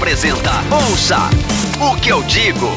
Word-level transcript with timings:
Apresenta 0.00 0.50
Ouça 0.74 1.18
o 1.78 1.94
que 2.00 2.08
eu 2.08 2.22
digo. 2.22 2.68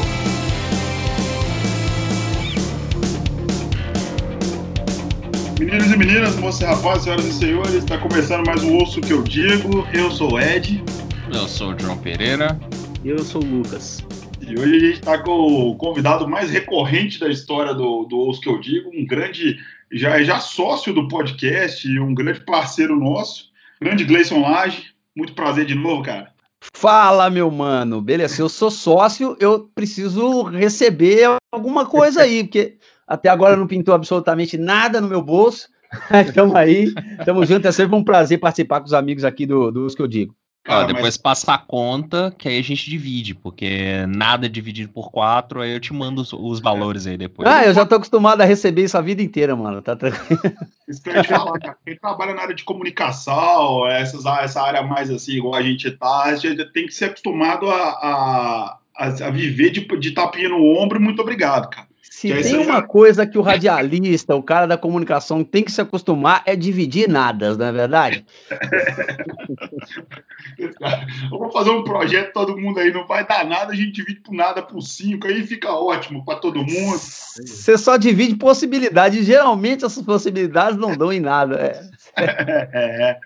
Meninos 5.58 5.90
e 5.90 5.96
meninas, 5.96 6.36
moças 6.36 6.60
e 6.60 6.64
rapazes, 6.66 7.04
senhoras 7.04 7.24
e 7.24 7.32
senhores, 7.32 7.74
está 7.76 7.96
começando 7.96 8.46
mais 8.46 8.62
um 8.62 8.76
Ouço 8.76 9.00
o 9.00 9.02
que 9.02 9.14
eu 9.14 9.22
digo. 9.22 9.88
Eu 9.94 10.10
sou 10.10 10.34
o 10.34 10.38
Ed. 10.38 10.84
Eu 11.32 11.48
sou 11.48 11.72
o 11.72 11.78
João 11.78 11.96
Pereira. 11.96 12.60
E 13.02 13.08
eu 13.08 13.18
sou 13.20 13.42
o 13.42 13.46
Lucas. 13.46 14.04
E 14.46 14.58
hoje 14.58 14.76
a 14.76 14.80
gente 14.80 15.00
está 15.00 15.16
com 15.16 15.70
o 15.70 15.76
convidado 15.76 16.28
mais 16.28 16.50
recorrente 16.50 17.18
da 17.18 17.30
história 17.30 17.72
do, 17.72 18.04
do 18.04 18.18
Ouço 18.18 18.42
que 18.42 18.50
eu 18.50 18.60
digo, 18.60 18.90
um 18.94 19.06
grande, 19.06 19.56
já, 19.90 20.22
já 20.22 20.40
sócio 20.40 20.92
do 20.92 21.08
podcast 21.08 21.88
e 21.88 21.98
um 21.98 22.14
grande 22.14 22.40
parceiro 22.40 22.94
nosso, 23.00 23.46
grande 23.80 24.04
Gleison 24.04 24.42
Lage. 24.42 24.92
Muito 25.16 25.32
prazer 25.32 25.64
de 25.64 25.74
novo, 25.74 26.02
cara. 26.02 26.33
Fala, 26.72 27.28
meu 27.28 27.50
mano. 27.50 28.00
Beleza, 28.00 28.34
se 28.34 28.42
eu 28.42 28.48
sou 28.48 28.70
sócio, 28.70 29.36
eu 29.40 29.70
preciso 29.74 30.44
receber 30.44 31.36
alguma 31.52 31.86
coisa 31.86 32.22
aí, 32.22 32.44
porque 32.44 32.78
até 33.06 33.28
agora 33.28 33.56
não 33.56 33.66
pintou 33.66 33.94
absolutamente 33.94 34.56
nada 34.56 35.00
no 35.00 35.08
meu 35.08 35.22
bolso. 35.22 35.68
Estamos 36.26 36.54
aí, 36.56 36.92
estamos 37.20 37.48
juntos. 37.48 37.66
É 37.66 37.72
sempre 37.72 37.94
um 37.94 38.02
prazer 38.02 38.40
participar 38.40 38.80
com 38.80 38.86
os 38.86 38.92
amigos 38.92 39.24
aqui 39.24 39.46
do, 39.46 39.70
dos 39.70 39.94
que 39.94 40.02
eu 40.02 40.08
digo. 40.08 40.34
Ó, 40.66 40.84
depois 40.84 41.04
mas... 41.04 41.16
passa 41.18 41.52
a 41.52 41.58
conta, 41.58 42.34
que 42.38 42.48
aí 42.48 42.58
a 42.58 42.62
gente 42.62 42.88
divide, 42.88 43.34
porque 43.34 44.06
nada 44.08 44.48
dividido 44.48 44.90
por 44.90 45.10
quatro, 45.10 45.60
aí 45.60 45.72
eu 45.72 45.80
te 45.80 45.92
mando 45.92 46.22
os, 46.22 46.32
os 46.32 46.58
valores 46.58 47.06
aí 47.06 47.18
depois. 47.18 47.46
Ah, 47.46 47.66
eu 47.66 47.74
já 47.74 47.84
tô 47.84 47.96
acostumado 47.96 48.40
a 48.40 48.46
receber 48.46 48.84
isso 48.84 48.96
a 48.96 49.02
vida 49.02 49.22
inteira, 49.22 49.54
mano. 49.54 49.82
Tá 49.82 49.94
tranquilo. 49.94 50.40
Isso 50.86 51.02
que 51.02 51.08
eu 51.08 51.14
ia 51.14 51.24
falar, 51.24 51.58
cara. 51.58 51.78
Quem 51.82 51.96
trabalha 51.96 52.34
na 52.34 52.42
área 52.42 52.54
de 52.54 52.62
comunicação, 52.62 53.86
essas, 53.88 54.26
essa 54.26 54.60
área 54.60 54.82
mais 54.82 55.10
assim, 55.10 55.32
igual 55.32 55.54
a 55.54 55.62
gente 55.62 55.90
tá, 55.90 56.24
a 56.24 56.36
gente 56.36 56.62
tem 56.72 56.84
que 56.86 56.92
ser 56.92 57.06
acostumado 57.06 57.70
a, 57.70 58.78
a, 58.94 59.06
a, 59.06 59.30
viver 59.30 59.70
de, 59.70 59.80
de 59.80 60.10
tapinha 60.10 60.50
no 60.50 60.62
ombro. 60.62 61.00
Muito 61.00 61.22
obrigado, 61.22 61.70
cara. 61.70 61.88
Se 62.14 62.32
que 62.32 62.42
tem 62.44 62.58
uma 62.58 62.74
já... 62.74 62.82
coisa 62.82 63.26
que 63.26 63.36
o 63.36 63.42
radialista, 63.42 64.36
o 64.36 64.42
cara 64.42 64.66
da 64.66 64.78
comunicação 64.78 65.42
tem 65.42 65.64
que 65.64 65.72
se 65.72 65.80
acostumar 65.80 66.44
é 66.46 66.54
dividir 66.54 67.08
nada, 67.08 67.56
não 67.56 67.66
é 67.66 67.72
verdade? 67.72 68.24
Vamos 71.28 71.52
fazer 71.52 71.70
um 71.70 71.82
projeto, 71.82 72.32
todo 72.32 72.56
mundo 72.56 72.78
aí 72.78 72.92
não 72.92 73.04
vai 73.04 73.26
dar 73.26 73.44
nada, 73.44 73.72
a 73.72 73.74
gente 73.74 73.90
divide 73.90 74.20
por 74.20 74.32
nada 74.32 74.62
por 74.62 74.80
cinco, 74.80 75.26
aí 75.26 75.44
fica 75.44 75.72
ótimo 75.72 76.24
para 76.24 76.38
todo 76.38 76.64
mundo. 76.64 76.98
Você 76.98 77.76
só 77.76 77.96
divide 77.96 78.36
possibilidades, 78.36 79.26
geralmente 79.26 79.84
essas 79.84 80.04
possibilidades 80.04 80.78
não 80.78 80.96
dão 80.96 81.12
em 81.12 81.18
nada. 81.18 81.56
É, 81.56 81.82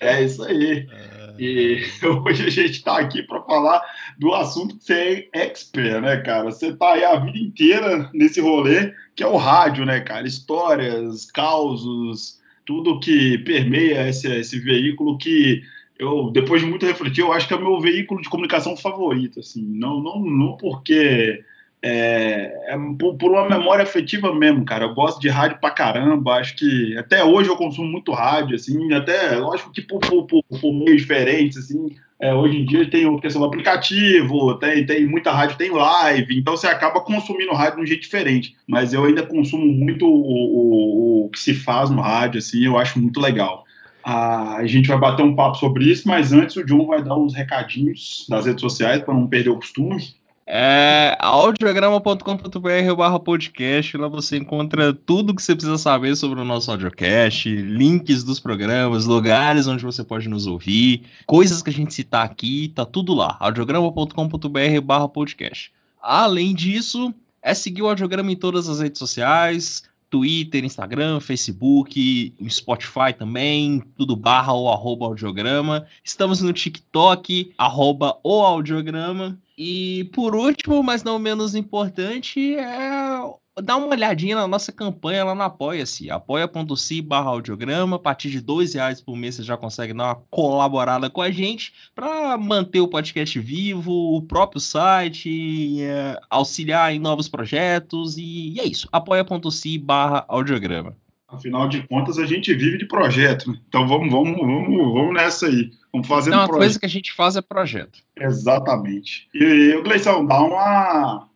é, 0.00 0.02
é 0.16 0.24
isso 0.24 0.42
aí. 0.42 0.88
É. 0.90 1.24
E 1.38 1.84
hoje 2.24 2.46
a 2.46 2.50
gente 2.50 2.72
está 2.72 2.98
aqui 2.98 3.22
para 3.22 3.42
falar 3.42 3.82
do 4.18 4.32
assunto 4.34 4.76
que 4.76 4.84
você 4.84 5.28
é 5.34 5.44
expert, 5.46 6.00
né, 6.00 6.16
cara? 6.18 6.44
Você 6.44 6.68
está 6.68 6.92
aí 6.92 7.04
a 7.04 7.16
vida 7.16 7.38
inteira 7.38 8.10
nesse 8.12 8.40
rolê, 8.40 8.92
que 9.14 9.22
é 9.22 9.26
o 9.26 9.36
rádio, 9.36 9.84
né, 9.84 10.00
cara? 10.00 10.26
Histórias, 10.26 11.30
causos, 11.30 12.40
tudo 12.64 13.00
que 13.00 13.38
permeia 13.38 14.08
esse, 14.08 14.30
esse 14.32 14.58
veículo 14.58 15.18
que 15.18 15.62
eu, 15.98 16.30
depois 16.30 16.60
de 16.60 16.68
muito 16.68 16.86
refletir, 16.86 17.20
eu 17.20 17.32
acho 17.32 17.46
que 17.46 17.54
é 17.54 17.56
o 17.56 17.62
meu 17.62 17.80
veículo 17.80 18.20
de 18.20 18.28
comunicação 18.28 18.76
favorito, 18.76 19.40
assim. 19.40 19.62
Não, 19.62 20.02
não, 20.02 20.20
não 20.20 20.56
porque 20.56 21.44
é, 21.80 22.72
é 22.72 22.78
por, 22.98 23.14
por, 23.16 23.30
uma 23.30 23.48
memória 23.48 23.82
afetiva 23.82 24.34
mesmo, 24.34 24.64
cara. 24.64 24.86
Eu 24.86 24.94
gosto 24.94 25.20
de 25.20 25.28
rádio 25.28 25.58
pra 25.60 25.70
caramba. 25.70 26.34
Acho 26.34 26.56
que 26.56 26.96
até 26.98 27.22
hoje 27.22 27.48
eu 27.48 27.56
consumo 27.56 27.86
muito 27.86 28.10
rádio, 28.12 28.56
assim, 28.56 28.92
até 28.92 29.36
lógico 29.36 29.72
que 29.72 29.82
por, 29.82 30.00
por, 30.00 30.26
por, 30.26 30.42
por 30.60 30.72
meios 30.72 31.02
diferentes, 31.02 31.58
assim. 31.58 31.94
É, 32.20 32.32
hoje 32.32 32.58
em 32.58 32.64
dia 32.64 32.88
tem 32.88 33.06
o 33.06 33.18
questão 33.18 33.42
do 33.42 33.48
aplicativo, 33.48 34.54
tem, 34.58 34.86
tem 34.86 35.06
muita 35.06 35.32
rádio, 35.32 35.58
tem 35.58 35.70
live, 35.70 36.38
então 36.38 36.56
você 36.56 36.66
acaba 36.68 37.00
consumindo 37.00 37.52
rádio 37.52 37.76
de 37.76 37.82
um 37.82 37.86
jeito 37.86 38.02
diferente. 38.02 38.56
Mas 38.66 38.92
eu 38.92 39.04
ainda 39.04 39.26
consumo 39.26 39.66
muito 39.66 40.06
o, 40.06 41.24
o, 41.24 41.26
o 41.26 41.28
que 41.30 41.40
se 41.40 41.54
faz 41.54 41.90
no 41.90 42.00
rádio, 42.00 42.38
assim, 42.38 42.64
eu 42.64 42.78
acho 42.78 43.00
muito 43.00 43.20
legal. 43.20 43.64
Ah, 44.02 44.56
a 44.56 44.66
gente 44.66 44.88
vai 44.88 44.98
bater 44.98 45.22
um 45.22 45.34
papo 45.34 45.56
sobre 45.56 45.90
isso, 45.90 46.06
mas 46.06 46.32
antes 46.32 46.56
o 46.56 46.64
John 46.64 46.86
vai 46.86 47.02
dar 47.02 47.16
uns 47.16 47.34
recadinhos 47.34 48.26
das 48.28 48.46
redes 48.46 48.60
sociais 48.60 49.02
para 49.02 49.14
não 49.14 49.26
perder 49.26 49.50
o 49.50 49.56
costume. 49.56 50.14
É 50.46 51.16
audiograma.com.br 51.20 52.94
barra 52.94 53.18
podcast, 53.18 53.96
lá 53.96 54.08
você 54.08 54.36
encontra 54.36 54.92
tudo 54.92 55.34
que 55.34 55.42
você 55.42 55.54
precisa 55.54 55.78
saber 55.78 56.14
sobre 56.16 56.38
o 56.38 56.44
nosso 56.44 56.70
audiocast, 56.70 57.48
links 57.48 58.22
dos 58.22 58.38
programas, 58.38 59.06
lugares 59.06 59.66
onde 59.66 59.82
você 59.82 60.04
pode 60.04 60.28
nos 60.28 60.46
ouvir, 60.46 61.02
coisas 61.24 61.62
que 61.62 61.70
a 61.70 61.72
gente 61.72 61.94
citar 61.94 62.26
aqui, 62.26 62.70
tá 62.74 62.84
tudo 62.84 63.14
lá, 63.14 63.38
audiograma.com.br 63.40 64.80
barra 64.84 65.08
podcast. 65.08 65.72
Além 66.02 66.54
disso, 66.54 67.14
é 67.42 67.54
seguir 67.54 67.80
o 67.80 67.88
audiograma 67.88 68.30
em 68.30 68.36
todas 68.36 68.68
as 68.68 68.80
redes 68.80 68.98
sociais, 68.98 69.84
Twitter, 70.10 70.62
Instagram, 70.62 71.20
Facebook, 71.20 72.34
Spotify 72.50 73.14
também, 73.18 73.82
tudo 73.96 74.14
barra 74.14 74.52
ou 74.52 74.70
arroba 74.70 75.06
audiograma. 75.06 75.86
Estamos 76.04 76.42
no 76.42 76.52
TikTok, 76.52 77.52
arroba 77.56 78.18
o 78.22 78.42
audiograma. 78.42 79.38
E 79.56 80.10
por 80.12 80.34
último, 80.34 80.82
mas 80.82 81.04
não 81.04 81.18
menos 81.18 81.54
importante, 81.54 82.56
é 82.56 83.20
dar 83.62 83.76
uma 83.76 83.88
olhadinha 83.88 84.34
na 84.34 84.48
nossa 84.48 84.72
campanha 84.72 85.24
lá 85.24 85.34
no 85.34 85.42
Apoia-se, 85.42 86.10
apoia.se 86.10 87.00
barra 87.00 87.30
audiograma, 87.30 87.96
a 87.96 87.98
partir 87.98 88.30
de 88.30 88.40
dois 88.40 88.74
reais 88.74 89.00
por 89.00 89.16
mês 89.16 89.36
você 89.36 89.42
já 89.42 89.56
consegue 89.56 89.92
dar 89.94 90.04
uma 90.04 90.14
colaborada 90.30 91.08
com 91.08 91.22
a 91.22 91.30
gente 91.30 91.72
para 91.94 92.36
manter 92.36 92.80
o 92.80 92.88
podcast 92.88 93.38
vivo, 93.38 93.92
o 93.92 94.22
próprio 94.22 94.60
site, 94.60 95.80
é, 95.80 96.18
auxiliar 96.28 96.92
em 96.92 96.98
novos 96.98 97.28
projetos, 97.28 98.16
e, 98.18 98.58
é 98.58 98.64
isso, 98.64 98.88
apoia.se 98.90 99.78
barra 99.78 100.24
audiograma. 100.28 100.96
Afinal 101.34 101.68
de 101.68 101.86
contas, 101.86 102.18
a 102.18 102.26
gente 102.26 102.52
vive 102.54 102.78
de 102.78 102.86
projeto, 102.86 103.50
né? 103.50 103.58
então 103.68 103.86
vamos, 103.86 104.10
vamos, 104.10 104.36
vamos, 104.36 104.94
vamos 104.94 105.14
nessa 105.14 105.46
aí. 105.46 105.70
Vamos 105.92 106.08
fazer 106.08 106.30
então, 106.30 106.42
um 106.42 106.46
projeto. 106.46 106.60
coisa 106.60 106.80
que 106.80 106.86
a 106.86 106.88
gente 106.88 107.12
faz 107.12 107.36
é 107.36 107.42
projeto. 107.42 108.00
Exatamente. 108.16 109.28
E, 109.32 109.80
Gleison, 109.82 110.26
dá 110.26 110.40
uma. 110.40 111.28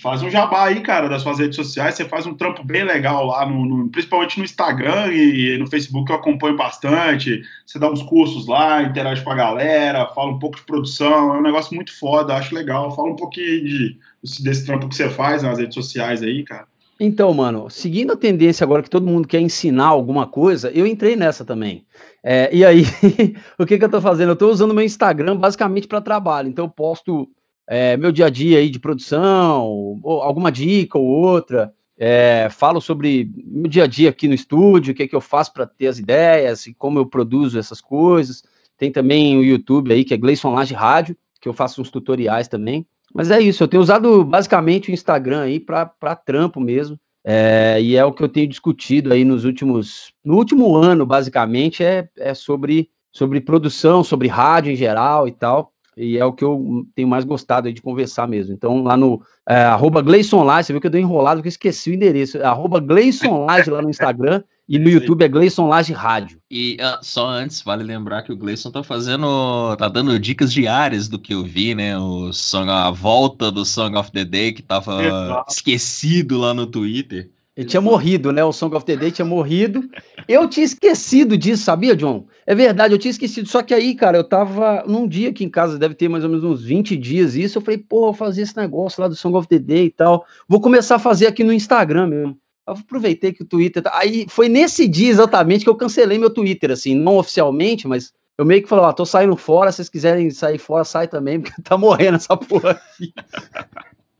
Faz 0.00 0.22
um 0.22 0.30
jabá 0.30 0.66
aí, 0.66 0.80
cara, 0.80 1.08
das 1.08 1.22
suas 1.22 1.38
redes 1.38 1.56
sociais. 1.56 1.94
Você 1.94 2.04
faz 2.04 2.26
um 2.26 2.34
trampo 2.34 2.64
bem 2.64 2.82
legal 2.84 3.26
lá, 3.26 3.44
no, 3.44 3.64
no, 3.64 3.88
principalmente 3.90 4.38
no 4.38 4.44
Instagram 4.44 5.12
e 5.12 5.58
no 5.58 5.66
Facebook, 5.66 6.10
eu 6.10 6.16
acompanho 6.16 6.56
bastante. 6.56 7.42
Você 7.66 7.78
dá 7.78 7.90
uns 7.90 8.02
cursos 8.02 8.46
lá, 8.46 8.82
interage 8.82 9.22
com 9.22 9.30
a 9.30 9.34
galera, 9.34 10.08
fala 10.08 10.30
um 10.30 10.38
pouco 10.38 10.56
de 10.56 10.64
produção. 10.64 11.34
É 11.34 11.38
um 11.38 11.42
negócio 11.42 11.74
muito 11.74 11.98
foda, 11.98 12.36
acho 12.36 12.54
legal. 12.54 12.94
Fala 12.94 13.10
um 13.10 13.16
pouquinho 13.16 13.64
de, 13.64 13.98
desse 14.40 14.64
trampo 14.64 14.88
que 14.88 14.94
você 14.94 15.10
faz 15.10 15.42
nas 15.42 15.58
redes 15.58 15.74
sociais 15.74 16.22
aí, 16.22 16.42
cara. 16.42 16.66
Então, 17.00 17.32
mano, 17.34 17.68
seguindo 17.68 18.12
a 18.12 18.16
tendência 18.16 18.64
agora 18.64 18.82
que 18.82 18.90
todo 18.90 19.06
mundo 19.06 19.26
quer 19.26 19.40
ensinar 19.40 19.86
alguma 19.86 20.26
coisa, 20.26 20.70
eu 20.70 20.86
entrei 20.86 21.16
nessa 21.16 21.44
também. 21.44 21.84
É, 22.22 22.54
e 22.54 22.64
aí, 22.64 22.84
o 23.58 23.66
que, 23.66 23.78
que 23.78 23.84
eu 23.84 23.90
tô 23.90 24.00
fazendo? 24.00 24.30
Eu 24.30 24.36
tô 24.36 24.48
usando 24.48 24.74
meu 24.74 24.84
Instagram 24.84 25.36
basicamente 25.36 25.88
para 25.88 26.00
trabalho. 26.00 26.48
Então, 26.48 26.66
eu 26.66 26.70
posto 26.70 27.28
é, 27.66 27.96
meu 27.96 28.12
dia 28.12 28.26
a 28.26 28.30
dia 28.30 28.58
aí 28.58 28.68
de 28.68 28.78
produção, 28.78 30.00
alguma 30.04 30.50
dica 30.52 30.98
ou 30.98 31.06
outra. 31.06 31.72
É, 31.98 32.48
falo 32.50 32.80
sobre 32.80 33.30
meu 33.46 33.70
dia 33.70 33.84
a 33.84 33.86
dia 33.86 34.10
aqui 34.10 34.26
no 34.26 34.34
estúdio, 34.34 34.92
o 34.92 34.94
que, 34.94 35.06
que 35.06 35.14
eu 35.14 35.20
faço 35.20 35.52
para 35.52 35.66
ter 35.66 35.86
as 35.86 35.98
ideias 35.98 36.66
e 36.66 36.74
como 36.74 36.98
eu 36.98 37.06
produzo 37.06 37.58
essas 37.58 37.80
coisas. 37.80 38.42
Tem 38.76 38.90
também 38.90 39.36
o 39.36 39.44
YouTube 39.44 39.92
aí, 39.92 40.04
que 40.04 40.12
é 40.12 40.16
Gleison 40.16 40.52
Laje 40.52 40.74
Rádio, 40.74 41.16
que 41.40 41.48
eu 41.48 41.52
faço 41.52 41.80
uns 41.80 41.90
tutoriais 41.90 42.48
também. 42.48 42.86
Mas 43.14 43.30
é 43.30 43.40
isso, 43.40 43.62
eu 43.62 43.68
tenho 43.68 43.82
usado 43.82 44.24
basicamente 44.24 44.90
o 44.90 44.94
Instagram 44.94 45.42
aí 45.42 45.60
para 45.60 46.16
trampo 46.16 46.60
mesmo. 46.60 46.98
É, 47.24 47.80
e 47.80 47.94
é 47.94 48.04
o 48.04 48.12
que 48.12 48.22
eu 48.22 48.28
tenho 48.28 48.48
discutido 48.48 49.12
aí 49.12 49.24
nos 49.24 49.44
últimos. 49.44 50.12
No 50.24 50.36
último 50.36 50.74
ano, 50.76 51.06
basicamente, 51.06 51.84
é, 51.84 52.08
é 52.18 52.34
sobre, 52.34 52.90
sobre 53.12 53.40
produção, 53.40 54.02
sobre 54.02 54.28
rádio 54.28 54.72
em 54.72 54.76
geral 54.76 55.28
e 55.28 55.32
tal. 55.32 55.72
E 55.96 56.16
é 56.16 56.24
o 56.24 56.32
que 56.32 56.42
eu 56.42 56.86
tenho 56.94 57.06
mais 57.06 57.24
gostado 57.24 57.70
de 57.70 57.82
conversar 57.82 58.26
mesmo. 58.26 58.54
Então, 58.54 58.82
lá 58.82 58.96
no 58.96 59.22
é, 59.46 59.56
arroba 59.56 60.00
Gleison 60.00 60.44
você 60.44 60.72
viu 60.72 60.80
que 60.80 60.86
eu 60.86 60.90
dei 60.90 61.02
enrolado 61.02 61.38
porque 61.38 61.48
eu 61.48 61.50
esqueci 61.50 61.90
o 61.90 61.94
endereço. 61.94 62.42
Arroba 62.42 62.80
Gleison 62.80 63.44
lá 63.46 63.82
no 63.82 63.90
Instagram. 63.90 64.42
E 64.72 64.78
no 64.78 64.88
YouTube 64.88 65.22
é 65.22 65.28
Gleison 65.28 65.68
Laje 65.68 65.92
Rádio. 65.92 66.38
E 66.50 66.78
uh, 66.80 66.98
só 67.02 67.28
antes, 67.28 67.60
vale 67.60 67.84
lembrar 67.84 68.22
que 68.22 68.32
o 68.32 68.36
Gleison 68.38 68.70
tá 68.70 68.82
fazendo. 68.82 69.76
tá 69.76 69.86
dando 69.86 70.18
dicas 70.18 70.50
diárias 70.50 71.08
do 71.08 71.18
que 71.18 71.34
eu 71.34 71.44
vi, 71.44 71.74
né? 71.74 71.98
O 71.98 72.32
song, 72.32 72.70
a 72.70 72.90
volta 72.90 73.52
do 73.52 73.66
Song 73.66 73.94
of 73.98 74.10
the 74.10 74.24
Day, 74.24 74.50
que 74.54 74.62
tava 74.62 75.04
Exato. 75.04 75.52
esquecido 75.52 76.38
lá 76.38 76.54
no 76.54 76.66
Twitter. 76.66 77.30
Ele 77.54 77.66
tinha 77.66 77.82
morrido, 77.82 78.32
né? 78.32 78.42
O 78.42 78.50
Song 78.50 78.74
of 78.74 78.86
the 78.86 78.96
Day 78.96 79.10
tinha 79.10 79.26
morrido. 79.26 79.86
Eu 80.26 80.48
tinha 80.48 80.64
esquecido 80.64 81.36
disso, 81.36 81.64
sabia, 81.64 81.94
John? 81.94 82.26
É 82.46 82.54
verdade, 82.54 82.94
eu 82.94 82.98
tinha 82.98 83.10
esquecido. 83.10 83.46
Só 83.46 83.62
que 83.62 83.74
aí, 83.74 83.94
cara, 83.94 84.16
eu 84.16 84.24
tava 84.24 84.84
num 84.86 85.06
dia 85.06 85.28
aqui 85.28 85.44
em 85.44 85.50
casa, 85.50 85.78
deve 85.78 85.94
ter 85.94 86.08
mais 86.08 86.24
ou 86.24 86.30
menos 86.30 86.44
uns 86.44 86.64
20 86.64 86.96
dias 86.96 87.34
isso. 87.34 87.58
Eu 87.58 87.62
falei, 87.62 87.76
pô, 87.76 88.06
vou 88.06 88.14
fazer 88.14 88.40
esse 88.40 88.56
negócio 88.56 89.02
lá 89.02 89.08
do 89.08 89.14
Song 89.14 89.36
of 89.36 89.46
the 89.46 89.58
Day 89.58 89.84
e 89.84 89.90
tal. 89.90 90.24
Vou 90.48 90.62
começar 90.62 90.94
a 90.94 90.98
fazer 90.98 91.26
aqui 91.26 91.44
no 91.44 91.52
Instagram 91.52 92.06
mesmo. 92.06 92.41
Eu 92.66 92.74
aproveitei 92.74 93.32
que 93.32 93.42
o 93.42 93.46
Twitter. 93.46 93.82
Tá... 93.82 93.90
Aí 93.94 94.26
foi 94.28 94.48
nesse 94.48 94.86
dia 94.86 95.10
exatamente 95.10 95.64
que 95.64 95.70
eu 95.70 95.74
cancelei 95.74 96.18
meu 96.18 96.30
Twitter, 96.30 96.70
assim, 96.70 96.94
não 96.94 97.16
oficialmente, 97.16 97.88
mas 97.88 98.12
eu 98.38 98.44
meio 98.44 98.62
que 98.62 98.68
falo, 98.68 98.82
ó, 98.82 98.92
tô 98.92 99.04
saindo 99.04 99.36
fora, 99.36 99.70
se 99.70 99.76
vocês 99.76 99.88
quiserem 99.88 100.30
sair 100.30 100.58
fora, 100.58 100.84
sai 100.84 101.08
também, 101.08 101.40
porque 101.42 101.60
tá 101.62 101.76
morrendo 101.76 102.16
essa 102.16 102.36
porra 102.36 102.70
aqui. 102.70 103.12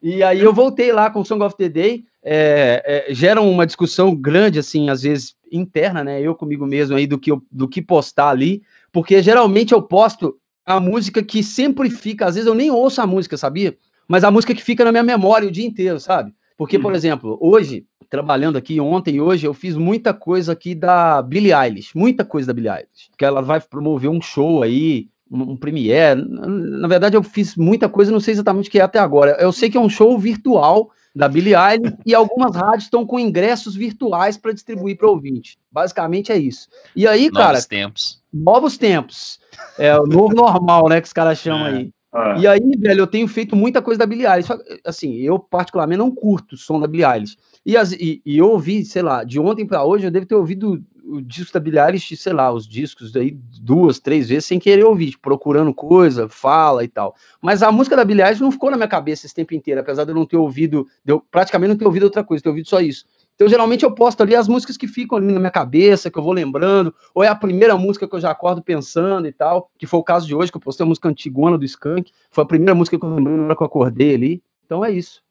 e 0.02 0.22
aí 0.22 0.40
eu 0.40 0.52
voltei 0.52 0.92
lá 0.92 1.10
com 1.10 1.20
o 1.20 1.24
Song 1.24 1.42
of 1.44 1.56
the 1.56 1.68
Day, 1.68 2.04
é, 2.22 3.06
é, 3.08 3.14
gera 3.14 3.40
uma 3.40 3.66
discussão 3.66 4.14
grande, 4.14 4.58
assim, 4.58 4.90
às 4.90 5.02
vezes 5.02 5.34
interna, 5.50 6.02
né, 6.02 6.20
eu 6.20 6.34
comigo 6.34 6.66
mesmo 6.66 6.96
aí, 6.96 7.06
do 7.06 7.18
que, 7.18 7.30
eu, 7.30 7.42
do 7.50 7.68
que 7.68 7.82
postar 7.82 8.30
ali, 8.30 8.62
porque 8.90 9.22
geralmente 9.22 9.72
eu 9.72 9.82
posto 9.82 10.36
a 10.64 10.78
música 10.80 11.22
que 11.22 11.42
sempre 11.42 11.90
fica, 11.90 12.26
às 12.26 12.34
vezes 12.34 12.46
eu 12.46 12.54
nem 12.54 12.70
ouço 12.70 13.00
a 13.00 13.06
música, 13.06 13.36
sabia? 13.36 13.76
Mas 14.06 14.24
a 14.24 14.30
música 14.30 14.54
que 14.54 14.62
fica 14.62 14.84
na 14.84 14.92
minha 14.92 15.02
memória 15.02 15.48
o 15.48 15.50
dia 15.50 15.66
inteiro, 15.66 15.98
sabe? 15.98 16.32
Porque, 16.56 16.78
por 16.78 16.92
uhum. 16.92 16.96
exemplo, 16.96 17.38
hoje, 17.40 17.86
trabalhando 18.12 18.58
aqui 18.58 18.78
ontem 18.78 19.14
e 19.14 19.20
hoje, 19.22 19.46
eu 19.46 19.54
fiz 19.54 19.74
muita 19.74 20.12
coisa 20.12 20.52
aqui 20.52 20.74
da 20.74 21.22
Billie 21.22 21.54
Eilish, 21.54 21.92
muita 21.94 22.26
coisa 22.26 22.48
da 22.48 22.52
Billie 22.52 22.70
Eilish, 22.70 23.08
porque 23.08 23.24
ela 23.24 23.40
vai 23.40 23.58
promover 23.58 24.10
um 24.10 24.20
show 24.20 24.62
aí, 24.62 25.08
um, 25.30 25.52
um 25.52 25.56
premiere. 25.56 26.22
Na 26.22 26.86
verdade, 26.86 27.16
eu 27.16 27.22
fiz 27.22 27.56
muita 27.56 27.88
coisa, 27.88 28.12
não 28.12 28.20
sei 28.20 28.34
exatamente 28.34 28.68
o 28.68 28.70
que 28.70 28.78
é 28.78 28.82
até 28.82 28.98
agora. 28.98 29.38
Eu 29.40 29.50
sei 29.50 29.70
que 29.70 29.78
é 29.78 29.80
um 29.80 29.88
show 29.88 30.18
virtual 30.18 30.90
da 31.16 31.26
Billie 31.26 31.54
Eilish 31.54 31.96
e 32.04 32.14
algumas 32.14 32.54
rádios 32.54 32.84
estão 32.84 33.06
com 33.06 33.18
ingressos 33.18 33.74
virtuais 33.74 34.36
para 34.36 34.52
distribuir 34.52 34.98
para 34.98 35.08
ouvinte. 35.08 35.58
Basicamente 35.70 36.30
é 36.30 36.36
isso. 36.36 36.68
E 36.94 37.06
aí, 37.06 37.30
novos 37.30 37.38
cara, 37.38 37.52
novos 37.52 37.66
tempos. 37.66 38.22
Novos 38.30 38.76
tempos. 38.76 39.40
É 39.78 39.98
o 39.98 40.04
novo 40.04 40.34
normal, 40.34 40.86
né, 40.86 41.00
que 41.00 41.06
os 41.06 41.14
caras 41.14 41.38
chamam 41.38 41.66
é. 41.66 41.70
aí. 41.70 41.90
Ah. 42.12 42.34
E 42.38 42.46
aí, 42.46 42.60
velho, 42.78 43.00
eu 43.00 43.06
tenho 43.06 43.26
feito 43.26 43.56
muita 43.56 43.80
coisa 43.80 44.00
da 44.00 44.04
Billie 44.04 44.26
Eilish. 44.26 44.50
Assim, 44.84 45.14
eu 45.14 45.38
particularmente 45.38 45.98
não 45.98 46.10
curto 46.10 46.56
o 46.56 46.58
som 46.58 46.78
da 46.78 46.86
Billie 46.86 47.06
Eilish. 47.06 47.38
E, 47.64 47.76
as, 47.76 47.92
e, 47.92 48.20
e 48.24 48.38
eu 48.38 48.50
ouvi, 48.50 48.84
sei 48.84 49.02
lá, 49.02 49.22
de 49.22 49.38
ontem 49.38 49.66
para 49.66 49.84
hoje, 49.84 50.06
eu 50.06 50.10
devo 50.10 50.26
ter 50.26 50.34
ouvido 50.34 50.82
o 51.04 51.20
disco 51.20 51.52
da 51.52 51.60
Billie 51.60 52.00
sei 52.00 52.32
lá, 52.32 52.52
os 52.52 52.66
discos 52.66 53.14
aí 53.16 53.36
duas, 53.60 53.98
três 53.98 54.28
vezes 54.28 54.46
sem 54.46 54.58
querer 54.58 54.84
ouvir, 54.84 55.10
tipo, 55.10 55.22
procurando 55.22 55.74
coisa, 55.74 56.28
fala 56.28 56.84
e 56.84 56.88
tal. 56.88 57.14
Mas 57.40 57.62
a 57.62 57.70
música 57.70 57.96
da 57.96 58.04
Billie 58.04 58.24
não 58.40 58.50
ficou 58.50 58.70
na 58.70 58.76
minha 58.76 58.88
cabeça 58.88 59.26
esse 59.26 59.34
tempo 59.34 59.54
inteiro, 59.54 59.80
apesar 59.80 60.04
de 60.04 60.10
eu 60.10 60.14
não 60.14 60.24
ter 60.24 60.36
ouvido, 60.36 60.86
eu 61.04 61.20
praticamente 61.20 61.70
não 61.70 61.76
ter 61.76 61.84
ouvido 61.84 62.04
outra 62.04 62.24
coisa, 62.24 62.42
ter 62.42 62.48
ouvido 62.48 62.68
só 62.68 62.80
isso. 62.80 63.04
Então, 63.34 63.48
geralmente, 63.48 63.82
eu 63.84 63.92
posto 63.92 64.22
ali 64.22 64.36
as 64.36 64.46
músicas 64.46 64.76
que 64.76 64.86
ficam 64.86 65.18
ali 65.18 65.26
na 65.26 65.38
minha 65.38 65.50
cabeça, 65.50 66.10
que 66.10 66.18
eu 66.18 66.22
vou 66.22 66.32
lembrando, 66.32 66.94
ou 67.14 67.24
é 67.24 67.28
a 67.28 67.34
primeira 67.34 67.76
música 67.76 68.06
que 68.06 68.14
eu 68.14 68.20
já 68.20 68.30
acordo 68.30 68.62
pensando 68.62 69.26
e 69.26 69.32
tal, 69.32 69.70
que 69.78 69.86
foi 69.86 70.00
o 70.00 70.04
caso 70.04 70.26
de 70.26 70.34
hoje, 70.34 70.50
que 70.50 70.56
eu 70.56 70.60
postei 70.60 70.84
a 70.84 70.88
música 70.88 71.08
antigona 71.08 71.58
do 71.58 71.64
Skank, 71.64 72.12
foi 72.30 72.44
a 72.44 72.46
primeira 72.46 72.74
música 72.74 72.98
que 72.98 73.04
eu 73.04 73.14
lembrei 73.14 73.36
na 73.36 73.44
hora 73.44 73.56
que 73.56 73.62
eu 73.62 73.66
acordei 73.66 74.14
ali. 74.14 74.42
Então, 74.64 74.84
é 74.84 74.90
isso. 74.90 75.22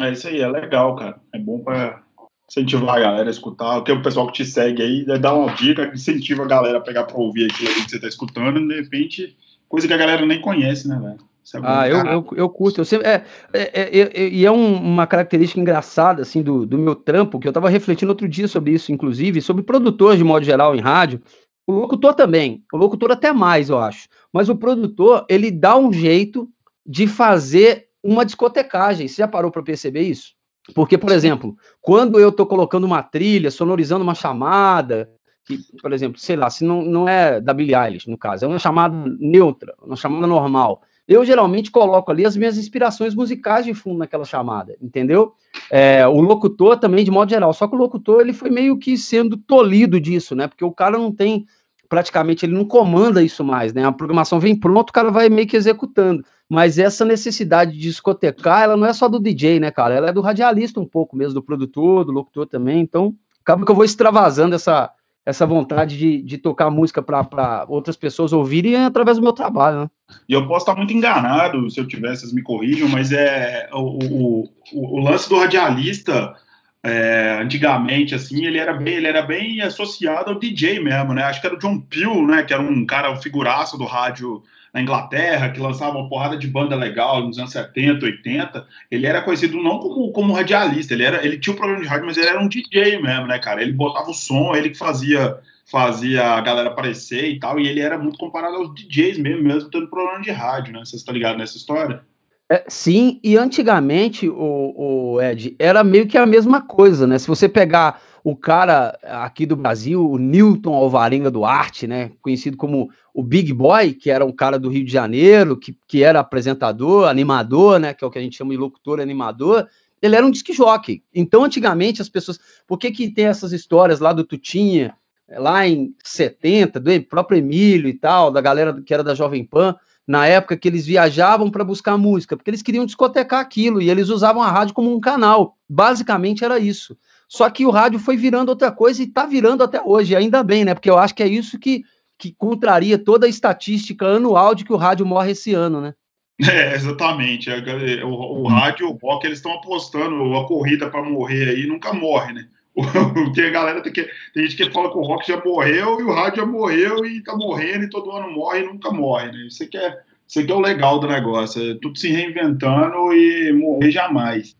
É 0.00 0.10
isso 0.10 0.28
aí, 0.28 0.40
é 0.40 0.48
legal, 0.48 0.96
cara. 0.96 1.20
É 1.34 1.38
bom 1.38 1.58
para 1.60 2.02
incentivar 2.48 2.96
a 2.96 3.00
galera 3.00 3.28
a 3.28 3.30
escutar. 3.30 3.78
O 3.78 3.84
que 3.84 3.92
o 3.92 4.02
pessoal 4.02 4.26
que 4.26 4.32
te 4.32 4.44
segue 4.44 4.82
aí, 4.82 5.04
dá 5.18 5.34
uma 5.34 5.52
dica, 5.54 5.90
incentiva 5.92 6.44
a 6.44 6.48
galera 6.48 6.78
a 6.78 6.82
pegar 6.82 7.04
para 7.04 7.18
ouvir 7.18 7.50
aquilo 7.50 7.74
que 7.74 7.90
você 7.90 8.00
tá 8.00 8.08
escutando, 8.08 8.66
de 8.66 8.80
repente, 8.80 9.36
coisa 9.68 9.86
que 9.86 9.94
a 9.94 9.98
galera 9.98 10.24
nem 10.24 10.40
conhece, 10.40 10.88
né, 10.88 10.98
velho? 10.98 11.32
É 11.54 11.58
ah, 11.62 11.88
eu, 11.88 11.96
eu, 12.06 12.26
eu, 12.36 12.48
curto, 12.48 12.80
eu 12.80 12.84
sempre, 12.84 13.06
é, 13.06 13.24
é, 13.52 13.98
é, 14.00 14.28
e 14.28 14.46
é 14.46 14.50
um, 14.50 14.74
uma 14.74 15.08
característica 15.08 15.60
engraçada, 15.60 16.22
assim, 16.22 16.40
do, 16.40 16.64
do 16.64 16.78
meu 16.78 16.94
trampo, 16.94 17.40
que 17.40 17.48
eu 17.48 17.52
tava 17.52 17.68
refletindo 17.68 18.12
outro 18.12 18.28
dia 18.28 18.46
sobre 18.46 18.72
isso, 18.72 18.92
inclusive, 18.92 19.42
sobre 19.42 19.64
produtor 19.64 20.16
de 20.16 20.22
modo 20.22 20.44
geral 20.44 20.74
em 20.74 20.80
rádio, 20.80 21.20
o 21.66 21.72
locutor 21.72 22.14
também, 22.14 22.62
o 22.72 22.76
locutor 22.76 23.10
até 23.10 23.32
mais, 23.32 23.68
eu 23.68 23.78
acho, 23.78 24.08
mas 24.32 24.48
o 24.48 24.56
produtor, 24.56 25.26
ele 25.28 25.50
dá 25.50 25.76
um 25.76 25.92
jeito 25.92 26.48
de 26.86 27.08
fazer 27.08 27.88
uma 28.02 28.24
discotecagem, 28.24 29.06
você 29.06 29.22
já 29.22 29.28
parou 29.28 29.50
para 29.50 29.62
perceber 29.62 30.02
isso? 30.02 30.32
Porque, 30.74 30.96
por 30.96 31.10
exemplo, 31.10 31.56
quando 31.80 32.18
eu 32.20 32.30
tô 32.30 32.46
colocando 32.46 32.84
uma 32.84 33.02
trilha, 33.02 33.50
sonorizando 33.50 34.04
uma 34.04 34.14
chamada, 34.14 35.10
que, 35.44 35.58
por 35.80 35.92
exemplo, 35.92 36.18
sei 36.18 36.36
lá, 36.36 36.48
se 36.50 36.64
não, 36.64 36.82
não 36.82 37.08
é 37.08 37.40
da 37.40 37.52
Billie 37.52 37.74
Eilish, 37.74 38.08
no 38.08 38.16
caso, 38.16 38.44
é 38.44 38.48
uma 38.48 38.58
chamada 38.58 38.96
neutra, 39.18 39.74
uma 39.82 39.96
chamada 39.96 40.26
normal, 40.26 40.82
eu 41.06 41.24
geralmente 41.24 41.70
coloco 41.70 42.10
ali 42.10 42.24
as 42.24 42.36
minhas 42.36 42.56
inspirações 42.56 43.14
musicais 43.14 43.64
de 43.64 43.74
fundo 43.74 43.98
naquela 43.98 44.24
chamada, 44.24 44.76
entendeu? 44.80 45.34
É, 45.70 46.06
o 46.06 46.20
locutor 46.20 46.78
também, 46.78 47.04
de 47.04 47.10
modo 47.10 47.28
geral. 47.28 47.52
Só 47.52 47.66
que 47.66 47.74
o 47.74 47.78
locutor 47.78 48.20
ele 48.20 48.32
foi 48.32 48.50
meio 48.50 48.78
que 48.78 48.96
sendo 48.96 49.36
tolhido 49.36 50.00
disso, 50.00 50.36
né? 50.36 50.46
Porque 50.46 50.64
o 50.64 50.72
cara 50.72 50.96
não 50.96 51.12
tem, 51.12 51.44
praticamente, 51.92 52.46
ele 52.46 52.54
não 52.54 52.64
comanda 52.64 53.22
isso 53.22 53.44
mais, 53.44 53.74
né? 53.74 53.84
A 53.84 53.92
programação 53.92 54.40
vem 54.40 54.56
pronto, 54.56 54.88
o 54.88 54.92
cara 54.94 55.10
vai 55.10 55.28
meio 55.28 55.46
que 55.46 55.58
executando. 55.58 56.24
Mas 56.48 56.78
essa 56.78 57.04
necessidade 57.04 57.72
de 57.72 57.80
discotecar, 57.80 58.62
ela 58.62 58.78
não 58.78 58.86
é 58.86 58.94
só 58.94 59.10
do 59.10 59.20
DJ, 59.20 59.60
né, 59.60 59.70
cara? 59.70 59.92
Ela 59.94 60.08
é 60.08 60.12
do 60.12 60.22
radialista 60.22 60.80
um 60.80 60.86
pouco 60.86 61.14
mesmo, 61.14 61.34
do 61.34 61.42
produtor, 61.42 62.06
do 62.06 62.10
locutor 62.10 62.46
também. 62.46 62.80
Então, 62.80 63.14
acaba 63.42 63.66
que 63.66 63.70
eu 63.70 63.74
vou 63.74 63.84
extravasando 63.84 64.54
essa, 64.54 64.90
essa 65.26 65.44
vontade 65.44 65.98
de, 65.98 66.22
de 66.22 66.38
tocar 66.38 66.70
música 66.70 67.02
para 67.02 67.66
outras 67.68 67.94
pessoas 67.94 68.32
ouvirem 68.32 68.74
através 68.74 69.18
do 69.18 69.22
meu 69.22 69.34
trabalho, 69.34 69.80
né? 69.80 69.90
E 70.26 70.32
eu 70.32 70.48
posso 70.48 70.60
estar 70.60 70.74
muito 70.74 70.94
enganado, 70.94 71.68
se 71.68 71.78
eu 71.78 71.86
tivesse, 71.86 72.22
vocês 72.22 72.32
me 72.32 72.42
corrijam, 72.42 72.88
mas 72.88 73.12
é 73.12 73.68
o, 73.70 73.98
o, 74.02 74.44
o, 74.72 74.98
o 74.98 75.04
lance 75.04 75.28
do 75.28 75.38
radialista, 75.38 76.34
é, 76.84 77.38
antigamente, 77.40 78.14
assim, 78.14 78.44
ele 78.44 78.58
era, 78.58 78.72
bem, 78.72 78.94
ele 78.94 79.06
era 79.06 79.22
bem 79.22 79.60
associado 79.60 80.30
ao 80.30 80.38
DJ 80.38 80.80
mesmo, 80.80 81.14
né? 81.14 81.22
Acho 81.22 81.40
que 81.40 81.46
era 81.46 81.54
o 81.54 81.58
John 81.58 81.80
Peel, 81.80 82.26
né? 82.26 82.42
Que 82.42 82.52
era 82.52 82.62
um 82.62 82.84
cara, 82.84 83.10
um 83.10 83.20
figuraço 83.20 83.78
do 83.78 83.84
rádio 83.84 84.42
na 84.74 84.80
Inglaterra, 84.80 85.50
que 85.50 85.60
lançava 85.60 85.98
uma 85.98 86.08
porrada 86.08 86.36
de 86.36 86.48
banda 86.48 86.74
legal 86.74 87.24
nos 87.24 87.38
anos 87.38 87.52
70, 87.52 88.04
80, 88.06 88.66
ele 88.90 89.06
era 89.06 89.20
conhecido 89.20 89.62
não 89.62 89.78
como, 89.78 90.10
como 90.12 90.32
radialista, 90.32 90.94
ele, 90.94 91.04
era, 91.04 91.24
ele 91.24 91.38
tinha 91.38 91.52
um 91.52 91.56
programa 91.56 91.82
de 91.82 91.88
rádio, 91.88 92.06
mas 92.06 92.16
ele 92.16 92.28
era 92.28 92.40
um 92.40 92.48
DJ 92.48 93.00
mesmo, 93.00 93.26
né, 93.26 93.38
cara? 93.38 93.62
Ele 93.62 93.72
botava 93.72 94.10
o 94.10 94.14
som, 94.14 94.56
ele 94.56 94.70
que 94.70 94.78
fazia 94.78 95.38
fazia 95.70 96.34
a 96.34 96.40
galera 96.40 96.68
aparecer 96.68 97.30
e 97.30 97.38
tal, 97.38 97.58
e 97.58 97.66
ele 97.66 97.80
era 97.80 97.96
muito 97.96 98.18
comparado 98.18 98.56
aos 98.56 98.74
DJs 98.74 99.18
mesmo, 99.18 99.42
mesmo 99.42 99.70
tendo 99.70 99.88
programa 99.88 100.20
de 100.20 100.30
rádio, 100.30 100.72
né? 100.72 100.80
Vocês 100.80 101.00
estão 101.00 101.14
ligados 101.14 101.38
nessa 101.38 101.56
história? 101.56 102.04
É, 102.50 102.64
sim, 102.68 103.18
e 103.24 103.36
antigamente, 103.36 104.28
o, 104.28 105.14
o 105.14 105.22
Ed, 105.22 105.56
era 105.58 105.82
meio 105.82 106.06
que 106.06 106.18
a 106.18 106.26
mesma 106.26 106.60
coisa, 106.60 107.06
né? 107.06 107.18
Se 107.18 107.26
você 107.26 107.48
pegar 107.48 108.02
o 108.24 108.36
cara 108.36 108.98
aqui 109.02 109.44
do 109.44 109.56
Brasil, 109.56 110.08
o 110.08 110.18
Newton 110.18 110.74
Alvarenga 110.74 111.30
Duarte, 111.30 111.86
né? 111.86 112.12
Conhecido 112.20 112.56
como 112.56 112.90
o 113.12 113.22
Big 113.22 113.52
Boy, 113.52 113.94
que 113.94 114.10
era 114.10 114.24
um 114.24 114.32
cara 114.32 114.58
do 114.58 114.68
Rio 114.68 114.84
de 114.84 114.92
Janeiro, 114.92 115.56
que, 115.56 115.76
que 115.88 116.02
era 116.02 116.20
apresentador, 116.20 117.08
animador, 117.08 117.80
né? 117.80 117.94
Que 117.94 118.04
é 118.04 118.06
o 118.06 118.10
que 118.10 118.18
a 118.18 118.22
gente 118.22 118.36
chama 118.36 118.52
de 118.52 118.56
locutor 118.56 119.00
animador. 119.00 119.66
Ele 120.00 120.16
era 120.16 120.24
um 120.24 120.30
disc 120.30 120.52
jockey. 120.52 121.02
Então, 121.14 121.44
antigamente, 121.44 122.02
as 122.02 122.08
pessoas. 122.08 122.38
Por 122.66 122.78
que, 122.78 122.90
que 122.90 123.10
tem 123.10 123.26
essas 123.26 123.52
histórias 123.52 123.98
lá 123.98 124.12
do 124.12 124.24
Tutinha, 124.24 124.94
lá 125.28 125.66
em 125.66 125.94
70, 126.04 126.78
do 126.78 127.02
próprio 127.04 127.38
Emílio 127.38 127.88
e 127.88 127.94
tal, 127.94 128.30
da 128.30 128.40
galera 128.40 128.80
que 128.82 128.92
era 128.92 129.02
da 129.02 129.14
Jovem 129.14 129.44
Pan? 129.44 129.76
Na 130.06 130.26
época 130.26 130.56
que 130.56 130.68
eles 130.68 130.84
viajavam 130.84 131.50
para 131.50 131.64
buscar 131.64 131.96
música, 131.96 132.36
porque 132.36 132.50
eles 132.50 132.62
queriam 132.62 132.84
discotecar 132.84 133.40
aquilo 133.40 133.80
e 133.80 133.88
eles 133.88 134.08
usavam 134.08 134.42
a 134.42 134.50
rádio 134.50 134.74
como 134.74 134.94
um 134.94 135.00
canal. 135.00 135.56
Basicamente 135.68 136.44
era 136.44 136.58
isso. 136.58 136.96
Só 137.28 137.48
que 137.48 137.64
o 137.64 137.70
rádio 137.70 137.98
foi 137.98 138.16
virando 138.16 138.50
outra 138.50 138.70
coisa 138.70 139.02
e 139.02 139.06
está 139.06 139.24
virando 139.24 139.62
até 139.62 139.80
hoje, 139.80 140.14
ainda 140.14 140.42
bem, 140.42 140.64
né? 140.64 140.74
Porque 140.74 140.90
eu 140.90 140.98
acho 140.98 141.14
que 141.14 141.22
é 141.22 141.26
isso 141.26 141.58
que, 141.58 141.82
que 142.18 142.34
contraria 142.36 142.98
toda 142.98 143.26
a 143.26 143.28
estatística 143.28 144.06
anual 144.06 144.54
de 144.54 144.64
que 144.64 144.72
o 144.72 144.76
rádio 144.76 145.06
morre 145.06 145.30
esse 145.30 145.54
ano, 145.54 145.80
né? 145.80 145.94
É, 146.50 146.74
exatamente. 146.74 147.48
O, 147.50 148.08
o, 148.08 148.42
o 148.42 148.48
rádio, 148.48 148.88
o 148.88 148.98
rock, 149.00 149.26
eles 149.26 149.38
estão 149.38 149.52
apostando 149.52 150.36
a 150.36 150.46
corrida 150.46 150.90
para 150.90 151.02
morrer 151.02 151.50
aí, 151.50 151.66
nunca 151.66 151.92
morre, 151.92 152.32
né? 152.32 152.48
Tem 153.34 153.46
a 153.46 153.50
galera 153.50 153.82
tem, 153.82 153.92
que, 153.92 154.08
tem 154.32 154.44
gente 154.44 154.56
que 154.56 154.70
fala 154.70 154.90
que 154.90 154.96
o 154.96 155.02
rock 155.02 155.28
já 155.28 155.42
morreu 155.44 156.00
e 156.00 156.04
o 156.04 156.12
rádio 156.12 156.38
já 156.38 156.46
morreu 156.46 157.04
e 157.04 157.22
tá 157.22 157.36
morrendo 157.36 157.84
e 157.84 157.90
todo 157.90 158.10
ano 158.10 158.30
morre 158.30 158.60
e 158.60 158.66
nunca 158.66 158.90
morre, 158.90 159.30
né? 159.30 159.46
Isso 159.46 159.62
aqui 159.62 159.76
é, 159.76 159.98
isso 160.26 160.40
aqui 160.40 160.50
é 160.50 160.54
o 160.54 160.60
legal 160.60 160.98
do 160.98 161.06
negócio, 161.06 161.70
é 161.70 161.74
tudo 161.74 161.98
se 161.98 162.08
reinventando 162.08 163.12
e 163.12 163.52
morrer 163.52 163.90
jamais. 163.90 164.56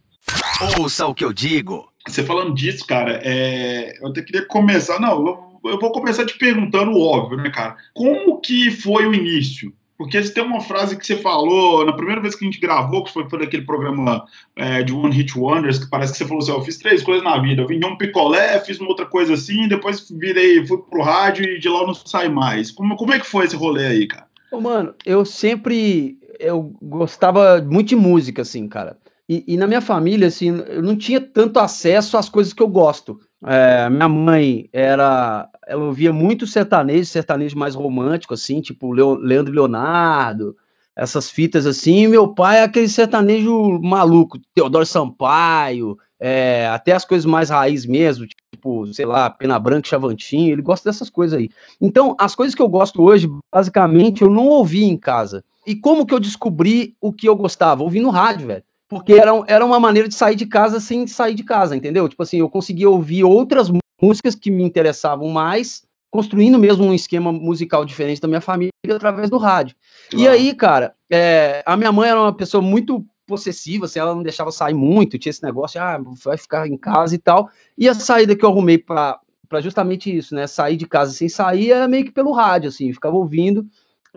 Ouça 0.79 1.07
o 1.07 1.15
que 1.15 1.25
eu 1.25 1.33
digo. 1.33 1.91
Você 2.07 2.23
falando 2.23 2.55
disso, 2.55 2.87
cara, 2.87 3.21
é, 3.25 3.99
eu 4.01 4.09
até 4.09 4.23
queria 4.23 4.45
começar, 4.45 5.01
não, 5.01 5.59
eu 5.65 5.79
vou 5.79 5.93
começar 5.93 6.27
te 6.27 6.37
perguntando 6.37 6.91
o 6.91 7.01
óbvio, 7.01 7.39
né, 7.39 7.51
cara? 7.51 7.77
Como 7.95 8.41
que 8.41 8.71
foi 8.71 9.07
o 9.07 9.15
início? 9.15 9.73
Porque 10.03 10.21
tem 10.21 10.43
uma 10.43 10.61
frase 10.61 10.97
que 10.97 11.07
você 11.07 11.17
falou 11.17 11.87
na 11.87 11.93
primeira 11.93 12.21
vez 12.21 12.35
que 12.35 12.45
a 12.45 12.51
gente 12.51 12.59
gravou, 12.59 13.05
que 13.05 13.13
foi 13.13 13.29
por 13.29 13.41
aquele 13.41 13.63
programa 13.63 14.25
é, 14.57 14.83
de 14.83 14.93
One 14.93 15.15
Hit 15.15 15.39
Wonders, 15.39 15.79
que 15.79 15.89
parece 15.89 16.11
que 16.11 16.19
você 16.19 16.25
falou 16.25 16.43
assim: 16.43 16.51
eu 16.51 16.61
fiz 16.63 16.77
três 16.77 17.05
coisas 17.05 17.23
na 17.23 17.41
vida. 17.41 17.63
Eu 17.63 17.69
de 17.69 17.87
um 17.87 17.97
picolé, 17.97 18.59
fiz 18.59 18.81
uma 18.81 18.89
outra 18.89 19.07
coisa 19.07 19.35
assim, 19.35 19.69
depois 19.69 20.11
virei, 20.11 20.67
fui 20.67 20.79
pro 20.79 21.03
rádio 21.03 21.45
e 21.45 21.61
de 21.61 21.69
lá 21.69 21.87
não 21.87 21.95
sai 21.95 22.29
mais. 22.29 22.73
Como, 22.73 22.97
como 22.97 23.15
é 23.15 23.21
que 23.21 23.27
foi 23.27 23.45
esse 23.45 23.55
rolê 23.55 23.87
aí, 23.87 24.09
cara? 24.09 24.27
Ô, 24.51 24.61
mano, 24.61 24.93
eu 25.07 25.25
sempre 25.25 26.19
eu 26.41 26.75
gostava 26.83 27.63
muito 27.63 27.91
de 27.91 27.97
música, 27.97 28.43
assim, 28.43 28.67
cara. 28.67 28.97
E, 29.29 29.45
e, 29.47 29.57
na 29.57 29.67
minha 29.67 29.81
família, 29.81 30.29
assim, 30.29 30.49
eu 30.67 30.83
não 30.83 30.97
tinha 30.97 31.21
tanto 31.21 31.59
acesso 31.59 32.17
às 32.17 32.29
coisas 32.29 32.53
que 32.53 32.63
eu 32.63 32.69
gosto. 32.69 33.21
É, 33.45 33.89
minha 33.89 34.09
mãe 34.09 34.69
era, 34.73 35.49
ela 35.67 35.85
ouvia 35.85 36.13
muito 36.13 36.47
sertanejo, 36.47 37.07
sertanejo 37.07 37.57
mais 37.57 37.75
romântico, 37.75 38.35
assim, 38.35 38.61
tipo 38.61 38.93
Leandro 38.93 39.53
Leonardo, 39.53 40.57
essas 40.95 41.31
fitas 41.31 41.67
assim. 41.67 42.05
E 42.05 42.09
meu 42.09 42.29
pai 42.29 42.59
é 42.59 42.63
aquele 42.63 42.89
sertanejo 42.89 43.81
maluco, 43.81 44.39
Teodoro 44.55 44.87
Sampaio, 44.87 45.97
é, 46.21 46.69
até 46.69 46.93
as 46.93 47.05
coisas 47.05 47.25
mais 47.25 47.51
raiz 47.51 47.85
mesmo, 47.87 48.27
tipo, 48.27 48.87
sei 48.93 49.07
lá, 49.07 49.29
Pena 49.29 49.59
Branca, 49.59 49.89
Chavantinho, 49.89 50.53
ele 50.53 50.63
gosta 50.63 50.89
dessas 50.89 51.11
coisas 51.11 51.39
aí. 51.39 51.49
Então, 51.81 52.15
as 52.19 52.35
coisas 52.35 52.55
que 52.55 52.63
eu 52.63 52.69
gosto 52.69 53.03
hoje, 53.03 53.29
basicamente, 53.53 54.23
eu 54.23 54.31
não 54.31 54.47
ouvi 54.47 54.85
em 54.85 54.97
casa. 54.97 55.45
E 55.67 55.75
como 55.75 56.07
que 56.07 56.15
eu 56.15 56.21
descobri 56.21 56.97
o 57.01 57.13
que 57.13 57.29
eu 57.29 57.35
gostava? 57.35 57.83
Ouvi 57.83 58.01
no 58.01 58.11
rádio, 58.11 58.47
velho. 58.47 58.65
Porque 58.93 59.15
era, 59.15 59.31
era 59.47 59.65
uma 59.65 59.81
maneira 59.81 60.07
de 60.07 60.15
sair 60.15 60.37
de 60.37 60.45
casa 60.45 60.79
sem 60.79 61.07
sair 61.07 61.35
de 61.35 61.43
casa, 61.43 61.75
entendeu? 61.75 62.07
Tipo 62.07 62.23
assim, 62.23 62.41
eu 62.41 62.51
conseguia 62.51 62.91
ouvir 62.91 63.25
outras 63.25 63.71
músicas 64.01 64.35
que 64.35 64.51
me 64.51 64.63
interessavam 64.63 65.29
mais, 65.31 65.83
construindo 66.11 66.59
mesmo 66.59 66.85
um 66.85 66.93
esquema 66.93 67.33
musical 67.33 67.87
diferente 67.87 68.21
da 68.21 68.29
minha 68.29 68.43
família 68.43 68.71
através 68.91 69.31
do 69.31 69.39
rádio. 69.39 69.75
Claro. 70.11 70.23
E 70.23 70.29
aí, 70.29 70.55
cara, 70.55 70.95
é, 71.11 71.63
a 71.65 71.75
minha 71.75 71.91
mãe 71.91 72.11
era 72.11 72.21
uma 72.21 72.37
pessoa 72.37 72.63
muito 72.63 73.03
possessiva, 73.27 73.87
assim, 73.87 73.99
ela 73.99 74.15
não 74.15 74.23
deixava 74.23 74.53
sair 74.53 74.75
muito, 74.75 75.19
tinha 75.19 75.31
esse 75.31 75.43
negócio, 75.43 75.81
ah, 75.81 75.99
vai 76.23 76.37
ficar 76.37 76.69
em 76.69 76.77
casa 76.77 77.15
e 77.15 77.19
tal. 77.19 77.49
E 77.79 77.89
a 77.89 77.95
saída 77.95 78.37
que 78.37 78.45
eu 78.45 78.51
arrumei 78.51 78.77
para 78.77 79.19
justamente 79.63 80.15
isso, 80.15 80.35
né? 80.35 80.47
Sair 80.47 80.77
de 80.77 80.87
casa 80.87 81.13
sem 81.13 81.31
sair 81.31 81.71
era 81.71 81.89
meio 81.89 82.05
que 82.05 82.13
pelo 82.13 82.33
rádio, 82.33 82.69
assim, 82.69 82.93
ficava 82.93 83.17
ouvindo. 83.17 83.67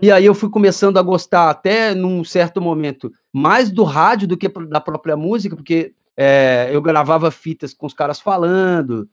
E 0.01 0.11
aí 0.11 0.25
eu 0.25 0.35
fui 0.35 0.49
começando 0.49 0.97
a 0.97 1.01
gostar 1.01 1.49
até 1.49 1.95
num 1.95 2.23
certo 2.23 2.61
momento 2.61 3.11
mais 3.31 3.71
do 3.71 3.83
rádio 3.83 4.27
do 4.27 4.37
que 4.37 4.49
da 4.49 4.81
própria 4.81 5.15
música, 5.15 5.55
porque 5.55 5.93
é, 6.17 6.69
eu 6.71 6.81
gravava 6.81 7.31
fitas 7.31 7.73
com 7.73 7.85
os 7.85 7.93
caras 7.93 8.19
falando, 8.19 9.09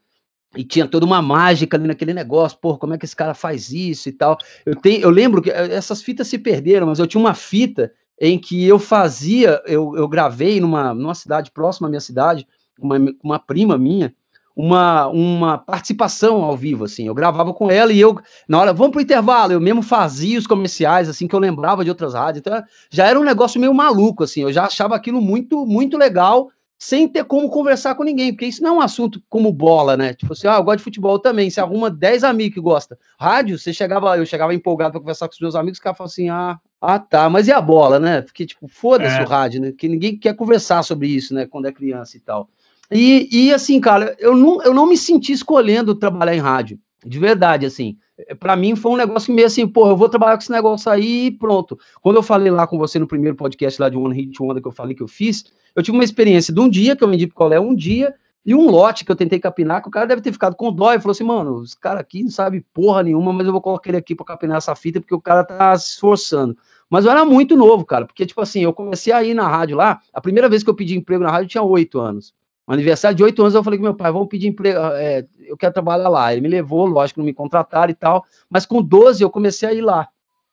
e 0.55 0.63
tinha 0.63 0.87
toda 0.87 1.05
uma 1.05 1.21
mágica 1.21 1.77
ali 1.77 1.87
naquele 1.87 2.13
negócio, 2.13 2.57
pô, 2.59 2.77
como 2.77 2.93
é 2.93 2.97
que 2.97 3.05
esse 3.05 3.15
cara 3.15 3.33
faz 3.33 3.71
isso 3.71 4.07
e 4.09 4.11
tal. 4.11 4.37
Eu, 4.65 4.75
tenho, 4.75 5.01
eu 5.01 5.09
lembro 5.09 5.41
que 5.41 5.49
eh, 5.49 5.73
essas 5.73 6.01
fitas 6.01 6.27
se 6.27 6.37
perderam, 6.37 6.87
mas 6.87 6.99
eu 6.99 7.07
tinha 7.07 7.19
uma 7.19 7.33
fita 7.33 7.91
em 8.19 8.37
que 8.37 8.63
eu 8.63 8.77
fazia, 8.77 9.61
eu, 9.65 9.95
eu 9.95 10.07
gravei 10.07 10.61
numa, 10.61 10.93
numa 10.93 11.15
cidade 11.15 11.51
próxima 11.51 11.87
à 11.87 11.89
minha 11.89 11.99
cidade, 11.99 12.47
uma, 12.79 12.97
uma 13.23 13.39
prima 13.39 13.77
minha, 13.77 14.13
uma, 14.55 15.07
uma 15.07 15.57
participação 15.57 16.43
ao 16.43 16.55
vivo, 16.55 16.85
assim, 16.85 17.07
eu 17.07 17.13
gravava 17.13 17.53
com 17.53 17.71
ela 17.71 17.91
e 17.91 17.99
eu, 17.99 18.19
na 18.47 18.59
hora, 18.59 18.73
vamos 18.73 18.91
pro 18.91 19.01
intervalo, 19.01 19.51
eu 19.51 19.61
mesmo 19.61 19.81
fazia 19.81 20.37
os 20.37 20.45
comerciais, 20.45 21.09
assim, 21.09 21.27
que 21.27 21.35
eu 21.35 21.39
lembrava 21.39 21.83
de 21.83 21.89
outras 21.89 22.13
rádios, 22.13 22.39
então 22.39 22.63
já 22.89 23.07
era 23.07 23.19
um 23.19 23.23
negócio 23.23 23.59
meio 23.59 23.73
maluco, 23.73 24.23
assim, 24.23 24.41
eu 24.41 24.53
já 24.53 24.65
achava 24.65 24.95
aquilo 24.95 25.21
muito, 25.21 25.65
muito 25.65 25.97
legal, 25.97 26.49
sem 26.77 27.07
ter 27.07 27.23
como 27.23 27.49
conversar 27.49 27.95
com 27.95 28.03
ninguém, 28.03 28.33
porque 28.33 28.45
isso 28.45 28.61
não 28.61 28.75
é 28.75 28.77
um 28.79 28.81
assunto 28.81 29.23
como 29.29 29.53
bola, 29.53 29.95
né? 29.95 30.13
Tipo 30.13 30.33
assim, 30.33 30.47
ah, 30.47 30.55
eu 30.55 30.63
gosto 30.65 30.79
de 30.79 30.83
futebol 30.83 31.17
também. 31.17 31.49
Você 31.49 31.61
arruma 31.61 31.89
10 31.89 32.25
amigos 32.25 32.55
que 32.55 32.59
gostam. 32.59 32.97
Rádio, 33.17 33.57
você 33.57 33.71
chegava, 33.71 34.17
eu 34.17 34.25
chegava 34.25 34.53
empolgado 34.53 34.91
para 34.91 34.99
conversar 34.99 35.29
com 35.29 35.33
os 35.33 35.39
meus 35.39 35.55
amigos, 35.55 35.77
os 35.77 35.81
caras 35.81 35.97
falavam 35.97 36.11
assim, 36.11 36.27
ah, 36.27 36.59
ah, 36.81 36.99
tá, 36.99 37.29
mas 37.29 37.47
e 37.47 37.53
a 37.53 37.61
bola, 37.61 38.01
né? 38.01 38.21
Porque, 38.21 38.45
tipo, 38.45 38.67
foda-se 38.67 39.17
é. 39.17 39.23
o 39.23 39.25
rádio, 39.25 39.61
né? 39.61 39.71
Que 39.71 39.87
ninguém 39.87 40.17
quer 40.17 40.35
conversar 40.35 40.83
sobre 40.83 41.07
isso, 41.07 41.33
né? 41.33 41.45
Quando 41.45 41.67
é 41.67 41.71
criança 41.71 42.17
e 42.17 42.19
tal. 42.19 42.49
E, 42.93 43.27
e 43.31 43.53
assim, 43.53 43.79
cara, 43.79 44.15
eu 44.19 44.35
não, 44.35 44.61
eu 44.61 44.73
não 44.73 44.87
me 44.87 44.97
senti 44.97 45.31
escolhendo 45.31 45.95
trabalhar 45.95 46.35
em 46.35 46.39
rádio. 46.39 46.79
De 47.05 47.19
verdade, 47.19 47.65
assim. 47.65 47.97
Para 48.39 48.55
mim 48.55 48.75
foi 48.75 48.91
um 48.91 48.97
negócio 48.97 49.33
meio 49.33 49.47
assim, 49.47 49.67
pô, 49.67 49.87
eu 49.89 49.97
vou 49.97 50.07
trabalhar 50.07 50.37
com 50.37 50.43
esse 50.43 50.51
negócio 50.51 50.89
aí 50.91 51.25
e 51.25 51.31
pronto. 51.31 51.77
Quando 52.01 52.17
eu 52.17 52.23
falei 52.23 52.51
lá 52.51 52.67
com 52.67 52.77
você 52.77 52.99
no 52.99 53.07
primeiro 53.07 53.35
podcast 53.35 53.81
lá 53.81 53.89
de 53.89 53.97
One 53.97 54.15
Hit 54.15 54.41
Wonder 54.41 54.61
que 54.61 54.67
eu 54.67 54.71
falei 54.71 54.95
que 54.95 55.03
eu 55.03 55.07
fiz, 55.07 55.45
eu 55.75 55.81
tive 55.81 55.97
uma 55.97 56.03
experiência 56.03 56.53
de 56.53 56.59
um 56.59 56.69
dia 56.69 56.95
que 56.95 57.03
eu 57.03 57.09
vendi 57.09 57.27
picolé 57.27 57.59
um 57.59 57.75
dia 57.75 58.13
e 58.45 58.53
um 58.53 58.69
lote 58.69 59.05
que 59.05 59.11
eu 59.11 59.15
tentei 59.15 59.39
capinar, 59.39 59.81
que 59.81 59.87
o 59.87 59.91
cara 59.91 60.05
deve 60.05 60.21
ter 60.21 60.31
ficado 60.31 60.55
com 60.55 60.71
dó 60.71 60.93
e 60.93 60.99
falou 60.99 61.13
assim, 61.13 61.23
mano, 61.23 61.63
esse 61.63 61.79
cara 61.79 61.99
aqui 61.99 62.23
não 62.23 62.29
sabe 62.29 62.63
porra 62.73 63.01
nenhuma, 63.01 63.31
mas 63.31 63.47
eu 63.47 63.53
vou 63.53 63.61
colocar 63.61 63.89
ele 63.89 63.97
aqui 63.97 64.13
para 64.13 64.25
capinar 64.25 64.57
essa 64.57 64.75
fita 64.75 64.99
porque 64.99 65.15
o 65.15 65.21
cara 65.21 65.43
tá 65.43 65.75
se 65.77 65.91
esforçando. 65.91 66.55
Mas 66.89 67.05
eu 67.05 67.11
era 67.11 67.25
muito 67.25 67.55
novo, 67.55 67.85
cara, 67.85 68.05
porque, 68.05 68.25
tipo 68.25 68.41
assim, 68.41 68.61
eu 68.61 68.73
comecei 68.73 69.11
a 69.11 69.23
ir 69.23 69.33
na 69.33 69.47
rádio 69.47 69.77
lá, 69.77 69.99
a 70.13 70.21
primeira 70.21 70.49
vez 70.49 70.61
que 70.61 70.69
eu 70.69 70.75
pedi 70.75 70.95
emprego 70.95 71.23
na 71.23 71.31
rádio 71.31 71.45
eu 71.45 71.49
tinha 71.49 71.63
oito 71.63 71.99
anos. 71.99 72.33
No 72.67 72.73
aniversário 72.73 73.15
de 73.15 73.23
oito 73.23 73.41
anos 73.41 73.53
eu 73.53 73.63
falei 73.63 73.77
com 73.77 73.83
meu 73.83 73.95
pai, 73.95 74.11
vamos 74.11 74.29
pedir 74.29 74.47
emprego, 74.47 74.79
é, 74.93 75.25
eu 75.39 75.57
quero 75.57 75.73
trabalhar 75.73 76.07
lá. 76.07 76.31
Ele 76.31 76.41
me 76.41 76.47
levou, 76.47 76.85
lógico, 76.85 77.19
não 77.19 77.25
me 77.25 77.33
contrataram 77.33 77.91
e 77.91 77.95
tal, 77.95 78.25
mas 78.49 78.65
com 78.65 78.81
12 78.81 79.21
eu 79.21 79.29
comecei 79.29 79.67
a 79.67 79.73
ir 79.73 79.81
lá. 79.81 80.07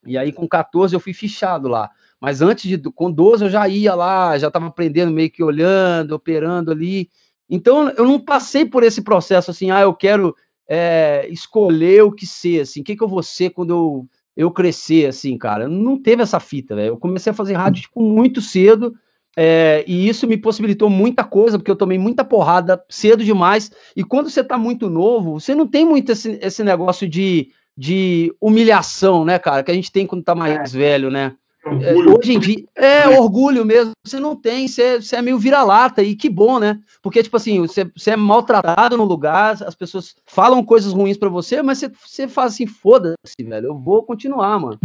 E 0.05 0.19
aí 0.19 0.33
com 0.33 0.49
14 0.49 0.95
eu 0.95 1.01
fui 1.01 1.13
fichado 1.13 1.69
lá. 1.69 1.91
Mas 2.21 2.43
antes 2.43 2.69
de 2.69 2.79
com 2.91 3.11
12 3.11 3.45
eu 3.45 3.51
já 3.51 3.69
ia 3.69 3.95
lá, 3.95 4.37
já 4.39 4.49
estava 4.49 4.67
aprendendo 4.67 5.13
meio 5.13 5.31
que 5.31 5.43
olhando, 5.43 6.13
operando 6.13 6.71
ali. 6.71 7.09
Então 7.49 7.89
eu 7.91 8.05
não 8.05 8.19
passei 8.19 8.67
por 8.67 8.83
esse 8.83 9.03
processo 9.03 9.51
assim, 9.51 9.71
ah, 9.71 9.81
eu 9.81 9.95
quero 9.95 10.35
é, 10.69 11.27
escolher 11.31 12.03
o 12.03 12.13
que 12.13 12.27
ser, 12.27 12.61
assim, 12.61 12.81
o 12.81 12.85
que, 12.85 12.95
que 12.95 13.03
eu 13.03 13.09
vou 13.09 13.23
ser 13.23 13.51
quando 13.51 13.71
eu, 13.71 14.09
eu 14.37 14.51
crescer, 14.51 15.07
assim, 15.07 15.37
cara. 15.37 15.69
Não 15.69 16.01
teve 16.01 16.23
essa 16.23 16.39
fita, 16.39 16.77
velho. 16.77 16.89
Eu 16.89 16.97
comecei 16.97 17.31
a 17.31 17.35
fazer 17.35 17.55
rádio 17.55 17.83
tipo, 17.83 18.01
muito 18.01 18.41
cedo. 18.41 18.95
É, 19.37 19.85
e 19.87 20.09
isso 20.09 20.27
me 20.27 20.37
possibilitou 20.37 20.91
muita 20.91 21.25
coisa, 21.25 21.59
porque 21.59 21.71
eu 21.71 21.77
tomei 21.77 21.99
muita 21.99 22.25
porrada 22.25 22.83
cedo 22.89 23.25
demais. 23.25 23.71
E 23.95 24.03
quando 24.03 24.29
você 24.29 24.43
tá 24.43 24.59
muito 24.59 24.91
novo, 24.91 25.39
você 25.39 25.55
não 25.55 25.67
tem 25.67 25.85
muito 25.85 26.13
esse, 26.13 26.39
esse 26.43 26.65
negócio 26.65 27.09
de, 27.09 27.51
de 27.77 28.35
humilhação, 28.41 29.25
né, 29.25 29.39
cara? 29.39 29.63
Que 29.63 29.71
a 29.71 29.75
gente 29.75 29.93
tem 29.93 30.07
quando 30.07 30.25
tá 30.25 30.35
mais 30.35 30.75
é. 30.75 30.79
velho, 30.79 31.11
né? 31.11 31.35
É, 31.63 31.93
hoje 31.93 32.33
em 32.33 32.39
dia, 32.39 32.65
é 32.75 33.07
orgulho 33.09 33.67
mesmo. 33.67 33.93
Você 34.05 34.19
não 34.19 34.35
tem, 34.35 34.67
você, 34.67 35.01
você 35.01 35.17
é 35.17 35.23
meio 35.23 35.39
vira-lata, 35.39 36.03
e 36.03 36.17
que 36.17 36.31
bom, 36.31 36.59
né? 36.59 36.81
Porque, 37.03 37.23
tipo 37.23 37.37
assim, 37.37 37.61
você, 37.61 37.85
você 37.95 38.13
é 38.13 38.17
maltratado 38.17 38.97
no 38.97 39.05
lugar, 39.05 39.63
as 39.63 39.75
pessoas 39.75 40.15
falam 40.25 40.65
coisas 40.65 40.93
ruins 40.93 41.19
para 41.19 41.29
você, 41.29 41.63
mas 41.63 41.79
você, 41.79 41.93
você 42.07 42.29
faz 42.29 42.55
assim, 42.55 42.67
foda-se, 42.67 43.45
velho, 43.45 43.69
eu 43.69 43.79
vou 43.79 44.03
continuar, 44.03 44.59
mano. 44.59 44.79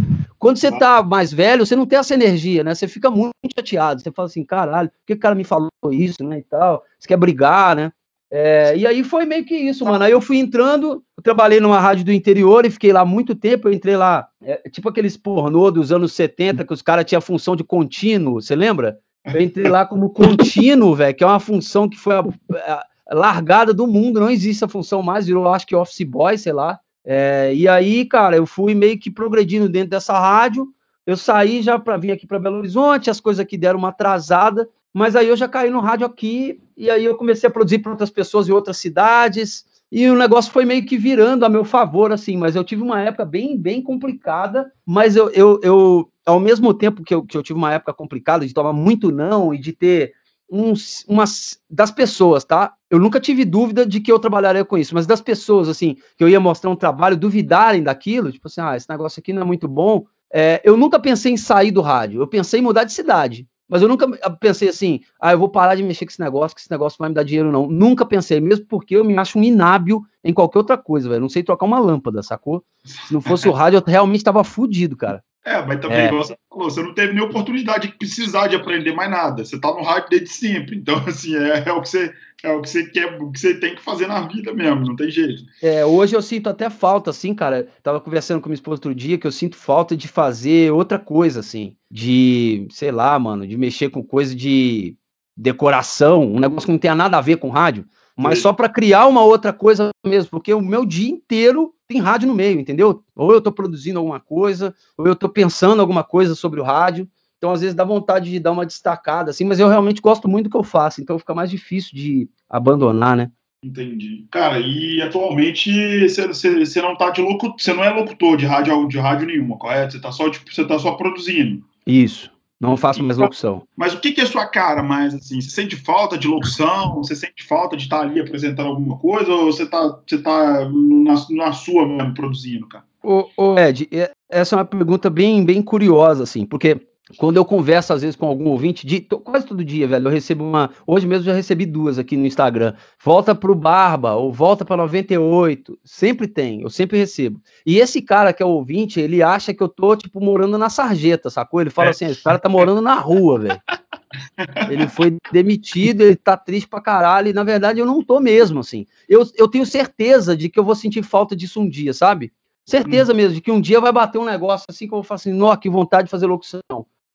Quando 0.46 0.58
você 0.58 0.70
tá 0.70 1.02
mais 1.02 1.32
velho, 1.32 1.66
você 1.66 1.74
não 1.74 1.84
tem 1.84 1.98
essa 1.98 2.14
energia, 2.14 2.62
né? 2.62 2.72
Você 2.72 2.86
fica 2.86 3.10
muito 3.10 3.32
chateado, 3.52 4.00
você 4.00 4.12
fala 4.12 4.26
assim, 4.26 4.44
caralho, 4.44 4.88
por 4.88 4.98
que 5.04 5.14
o 5.14 5.18
cara 5.18 5.34
me 5.34 5.42
falou 5.42 5.68
isso, 5.90 6.22
né, 6.22 6.38
e 6.38 6.42
tal? 6.44 6.84
Você 6.96 7.08
quer 7.08 7.16
brigar, 7.16 7.74
né? 7.74 7.92
É, 8.30 8.76
e 8.76 8.86
aí 8.86 9.02
foi 9.02 9.26
meio 9.26 9.44
que 9.44 9.56
isso, 9.56 9.84
mano. 9.84 10.04
Aí 10.04 10.12
eu 10.12 10.20
fui 10.20 10.36
entrando, 10.38 11.02
eu 11.16 11.22
trabalhei 11.24 11.58
numa 11.58 11.80
rádio 11.80 12.04
do 12.04 12.12
interior 12.12 12.64
e 12.64 12.70
fiquei 12.70 12.92
lá 12.92 13.04
muito 13.04 13.34
tempo. 13.34 13.66
Eu 13.66 13.72
entrei 13.72 13.96
lá, 13.96 14.28
é, 14.40 14.70
tipo 14.70 14.88
aqueles 14.88 15.16
pornô 15.16 15.68
dos 15.72 15.90
anos 15.90 16.12
70, 16.12 16.64
que 16.64 16.72
os 16.72 16.80
caras 16.80 17.04
tinham 17.04 17.18
a 17.18 17.22
função 17.22 17.56
de 17.56 17.64
contínuo, 17.64 18.40
você 18.40 18.54
lembra? 18.54 19.00
Eu 19.24 19.42
entrei 19.42 19.68
lá 19.68 19.84
como 19.84 20.10
contínuo, 20.10 20.94
velho, 20.94 21.16
que 21.16 21.24
é 21.24 21.26
uma 21.26 21.40
função 21.40 21.88
que 21.88 21.98
foi 21.98 22.14
a, 22.14 22.20
a, 22.20 22.86
largada 23.10 23.74
do 23.74 23.84
mundo, 23.84 24.20
não 24.20 24.30
existe 24.30 24.64
a 24.64 24.68
função 24.68 25.02
mais, 25.02 25.26
virou 25.26 25.48
acho 25.48 25.66
que 25.66 25.74
office 25.74 26.06
boy, 26.06 26.38
sei 26.38 26.52
lá. 26.52 26.78
É, 27.06 27.54
e 27.54 27.68
aí, 27.68 28.04
cara, 28.04 28.36
eu 28.36 28.44
fui 28.44 28.74
meio 28.74 28.98
que 28.98 29.10
progredindo 29.10 29.68
dentro 29.68 29.90
dessa 29.90 30.18
rádio. 30.18 30.68
Eu 31.06 31.16
saí 31.16 31.62
já 31.62 31.78
para 31.78 31.96
vir 31.96 32.10
aqui 32.10 32.26
para 32.26 32.40
Belo 32.40 32.58
Horizonte, 32.58 33.08
as 33.08 33.20
coisas 33.20 33.38
aqui 33.38 33.56
deram 33.56 33.78
uma 33.78 33.90
atrasada. 33.90 34.68
Mas 34.92 35.14
aí 35.14 35.28
eu 35.28 35.36
já 35.36 35.46
caí 35.46 35.70
no 35.70 35.78
rádio 35.78 36.06
aqui, 36.06 36.60
e 36.76 36.90
aí 36.90 37.04
eu 37.04 37.14
comecei 37.16 37.46
a 37.46 37.52
produzir 37.52 37.78
para 37.78 37.92
outras 37.92 38.10
pessoas 38.10 38.48
em 38.48 38.52
outras 38.52 38.78
cidades, 38.78 39.64
e 39.92 40.08
o 40.08 40.16
negócio 40.16 40.50
foi 40.50 40.64
meio 40.64 40.84
que 40.84 40.96
virando 40.98 41.44
a 41.44 41.48
meu 41.48 41.64
favor, 41.64 42.12
assim, 42.12 42.36
mas 42.36 42.56
eu 42.56 42.64
tive 42.64 42.82
uma 42.82 43.00
época 43.00 43.24
bem, 43.24 43.56
bem 43.56 43.80
complicada, 43.80 44.72
mas 44.84 45.14
eu, 45.14 45.30
eu, 45.30 45.60
eu 45.62 46.10
ao 46.24 46.40
mesmo 46.40 46.74
tempo 46.74 47.04
que 47.04 47.14
eu, 47.14 47.22
que 47.22 47.36
eu 47.36 47.42
tive 47.42 47.58
uma 47.58 47.72
época 47.72 47.92
complicada 47.92 48.46
de 48.46 48.52
tomar 48.52 48.72
muito 48.72 49.12
não 49.12 49.54
e 49.54 49.58
de 49.58 49.72
ter 49.72 50.14
uns, 50.50 51.04
umas 51.08 51.60
das 51.68 51.90
pessoas, 51.90 52.44
tá? 52.44 52.74
Eu 52.90 52.98
nunca 52.98 53.20
tive 53.20 53.44
dúvida 53.44 53.84
de 53.84 54.00
que 54.00 54.10
eu 54.10 54.18
trabalharia 54.18 54.64
com 54.64 54.78
isso, 54.78 54.94
mas 54.94 55.06
das 55.06 55.20
pessoas, 55.20 55.68
assim, 55.68 55.96
que 56.16 56.22
eu 56.22 56.28
ia 56.28 56.40
mostrar 56.40 56.70
um 56.70 56.76
trabalho, 56.76 57.16
duvidarem 57.16 57.82
daquilo, 57.82 58.30
tipo 58.30 58.46
assim, 58.46 58.60
ah, 58.60 58.76
esse 58.76 58.88
negócio 58.88 59.20
aqui 59.20 59.32
não 59.32 59.42
é 59.42 59.44
muito 59.44 59.66
bom. 59.66 60.04
É, 60.32 60.60
eu 60.64 60.76
nunca 60.76 60.98
pensei 60.98 61.32
em 61.32 61.36
sair 61.36 61.70
do 61.70 61.80
rádio, 61.80 62.20
eu 62.20 62.26
pensei 62.26 62.60
em 62.60 62.62
mudar 62.62 62.84
de 62.84 62.92
cidade. 62.92 63.46
Mas 63.68 63.82
eu 63.82 63.88
nunca 63.88 64.06
pensei 64.36 64.68
assim, 64.68 65.00
ah, 65.20 65.32
eu 65.32 65.38
vou 65.38 65.48
parar 65.48 65.74
de 65.74 65.82
mexer 65.82 66.06
com 66.06 66.12
esse 66.12 66.20
negócio, 66.20 66.54
que 66.54 66.60
esse 66.60 66.70
negócio 66.70 66.96
vai 67.00 67.08
me 67.08 67.14
dar 67.16 67.24
dinheiro, 67.24 67.50
não. 67.50 67.66
Nunca 67.66 68.06
pensei, 68.06 68.40
mesmo 68.40 68.64
porque 68.66 68.94
eu 68.94 69.04
me 69.04 69.18
acho 69.18 69.38
um 69.38 69.42
inábil 69.42 70.04
em 70.22 70.32
qualquer 70.32 70.58
outra 70.58 70.78
coisa, 70.78 71.08
velho. 71.08 71.20
Não 71.20 71.28
sei 71.28 71.42
trocar 71.42 71.66
uma 71.66 71.80
lâmpada, 71.80 72.22
sacou? 72.22 72.62
Se 72.84 73.12
não 73.12 73.20
fosse 73.20 73.48
o 73.48 73.52
rádio, 73.52 73.78
eu 73.78 73.82
realmente 73.84 74.22
tava 74.22 74.44
fudido, 74.44 74.96
cara. 74.96 75.22
É, 75.46 75.64
mas 75.64 75.78
também, 75.78 75.98
é. 75.98 76.10
você 76.10 76.36
falou, 76.50 76.68
você 76.68 76.82
não 76.82 76.92
teve 76.92 77.12
nem 77.12 77.22
oportunidade 77.22 77.86
de 77.86 77.94
precisar 77.94 78.48
de 78.48 78.56
aprender 78.56 78.92
mais 78.92 79.08
nada. 79.08 79.44
Você 79.44 79.60
tá 79.60 79.68
no 79.68 79.80
rádio 79.80 80.10
desde 80.10 80.28
sempre. 80.28 80.76
Então, 80.76 80.96
assim, 81.06 81.36
é, 81.36 81.62
é, 81.64 81.72
o 81.72 81.80
que 81.80 81.88
você, 81.88 82.12
é 82.42 82.50
o 82.50 82.60
que 82.60 82.68
você 82.68 82.84
quer, 82.86 83.22
o 83.22 83.30
que 83.30 83.38
você 83.38 83.54
tem 83.54 83.76
que 83.76 83.80
fazer 83.80 84.08
na 84.08 84.26
vida 84.26 84.52
mesmo, 84.52 84.84
não 84.84 84.96
tem 84.96 85.08
jeito. 85.08 85.44
É, 85.62 85.86
hoje 85.86 86.16
eu 86.16 86.20
sinto 86.20 86.48
até 86.48 86.68
falta, 86.68 87.10
assim, 87.10 87.32
cara. 87.32 87.68
Tava 87.80 88.00
conversando 88.00 88.40
com 88.40 88.48
minha 88.48 88.56
esposa 88.56 88.78
outro 88.78 88.92
dia 88.92 89.16
que 89.16 89.26
eu 89.26 89.30
sinto 89.30 89.56
falta 89.56 89.96
de 89.96 90.08
fazer 90.08 90.72
outra 90.72 90.98
coisa, 90.98 91.38
assim. 91.38 91.76
De, 91.88 92.66
sei 92.72 92.90
lá, 92.90 93.16
mano, 93.16 93.46
de 93.46 93.56
mexer 93.56 93.88
com 93.88 94.02
coisa 94.02 94.34
de 94.34 94.96
decoração, 95.36 96.24
um 96.24 96.40
negócio 96.40 96.66
que 96.66 96.72
não 96.72 96.78
tenha 96.78 96.94
nada 96.94 97.18
a 97.18 97.20
ver 97.20 97.36
com 97.36 97.50
rádio 97.50 97.86
mas 98.16 98.38
só 98.38 98.50
para 98.50 98.68
criar 98.68 99.06
uma 99.06 99.22
outra 99.22 99.52
coisa 99.52 99.90
mesmo, 100.04 100.30
porque 100.30 100.54
o 100.54 100.62
meu 100.62 100.86
dia 100.86 101.10
inteiro 101.10 101.74
tem 101.88 102.00
rádio 102.00 102.28
no 102.28 102.34
meio, 102.34 102.58
entendeu? 102.58 103.02
Ou 103.14 103.32
eu 103.32 103.38
estou 103.38 103.52
produzindo 103.52 103.98
alguma 103.98 104.20
coisa, 104.20 104.74
ou 104.96 105.06
eu 105.06 105.12
estou 105.12 105.28
pensando 105.28 105.80
alguma 105.80 106.02
coisa 106.02 106.34
sobre 106.34 106.60
o 106.60 106.64
rádio. 106.64 107.08
Então, 107.38 107.52
às 107.52 107.60
vezes, 107.60 107.74
dá 107.74 107.84
vontade 107.84 108.30
de 108.30 108.40
dar 108.40 108.52
uma 108.52 108.64
destacada, 108.64 109.30
assim, 109.30 109.44
mas 109.44 109.60
eu 109.60 109.68
realmente 109.68 110.00
gosto 110.00 110.26
muito 110.26 110.44
do 110.44 110.50
que 110.50 110.56
eu 110.56 110.62
faço, 110.62 111.02
então 111.02 111.18
fica 111.18 111.34
mais 111.34 111.50
difícil 111.50 111.90
de 111.94 112.28
abandonar, 112.48 113.16
né? 113.16 113.30
Entendi. 113.62 114.26
Cara, 114.30 114.60
e 114.60 115.02
atualmente 115.02 116.08
você 116.08 116.80
não 116.80 116.96
tá 116.96 117.10
de 117.10 117.20
locutor, 117.20 117.56
você 117.58 117.72
não 117.72 117.82
é 117.82 117.90
locutor 117.90 118.36
de 118.36 118.46
rádio, 118.46 118.86
de 118.86 118.98
rádio 118.98 119.26
nenhuma, 119.26 119.58
correto? 119.58 119.92
Você 119.92 120.00
tá 120.00 120.12
só, 120.12 120.30
tipo, 120.30 120.52
você 120.52 120.64
tá 120.64 120.78
só 120.78 120.92
produzindo. 120.92 121.64
Isso. 121.86 122.30
Não 122.60 122.76
faço 122.76 123.02
mais 123.02 123.18
locução. 123.18 123.62
Mas 123.76 123.92
o 123.92 124.00
que, 124.00 124.12
que 124.12 124.20
é 124.20 124.26
sua 124.26 124.46
cara 124.46 124.82
mais 124.82 125.14
assim? 125.14 125.40
Você 125.40 125.50
sente 125.50 125.76
falta 125.76 126.16
de 126.16 126.26
locução? 126.26 126.96
Você 126.96 127.14
sente 127.14 127.44
falta 127.44 127.76
de 127.76 127.82
estar 127.84 128.00
ali 128.00 128.18
apresentando 128.18 128.68
alguma 128.68 128.98
coisa? 128.98 129.30
Ou 129.30 129.52
você 129.52 129.66
tá, 129.66 130.00
você 130.06 130.18
tá 130.18 130.68
na, 130.70 131.14
na 131.30 131.52
sua 131.52 131.86
mesmo 131.86 132.14
produzindo, 132.14 132.66
cara? 132.66 132.84
Ô, 133.02 133.28
ô, 133.36 133.58
Ed, 133.58 133.88
essa 134.28 134.54
é 134.54 134.58
uma 134.58 134.64
pergunta 134.64 135.10
bem, 135.10 135.44
bem 135.44 135.62
curiosa, 135.62 136.22
assim, 136.22 136.46
porque 136.46 136.80
quando 137.16 137.36
eu 137.36 137.44
converso 137.44 137.92
às 137.92 138.02
vezes 138.02 138.16
com 138.16 138.26
algum 138.26 138.48
ouvinte, 138.48 138.84
de, 138.84 139.00
quase 139.00 139.46
todo 139.46 139.64
dia, 139.64 139.86
velho, 139.86 140.08
eu 140.08 140.10
recebo 140.10 140.42
uma. 140.42 140.70
Hoje 140.84 141.06
mesmo 141.06 141.24
já 141.24 141.32
recebi 141.32 141.64
duas 141.64 142.00
aqui 142.00 142.16
no 142.16 142.26
Instagram. 142.26 142.74
Volta 143.02 143.32
pro 143.32 143.54
Barba, 143.54 144.14
ou 144.14 144.32
volta 144.32 144.64
para 144.64 144.76
98. 144.76 145.78
Sempre 145.84 146.26
tem, 146.26 146.62
eu 146.62 146.70
sempre 146.70 146.98
recebo. 146.98 147.40
E 147.64 147.78
esse 147.78 148.02
cara 148.02 148.32
que 148.32 148.42
é 148.42 148.46
o 148.46 148.50
ouvinte, 148.50 148.98
ele 148.98 149.22
acha 149.22 149.54
que 149.54 149.62
eu 149.62 149.68
tô, 149.68 149.94
tipo, 149.94 150.20
morando 150.20 150.58
na 150.58 150.68
sarjeta, 150.68 151.30
sacou? 151.30 151.60
Ele 151.60 151.70
fala 151.70 151.88
é. 151.88 151.90
assim: 151.90 152.06
esse 152.06 152.24
cara 152.24 152.40
tá 152.40 152.48
morando 152.48 152.80
na 152.82 152.94
rua, 152.94 153.38
velho. 153.38 153.60
Ele 154.70 154.88
foi 154.88 155.18
demitido, 155.30 156.00
ele 156.00 156.16
tá 156.16 156.36
triste 156.36 156.68
pra 156.68 156.80
caralho, 156.80 157.28
e 157.28 157.32
na 157.34 157.42
verdade 157.42 157.80
eu 157.80 157.84
não 157.84 158.02
tô 158.02 158.18
mesmo, 158.18 158.60
assim. 158.60 158.86
Eu, 159.06 159.28
eu 159.34 159.46
tenho 159.46 159.66
certeza 159.66 160.34
de 160.34 160.48
que 160.48 160.58
eu 160.58 160.64
vou 160.64 160.74
sentir 160.74 161.02
falta 161.02 161.36
disso 161.36 161.60
um 161.60 161.68
dia, 161.68 161.92
sabe? 161.92 162.32
Certeza 162.64 163.12
hum. 163.12 163.16
mesmo 163.16 163.34
de 163.34 163.40
que 163.42 163.50
um 163.50 163.60
dia 163.60 163.80
vai 163.80 163.92
bater 163.92 164.18
um 164.18 164.24
negócio 164.24 164.64
assim 164.70 164.86
que 164.86 164.94
eu 164.94 164.98
vou 164.98 165.02
falar 165.02 165.16
assim, 165.16 165.32
nó, 165.32 165.54
que 165.56 165.68
vontade 165.68 166.04
de 166.04 166.10
fazer 166.10 166.26
locução 166.26 166.60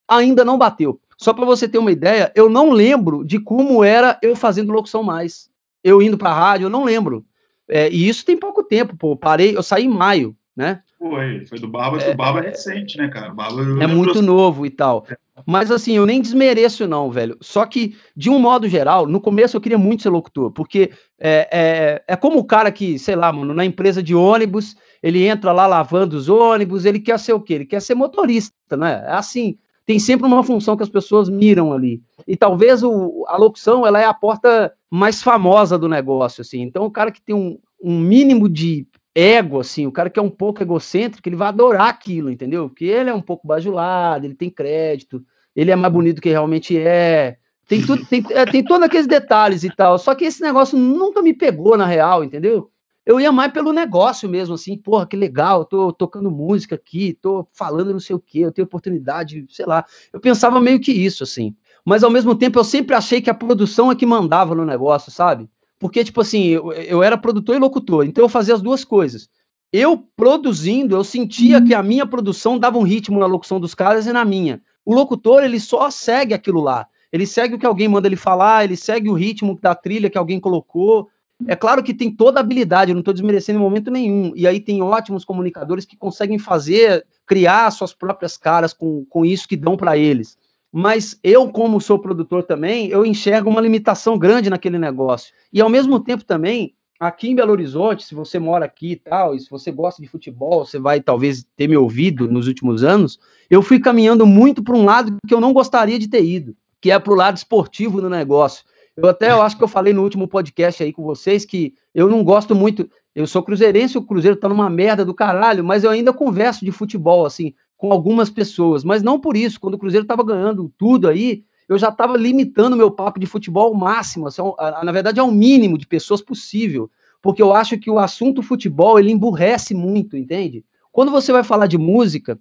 ainda 0.07 0.43
não 0.43 0.57
bateu. 0.57 0.99
Só 1.17 1.33
para 1.33 1.45
você 1.45 1.67
ter 1.67 1.77
uma 1.77 1.91
ideia, 1.91 2.31
eu 2.35 2.49
não 2.49 2.71
lembro 2.71 3.23
de 3.23 3.39
como 3.39 3.83
era 3.83 4.17
eu 4.21 4.35
fazendo 4.35 4.73
locução 4.73 5.03
mais. 5.03 5.49
Eu 5.83 6.01
indo 6.01 6.17
para 6.17 6.31
a 6.31 6.33
rádio, 6.33 6.65
eu 6.65 6.69
não 6.69 6.83
lembro. 6.83 7.25
É, 7.69 7.89
e 7.89 8.09
isso 8.09 8.25
tem 8.25 8.35
pouco 8.35 8.63
tempo, 8.63 8.97
pô. 8.97 9.15
Parei, 9.15 9.55
eu 9.55 9.63
saí 9.63 9.85
em 9.85 9.89
maio, 9.89 10.35
né? 10.55 10.81
Foi, 10.97 11.45
foi 11.45 11.59
do 11.59 11.67
Barba, 11.67 11.97
é, 11.99 12.11
o 12.11 12.15
Barba 12.15 12.39
é 12.41 12.49
recente, 12.49 12.97
né, 12.97 13.07
cara? 13.07 13.33
Barba, 13.33 13.61
é 13.83 13.87
muito 13.87 14.21
novo 14.21 14.65
e 14.65 14.69
tal. 14.69 15.05
Mas 15.47 15.71
assim, 15.71 15.93
eu 15.93 16.05
nem 16.05 16.21
desmereço, 16.21 16.87
não, 16.87 17.09
velho. 17.09 17.37
Só 17.41 17.65
que, 17.65 17.95
de 18.15 18.29
um 18.29 18.37
modo 18.37 18.67
geral, 18.67 19.07
no 19.07 19.19
começo 19.19 19.57
eu 19.57 19.61
queria 19.61 19.77
muito 19.77 20.03
ser 20.03 20.09
locutor, 20.09 20.51
porque 20.51 20.91
é, 21.19 21.47
é, 21.51 22.03
é 22.07 22.15
como 22.15 22.37
o 22.39 22.43
cara 22.43 22.71
que, 22.71 22.99
sei 22.99 23.15
lá, 23.15 23.31
mano, 23.31 23.53
na 23.53 23.65
empresa 23.65 24.03
de 24.03 24.13
ônibus, 24.13 24.75
ele 25.01 25.25
entra 25.25 25.51
lá 25.51 25.65
lavando 25.65 26.15
os 26.15 26.29
ônibus, 26.29 26.85
ele 26.85 26.99
quer 26.99 27.19
ser 27.19 27.33
o 27.33 27.41
quê? 27.41 27.55
Ele 27.55 27.65
quer 27.65 27.81
ser 27.81 27.95
motorista, 27.95 28.77
né? 28.77 29.03
É 29.07 29.13
assim, 29.13 29.57
tem 29.85 29.99
sempre 29.99 30.25
uma 30.25 30.43
função 30.43 30.77
que 30.77 30.83
as 30.83 30.89
pessoas 30.89 31.29
miram 31.29 31.73
ali. 31.73 32.01
E 32.27 32.37
talvez 32.37 32.83
o, 32.83 33.25
a 33.27 33.37
locução 33.37 33.85
ela 33.85 33.99
é 33.99 34.05
a 34.05 34.13
porta 34.13 34.73
mais 34.89 35.21
famosa 35.21 35.77
do 35.77 35.89
negócio, 35.89 36.41
assim. 36.41 36.61
Então, 36.61 36.85
o 36.85 36.91
cara 36.91 37.11
que 37.11 37.21
tem 37.21 37.35
um, 37.35 37.57
um 37.83 37.99
mínimo 37.99 38.47
de 38.47 38.87
ego, 39.13 39.59
assim, 39.59 39.85
o 39.85 39.91
cara 39.91 40.09
que 40.09 40.19
é 40.19 40.23
um 40.23 40.29
pouco 40.29 40.61
egocêntrico, 40.61 41.27
ele 41.27 41.35
vai 41.35 41.49
adorar 41.49 41.89
aquilo, 41.89 42.29
entendeu? 42.29 42.69
Porque 42.69 42.85
ele 42.85 43.09
é 43.09 43.13
um 43.13 43.21
pouco 43.21 43.47
bajulado, 43.47 44.25
ele 44.25 44.35
tem 44.35 44.49
crédito, 44.49 45.23
ele 45.55 45.71
é 45.71 45.75
mais 45.75 45.93
bonito 45.93 46.21
que 46.21 46.29
realmente 46.29 46.77
é. 46.77 47.37
Tem, 47.67 47.81
tudo, 47.81 48.05
tem, 48.05 48.23
é, 48.31 48.45
tem 48.45 48.63
todos 48.63 48.83
aqueles 48.83 49.07
detalhes 49.07 49.63
e 49.63 49.69
tal. 49.69 49.97
Só 49.97 50.15
que 50.15 50.25
esse 50.25 50.41
negócio 50.41 50.77
nunca 50.77 51.21
me 51.21 51.33
pegou 51.33 51.77
na 51.77 51.85
real, 51.85 52.23
entendeu? 52.23 52.70
Eu 53.05 53.19
ia 53.19 53.31
mais 53.31 53.51
pelo 53.51 53.73
negócio 53.73 54.29
mesmo, 54.29 54.55
assim, 54.55 54.77
porra, 54.77 55.07
que 55.07 55.15
legal, 55.15 55.65
tô 55.65 55.91
tocando 55.91 56.29
música 56.29 56.75
aqui, 56.75 57.17
tô 57.19 57.47
falando 57.51 57.91
não 57.91 57.99
sei 57.99 58.15
o 58.15 58.19
quê, 58.19 58.39
eu 58.39 58.51
tenho 58.51 58.65
oportunidade, 58.65 59.45
sei 59.49 59.65
lá. 59.65 59.83
Eu 60.13 60.19
pensava 60.19 60.59
meio 60.59 60.79
que 60.79 60.91
isso, 60.91 61.23
assim. 61.23 61.55
Mas 61.83 62.03
ao 62.03 62.11
mesmo 62.11 62.35
tempo 62.35 62.59
eu 62.59 62.63
sempre 62.63 62.95
achei 62.95 63.21
que 63.21 63.29
a 63.29 63.33
produção 63.33 63.91
é 63.91 63.95
que 63.95 64.05
mandava 64.05 64.53
no 64.53 64.65
negócio, 64.65 65.11
sabe? 65.11 65.49
Porque, 65.79 66.03
tipo 66.03 66.21
assim, 66.21 66.45
eu, 66.45 66.71
eu 66.73 67.01
era 67.01 67.17
produtor 67.17 67.55
e 67.55 67.59
locutor, 67.59 68.05
então 68.05 68.23
eu 68.23 68.29
fazia 68.29 68.53
as 68.53 68.61
duas 68.61 68.85
coisas. 68.85 69.27
Eu 69.73 69.97
produzindo, 70.15 70.95
eu 70.95 71.03
sentia 71.03 71.61
que 71.61 71.73
a 71.73 71.81
minha 71.81 72.05
produção 72.05 72.59
dava 72.59 72.77
um 72.77 72.83
ritmo 72.83 73.19
na 73.19 73.25
locução 73.25 73.59
dos 73.59 73.73
caras 73.73 74.05
e 74.05 74.13
na 74.13 74.23
minha. 74.23 74.61
O 74.85 74.93
locutor, 74.93 75.43
ele 75.43 75.59
só 75.59 75.89
segue 75.89 76.33
aquilo 76.33 76.61
lá. 76.61 76.85
Ele 77.11 77.25
segue 77.25 77.55
o 77.55 77.59
que 77.59 77.65
alguém 77.65 77.87
manda 77.87 78.07
ele 78.07 78.15
falar, 78.15 78.63
ele 78.63 78.77
segue 78.77 79.09
o 79.09 79.13
ritmo 79.13 79.57
da 79.59 79.73
trilha 79.73 80.09
que 80.09 80.17
alguém 80.17 80.39
colocou, 80.39 81.09
é 81.47 81.55
claro 81.55 81.83
que 81.83 81.93
tem 81.93 82.11
toda 82.11 82.39
a 82.39 82.41
habilidade, 82.41 82.91
eu 82.91 82.95
não 82.95 83.01
estou 83.01 83.13
desmerecendo 83.13 83.59
em 83.59 83.61
momento 83.61 83.89
nenhum. 83.91 84.31
E 84.35 84.47
aí 84.47 84.59
tem 84.59 84.81
ótimos 84.81 85.25
comunicadores 85.25 85.85
que 85.85 85.97
conseguem 85.97 86.37
fazer, 86.37 87.05
criar 87.25 87.71
suas 87.71 87.93
próprias 87.93 88.37
caras 88.37 88.73
com, 88.73 89.05
com 89.05 89.25
isso 89.25 89.47
que 89.47 89.55
dão 89.55 89.77
para 89.77 89.97
eles. 89.97 90.37
Mas 90.71 91.19
eu, 91.21 91.49
como 91.49 91.81
sou 91.81 91.99
produtor 91.99 92.43
também, 92.43 92.87
eu 92.87 93.05
enxergo 93.05 93.49
uma 93.49 93.59
limitação 93.59 94.17
grande 94.17 94.49
naquele 94.49 94.79
negócio. 94.79 95.33
E 95.51 95.59
ao 95.59 95.69
mesmo 95.69 95.99
tempo 95.99 96.23
também, 96.23 96.73
aqui 96.97 97.29
em 97.29 97.35
Belo 97.35 97.51
Horizonte, 97.51 98.05
se 98.05 98.15
você 98.15 98.39
mora 98.39 98.65
aqui 98.65 98.91
e 98.91 98.95
tal, 98.95 99.35
e 99.35 99.39
se 99.39 99.49
você 99.49 99.71
gosta 99.71 100.01
de 100.01 100.07
futebol, 100.07 100.65
você 100.65 100.79
vai 100.79 101.01
talvez 101.01 101.45
ter 101.57 101.67
me 101.67 101.75
ouvido 101.75 102.29
nos 102.29 102.47
últimos 102.47 102.83
anos, 102.83 103.19
eu 103.49 103.61
fui 103.61 103.79
caminhando 103.79 104.25
muito 104.25 104.63
para 104.63 104.75
um 104.75 104.85
lado 104.85 105.17
que 105.27 105.33
eu 105.33 105.41
não 105.41 105.51
gostaria 105.51 105.99
de 105.99 106.07
ter 106.07 106.23
ido, 106.23 106.55
que 106.79 106.91
é 106.91 106.97
para 106.97 107.11
o 107.11 107.15
lado 107.15 107.35
esportivo 107.35 107.99
do 107.99 108.09
negócio. 108.09 108.63
Eu 108.95 109.07
até 109.07 109.31
eu 109.31 109.41
acho 109.41 109.57
que 109.57 109.63
eu 109.63 109.67
falei 109.67 109.93
no 109.93 110.03
último 110.03 110.27
podcast 110.27 110.83
aí 110.83 110.91
com 110.91 111.03
vocês 111.03 111.45
que 111.45 111.73
eu 111.93 112.09
não 112.09 112.23
gosto 112.23 112.53
muito. 112.53 112.89
Eu 113.15 113.25
sou 113.25 113.43
cruzeirense, 113.43 113.97
o 113.97 114.03
Cruzeiro 114.03 114.37
tá 114.37 114.47
numa 114.49 114.69
merda 114.69 115.03
do 115.05 115.13
caralho, 115.13 115.63
mas 115.63 115.83
eu 115.83 115.89
ainda 115.89 116.13
converso 116.13 116.63
de 116.65 116.71
futebol, 116.71 117.25
assim, 117.25 117.53
com 117.77 117.91
algumas 117.91 118.29
pessoas. 118.29 118.83
Mas 118.83 119.01
não 119.01 119.19
por 119.19 119.35
isso. 119.35 119.59
Quando 119.59 119.75
o 119.75 119.77
Cruzeiro 119.77 120.05
tava 120.05 120.23
ganhando 120.23 120.71
tudo 120.77 121.07
aí, 121.07 121.43
eu 121.67 121.77
já 121.77 121.91
tava 121.91 122.17
limitando 122.17 122.75
meu 122.75 122.91
papo 122.91 123.19
de 123.19 123.25
futebol 123.25 123.67
ao 123.67 123.73
máximo, 123.73 124.27
assim, 124.27 124.41
na 124.83 124.91
verdade, 124.91 125.19
ao 125.19 125.31
mínimo 125.31 125.77
de 125.77 125.87
pessoas 125.87 126.21
possível. 126.21 126.89
Porque 127.21 127.41
eu 127.41 127.53
acho 127.53 127.77
que 127.77 127.89
o 127.89 127.99
assunto 127.99 128.41
futebol, 128.41 128.99
ele 128.99 129.11
emburrece 129.11 129.73
muito, 129.73 130.17
entende? 130.17 130.65
Quando 130.91 131.11
você 131.11 131.31
vai 131.31 131.43
falar 131.43 131.67
de 131.67 131.77
música, 131.77 132.37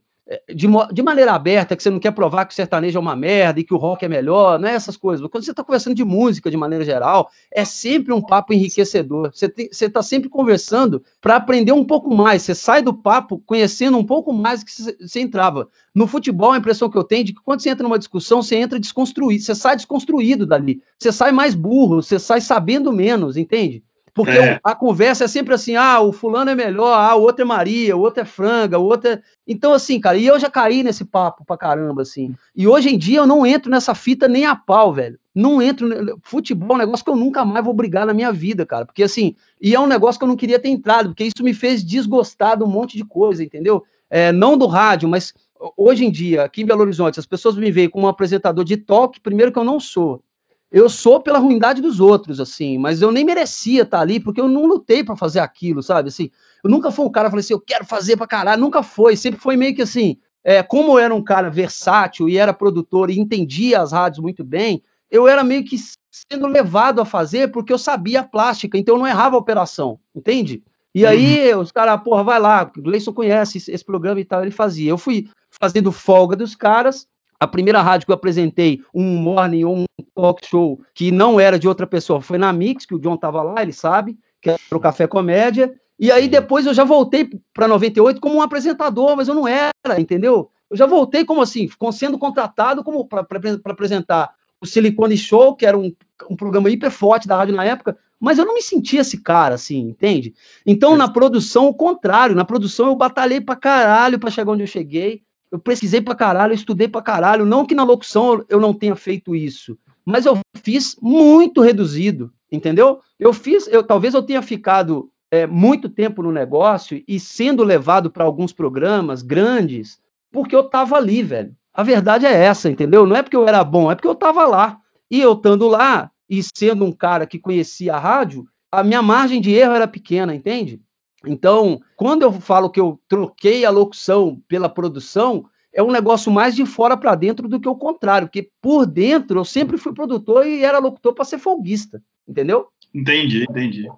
de, 0.48 0.68
de 0.92 1.02
maneira 1.02 1.32
aberta, 1.32 1.74
que 1.74 1.82
você 1.82 1.90
não 1.90 1.98
quer 1.98 2.12
provar 2.12 2.44
que 2.44 2.52
o 2.52 2.56
sertanejo 2.56 2.96
é 2.96 3.00
uma 3.00 3.16
merda 3.16 3.58
e 3.58 3.64
que 3.64 3.74
o 3.74 3.76
rock 3.76 4.04
é 4.04 4.08
melhor, 4.08 4.60
não 4.60 4.68
é 4.68 4.74
essas 4.74 4.96
coisas. 4.96 5.26
Quando 5.28 5.44
você 5.44 5.50
está 5.50 5.64
conversando 5.64 5.96
de 5.96 6.04
música 6.04 6.50
de 6.50 6.56
maneira 6.56 6.84
geral, 6.84 7.30
é 7.52 7.64
sempre 7.64 8.12
um 8.12 8.22
papo 8.22 8.52
enriquecedor. 8.52 9.32
Você 9.34 9.52
está 9.70 10.02
sempre 10.02 10.28
conversando 10.28 11.02
para 11.20 11.34
aprender 11.34 11.72
um 11.72 11.84
pouco 11.84 12.14
mais. 12.14 12.42
Você 12.42 12.54
sai 12.54 12.80
do 12.80 12.94
papo 12.94 13.42
conhecendo 13.44 13.98
um 13.98 14.04
pouco 14.04 14.32
mais 14.32 14.62
que 14.62 14.70
você 14.70 15.20
entrava. 15.20 15.68
No 15.92 16.06
futebol, 16.06 16.52
a 16.52 16.58
impressão 16.58 16.88
que 16.88 16.96
eu 16.96 17.02
tenho 17.02 17.22
é 17.22 17.24
de 17.24 17.34
que 17.34 17.42
quando 17.42 17.60
você 17.60 17.70
entra 17.70 17.82
numa 17.82 17.98
discussão, 17.98 18.40
você 18.40 18.54
entra 18.54 18.78
desconstruído, 18.78 19.42
você 19.42 19.54
sai 19.54 19.74
desconstruído 19.74 20.46
dali. 20.46 20.80
Você 20.96 21.10
sai 21.10 21.32
mais 21.32 21.56
burro, 21.56 22.02
você 22.02 22.20
sai 22.20 22.40
sabendo 22.40 22.92
menos, 22.92 23.36
entende? 23.36 23.82
Porque 24.14 24.32
é. 24.32 24.60
a 24.62 24.74
conversa 24.74 25.24
é 25.24 25.28
sempre 25.28 25.54
assim: 25.54 25.76
ah, 25.76 26.00
o 26.00 26.12
fulano 26.12 26.50
é 26.50 26.54
melhor, 26.54 26.92
ah, 26.92 27.14
o 27.14 27.22
outro 27.22 27.42
é 27.42 27.44
Maria, 27.44 27.96
o 27.96 28.00
outro 28.00 28.22
é 28.22 28.24
franga, 28.24 28.78
o 28.78 28.84
outro 28.84 29.10
é. 29.10 29.22
Então, 29.46 29.72
assim, 29.72 30.00
cara, 30.00 30.16
e 30.16 30.26
eu 30.26 30.38
já 30.38 30.50
caí 30.50 30.82
nesse 30.82 31.04
papo 31.04 31.44
pra 31.44 31.56
caramba, 31.56 32.02
assim. 32.02 32.34
E 32.54 32.66
hoje 32.66 32.88
em 32.88 32.98
dia 32.98 33.18
eu 33.18 33.26
não 33.26 33.46
entro 33.46 33.70
nessa 33.70 33.94
fita 33.94 34.28
nem 34.28 34.46
a 34.46 34.54
pau, 34.54 34.92
velho. 34.92 35.18
Não 35.34 35.62
entro. 35.62 35.88
Futebol 36.22 36.72
é 36.72 36.74
um 36.74 36.78
negócio 36.78 37.04
que 37.04 37.10
eu 37.10 37.16
nunca 37.16 37.44
mais 37.44 37.64
vou 37.64 37.74
brigar 37.74 38.06
na 38.06 38.14
minha 38.14 38.32
vida, 38.32 38.66
cara. 38.66 38.84
Porque, 38.84 39.02
assim, 39.02 39.34
e 39.60 39.74
é 39.74 39.80
um 39.80 39.86
negócio 39.86 40.18
que 40.18 40.24
eu 40.24 40.28
não 40.28 40.36
queria 40.36 40.58
ter 40.58 40.68
entrado, 40.68 41.10
porque 41.10 41.24
isso 41.24 41.42
me 41.42 41.54
fez 41.54 41.84
desgostar 41.84 42.56
de 42.56 42.64
um 42.64 42.68
monte 42.68 42.96
de 42.96 43.04
coisa, 43.04 43.42
entendeu? 43.42 43.84
É, 44.08 44.32
não 44.32 44.58
do 44.58 44.66
rádio, 44.66 45.08
mas 45.08 45.32
hoje 45.76 46.04
em 46.04 46.10
dia, 46.10 46.42
aqui 46.42 46.62
em 46.62 46.66
Belo 46.66 46.82
Horizonte, 46.82 47.20
as 47.20 47.26
pessoas 47.26 47.56
me 47.56 47.70
veem 47.70 47.88
como 47.88 48.06
um 48.06 48.08
apresentador 48.08 48.64
de 48.64 48.76
toque, 48.76 49.20
primeiro 49.20 49.52
que 49.52 49.58
eu 49.58 49.64
não 49.64 49.78
sou 49.78 50.22
eu 50.70 50.88
sou 50.88 51.20
pela 51.20 51.38
ruindade 51.38 51.82
dos 51.82 51.98
outros, 51.98 52.38
assim, 52.38 52.78
mas 52.78 53.02
eu 53.02 53.10
nem 53.10 53.24
merecia 53.24 53.82
estar 53.82 54.00
ali, 54.00 54.20
porque 54.20 54.40
eu 54.40 54.48
não 54.48 54.66
lutei 54.66 55.02
para 55.02 55.16
fazer 55.16 55.40
aquilo, 55.40 55.82
sabe? 55.82 56.08
Assim, 56.08 56.30
eu 56.62 56.70
nunca 56.70 56.90
fui 56.92 57.04
um 57.04 57.10
cara 57.10 57.26
que 57.26 57.32
falei 57.32 57.40
assim, 57.40 57.54
eu 57.54 57.60
quero 57.60 57.84
fazer 57.84 58.16
pra 58.16 58.26
caralho, 58.26 58.60
nunca 58.60 58.82
foi, 58.82 59.16
sempre 59.16 59.40
foi 59.40 59.56
meio 59.56 59.74
que 59.74 59.82
assim, 59.82 60.16
é, 60.44 60.62
como 60.62 60.92
eu 60.92 60.98
era 60.98 61.14
um 61.14 61.22
cara 61.22 61.50
versátil 61.50 62.28
e 62.28 62.36
era 62.36 62.52
produtor 62.52 63.10
e 63.10 63.18
entendia 63.18 63.80
as 63.80 63.92
rádios 63.92 64.22
muito 64.22 64.44
bem, 64.44 64.82
eu 65.10 65.26
era 65.26 65.42
meio 65.42 65.64
que 65.64 65.76
sendo 66.10 66.46
levado 66.46 67.00
a 67.00 67.04
fazer 67.04 67.50
porque 67.50 67.72
eu 67.72 67.78
sabia 67.78 68.20
a 68.20 68.24
plástica, 68.24 68.78
então 68.78 68.94
eu 68.94 68.98
não 69.00 69.06
errava 69.06 69.36
a 69.36 69.38
operação, 69.38 69.98
entende? 70.14 70.62
E 70.94 71.06
aí 71.06 71.52
uhum. 71.54 71.60
os 71.60 71.70
caras, 71.70 72.00
porra, 72.02 72.22
vai 72.24 72.40
lá, 72.40 72.70
o 72.76 72.82
Gleison 72.82 73.12
conhece 73.12 73.58
esse, 73.58 73.70
esse 73.70 73.84
programa 73.84 74.20
e 74.20 74.24
tal, 74.24 74.42
ele 74.42 74.50
fazia. 74.50 74.90
Eu 74.90 74.98
fui 74.98 75.28
fazendo 75.50 75.92
folga 75.92 76.34
dos 76.34 76.56
caras, 76.56 77.06
a 77.40 77.46
primeira 77.46 77.80
rádio 77.80 78.04
que 78.04 78.12
eu 78.12 78.14
apresentei 78.14 78.82
um 78.94 79.16
morning 79.16 79.64
ou 79.64 79.78
um 79.78 79.84
talk 80.14 80.46
show 80.46 80.78
que 80.94 81.10
não 81.10 81.40
era 81.40 81.58
de 81.58 81.66
outra 81.66 81.86
pessoa 81.86 82.20
foi 82.20 82.36
na 82.36 82.52
Mix, 82.52 82.84
que 82.84 82.94
o 82.94 82.98
John 82.98 83.16
tava 83.16 83.42
lá, 83.42 83.62
ele 83.62 83.72
sabe, 83.72 84.18
que 84.42 84.50
era 84.50 84.58
o 84.70 84.78
Café 84.78 85.06
Comédia. 85.06 85.74
E 85.98 86.12
aí 86.12 86.28
depois 86.28 86.66
eu 86.66 86.74
já 86.74 86.84
voltei 86.84 87.30
para 87.54 87.66
98 87.66 88.20
como 88.20 88.36
um 88.36 88.42
apresentador, 88.42 89.16
mas 89.16 89.26
eu 89.26 89.34
não 89.34 89.48
era, 89.48 89.72
entendeu? 89.98 90.50
Eu 90.68 90.76
já 90.76 90.86
voltei 90.86 91.24
como 91.24 91.40
assim, 91.40 91.68
sendo 91.92 92.18
contratado 92.18 92.84
como 92.84 93.06
para 93.06 93.26
apresentar 93.64 94.34
o 94.60 94.66
Silicone 94.66 95.16
Show, 95.16 95.56
que 95.56 95.64
era 95.64 95.78
um, 95.78 95.90
um 96.28 96.36
programa 96.36 96.70
hiper 96.70 96.90
forte 96.90 97.26
da 97.26 97.36
rádio 97.36 97.56
na 97.56 97.64
época, 97.64 97.96
mas 98.20 98.38
eu 98.38 98.44
não 98.44 98.54
me 98.54 98.60
sentia 98.60 99.00
esse 99.00 99.22
cara, 99.22 99.54
assim, 99.54 99.78
entende? 99.78 100.34
Então, 100.66 100.94
na 100.94 101.10
produção, 101.10 101.68
o 101.68 101.74
contrário. 101.74 102.36
Na 102.36 102.44
produção, 102.44 102.88
eu 102.88 102.94
batalhei 102.94 103.40
pra 103.40 103.56
caralho 103.56 104.18
pra 104.18 104.30
chegar 104.30 104.52
onde 104.52 104.62
eu 104.62 104.66
cheguei 104.66 105.22
eu 105.50 105.58
pesquisei 105.58 106.00
pra 106.00 106.14
caralho, 106.14 106.52
eu 106.52 106.56
estudei 106.56 106.88
pra 106.88 107.02
caralho. 107.02 107.44
Não 107.44 107.66
que 107.66 107.74
na 107.74 107.84
locução 107.84 108.44
eu 108.48 108.60
não 108.60 108.72
tenha 108.72 108.94
feito 108.94 109.34
isso, 109.34 109.76
mas 110.04 110.26
eu 110.26 110.38
fiz 110.62 110.96
muito 111.00 111.60
reduzido, 111.60 112.32
entendeu? 112.50 113.00
Eu 113.18 113.32
fiz, 113.32 113.66
eu 113.68 113.82
talvez 113.82 114.14
eu 114.14 114.22
tenha 114.22 114.42
ficado 114.42 115.10
é, 115.30 115.46
muito 115.46 115.88
tempo 115.88 116.22
no 116.22 116.32
negócio 116.32 117.02
e 117.06 117.20
sendo 117.20 117.62
levado 117.62 118.10
para 118.10 118.24
alguns 118.24 118.52
programas 118.52 119.22
grandes, 119.22 120.00
porque 120.30 120.54
eu 120.54 120.64
tava 120.64 120.96
ali, 120.96 121.22
velho. 121.22 121.54
A 121.72 121.82
verdade 121.82 122.26
é 122.26 122.32
essa, 122.32 122.68
entendeu? 122.68 123.06
Não 123.06 123.16
é 123.16 123.22
porque 123.22 123.36
eu 123.36 123.46
era 123.46 123.62
bom, 123.62 123.90
é 123.90 123.94
porque 123.94 124.08
eu 124.08 124.12
estava 124.12 124.46
lá. 124.46 124.78
E 125.10 125.20
eu 125.20 125.32
estando 125.32 125.68
lá, 125.68 126.10
e 126.28 126.40
sendo 126.42 126.84
um 126.84 126.92
cara 126.92 127.26
que 127.26 127.38
conhecia 127.38 127.94
a 127.94 127.98
rádio, 127.98 128.46
a 128.70 128.84
minha 128.84 129.02
margem 129.02 129.40
de 129.40 129.50
erro 129.50 129.74
era 129.74 129.88
pequena, 129.88 130.34
entende? 130.34 130.80
Então, 131.26 131.80
quando 131.96 132.22
eu 132.22 132.32
falo 132.32 132.70
que 132.70 132.80
eu 132.80 133.00
troquei 133.08 133.64
a 133.64 133.70
locução 133.70 134.40
pela 134.48 134.68
produção, 134.68 135.44
é 135.72 135.82
um 135.82 135.90
negócio 135.90 136.32
mais 136.32 136.54
de 136.54 136.64
fora 136.66 136.96
para 136.96 137.14
dentro 137.14 137.48
do 137.48 137.60
que 137.60 137.68
o 137.68 137.76
contrário, 137.76 138.28
porque 138.28 138.50
por 138.60 138.86
dentro 138.86 139.38
eu 139.38 139.44
sempre 139.44 139.76
fui 139.76 139.92
produtor 139.92 140.46
e 140.46 140.64
era 140.64 140.78
locutor 140.78 141.14
para 141.14 141.24
ser 141.24 141.38
folguista, 141.38 142.02
entendeu? 142.26 142.68
Entendi, 142.94 143.44
entendi. 143.48 143.88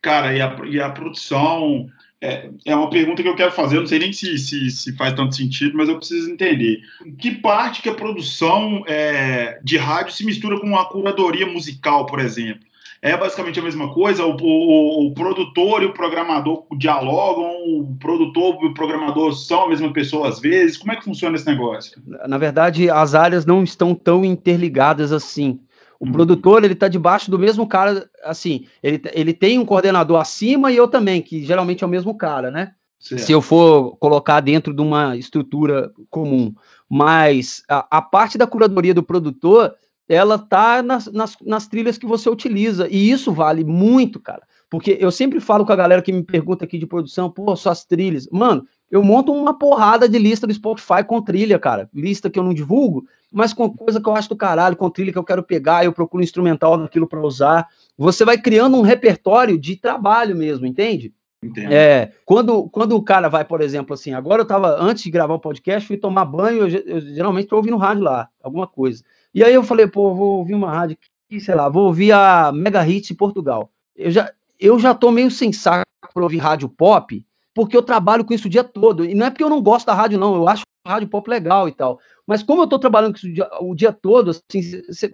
Cara, 0.00 0.34
e 0.34 0.40
a, 0.40 0.56
e 0.66 0.80
a 0.80 0.90
produção 0.90 1.86
é, 2.20 2.50
é 2.66 2.76
uma 2.76 2.90
pergunta 2.90 3.22
que 3.22 3.28
eu 3.28 3.36
quero 3.36 3.52
fazer, 3.52 3.76
eu 3.76 3.80
não 3.80 3.86
sei 3.86 3.98
nem 3.98 4.12
se, 4.12 4.36
se, 4.38 4.70
se 4.70 4.96
faz 4.96 5.14
tanto 5.14 5.34
sentido, 5.34 5.76
mas 5.76 5.88
eu 5.88 5.96
preciso 5.96 6.30
entender. 6.30 6.80
Que 7.18 7.32
parte 7.32 7.82
que 7.82 7.88
a 7.88 7.94
produção 7.94 8.84
é, 8.86 9.60
de 9.62 9.76
rádio 9.76 10.12
se 10.12 10.24
mistura 10.24 10.60
com 10.60 10.76
a 10.76 10.88
curadoria 10.88 11.46
musical, 11.46 12.04
por 12.06 12.20
exemplo? 12.20 12.64
É 13.02 13.16
basicamente 13.16 13.58
a 13.58 13.62
mesma 13.62 13.92
coisa? 13.92 14.24
O, 14.24 14.36
o, 14.40 15.08
o, 15.08 15.14
produtor 15.14 15.82
e 15.82 15.86
o 15.86 15.92
programador 15.92 16.64
dialogam? 16.78 17.50
O 17.80 17.96
produtor 17.98 18.56
e 18.62 18.66
o 18.66 18.74
programador 18.74 19.32
são 19.32 19.64
a 19.64 19.68
mesma 19.68 19.92
pessoa 19.92 20.28
às 20.28 20.38
vezes? 20.38 20.76
Como 20.76 20.92
é 20.92 20.96
que 20.96 21.04
funciona 21.04 21.34
esse 21.34 21.44
negócio? 21.44 22.00
Na 22.28 22.38
verdade, 22.38 22.88
as 22.88 23.16
áreas 23.16 23.44
não 23.44 23.64
estão 23.64 23.92
tão 23.92 24.24
interligadas 24.24 25.10
assim. 25.10 25.58
O 25.98 26.06
hum. 26.06 26.12
produtor, 26.12 26.62
ele 26.62 26.76
tá 26.76 26.86
debaixo 26.86 27.28
do 27.28 27.38
mesmo 27.38 27.66
cara, 27.66 28.08
assim, 28.22 28.66
ele, 28.80 29.02
ele 29.12 29.34
tem 29.34 29.58
um 29.58 29.64
coordenador 29.64 30.20
acima 30.20 30.70
e 30.70 30.76
eu 30.76 30.86
também, 30.86 31.20
que 31.20 31.44
geralmente 31.44 31.82
é 31.82 31.86
o 31.86 31.90
mesmo 31.90 32.16
cara, 32.16 32.52
né? 32.52 32.72
Certo. 33.00 33.22
Se 33.22 33.32
eu 33.32 33.42
for 33.42 33.96
colocar 33.96 34.38
dentro 34.38 34.72
de 34.72 34.80
uma 34.80 35.16
estrutura 35.16 35.90
comum. 36.08 36.54
Mas 36.88 37.64
a, 37.68 37.98
a 37.98 38.00
parte 38.00 38.38
da 38.38 38.46
curadoria 38.46 38.94
do 38.94 39.02
produtor, 39.02 39.74
ela 40.08 40.38
tá 40.38 40.82
nas, 40.82 41.06
nas, 41.06 41.36
nas 41.44 41.66
trilhas 41.66 41.96
que 41.96 42.06
você 42.06 42.28
utiliza. 42.28 42.88
E 42.88 43.10
isso 43.10 43.32
vale 43.32 43.64
muito, 43.64 44.20
cara. 44.20 44.42
Porque 44.68 44.96
eu 45.00 45.10
sempre 45.10 45.38
falo 45.38 45.66
com 45.66 45.72
a 45.72 45.76
galera 45.76 46.02
que 46.02 46.12
me 46.12 46.22
pergunta 46.22 46.64
aqui 46.64 46.78
de 46.78 46.86
produção, 46.86 47.30
pô, 47.30 47.54
suas 47.54 47.84
trilhas. 47.84 48.26
Mano, 48.32 48.66
eu 48.90 49.02
monto 49.02 49.32
uma 49.32 49.58
porrada 49.58 50.08
de 50.08 50.18
lista 50.18 50.46
do 50.46 50.52
Spotify 50.52 51.04
com 51.06 51.22
trilha, 51.22 51.58
cara. 51.58 51.88
Lista 51.94 52.28
que 52.28 52.38
eu 52.38 52.42
não 52.42 52.54
divulgo, 52.54 53.06
mas 53.32 53.52
com 53.52 53.70
coisa 53.70 54.00
que 54.00 54.08
eu 54.08 54.14
acho 54.14 54.28
do 54.28 54.36
caralho, 54.36 54.76
com 54.76 54.90
trilha 54.90 55.12
que 55.12 55.18
eu 55.18 55.24
quero 55.24 55.42
pegar, 55.42 55.84
eu 55.84 55.92
procuro 55.92 56.22
instrumental 56.22 56.76
daquilo 56.76 57.06
para 57.06 57.20
usar. 57.20 57.66
Você 57.96 58.24
vai 58.24 58.38
criando 58.38 58.76
um 58.76 58.82
repertório 58.82 59.58
de 59.58 59.76
trabalho 59.76 60.36
mesmo, 60.36 60.66
entende? 60.66 61.12
Entendo. 61.42 61.72
É, 61.72 62.12
quando, 62.24 62.68
quando 62.68 62.94
o 62.94 63.02
cara 63.02 63.28
vai, 63.28 63.44
por 63.44 63.60
exemplo, 63.60 63.94
assim, 63.94 64.14
agora 64.14 64.42
eu 64.42 64.46
tava, 64.46 64.76
antes 64.80 65.02
de 65.02 65.10
gravar 65.10 65.34
o 65.34 65.40
podcast, 65.40 65.88
fui 65.88 65.96
tomar 65.96 66.24
banho, 66.24 66.68
eu, 66.68 66.82
eu 66.86 67.00
geralmente 67.00 67.48
tô 67.48 67.56
ouvindo 67.56 67.76
rádio 67.76 68.04
lá, 68.04 68.28
alguma 68.40 68.66
coisa. 68.66 69.02
E 69.34 69.42
aí 69.42 69.52
eu 69.52 69.64
falei, 69.64 69.86
pô, 69.86 70.14
vou 70.14 70.38
ouvir 70.38 70.54
uma 70.54 70.70
rádio 70.70 70.96
aqui, 71.26 71.40
sei 71.40 71.54
lá, 71.54 71.68
vou 71.68 71.86
ouvir 71.86 72.12
a 72.12 72.52
Mega 72.52 72.86
Hits 72.86 73.10
em 73.10 73.16
Portugal. 73.16 73.70
Eu 73.96 74.10
já, 74.10 74.32
eu 74.60 74.78
já 74.78 74.94
tô 74.94 75.10
meio 75.10 75.30
sem 75.30 75.52
saco 75.52 75.84
para 76.14 76.22
ouvir 76.22 76.38
rádio 76.38 76.68
pop, 76.68 77.24
porque 77.52 77.76
eu 77.76 77.82
trabalho 77.82 78.24
com 78.24 78.32
isso 78.32 78.46
o 78.46 78.50
dia 78.50 78.62
todo. 78.62 79.04
E 79.04 79.14
não 79.14 79.26
é 79.26 79.30
porque 79.30 79.42
eu 79.42 79.50
não 79.50 79.60
gosto 79.60 79.86
da 79.86 79.94
rádio, 79.94 80.18
não. 80.18 80.36
Eu 80.36 80.48
acho 80.48 80.62
rádio 80.86 81.08
pop 81.08 81.28
legal 81.28 81.68
e 81.68 81.72
tal. 81.72 81.98
Mas 82.32 82.42
como 82.42 82.62
eu 82.62 82.66
tô 82.66 82.78
trabalhando 82.78 83.14
o 83.14 83.18
dia, 83.18 83.50
o 83.60 83.74
dia 83.74 83.92
todo, 83.92 84.30
assim, 84.30 84.62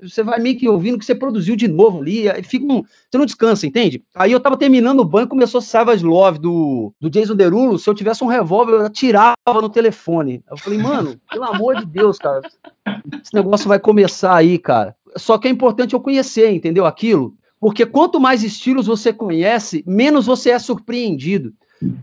você 0.00 0.22
vai 0.22 0.38
meio 0.38 0.56
que 0.56 0.68
ouvindo 0.68 0.96
que 0.96 1.04
você 1.04 1.16
produziu 1.16 1.56
de 1.56 1.66
novo 1.66 2.00
ali, 2.00 2.26
fica 2.44 2.64
um, 2.64 2.84
você 2.84 3.18
não 3.18 3.26
descansa, 3.26 3.66
entende? 3.66 4.04
Aí 4.14 4.30
eu 4.30 4.38
tava 4.38 4.56
terminando 4.56 5.00
o 5.00 5.04
banho, 5.04 5.26
começou 5.26 5.60
Savage 5.60 6.04
Love 6.04 6.38
do, 6.38 6.94
do 7.00 7.10
Jason 7.10 7.34
Derulo, 7.34 7.76
se 7.76 7.90
eu 7.90 7.94
tivesse 7.94 8.22
um 8.22 8.28
revólver, 8.28 8.74
eu 8.74 8.86
atirava 8.86 9.34
no 9.60 9.68
telefone. 9.68 10.44
Eu 10.48 10.56
falei, 10.56 10.78
mano, 10.78 11.20
pelo 11.28 11.42
amor 11.42 11.74
de 11.80 11.86
Deus, 11.86 12.18
cara, 12.18 12.40
esse 13.20 13.34
negócio 13.34 13.66
vai 13.66 13.80
começar 13.80 14.36
aí, 14.36 14.56
cara. 14.56 14.94
Só 15.16 15.38
que 15.38 15.48
é 15.48 15.50
importante 15.50 15.94
eu 15.94 16.00
conhecer, 16.00 16.52
entendeu? 16.52 16.86
Aquilo. 16.86 17.34
Porque 17.58 17.84
quanto 17.84 18.20
mais 18.20 18.44
estilos 18.44 18.86
você 18.86 19.12
conhece, 19.12 19.82
menos 19.84 20.24
você 20.24 20.50
é 20.50 20.58
surpreendido. 20.60 21.52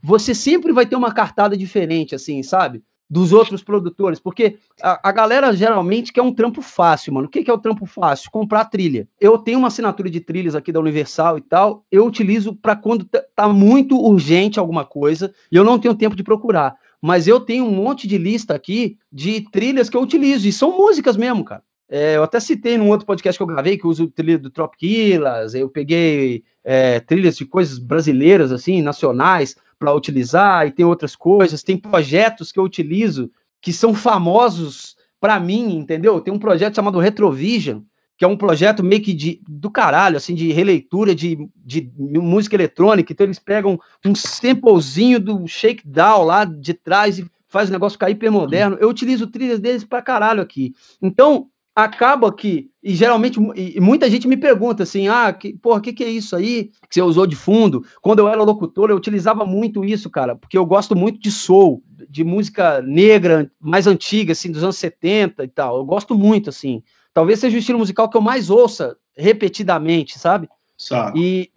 Você 0.04 0.36
sempre 0.36 0.73
vai 0.73 0.86
ter 0.86 0.97
uma 0.97 1.13
cartada 1.13 1.56
diferente, 1.56 2.13
assim, 2.13 2.43
sabe? 2.43 2.84
Dos 3.09 3.31
outros 3.31 3.63
produtores, 3.63 4.19
porque 4.19 4.57
a, 4.81 5.09
a, 5.09 5.11
galera 5.11 5.53
geralmente 5.53 6.11
quer 6.11 6.21
um 6.21 6.33
trampo 6.33 6.61
fácil, 6.61 7.13
mano. 7.13 7.27
O 7.27 7.29
que, 7.29 7.43
que 7.43 7.51
é 7.51 7.53
o 7.53 7.59
trampo 7.59 7.85
fácil? 7.85 8.31
Comprar 8.31 8.65
trilha. 8.65 9.07
Eu 9.19 9.37
tenho 9.37 9.59
uma 9.59 9.67
assinatura 9.67 10.09
de 10.09 10.19
trilhas 10.19 10.55
aqui 10.55 10.71
da 10.71 10.79
Universal 10.79 11.37
e 11.37 11.41
tal, 11.41 11.85
eu 11.91 12.05
utilizo 12.05 12.55
para 12.55 12.75
quando 12.75 13.07
tá 13.35 13.47
muito 13.47 13.97
urgente 13.97 14.59
alguma 14.59 14.83
coisa 14.83 15.33
e 15.51 15.55
eu 15.55 15.63
não 15.63 15.77
tenho 15.77 15.93
tempo 15.93 16.15
de 16.15 16.23
procurar. 16.23 16.75
Mas 17.01 17.27
eu 17.27 17.39
tenho 17.39 17.65
um 17.65 17.71
monte 17.71 18.07
de 18.07 18.17
lista 18.17 18.55
aqui 18.55 18.97
de 19.11 19.41
trilhas 19.51 19.89
que 19.89 19.95
eu 19.95 20.01
utilizo, 20.01 20.47
e 20.47 20.51
são 20.51 20.75
músicas 20.75 21.15
mesmo, 21.15 21.43
cara. 21.43 21.61
É, 21.87 22.15
eu 22.15 22.23
até 22.23 22.39
citei 22.39 22.79
num 22.79 22.89
outro 22.89 23.05
podcast 23.05 23.37
que 23.37 23.43
eu 23.43 23.47
gravei 23.47 23.77
que 23.77 23.85
eu 23.85 23.91
uso 23.91 24.07
trilha 24.07 24.39
do 24.39 24.49
Tropiquilas, 24.49 25.53
eu 25.53 25.69
peguei 25.69 26.43
é, 26.63 26.99
trilhas 26.99 27.37
de 27.37 27.45
coisas 27.45 27.77
brasileiras, 27.77 28.51
assim, 28.51 28.81
nacionais 28.81 29.55
para 29.77 29.93
utilizar, 29.93 30.67
e 30.67 30.71
tem 30.71 30.85
outras 30.85 31.15
coisas, 31.15 31.63
tem 31.63 31.77
projetos 31.77 32.51
que 32.51 32.59
eu 32.59 32.63
utilizo 32.63 33.31
que 33.61 33.73
são 33.73 33.93
famosos 33.93 34.95
para 35.19 35.39
mim, 35.39 35.75
entendeu? 35.75 36.21
Tem 36.21 36.33
um 36.33 36.39
projeto 36.39 36.75
chamado 36.75 36.99
Retrovision, 36.99 37.81
que 38.17 38.23
é 38.23 38.27
um 38.27 38.38
projeto 38.38 38.83
meio 38.83 39.01
que 39.01 39.13
de, 39.13 39.41
do 39.47 39.69
caralho, 39.69 40.17
assim, 40.17 40.33
de 40.33 40.51
releitura 40.51 41.13
de, 41.13 41.38
de 41.57 41.91
música 41.97 42.55
eletrônica, 42.55 43.11
então 43.11 43.25
eles 43.25 43.39
pegam 43.39 43.79
um 44.05 44.15
samplezinho 44.15 45.19
do 45.19 45.47
Shakedown 45.47 46.23
lá 46.23 46.45
de 46.45 46.73
trás 46.73 47.19
e 47.19 47.29
faz 47.47 47.69
o 47.69 47.71
negócio 47.71 47.95
ficar 47.95 48.09
hipermoderno. 48.09 48.77
Eu 48.79 48.89
utilizo 48.89 49.27
trilhas 49.27 49.59
deles 49.59 49.83
pra 49.83 50.01
caralho 50.01 50.41
aqui. 50.41 50.73
Então, 51.01 51.47
acaba 51.75 52.31
que, 52.31 52.69
e 52.81 52.95
geralmente, 52.95 53.38
e 53.53 53.81
muita 53.81 54.09
gente 54.09 54.29
me 54.29 54.38
pergunta 54.38 54.83
assim, 54.83 55.09
ah, 55.09 55.33
que, 55.33 55.53
porra, 55.53 55.79
o 55.79 55.81
que, 55.81 55.91
que 55.91 56.03
é 56.05 56.09
isso 56.09 56.33
aí 56.33 56.71
que 56.89 56.93
você 56.93 57.01
usou 57.01 57.27
de 57.27 57.35
fundo? 57.35 57.85
Quando 58.01 58.19
eu 58.19 58.29
era 58.29 58.41
locutor, 58.41 58.89
eu 58.89 58.95
utilizava 58.95 59.45
muito 59.45 59.83
isso, 59.83 60.09
cara, 60.09 60.38
porque 60.38 60.57
eu 60.57 60.65
gosto 60.65 60.95
muito 60.95 61.19
de 61.19 61.29
soul, 61.29 61.83
de 62.09 62.23
música 62.23 62.81
negra, 62.81 63.51
mais 63.59 63.88
antiga, 63.88 64.31
assim, 64.31 64.49
dos 64.51 64.63
anos 64.63 64.77
70 64.77 65.43
e 65.43 65.47
tal, 65.49 65.77
eu 65.77 65.85
gosto 65.85 66.15
muito, 66.15 66.49
assim, 66.49 66.81
talvez 67.13 67.39
seja 67.39 67.57
o 67.57 67.59
estilo 67.59 67.79
musical 67.79 68.09
que 68.09 68.15
eu 68.15 68.21
mais 68.21 68.49
ouça 68.49 68.95
repetidamente, 69.17 70.17
sabe? 70.17 70.47
Sabe. 70.77 71.19
E, 71.19 71.51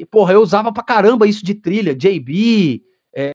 e, 0.00 0.06
porra, 0.06 0.32
eu 0.32 0.40
usava 0.40 0.72
pra 0.72 0.82
caramba 0.82 1.26
isso 1.26 1.44
de 1.44 1.54
trilha, 1.54 1.94
JB, 1.94 2.82
é, 3.16 3.32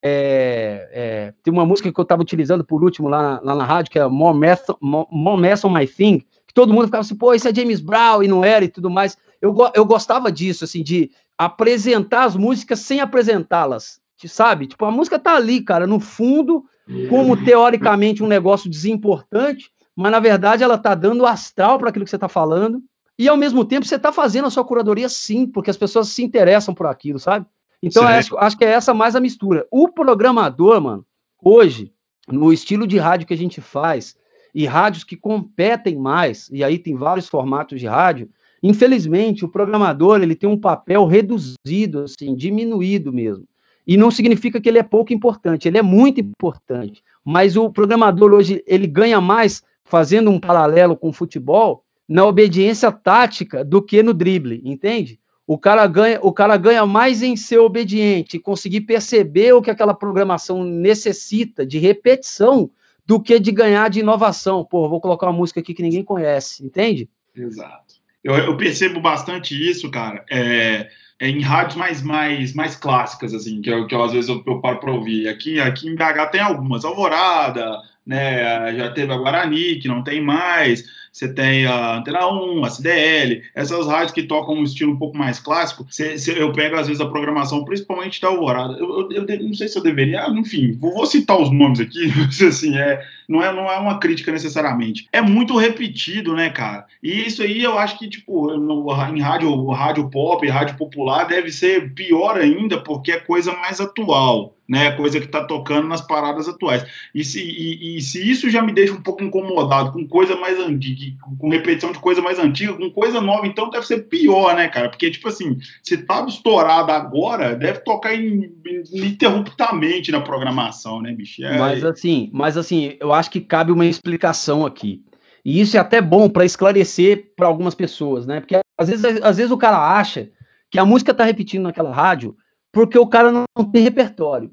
é, 0.91 1.33
tem 1.41 1.53
uma 1.53 1.65
música 1.65 1.91
que 1.91 1.99
eu 1.99 2.03
estava 2.03 2.21
utilizando 2.21 2.63
por 2.65 2.83
último 2.83 3.07
lá, 3.07 3.39
lá 3.41 3.55
na 3.55 3.63
rádio, 3.63 3.91
que 3.91 3.97
é 3.97 4.05
More 4.05 4.37
Mess, 4.37 4.61
More, 4.81 5.41
Mess 5.41 5.63
on 5.63 5.69
My 5.69 5.87
Thing, 5.87 6.19
que 6.45 6.53
todo 6.53 6.73
mundo 6.73 6.85
ficava 6.85 7.01
assim, 7.01 7.15
pô, 7.15 7.33
isso 7.33 7.47
é 7.47 7.55
James 7.55 7.79
Brown 7.79 8.21
e 8.21 8.27
não 8.27 8.43
era 8.43 8.65
e 8.65 8.67
tudo 8.67 8.89
mais. 8.89 9.17
Eu, 9.41 9.55
eu 9.73 9.85
gostava 9.85 10.31
disso, 10.31 10.65
assim, 10.65 10.83
de 10.83 11.11
apresentar 11.37 12.25
as 12.25 12.35
músicas 12.35 12.79
sem 12.79 12.99
apresentá-las, 12.99 14.01
sabe? 14.25 14.67
Tipo, 14.67 14.83
a 14.83 14.91
música 14.91 15.17
tá 15.17 15.35
ali, 15.35 15.61
cara, 15.61 15.87
no 15.87 15.99
fundo, 15.99 16.65
como 17.07 17.41
teoricamente 17.41 18.21
um 18.21 18.27
negócio 18.27 18.69
desimportante, 18.69 19.71
mas 19.95 20.11
na 20.11 20.19
verdade 20.19 20.63
ela 20.63 20.77
tá 20.77 20.93
dando 20.93 21.25
astral 21.25 21.79
para 21.79 21.89
aquilo 21.89 22.03
que 22.03 22.11
você 22.11 22.17
tá 22.17 22.27
falando, 22.27 22.81
e 23.17 23.27
ao 23.27 23.37
mesmo 23.37 23.63
tempo 23.63 23.85
você 23.85 23.99
tá 23.99 24.11
fazendo 24.11 24.45
a 24.45 24.49
sua 24.49 24.65
curadoria 24.65 25.07
sim, 25.07 25.45
porque 25.45 25.69
as 25.69 25.77
pessoas 25.77 26.09
se 26.09 26.23
interessam 26.23 26.73
por 26.73 26.87
aquilo, 26.87 27.19
sabe? 27.19 27.45
Então, 27.81 28.03
acho, 28.03 28.37
acho 28.37 28.57
que 28.57 28.65
é 28.65 28.69
essa 28.69 28.93
mais 28.93 29.15
a 29.15 29.19
mistura. 29.19 29.65
O 29.71 29.87
programador, 29.87 30.81
mano, 30.81 31.05
hoje, 31.41 31.93
no 32.27 32.51
estilo 32.51 32.85
de 32.85 32.97
rádio 32.97 33.27
que 33.27 33.33
a 33.33 33.37
gente 33.37 33.61
faz, 33.61 34.17
e 34.53 34.65
rádios 34.65 35.03
que 35.03 35.15
competem 35.15 35.97
mais, 35.97 36.49
e 36.51 36.63
aí 36.63 36.77
tem 36.77 36.95
vários 36.95 37.27
formatos 37.27 37.79
de 37.79 37.87
rádio, 37.87 38.29
infelizmente, 38.61 39.45
o 39.45 39.49
programador 39.49 40.21
ele 40.21 40.35
tem 40.35 40.49
um 40.49 40.57
papel 40.57 41.05
reduzido, 41.05 42.03
assim, 42.03 42.35
diminuído 42.35 43.13
mesmo. 43.13 43.45
E 43.87 43.97
não 43.97 44.11
significa 44.11 44.59
que 44.59 44.69
ele 44.69 44.77
é 44.77 44.83
pouco 44.83 45.13
importante, 45.13 45.67
ele 45.67 45.77
é 45.77 45.81
muito 45.81 46.19
importante. 46.19 47.03
Mas 47.23 47.55
o 47.57 47.71
programador 47.71 48.33
hoje 48.33 48.63
ele 48.67 48.85
ganha 48.85 49.19
mais 49.19 49.63
fazendo 49.83 50.29
um 50.29 50.39
paralelo 50.39 50.95
com 50.95 51.09
o 51.09 51.13
futebol 51.13 51.83
na 52.07 52.25
obediência 52.25 52.91
tática 52.91 53.63
do 53.63 53.81
que 53.81 54.03
no 54.03 54.13
drible, 54.13 54.61
entende? 54.63 55.19
O 55.49 55.57
cara 55.57 55.87
ganha, 55.87 56.19
o 56.21 56.31
cara 56.31 56.55
ganha 56.57 56.85
mais 56.85 57.23
em 57.23 57.35
ser 57.35 57.57
obediente, 57.57 58.37
conseguir 58.37 58.81
perceber 58.81 59.51
o 59.53 59.63
que 59.63 59.71
aquela 59.71 59.95
programação 59.95 60.63
necessita 60.63 61.65
de 61.65 61.79
repetição 61.79 62.69
do 63.03 63.19
que 63.19 63.39
de 63.39 63.51
ganhar 63.51 63.89
de 63.89 64.01
inovação. 64.01 64.63
Pô, 64.63 64.87
vou 64.87 65.01
colocar 65.01 65.25
uma 65.25 65.33
música 65.33 65.59
aqui 65.59 65.73
que 65.73 65.81
ninguém 65.81 66.03
conhece, 66.03 66.63
entende? 66.63 67.09
Exato. 67.35 67.95
Eu, 68.23 68.35
eu 68.35 68.57
percebo 68.57 69.01
bastante 69.01 69.55
isso, 69.59 69.89
cara, 69.89 70.23
é, 70.29 70.87
é 71.19 71.27
em 71.27 71.41
rádios 71.41 71.77
mais, 71.77 72.03
mais, 72.03 72.53
mais 72.53 72.75
clássicas, 72.75 73.33
assim, 73.33 73.59
que, 73.59 73.71
eu, 73.71 73.87
que 73.87 73.95
eu, 73.95 74.03
às 74.03 74.11
vezes 74.11 74.29
eu, 74.29 74.43
eu 74.45 74.61
paro 74.61 74.79
para 74.79 74.93
ouvir. 74.93 75.27
Aqui, 75.27 75.59
aqui 75.59 75.89
em 75.89 75.95
BH 75.95 76.29
tem 76.31 76.41
algumas, 76.41 76.85
Alvorada, 76.85 77.75
né, 78.05 78.77
já 78.77 78.91
teve 78.91 79.11
a 79.11 79.17
Guarani, 79.17 79.79
que 79.79 79.87
não 79.87 80.03
tem 80.03 80.21
mais 80.21 80.83
você 81.19 81.27
tem 81.33 81.65
a 81.65 81.97
Antena 81.97 82.31
1, 82.31 82.63
a 82.63 82.69
CDL, 82.69 83.43
essas 83.53 83.85
rádios 83.87 84.13
que 84.13 84.23
tocam 84.23 84.55
um 84.55 84.63
estilo 84.63 84.93
um 84.93 84.97
pouco 84.97 85.17
mais 85.17 85.37
clássico, 85.37 85.85
cê, 85.89 86.17
cê, 86.17 86.41
eu 86.41 86.53
pego 86.53 86.77
às 86.77 86.87
vezes 86.87 87.01
a 87.01 87.09
programação, 87.09 87.65
principalmente 87.65 88.21
da 88.21 88.29
Alvorada. 88.29 88.77
Eu, 88.79 89.11
eu, 89.11 89.25
eu, 89.27 89.43
não 89.43 89.53
sei 89.53 89.67
se 89.67 89.77
eu 89.77 89.83
deveria, 89.83 90.29
enfim, 90.29 90.77
vou, 90.79 90.93
vou 90.93 91.05
citar 91.05 91.37
os 91.37 91.51
nomes 91.51 91.81
aqui, 91.81 92.09
assim, 92.47 92.77
é, 92.77 93.05
não 93.29 93.43
é, 93.43 93.53
não 93.53 93.71
é 93.71 93.77
uma 93.77 93.99
crítica 93.99 94.31
necessariamente. 94.31 95.07
É 95.13 95.21
muito 95.21 95.55
repetido, 95.55 96.33
né, 96.35 96.49
cara? 96.49 96.87
E 97.01 97.27
isso 97.27 97.43
aí 97.43 97.63
eu 97.63 97.77
acho 97.77 97.99
que, 97.99 98.09
tipo, 98.09 98.57
no, 98.57 98.91
em 99.15 99.21
rádio, 99.21 99.69
rádio 99.69 100.09
pop, 100.09 100.45
rádio 100.47 100.75
popular, 100.75 101.25
deve 101.25 101.51
ser 101.51 101.93
pior 101.93 102.37
ainda, 102.37 102.81
porque 102.81 103.11
é 103.11 103.19
coisa 103.19 103.53
mais 103.53 103.79
atual 103.79 104.55
né? 104.69 104.91
Coisa 104.91 105.19
que 105.19 105.25
está 105.25 105.43
tocando 105.43 105.87
nas 105.87 106.01
paradas 106.01 106.47
atuais. 106.47 106.85
E 107.13 107.23
se, 107.23 107.41
e, 107.41 107.97
e, 107.97 108.01
se 108.01 108.29
isso 108.29 108.47
já 108.51 108.61
me 108.61 108.71
deixa 108.71 108.93
um 108.93 109.01
pouco 109.01 109.23
incomodado 109.23 109.91
com 109.91 110.07
coisa 110.07 110.35
mais 110.35 110.59
antiga, 110.59 111.17
com 111.39 111.49
repetição 111.49 111.91
de 111.91 111.97
coisa 111.97 112.21
mais 112.21 112.37
antiga, 112.37 112.73
com 112.73 112.91
coisa 112.91 113.19
nova, 113.19 113.47
então 113.47 113.71
deve 113.71 113.87
ser 113.87 114.03
pior, 114.03 114.55
né, 114.55 114.67
cara? 114.67 114.89
Porque, 114.89 115.09
tipo 115.09 115.27
assim, 115.27 115.57
se 115.81 115.97
tá 115.97 116.23
estourado 116.27 116.91
agora, 116.91 117.55
deve 117.55 117.79
tocar 117.79 118.13
ininterruptamente 118.13 120.11
na 120.11 120.21
programação, 120.21 121.01
né, 121.01 121.13
bicho? 121.13 121.43
É... 121.43 121.57
Mas 121.57 121.83
assim, 121.83 122.29
mas 122.31 122.55
assim, 122.55 122.95
eu 122.99 123.11
acho 123.19 123.29
que 123.29 123.41
cabe 123.41 123.71
uma 123.71 123.85
explicação 123.85 124.65
aqui. 124.65 125.03
E 125.43 125.59
isso 125.61 125.77
é 125.77 125.79
até 125.79 126.01
bom 126.01 126.29
para 126.29 126.45
esclarecer 126.45 127.33
para 127.35 127.47
algumas 127.47 127.75
pessoas, 127.75 128.25
né? 128.25 128.39
Porque 128.39 128.59
às 128.77 128.87
vezes, 128.87 129.21
às 129.21 129.37
vezes 129.37 129.51
o 129.51 129.57
cara 129.57 129.77
acha 129.77 130.29
que 130.69 130.79
a 130.79 130.85
música 130.85 131.13
tá 131.13 131.23
repetindo 131.23 131.63
naquela 131.63 131.93
rádio 131.93 132.35
porque 132.71 132.97
o 132.97 133.07
cara 133.07 133.31
não 133.31 133.65
tem 133.71 133.83
repertório. 133.83 134.51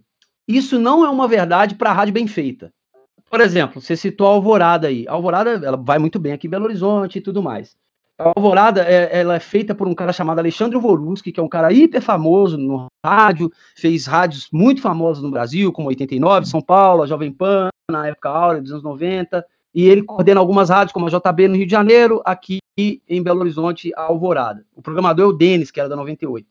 Isso 0.49 0.79
não 0.79 1.05
é 1.05 1.11
uma 1.11 1.29
verdade 1.29 1.75
para 1.75 1.91
a 1.91 1.93
rádio 1.93 2.15
bem 2.15 2.27
feita. 2.27 2.73
Por 3.29 3.41
exemplo, 3.41 3.81
você 3.81 3.97
citou 3.97 4.27
a 4.27 4.31
Alvorada 4.31 4.89
aí. 4.89 5.07
A 5.09 5.13
Alvorada 5.13 5.51
ela 5.51 5.77
vai 5.77 5.99
muito 5.99 6.19
bem 6.19 6.33
aqui 6.33 6.47
em 6.47 6.51
Belo 6.51 6.65
Horizonte 6.65 7.19
e 7.19 7.21
tudo 7.21 7.43
mais. 7.43 7.77
A 8.19 8.33
Alvorada 8.35 8.83
é, 8.83 9.21
ela 9.21 9.35
é 9.35 9.41
feita 9.41 9.75
por 9.75 9.87
um 9.87 9.95
cara 9.95 10.13
chamado 10.13 10.39
Alexandre 10.39 10.79
Voruski, 10.79 11.33
que 11.33 11.41
é 11.41 11.43
um 11.43 11.49
cara 11.49 11.73
hiper 11.73 12.01
famoso 12.01 12.57
no 12.57 12.87
rádio, 13.05 13.53
fez 13.77 14.07
rádios 14.07 14.49
muito 14.53 14.81
famosos 14.81 15.23
no 15.23 15.31
Brasil, 15.31 15.73
como 15.73 15.89
89, 15.89 16.47
São 16.47 16.63
Paulo, 16.63 17.03
a 17.03 17.07
Jovem 17.07 17.31
Pan, 17.31 17.69
na 17.91 18.09
época 18.09 18.29
áurea 18.29 18.61
dos 18.61 18.73
anos 18.73 18.83
90, 18.83 19.47
e 19.75 19.85
ele 19.85 20.03
coordena 20.03 20.41
algumas 20.41 20.71
rádios, 20.71 20.93
como 20.93 21.07
a 21.07 21.11
JB 21.11 21.49
no 21.49 21.57
Rio 21.57 21.67
de 21.67 21.71
Janeiro, 21.71 22.21
aqui 22.25 22.59
em 22.77 23.23
Belo 23.23 23.41
Horizonte, 23.41 23.93
a 23.95 24.03
Alvorada. 24.03 24.65
O 24.75 24.83
programador 24.83 25.25
é 25.25 25.29
o 25.29 25.33
Denis, 25.33 25.71
que 25.71 25.79
era 25.79 25.89
da 25.89 25.97
98. 25.97 26.47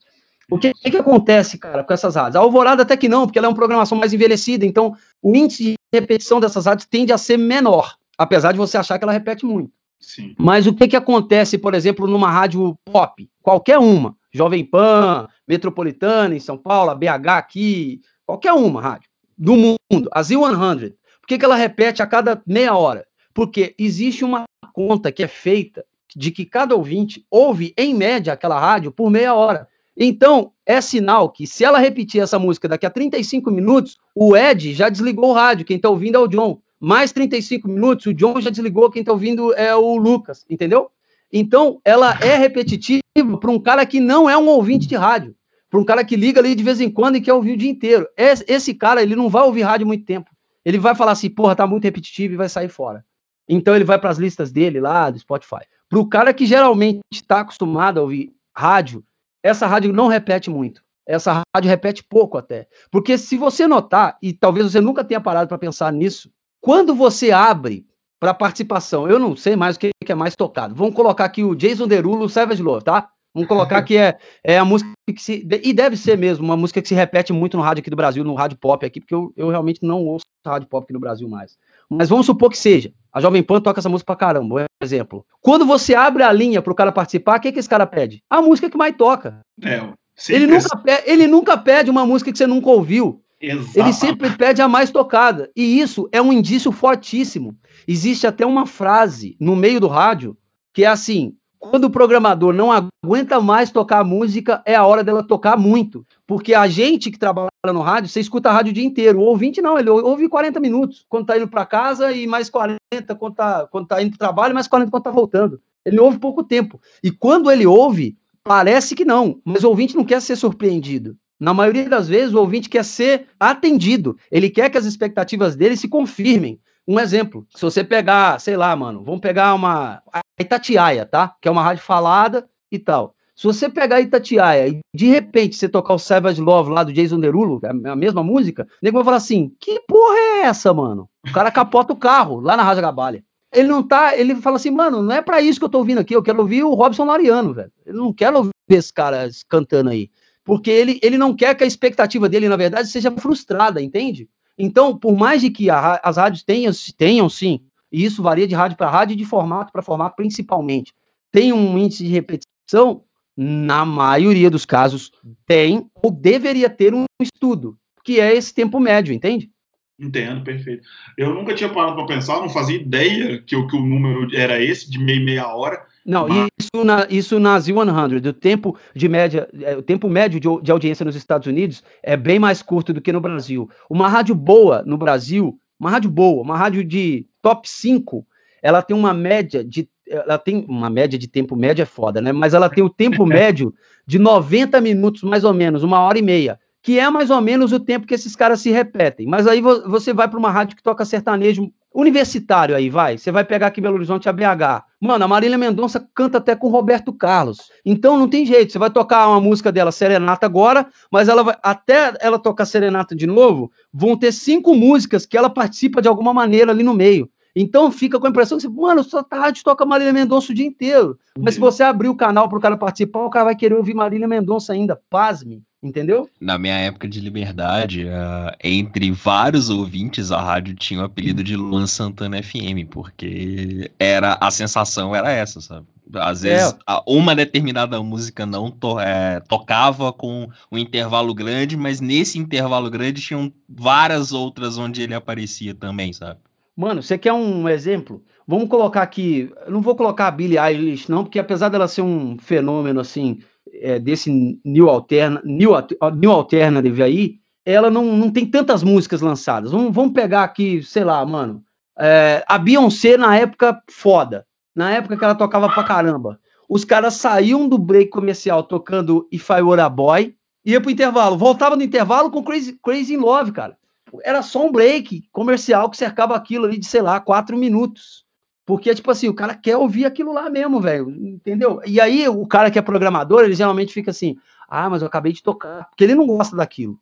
O 0.48 0.58
que, 0.58 0.72
que, 0.72 0.96
acontece, 0.96 1.58
cara, 1.58 1.82
com 1.82 1.92
essas 1.92 2.14
rádios? 2.14 2.36
A 2.36 2.38
Alvorada 2.38 2.82
até 2.82 2.96
que 2.96 3.08
não, 3.08 3.26
porque 3.26 3.38
ela 3.38 3.48
é 3.48 3.50
uma 3.50 3.54
programação 3.54 3.98
mais 3.98 4.12
envelhecida, 4.12 4.64
então 4.64 4.96
o 5.20 5.34
índice 5.34 5.72
de 5.72 5.76
repetição 5.92 6.40
dessas 6.40 6.66
rádios 6.66 6.86
tende 6.86 7.12
a 7.12 7.18
ser 7.18 7.36
menor, 7.36 7.96
apesar 8.16 8.52
de 8.52 8.58
você 8.58 8.78
achar 8.78 8.98
que 8.98 9.04
ela 9.04 9.12
repete 9.12 9.44
muito. 9.44 9.70
Sim. 10.00 10.34
Mas 10.38 10.66
o 10.66 10.74
que, 10.74 10.88
que 10.88 10.96
acontece, 10.96 11.58
por 11.58 11.74
exemplo, 11.74 12.06
numa 12.06 12.30
rádio 12.30 12.78
pop? 12.84 13.28
Qualquer 13.42 13.78
uma. 13.78 14.16
Jovem 14.32 14.64
Pan, 14.64 15.26
Metropolitana 15.48 16.34
em 16.34 16.40
São 16.40 16.56
Paulo, 16.58 16.94
BH 16.94 17.28
aqui, 17.28 18.00
qualquer 18.24 18.52
uma 18.52 18.80
rádio 18.80 19.08
do 19.36 19.54
mundo, 19.54 20.08
a 20.12 20.20
Z100. 20.22 20.94
Por 21.26 21.30
que, 21.30 21.38
que 21.38 21.44
ela 21.44 21.56
repete 21.56 22.00
a 22.00 22.06
cada 22.06 22.40
meia 22.46 22.76
hora? 22.76 23.04
Porque 23.34 23.74
existe 23.76 24.24
uma 24.24 24.44
conta 24.72 25.10
que 25.10 25.24
é 25.24 25.26
feita 25.26 25.84
de 26.14 26.30
que 26.30 26.44
cada 26.44 26.76
ouvinte 26.76 27.26
ouve, 27.28 27.74
em 27.76 27.92
média, 27.92 28.32
aquela 28.32 28.60
rádio 28.60 28.92
por 28.92 29.10
meia 29.10 29.34
hora. 29.34 29.66
Então, 29.96 30.52
é 30.64 30.80
sinal 30.80 31.28
que 31.28 31.44
se 31.44 31.64
ela 31.64 31.80
repetir 31.80 32.22
essa 32.22 32.38
música 32.38 32.68
daqui 32.68 32.86
a 32.86 32.90
35 32.90 33.50
minutos, 33.50 33.96
o 34.14 34.36
Ed 34.36 34.72
já 34.72 34.88
desligou 34.88 35.30
o 35.30 35.32
rádio, 35.32 35.66
quem 35.66 35.78
está 35.78 35.90
ouvindo 35.90 36.14
é 36.14 36.20
o 36.20 36.28
John. 36.28 36.60
Mais 36.78 37.10
35 37.10 37.66
minutos, 37.66 38.06
o 38.06 38.14
John 38.14 38.40
já 38.40 38.48
desligou, 38.48 38.88
quem 38.88 39.00
está 39.00 39.10
ouvindo 39.10 39.52
é 39.54 39.74
o 39.74 39.96
Lucas, 39.96 40.46
entendeu? 40.48 40.92
Então, 41.32 41.80
ela 41.84 42.16
é 42.20 42.36
repetitiva 42.36 43.02
para 43.40 43.50
um 43.50 43.58
cara 43.58 43.84
que 43.84 43.98
não 43.98 44.30
é 44.30 44.38
um 44.38 44.46
ouvinte 44.46 44.86
de 44.86 44.94
rádio, 44.94 45.34
para 45.68 45.80
um 45.80 45.84
cara 45.84 46.04
que 46.04 46.14
liga 46.14 46.38
ali 46.38 46.54
de 46.54 46.62
vez 46.62 46.80
em 46.80 46.88
quando 46.88 47.16
e 47.16 47.20
quer 47.20 47.32
ouvir 47.32 47.54
o 47.54 47.56
dia 47.56 47.70
inteiro. 47.70 48.06
Esse 48.16 48.72
cara, 48.72 49.02
ele 49.02 49.16
não 49.16 49.28
vai 49.28 49.42
ouvir 49.42 49.62
rádio 49.62 49.88
muito 49.88 50.04
tempo. 50.04 50.30
Ele 50.66 50.80
vai 50.80 50.96
falar 50.96 51.12
assim, 51.12 51.30
porra, 51.30 51.54
tá 51.54 51.64
muito 51.64 51.84
repetitivo 51.84 52.34
e 52.34 52.36
vai 52.36 52.48
sair 52.48 52.68
fora. 52.68 53.04
Então, 53.48 53.76
ele 53.76 53.84
vai 53.84 54.00
para 54.00 54.10
as 54.10 54.18
listas 54.18 54.50
dele 54.50 54.80
lá, 54.80 55.08
do 55.08 55.18
Spotify. 55.20 55.60
Para 55.88 56.00
o 56.00 56.08
cara 56.08 56.34
que 56.34 56.44
geralmente 56.44 56.98
está 57.12 57.40
acostumado 57.40 58.00
a 58.00 58.02
ouvir 58.02 58.34
rádio, 58.52 59.04
essa 59.44 59.64
rádio 59.68 59.92
não 59.92 60.08
repete 60.08 60.50
muito. 60.50 60.82
Essa 61.06 61.44
rádio 61.54 61.70
repete 61.70 62.02
pouco 62.02 62.36
até. 62.36 62.66
Porque 62.90 63.16
se 63.16 63.36
você 63.36 63.68
notar, 63.68 64.18
e 64.20 64.32
talvez 64.32 64.72
você 64.72 64.80
nunca 64.80 65.04
tenha 65.04 65.20
parado 65.20 65.46
para 65.46 65.56
pensar 65.56 65.92
nisso, 65.92 66.32
quando 66.60 66.96
você 66.96 67.30
abre 67.30 67.86
para 68.18 68.34
participação, 68.34 69.08
eu 69.08 69.20
não 69.20 69.36
sei 69.36 69.54
mais 69.54 69.76
o 69.76 69.78
que 69.78 69.92
é 70.04 70.14
mais 70.16 70.34
tocado. 70.34 70.74
Vamos 70.74 70.96
colocar 70.96 71.26
aqui 71.26 71.44
o 71.44 71.54
Jason 71.54 71.86
Derulo, 71.86 72.28
Savage 72.28 72.60
Love, 72.60 72.84
tá? 72.84 73.08
Vamos 73.36 73.48
colocar 73.48 73.82
que 73.82 73.98
é, 73.98 74.16
é 74.42 74.56
a 74.56 74.64
música 74.64 74.90
que 75.06 75.20
se. 75.20 75.46
E 75.62 75.74
deve 75.74 75.94
ser 75.94 76.16
mesmo, 76.16 76.42
uma 76.42 76.56
música 76.56 76.80
que 76.80 76.88
se 76.88 76.94
repete 76.94 77.34
muito 77.34 77.54
no 77.54 77.62
rádio 77.62 77.82
aqui 77.82 77.90
do 77.90 77.96
Brasil, 77.96 78.24
no 78.24 78.32
rádio 78.32 78.56
pop 78.56 78.84
aqui, 78.86 78.98
porque 78.98 79.14
eu, 79.14 79.30
eu 79.36 79.50
realmente 79.50 79.80
não 79.82 80.06
ouço 80.06 80.24
rádio 80.46 80.66
pop 80.66 80.84
aqui 80.84 80.94
no 80.94 81.00
Brasil 81.00 81.28
mais. 81.28 81.58
Mas 81.90 82.08
vamos 82.08 82.24
supor 82.24 82.48
que 82.48 82.56
seja. 82.56 82.90
A 83.12 83.20
Jovem 83.20 83.42
Pan 83.42 83.60
toca 83.60 83.78
essa 83.78 83.90
música 83.90 84.06
pra 84.06 84.16
caramba, 84.16 84.64
por 84.80 84.84
exemplo. 84.86 85.26
Quando 85.42 85.66
você 85.66 85.94
abre 85.94 86.22
a 86.22 86.32
linha 86.32 86.62
pro 86.62 86.74
cara 86.74 86.90
participar, 86.90 87.36
o 87.36 87.40
que, 87.42 87.52
que 87.52 87.58
esse 87.58 87.68
cara 87.68 87.86
pede? 87.86 88.22
A 88.30 88.40
música 88.40 88.70
que 88.70 88.76
mais 88.78 88.96
toca. 88.96 89.40
É, 89.62 89.82
ele, 90.30 90.46
nunca 90.46 90.76
pede, 90.78 91.02
ele 91.04 91.26
nunca 91.26 91.58
pede 91.58 91.90
uma 91.90 92.06
música 92.06 92.32
que 92.32 92.38
você 92.38 92.46
nunca 92.46 92.70
ouviu. 92.70 93.22
Exato. 93.38 93.78
Ele 93.78 93.92
sempre 93.92 94.30
pede 94.30 94.62
a 94.62 94.68
mais 94.68 94.90
tocada. 94.90 95.50
E 95.54 95.78
isso 95.78 96.08
é 96.10 96.22
um 96.22 96.32
indício 96.32 96.72
fortíssimo. 96.72 97.54
Existe 97.86 98.26
até 98.26 98.46
uma 98.46 98.64
frase 98.64 99.36
no 99.38 99.54
meio 99.54 99.78
do 99.78 99.88
rádio 99.88 100.34
que 100.72 100.84
é 100.84 100.86
assim: 100.86 101.34
quando 101.70 101.84
o 101.84 101.90
programador 101.90 102.52
não 102.52 102.70
aguenta 102.72 103.40
mais 103.40 103.70
tocar 103.70 104.04
música, 104.04 104.62
é 104.64 104.74
a 104.74 104.84
hora 104.84 105.04
dela 105.04 105.22
tocar 105.22 105.56
muito. 105.56 106.06
Porque 106.26 106.54
a 106.54 106.66
gente 106.66 107.10
que 107.10 107.18
trabalha 107.18 107.48
no 107.66 107.80
rádio, 107.80 108.08
você 108.08 108.20
escuta 108.20 108.50
a 108.50 108.52
rádio 108.52 108.70
o 108.70 108.74
dia 108.74 108.84
inteiro. 108.84 109.20
O 109.20 109.24
ouvinte 109.24 109.60
não, 109.60 109.78
ele 109.78 109.90
ouve 109.90 110.28
40 110.28 110.58
minutos 110.60 111.04
quando 111.08 111.26
tá 111.26 111.36
indo 111.36 111.48
para 111.48 111.66
casa 111.66 112.12
e 112.12 112.26
mais 112.26 112.48
40 112.48 112.78
quando 113.18 113.34
tá, 113.34 113.66
quando 113.70 113.86
tá 113.86 114.02
indo 114.02 114.10
pro 114.10 114.18
trabalho, 114.18 114.54
mais 114.54 114.68
40 114.68 114.90
quando 114.90 115.02
tá 115.02 115.10
voltando. 115.10 115.60
Ele 115.84 116.00
ouve 116.00 116.18
pouco 116.18 116.42
tempo. 116.42 116.80
E 117.02 117.10
quando 117.10 117.50
ele 117.50 117.66
ouve, 117.66 118.16
parece 118.42 118.94
que 118.94 119.04
não, 119.04 119.40
mas 119.44 119.64
o 119.64 119.68
ouvinte 119.68 119.96
não 119.96 120.04
quer 120.04 120.20
ser 120.20 120.36
surpreendido. 120.36 121.16
Na 121.38 121.52
maioria 121.52 121.88
das 121.88 122.08
vezes, 122.08 122.34
o 122.34 122.38
ouvinte 122.38 122.68
quer 122.68 122.84
ser 122.84 123.26
atendido. 123.38 124.16
Ele 124.30 124.48
quer 124.48 124.70
que 124.70 124.78
as 124.78 124.86
expectativas 124.86 125.54
dele 125.54 125.76
se 125.76 125.86
confirmem. 125.86 126.58
Um 126.88 126.98
exemplo, 126.98 127.46
se 127.54 127.62
você 127.62 127.84
pegar, 127.84 128.40
sei 128.40 128.56
lá, 128.56 128.74
mano, 128.74 129.02
vamos 129.02 129.20
pegar 129.20 129.54
uma 129.54 130.02
a 130.12 130.20
Itatiaia, 130.38 131.06
tá? 131.06 131.34
Que 131.40 131.48
é 131.48 131.50
uma 131.50 131.62
rádio 131.62 131.82
falada 131.82 132.48
e 132.70 132.78
tal. 132.78 133.14
Se 133.34 133.44
você 133.46 133.68
pegar 133.68 134.00
Itatiaia 134.00 134.68
e 134.68 134.80
de 134.94 135.06
repente 135.06 135.56
você 135.56 135.68
tocar 135.68 135.92
o 135.92 135.98
Savage 135.98 136.40
Love 136.40 136.70
lá 136.70 136.82
do 136.82 136.92
Jason 136.92 137.20
Derulo, 137.20 137.60
é 137.62 137.90
a 137.90 137.96
mesma 137.96 138.22
música, 138.22 138.64
o 138.64 138.66
nego 138.82 138.96
vai 138.96 139.04
falar 139.04 139.18
assim: 139.18 139.52
que 139.60 139.80
porra 139.86 140.16
é 140.16 140.40
essa, 140.44 140.72
mano? 140.72 141.08
O 141.28 141.32
cara 141.32 141.50
capota 141.50 141.92
o 141.92 141.96
carro 141.96 142.40
lá 142.40 142.56
na 142.56 142.62
Rádio 142.62 142.82
Gabalha. 142.82 143.22
Ele 143.52 143.68
não 143.68 143.82
tá, 143.82 144.16
ele 144.16 144.34
fala 144.36 144.56
assim, 144.56 144.70
mano, 144.70 145.02
não 145.02 145.14
é 145.14 145.22
para 145.22 145.40
isso 145.40 145.58
que 145.58 145.64
eu 145.64 145.68
tô 145.68 145.78
ouvindo 145.78 145.98
aqui, 145.98 146.14
eu 146.14 146.22
quero 146.22 146.40
ouvir 146.40 146.64
o 146.64 146.74
Robson 146.74 147.04
Lariano, 147.04 147.54
velho. 147.54 147.72
Eu 147.84 147.94
não 147.94 148.12
quero 148.12 148.38
ouvir 148.38 148.52
esse 148.68 148.92
cara 148.92 149.28
cantando 149.48 149.90
aí. 149.90 150.10
Porque 150.44 150.70
ele, 150.70 150.98
ele 151.02 151.16
não 151.16 151.34
quer 151.34 151.54
que 151.54 151.64
a 151.64 151.66
expectativa 151.66 152.28
dele, 152.28 152.48
na 152.48 152.56
verdade, 152.56 152.88
seja 152.88 153.10
frustrada, 153.10 153.82
entende? 153.82 154.28
Então, 154.58 154.96
por 154.96 155.16
mais 155.16 155.40
de 155.40 155.50
que 155.50 155.68
a, 155.68 156.00
as 156.02 156.16
rádios 156.16 156.42
tenham, 156.42 156.72
tenham 156.96 157.28
sim, 157.28 157.60
e 157.90 158.04
isso 158.04 158.22
varia 158.22 158.46
de 158.46 158.54
rádio 158.54 158.76
para 158.76 158.90
rádio 158.90 159.14
e 159.14 159.16
de 159.16 159.24
formato 159.24 159.72
para 159.72 159.82
formato 159.82 160.16
principalmente, 160.16 160.92
tem 161.30 161.52
um 161.52 161.78
índice 161.78 162.04
de 162.04 162.10
repetição, 162.10 163.02
na 163.36 163.84
maioria 163.84 164.50
dos 164.50 164.64
casos 164.64 165.12
tem 165.44 165.90
ou 166.02 166.10
deveria 166.10 166.70
ter 166.70 166.94
um 166.94 167.04
estudo, 167.20 167.76
que 168.02 168.18
é 168.18 168.34
esse 168.34 168.54
tempo 168.54 168.80
médio, 168.80 169.12
entende? 169.12 169.50
Entendo, 169.98 170.42
perfeito. 170.44 170.86
Eu 171.16 171.34
nunca 171.34 171.54
tinha 171.54 171.70
parado 171.70 171.96
para 171.96 172.06
pensar, 172.06 172.40
não 172.40 172.50
fazia 172.50 172.76
ideia 172.76 173.38
que, 173.38 173.66
que 173.66 173.76
o 173.76 173.80
número 173.80 174.34
era 174.36 174.62
esse, 174.62 174.90
de 174.90 174.98
meia 174.98 175.20
meia 175.20 175.54
hora. 175.54 175.86
Não, 176.04 176.28
Mas... 176.28 176.48
isso, 176.60 176.84
na, 176.84 177.06
isso 177.08 177.40
na 177.40 177.58
Z100, 177.58 178.28
o 178.28 178.32
tempo 178.32 178.78
de 178.94 179.08
média, 179.08 179.48
é, 179.62 179.76
o 179.76 179.82
tempo 179.82 180.08
médio 180.08 180.38
de, 180.38 180.48
de, 180.62 180.70
audiência 180.70 181.04
nos 181.04 181.16
Estados 181.16 181.46
Unidos 181.46 181.82
é 182.02 182.16
bem 182.16 182.38
mais 182.38 182.62
curto 182.62 182.92
do 182.92 183.00
que 183.00 183.10
no 183.10 183.20
Brasil. 183.20 183.70
Uma 183.88 184.06
rádio 184.06 184.34
boa 184.34 184.82
no 184.84 184.98
Brasil, 184.98 185.58
uma 185.78 185.90
rádio 185.90 186.10
boa, 186.10 186.42
uma 186.42 186.56
rádio 186.56 186.84
de 186.84 187.26
top 187.42 187.68
5, 187.68 188.26
ela 188.62 188.82
tem 188.82 188.96
uma 188.96 189.14
média 189.14 189.64
de 189.64 189.88
ela 190.08 190.38
tem 190.38 190.64
uma 190.68 190.88
média 190.88 191.18
de 191.18 191.26
tempo 191.26 191.56
médio 191.56 191.82
é 191.82 191.86
foda, 191.86 192.20
né? 192.20 192.30
Mas 192.30 192.54
ela 192.54 192.68
tem 192.68 192.84
o 192.84 192.88
tempo 192.88 193.26
médio 193.26 193.74
de 194.06 194.20
90 194.20 194.80
minutos 194.80 195.22
mais 195.24 195.42
ou 195.42 195.52
menos, 195.52 195.82
uma 195.82 195.98
hora 196.00 196.16
e 196.16 196.22
meia 196.22 196.60
que 196.86 197.00
é 197.00 197.10
mais 197.10 197.30
ou 197.30 197.40
menos 197.40 197.72
o 197.72 197.80
tempo 197.80 198.06
que 198.06 198.14
esses 198.14 198.36
caras 198.36 198.60
se 198.60 198.70
repetem. 198.70 199.26
Mas 199.26 199.48
aí 199.48 199.60
você 199.60 200.12
vai 200.12 200.28
para 200.28 200.38
uma 200.38 200.52
rádio 200.52 200.76
que 200.76 200.82
toca 200.84 201.04
sertanejo 201.04 201.68
universitário 201.92 202.76
aí, 202.76 202.88
vai. 202.88 203.18
Você 203.18 203.32
vai 203.32 203.44
pegar 203.44 203.66
aqui 203.66 203.80
Belo 203.80 203.96
Horizonte 203.96 204.28
a 204.28 204.32
BH. 204.32 204.85
Mano, 205.06 205.24
a 205.24 205.28
Marília 205.28 205.56
Mendonça 205.56 206.06
canta 206.14 206.38
até 206.38 206.56
com 206.56 206.68
Roberto 206.68 207.12
Carlos. 207.12 207.70
Então 207.84 208.18
não 208.18 208.28
tem 208.28 208.44
jeito. 208.44 208.72
Você 208.72 208.78
vai 208.78 208.90
tocar 208.90 209.28
uma 209.28 209.40
música 209.40 209.70
dela, 209.70 209.92
Serenata, 209.92 210.46
agora, 210.46 210.86
mas 211.10 211.28
ela 211.28 211.42
vai, 211.44 211.56
até 211.62 212.14
ela 212.20 212.38
tocar 212.38 212.66
Serenata 212.66 213.14
de 213.14 213.26
novo, 213.26 213.70
vão 213.92 214.16
ter 214.16 214.32
cinco 214.32 214.74
músicas 214.74 215.24
que 215.24 215.36
ela 215.36 215.48
participa 215.48 216.02
de 216.02 216.08
alguma 216.08 216.34
maneira 216.34 216.72
ali 216.72 216.82
no 216.82 216.92
meio. 216.94 217.30
Então 217.54 217.90
fica 217.90 218.20
com 218.20 218.26
a 218.26 218.30
impressão 218.30 218.58
que 218.58 218.62
você, 218.62 218.68
mano, 218.68 219.02
sua 219.02 219.26
rádio 219.32 219.64
toca 219.64 219.86
Marília 219.86 220.12
Mendonça 220.12 220.52
o 220.52 220.54
dia 220.54 220.66
inteiro. 220.66 221.18
Mas 221.38 221.54
se 221.54 221.60
você 221.60 221.82
abrir 221.82 222.08
o 222.08 222.16
canal 222.16 222.48
para 222.48 222.58
o 222.58 222.60
cara 222.60 222.76
participar, 222.76 223.20
o 223.20 223.30
cara 223.30 223.46
vai 223.46 223.56
querer 223.56 223.74
ouvir 223.74 223.94
Marília 223.94 224.28
Mendonça 224.28 224.74
ainda, 224.74 225.00
pasme 225.08 225.65
entendeu? 225.86 226.28
Na 226.40 226.58
minha 226.58 226.76
época 226.76 227.08
de 227.08 227.20
liberdade, 227.20 228.04
uh, 228.04 228.54
entre 228.62 229.10
vários 229.10 229.70
ouvintes, 229.70 230.30
a 230.30 230.40
rádio 230.40 230.74
tinha 230.74 231.00
o 231.00 231.04
apelido 231.04 231.42
de 231.42 231.56
Luan 231.56 231.86
Santana 231.86 232.42
FM, 232.42 232.88
porque 232.90 233.90
era 233.98 234.36
a 234.40 234.50
sensação 234.50 235.14
era 235.14 235.30
essa, 235.30 235.60
sabe? 235.60 235.86
Às 236.14 236.44
é. 236.44 236.50
vezes, 236.50 236.76
é. 236.88 237.02
uma 237.06 237.34
determinada 237.34 238.00
música 238.02 238.46
não 238.46 238.70
to 238.70 239.00
é, 239.00 239.40
tocava 239.40 240.12
com 240.12 240.48
um 240.70 240.78
intervalo 240.78 241.34
grande, 241.34 241.76
mas 241.76 242.00
nesse 242.00 242.38
intervalo 242.38 242.88
grande 242.90 243.20
tinham 243.20 243.52
várias 243.68 244.32
outras 244.32 244.78
onde 244.78 245.02
ele 245.02 245.14
aparecia 245.14 245.74
também, 245.74 246.12
sabe? 246.12 246.38
Mano, 246.76 247.02
você 247.02 247.16
quer 247.16 247.32
um 247.32 247.68
exemplo? 247.68 248.22
Vamos 248.46 248.68
colocar 248.68 249.02
aqui. 249.02 249.50
Não 249.66 249.80
vou 249.80 249.96
colocar 249.96 250.28
a 250.28 250.30
Billie 250.30 250.58
Eilish, 250.58 251.08
não, 251.08 251.24
porque 251.24 251.38
apesar 251.38 251.68
dela 251.68 251.88
ser 251.88 252.02
um 252.02 252.38
fenômeno 252.38 253.00
assim, 253.00 253.40
é, 253.80 253.98
desse 253.98 254.60
new, 254.64 254.88
alterna, 254.88 255.40
new, 255.44 255.72
new 256.14 256.30
alternative 256.30 257.02
aí, 257.02 257.34
ela 257.64 257.90
não, 257.90 258.04
não 258.04 258.30
tem 258.30 258.46
tantas 258.46 258.82
músicas 258.82 259.20
lançadas. 259.20 259.72
Vamos, 259.72 259.94
vamos 259.94 260.12
pegar 260.12 260.44
aqui, 260.44 260.82
sei 260.82 261.04
lá, 261.04 261.24
mano. 261.26 261.62
É, 261.98 262.44
a 262.46 262.58
Beyoncé 262.58 263.16
na 263.16 263.36
época 263.36 263.82
foda. 263.90 264.46
Na 264.74 264.90
época 264.92 265.16
que 265.16 265.24
ela 265.24 265.34
tocava 265.34 265.68
pra 265.68 265.82
caramba. 265.82 266.38
Os 266.68 266.84
caras 266.84 267.14
saíam 267.14 267.68
do 267.68 267.78
break 267.78 268.10
comercial 268.10 268.62
tocando 268.62 269.26
If 269.32 269.48
I 269.50 269.62
Were 269.62 269.80
a 269.80 269.88
Boy, 269.88 270.34
ia 270.64 270.80
pro 270.80 270.90
intervalo, 270.90 271.38
voltava 271.38 271.76
no 271.76 271.82
intervalo 271.82 272.30
com 272.30 272.42
Crazy, 272.42 272.78
Crazy 272.82 273.14
in 273.14 273.18
Love, 273.18 273.52
cara. 273.52 273.76
Era 274.24 274.42
só 274.42 274.66
um 274.66 274.72
break 274.72 275.28
comercial 275.32 275.88
que 275.88 275.96
cercava 275.96 276.34
aquilo 276.34 276.66
ali 276.66 276.78
de, 276.78 276.86
sei 276.86 277.02
lá, 277.02 277.20
quatro 277.20 277.56
minutos. 277.56 278.25
Porque, 278.66 278.92
tipo 278.92 279.08
assim, 279.12 279.28
o 279.28 279.34
cara 279.34 279.54
quer 279.54 279.76
ouvir 279.76 280.04
aquilo 280.04 280.32
lá 280.32 280.50
mesmo, 280.50 280.80
velho. 280.80 281.08
Entendeu? 281.08 281.80
E 281.86 282.00
aí, 282.00 282.28
o 282.28 282.44
cara 282.44 282.68
que 282.68 282.78
é 282.78 282.82
programador, 282.82 283.44
ele 283.44 283.54
geralmente 283.54 283.94
fica 283.94 284.10
assim: 284.10 284.36
ah, 284.68 284.90
mas 284.90 285.02
eu 285.02 285.08
acabei 285.08 285.32
de 285.32 285.40
tocar. 285.40 285.88
Porque 285.88 286.02
ele 286.02 286.16
não 286.16 286.26
gosta 286.26 286.56
daquilo. 286.56 286.98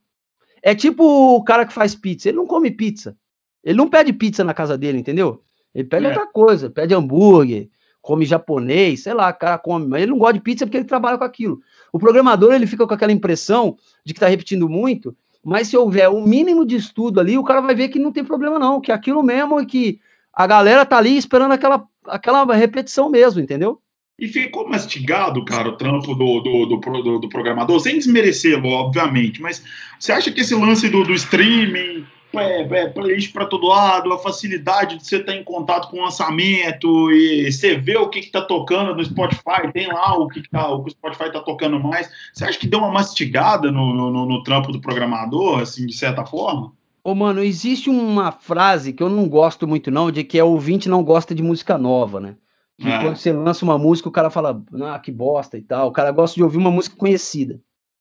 É 0.63 0.75
tipo 0.75 1.03
o 1.03 1.43
cara 1.43 1.65
que 1.65 1.73
faz 1.73 1.95
pizza. 1.95 2.29
Ele 2.29 2.37
não 2.37 2.47
come 2.47 2.71
pizza. 2.71 3.17
Ele 3.65 3.79
não 3.79 3.89
pede 3.89 4.13
pizza 4.13 4.45
na 4.45 4.53
casa 4.53 4.77
dele, 4.77 4.99
entendeu? 4.99 5.43
Ele 5.75 5.89
pede 5.89 6.05
é. 6.05 6.09
outra 6.09 6.27
coisa. 6.27 6.69
Pede 6.69 6.95
hambúrguer, 6.95 7.71
come 8.03 8.27
japonês, 8.27 9.03
sei 9.03 9.15
lá, 9.15 9.31
o 9.31 9.35
cara 9.35 9.57
come. 9.57 9.87
Mas 9.87 10.03
ele 10.03 10.11
não 10.11 10.19
gosta 10.19 10.35
de 10.35 10.41
pizza 10.41 10.67
porque 10.67 10.77
ele 10.77 10.85
trabalha 10.85 11.17
com 11.17 11.25
aquilo. 11.25 11.61
O 11.91 11.99
programador, 11.99 12.53
ele 12.53 12.67
fica 12.67 12.87
com 12.87 12.93
aquela 12.93 13.11
impressão 13.11 13.79
de 14.05 14.13
que 14.13 14.21
tá 14.21 14.29
repetindo 14.29 14.69
muito 14.69 15.17
mas 15.45 15.69
se 15.69 15.77
houver 15.77 16.09
o 16.09 16.17
um 16.17 16.27
mínimo 16.27 16.65
de 16.65 16.77
estudo 16.77 17.21
ali, 17.21 17.37
o 17.37 17.45
cara 17.45 17.61
vai 17.61 17.75
ver 17.75 17.89
que 17.89 17.99
não 17.99 18.11
tem 18.11 18.25
problema, 18.25 18.59
não, 18.59 18.81
que 18.81 18.91
aquilo 18.91 19.23
mesmo 19.23 19.61
é 19.61 19.67
que 19.67 20.01
a 20.35 20.47
galera 20.47 20.85
tá 20.85 20.99
ali 20.99 21.17
esperando 21.17 21.53
aquela, 21.53 21.85
aquela 22.07 22.45
repetição 22.55 23.09
mesmo, 23.09 23.41
entendeu? 23.41 23.81
E 24.19 24.29
ficou 24.29 24.69
mastigado, 24.69 25.45
cara, 25.45 25.69
o 25.69 25.77
trampo 25.77 26.15
do, 26.15 26.41
do, 26.41 26.67
do, 26.67 26.77
do, 26.77 27.19
do 27.19 27.29
programador, 27.29 27.81
sem 27.81 27.97
desmerecê-lo, 27.97 28.69
obviamente, 28.69 29.43
mas 29.43 29.65
você 29.99 30.13
acha 30.13 30.31
que 30.31 30.41
esse 30.41 30.55
lance 30.55 30.89
do, 30.89 31.03
do 31.03 31.13
streaming, 31.15 32.07
é, 32.33 32.63
é, 32.63 32.89
playlist 32.89 33.33
para 33.33 33.47
todo 33.47 33.67
lado, 33.67 34.13
a 34.13 34.19
facilidade 34.19 34.99
de 34.99 35.07
você 35.07 35.17
estar 35.17 35.35
em 35.35 35.43
contato 35.43 35.89
com 35.89 35.99
o 35.99 36.05
lançamento 36.05 37.11
e 37.13 37.51
você 37.51 37.77
vê 37.77 37.97
o 37.97 38.09
que 38.09 38.21
está 38.21 38.43
tocando 38.43 38.95
no 38.95 39.05
Spotify, 39.05 39.73
tem 39.73 39.89
lá 39.89 40.17
o 40.17 40.29
que, 40.29 40.43
que 40.43 40.51
tá, 40.51 40.69
o 40.69 40.83
que 40.83 40.91
o 40.91 40.93
Spotify 40.93 41.25
está 41.25 41.41
tocando 41.41 41.79
mais. 41.81 42.11
Você 42.33 42.45
acha 42.45 42.59
que 42.59 42.69
deu 42.69 42.81
uma 42.81 42.91
mastigada 42.91 43.71
no, 43.71 43.93
no, 43.95 44.27
no, 44.27 44.43
trampo 44.43 44.73
do 44.73 44.81
programador, 44.81 45.61
assim, 45.61 45.87
de 45.87 45.95
certa 45.95 46.25
forma? 46.25 46.73
Ô, 47.05 47.15
mano, 47.15 47.45
existe 47.45 47.91
uma 47.91 48.33
frase 48.33 48.95
que 48.95 49.03
eu 49.03 49.11
não 49.11 49.29
gosto 49.29 49.69
muito, 49.69 49.91
não, 49.91 50.11
de 50.11 50.25
que 50.25 50.39
é 50.39 50.45
ouvinte 50.45 50.89
não 50.89 51.05
gosta 51.05 51.35
de 51.35 51.43
música 51.43 51.77
nova, 51.77 52.19
né? 52.19 52.37
Que 52.79 52.89
é. 52.89 53.03
quando 53.03 53.17
você 53.17 53.31
lança 53.31 53.63
uma 53.63 53.77
música, 53.77 54.09
o 54.09 54.13
cara 54.13 54.31
fala, 54.31 54.65
ah, 54.83 54.99
que 54.99 55.13
bosta 55.13 55.59
e 55.59 55.63
tal. 55.63 55.89
O 55.89 55.93
cara 55.93 56.11
gosta 56.11 56.35
de 56.35 56.43
ouvir 56.43 56.57
uma 56.57 56.71
música 56.71 56.97
conhecida. 56.97 57.61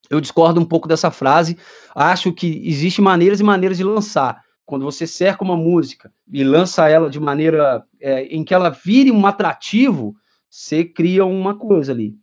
Eu 0.09 0.21
discordo 0.21 0.59
um 0.59 0.65
pouco 0.65 0.87
dessa 0.87 1.11
frase. 1.11 1.57
Acho 1.93 2.31
que 2.31 2.61
existe 2.65 3.01
maneiras 3.01 3.41
e 3.41 3.43
maneiras 3.43 3.77
de 3.77 3.83
lançar. 3.83 4.41
Quando 4.65 4.85
você 4.85 5.05
cerca 5.05 5.43
uma 5.43 5.57
música 5.57 6.11
e 6.31 6.41
lança 6.41 6.87
ela 6.87 7.09
de 7.09 7.19
maneira 7.19 7.83
é, 7.99 8.23
em 8.23 8.43
que 8.43 8.53
ela 8.53 8.69
vire 8.69 9.11
um 9.11 9.25
atrativo, 9.25 10.15
você 10.49 10.85
cria 10.85 11.25
uma 11.25 11.57
coisa 11.57 11.91
ali. 11.91 12.15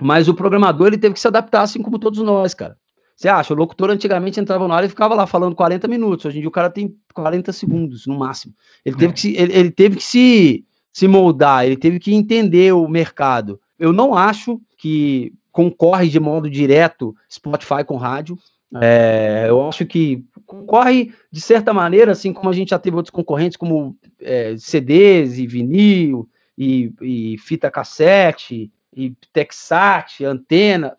Mas 0.00 0.28
o 0.28 0.34
programador 0.34 0.88
ele 0.88 0.98
teve 0.98 1.14
que 1.14 1.20
se 1.20 1.28
adaptar, 1.28 1.62
assim 1.62 1.80
como 1.80 1.98
todos 1.98 2.20
nós, 2.20 2.52
cara. 2.52 2.76
Você 3.16 3.28
acha? 3.28 3.54
O 3.54 3.56
locutor 3.56 3.90
antigamente 3.90 4.38
entrava 4.38 4.68
na 4.68 4.74
área 4.74 4.86
e 4.86 4.90
ficava 4.90 5.14
lá 5.14 5.26
falando 5.26 5.56
40 5.56 5.88
minutos. 5.88 6.26
Hoje 6.26 6.36
em 6.36 6.40
dia 6.40 6.48
o 6.48 6.52
cara 6.52 6.68
tem 6.68 6.94
40 7.14 7.50
segundos 7.50 8.06
no 8.06 8.18
máximo. 8.18 8.54
Ele 8.84 8.94
teve 8.94 9.12
que 9.14 9.20
se, 9.20 9.36
ele, 9.36 9.52
ele 9.56 9.70
teve 9.70 9.96
que 9.96 10.04
se, 10.04 10.64
se 10.92 11.08
moldar, 11.08 11.64
ele 11.64 11.78
teve 11.78 11.98
que 11.98 12.14
entender 12.14 12.74
o 12.74 12.86
mercado. 12.86 13.58
Eu 13.78 13.90
não 13.90 14.14
acho 14.14 14.60
que 14.76 15.32
concorre 15.50 16.08
de 16.08 16.20
modo 16.20 16.50
direto 16.50 17.16
Spotify 17.32 17.82
com 17.86 17.96
rádio. 17.96 18.38
É, 18.82 19.46
eu 19.48 19.66
acho 19.66 19.86
que 19.86 20.22
concorre 20.44 21.14
de 21.32 21.40
certa 21.40 21.72
maneira, 21.72 22.12
assim 22.12 22.34
como 22.34 22.50
a 22.50 22.52
gente 22.52 22.70
já 22.70 22.78
teve 22.78 22.96
outros 22.96 23.10
concorrentes, 23.10 23.56
como 23.56 23.96
é, 24.20 24.54
CDs 24.58 25.38
e 25.38 25.46
vinil, 25.46 26.28
e, 26.58 26.92
e, 27.00 27.38
fita 27.38 27.70
cassete, 27.70 28.70
e 28.94 29.14
Texat, 29.32 30.24
antena. 30.24 30.96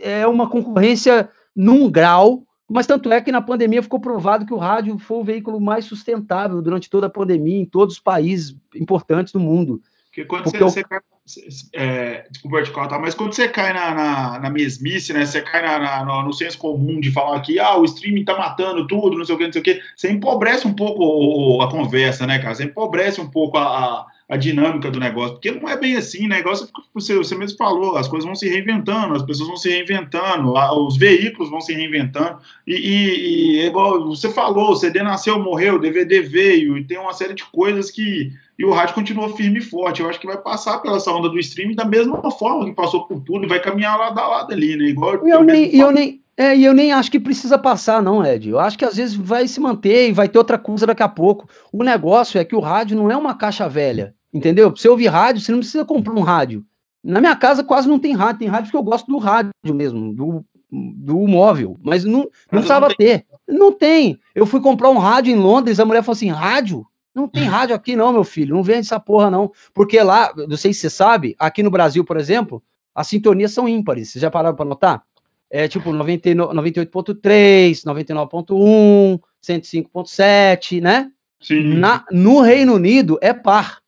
É 0.00 0.26
uma 0.26 0.48
concorrência 0.48 1.30
num 1.58 1.90
grau, 1.90 2.44
mas 2.70 2.86
tanto 2.86 3.10
é 3.10 3.20
que 3.20 3.32
na 3.32 3.42
pandemia 3.42 3.82
ficou 3.82 3.98
provado 3.98 4.46
que 4.46 4.54
o 4.54 4.58
rádio 4.58 4.96
foi 4.96 5.18
o 5.18 5.24
veículo 5.24 5.60
mais 5.60 5.86
sustentável 5.86 6.62
durante 6.62 6.88
toda 6.88 7.08
a 7.08 7.10
pandemia 7.10 7.60
em 7.60 7.64
todos 7.64 7.96
os 7.96 8.00
países 8.00 8.56
importantes 8.76 9.32
do 9.32 9.40
mundo. 9.40 9.82
Porque 10.04 10.24
quando 10.24 10.44
Porque 10.44 10.58
você, 10.58 10.82
eu... 10.82 10.84
você 11.26 11.68
é, 11.74 12.28
desculpa 12.30 12.62
te 12.62 12.70
cortar, 12.70 13.00
mas 13.00 13.14
quando 13.14 13.32
você 13.32 13.48
cai 13.48 13.72
na, 13.72 13.92
na, 13.92 14.38
na 14.38 14.50
mesmice, 14.50 15.12
né? 15.12 15.26
Você 15.26 15.42
cai 15.42 15.62
na, 15.62 15.78
na, 15.80 16.04
no, 16.04 16.22
no, 16.22 16.32
senso 16.32 16.56
comum 16.58 17.00
de 17.00 17.10
falar 17.10 17.40
que 17.40 17.58
ah, 17.58 17.76
o 17.76 17.84
streaming 17.84 18.24
tá 18.24 18.38
matando 18.38 18.86
tudo, 18.86 19.18
não 19.18 19.24
sei 19.24 19.34
o 19.34 19.38
que, 19.38 19.44
não 19.44 19.52
sei 19.52 19.60
o 19.60 19.64
que, 19.64 19.82
você 19.96 20.12
empobrece 20.12 20.64
um 20.66 20.74
pouco 20.74 21.60
a 21.60 21.68
conversa, 21.68 22.24
né, 22.24 22.38
cara? 22.38 22.54
Você 22.54 22.64
empobrece 22.64 23.20
um 23.20 23.28
pouco 23.28 23.58
a, 23.58 23.64
a 23.64 24.06
a 24.28 24.36
dinâmica 24.36 24.90
do 24.90 25.00
negócio, 25.00 25.34
porque 25.34 25.50
não 25.50 25.66
é 25.66 25.76
bem 25.76 25.96
assim, 25.96 26.26
o 26.26 26.28
negócio, 26.28 26.68
você, 26.92 27.16
você 27.16 27.34
mesmo 27.34 27.56
falou, 27.56 27.96
as 27.96 28.06
coisas 28.06 28.26
vão 28.26 28.34
se 28.34 28.46
reinventando, 28.46 29.14
as 29.14 29.22
pessoas 29.22 29.48
vão 29.48 29.56
se 29.56 29.70
reinventando, 29.70 30.52
os 30.86 30.98
veículos 30.98 31.48
vão 31.48 31.62
se 31.62 31.72
reinventando, 31.72 32.38
e, 32.66 32.74
e, 32.74 33.56
e 33.56 33.66
igual 33.66 34.06
você 34.06 34.28
falou, 34.28 34.72
o 34.72 34.76
CD 34.76 35.02
nasceu, 35.02 35.42
morreu, 35.42 35.76
o 35.76 35.80
DVD 35.80 36.20
veio, 36.20 36.76
e 36.76 36.84
tem 36.84 36.98
uma 36.98 37.14
série 37.14 37.32
de 37.32 37.44
coisas 37.46 37.90
que, 37.90 38.30
e 38.58 38.64
o 38.66 38.70
rádio 38.70 38.96
continua 38.96 39.34
firme 39.34 39.60
e 39.60 39.62
forte, 39.62 40.02
eu 40.02 40.08
acho 40.10 40.20
que 40.20 40.26
vai 40.26 40.36
passar 40.36 40.78
pela 40.80 40.98
essa 40.98 41.10
onda 41.10 41.30
do 41.30 41.38
streaming 41.38 41.74
da 41.74 41.86
mesma 41.86 42.30
forma 42.30 42.66
que 42.66 42.72
passou 42.72 43.06
por 43.06 43.20
tudo, 43.20 43.46
e 43.46 43.48
vai 43.48 43.60
caminhar 43.60 43.98
lado 43.98 44.18
a 44.18 44.28
lado 44.28 44.52
ali, 44.52 44.76
né, 44.76 44.84
igual... 44.84 45.14
Eu, 45.14 45.26
eu 45.26 45.42
nem, 45.42 45.74
eu 45.74 45.90
nem, 45.90 46.20
é, 46.36 46.54
e 46.54 46.66
eu 46.66 46.74
nem 46.74 46.92
acho 46.92 47.10
que 47.10 47.18
precisa 47.18 47.56
passar, 47.56 48.02
não, 48.02 48.24
Ed. 48.24 48.48
Eu 48.48 48.60
acho 48.60 48.78
que 48.78 48.84
às 48.84 48.96
vezes 48.96 49.16
vai 49.16 49.48
se 49.48 49.58
manter 49.58 50.08
e 50.08 50.12
vai 50.12 50.28
ter 50.28 50.38
outra 50.38 50.56
coisa 50.56 50.86
daqui 50.86 51.02
a 51.02 51.08
pouco. 51.08 51.48
O 51.72 51.82
negócio 51.82 52.38
é 52.38 52.44
que 52.44 52.54
o 52.54 52.60
rádio 52.60 52.96
não 52.96 53.10
é 53.10 53.16
uma 53.16 53.34
caixa 53.34 53.68
velha. 53.68 54.14
Entendeu? 54.32 54.70
Pra 54.70 54.80
você 54.80 54.88
ouvir 54.88 55.08
rádio, 55.08 55.40
você 55.40 55.52
não 55.52 55.60
precisa 55.60 55.84
comprar 55.84 56.14
um 56.14 56.20
rádio. 56.20 56.64
Na 57.02 57.20
minha 57.20 57.36
casa 57.36 57.62
quase 57.64 57.88
não 57.88 57.98
tem 57.98 58.14
rádio, 58.14 58.40
tem 58.40 58.48
rádio 58.48 58.70
que 58.70 58.76
eu 58.76 58.82
gosto 58.82 59.06
do 59.06 59.18
rádio 59.18 59.50
mesmo, 59.64 60.12
do, 60.12 60.44
do 60.70 61.26
móvel, 61.26 61.78
mas 61.82 62.04
não, 62.04 62.20
não 62.20 62.30
precisava 62.50 62.88
não 62.88 62.94
ter. 62.94 63.26
Não 63.46 63.72
tem. 63.72 64.18
Eu 64.34 64.44
fui 64.44 64.60
comprar 64.60 64.90
um 64.90 64.98
rádio 64.98 65.32
em 65.32 65.36
Londres, 65.36 65.80
a 65.80 65.84
mulher 65.84 66.02
falou 66.02 66.16
assim: 66.16 66.28
rádio? 66.28 66.86
Não 67.14 67.26
tem 67.26 67.44
rádio 67.44 67.74
aqui, 67.74 67.96
não, 67.96 68.12
meu 68.12 68.22
filho. 68.24 68.54
Não 68.54 68.62
vende 68.62 68.80
essa 68.80 69.00
porra, 69.00 69.30
não. 69.30 69.50
Porque 69.74 70.00
lá, 70.00 70.32
não 70.36 70.56
sei 70.56 70.72
se 70.72 70.80
você 70.80 70.90
sabe, 70.90 71.34
aqui 71.38 71.62
no 71.62 71.70
Brasil, 71.70 72.04
por 72.04 72.16
exemplo, 72.16 72.62
as 72.94 73.08
sintonias 73.08 73.52
são 73.52 73.68
ímpares. 73.68 74.10
Vocês 74.10 74.22
já 74.22 74.30
pararam 74.30 74.54
para 74.54 74.64
notar? 74.64 75.02
É 75.50 75.66
tipo 75.66 75.90
98.3, 75.90 77.84
99.1, 77.84 79.18
105.7, 79.42 80.80
né? 80.80 81.10
Sim. 81.40 81.74
Na, 81.78 82.04
no 82.12 82.40
Reino 82.40 82.74
Unido 82.74 83.18
é 83.22 83.32
par. 83.32 83.80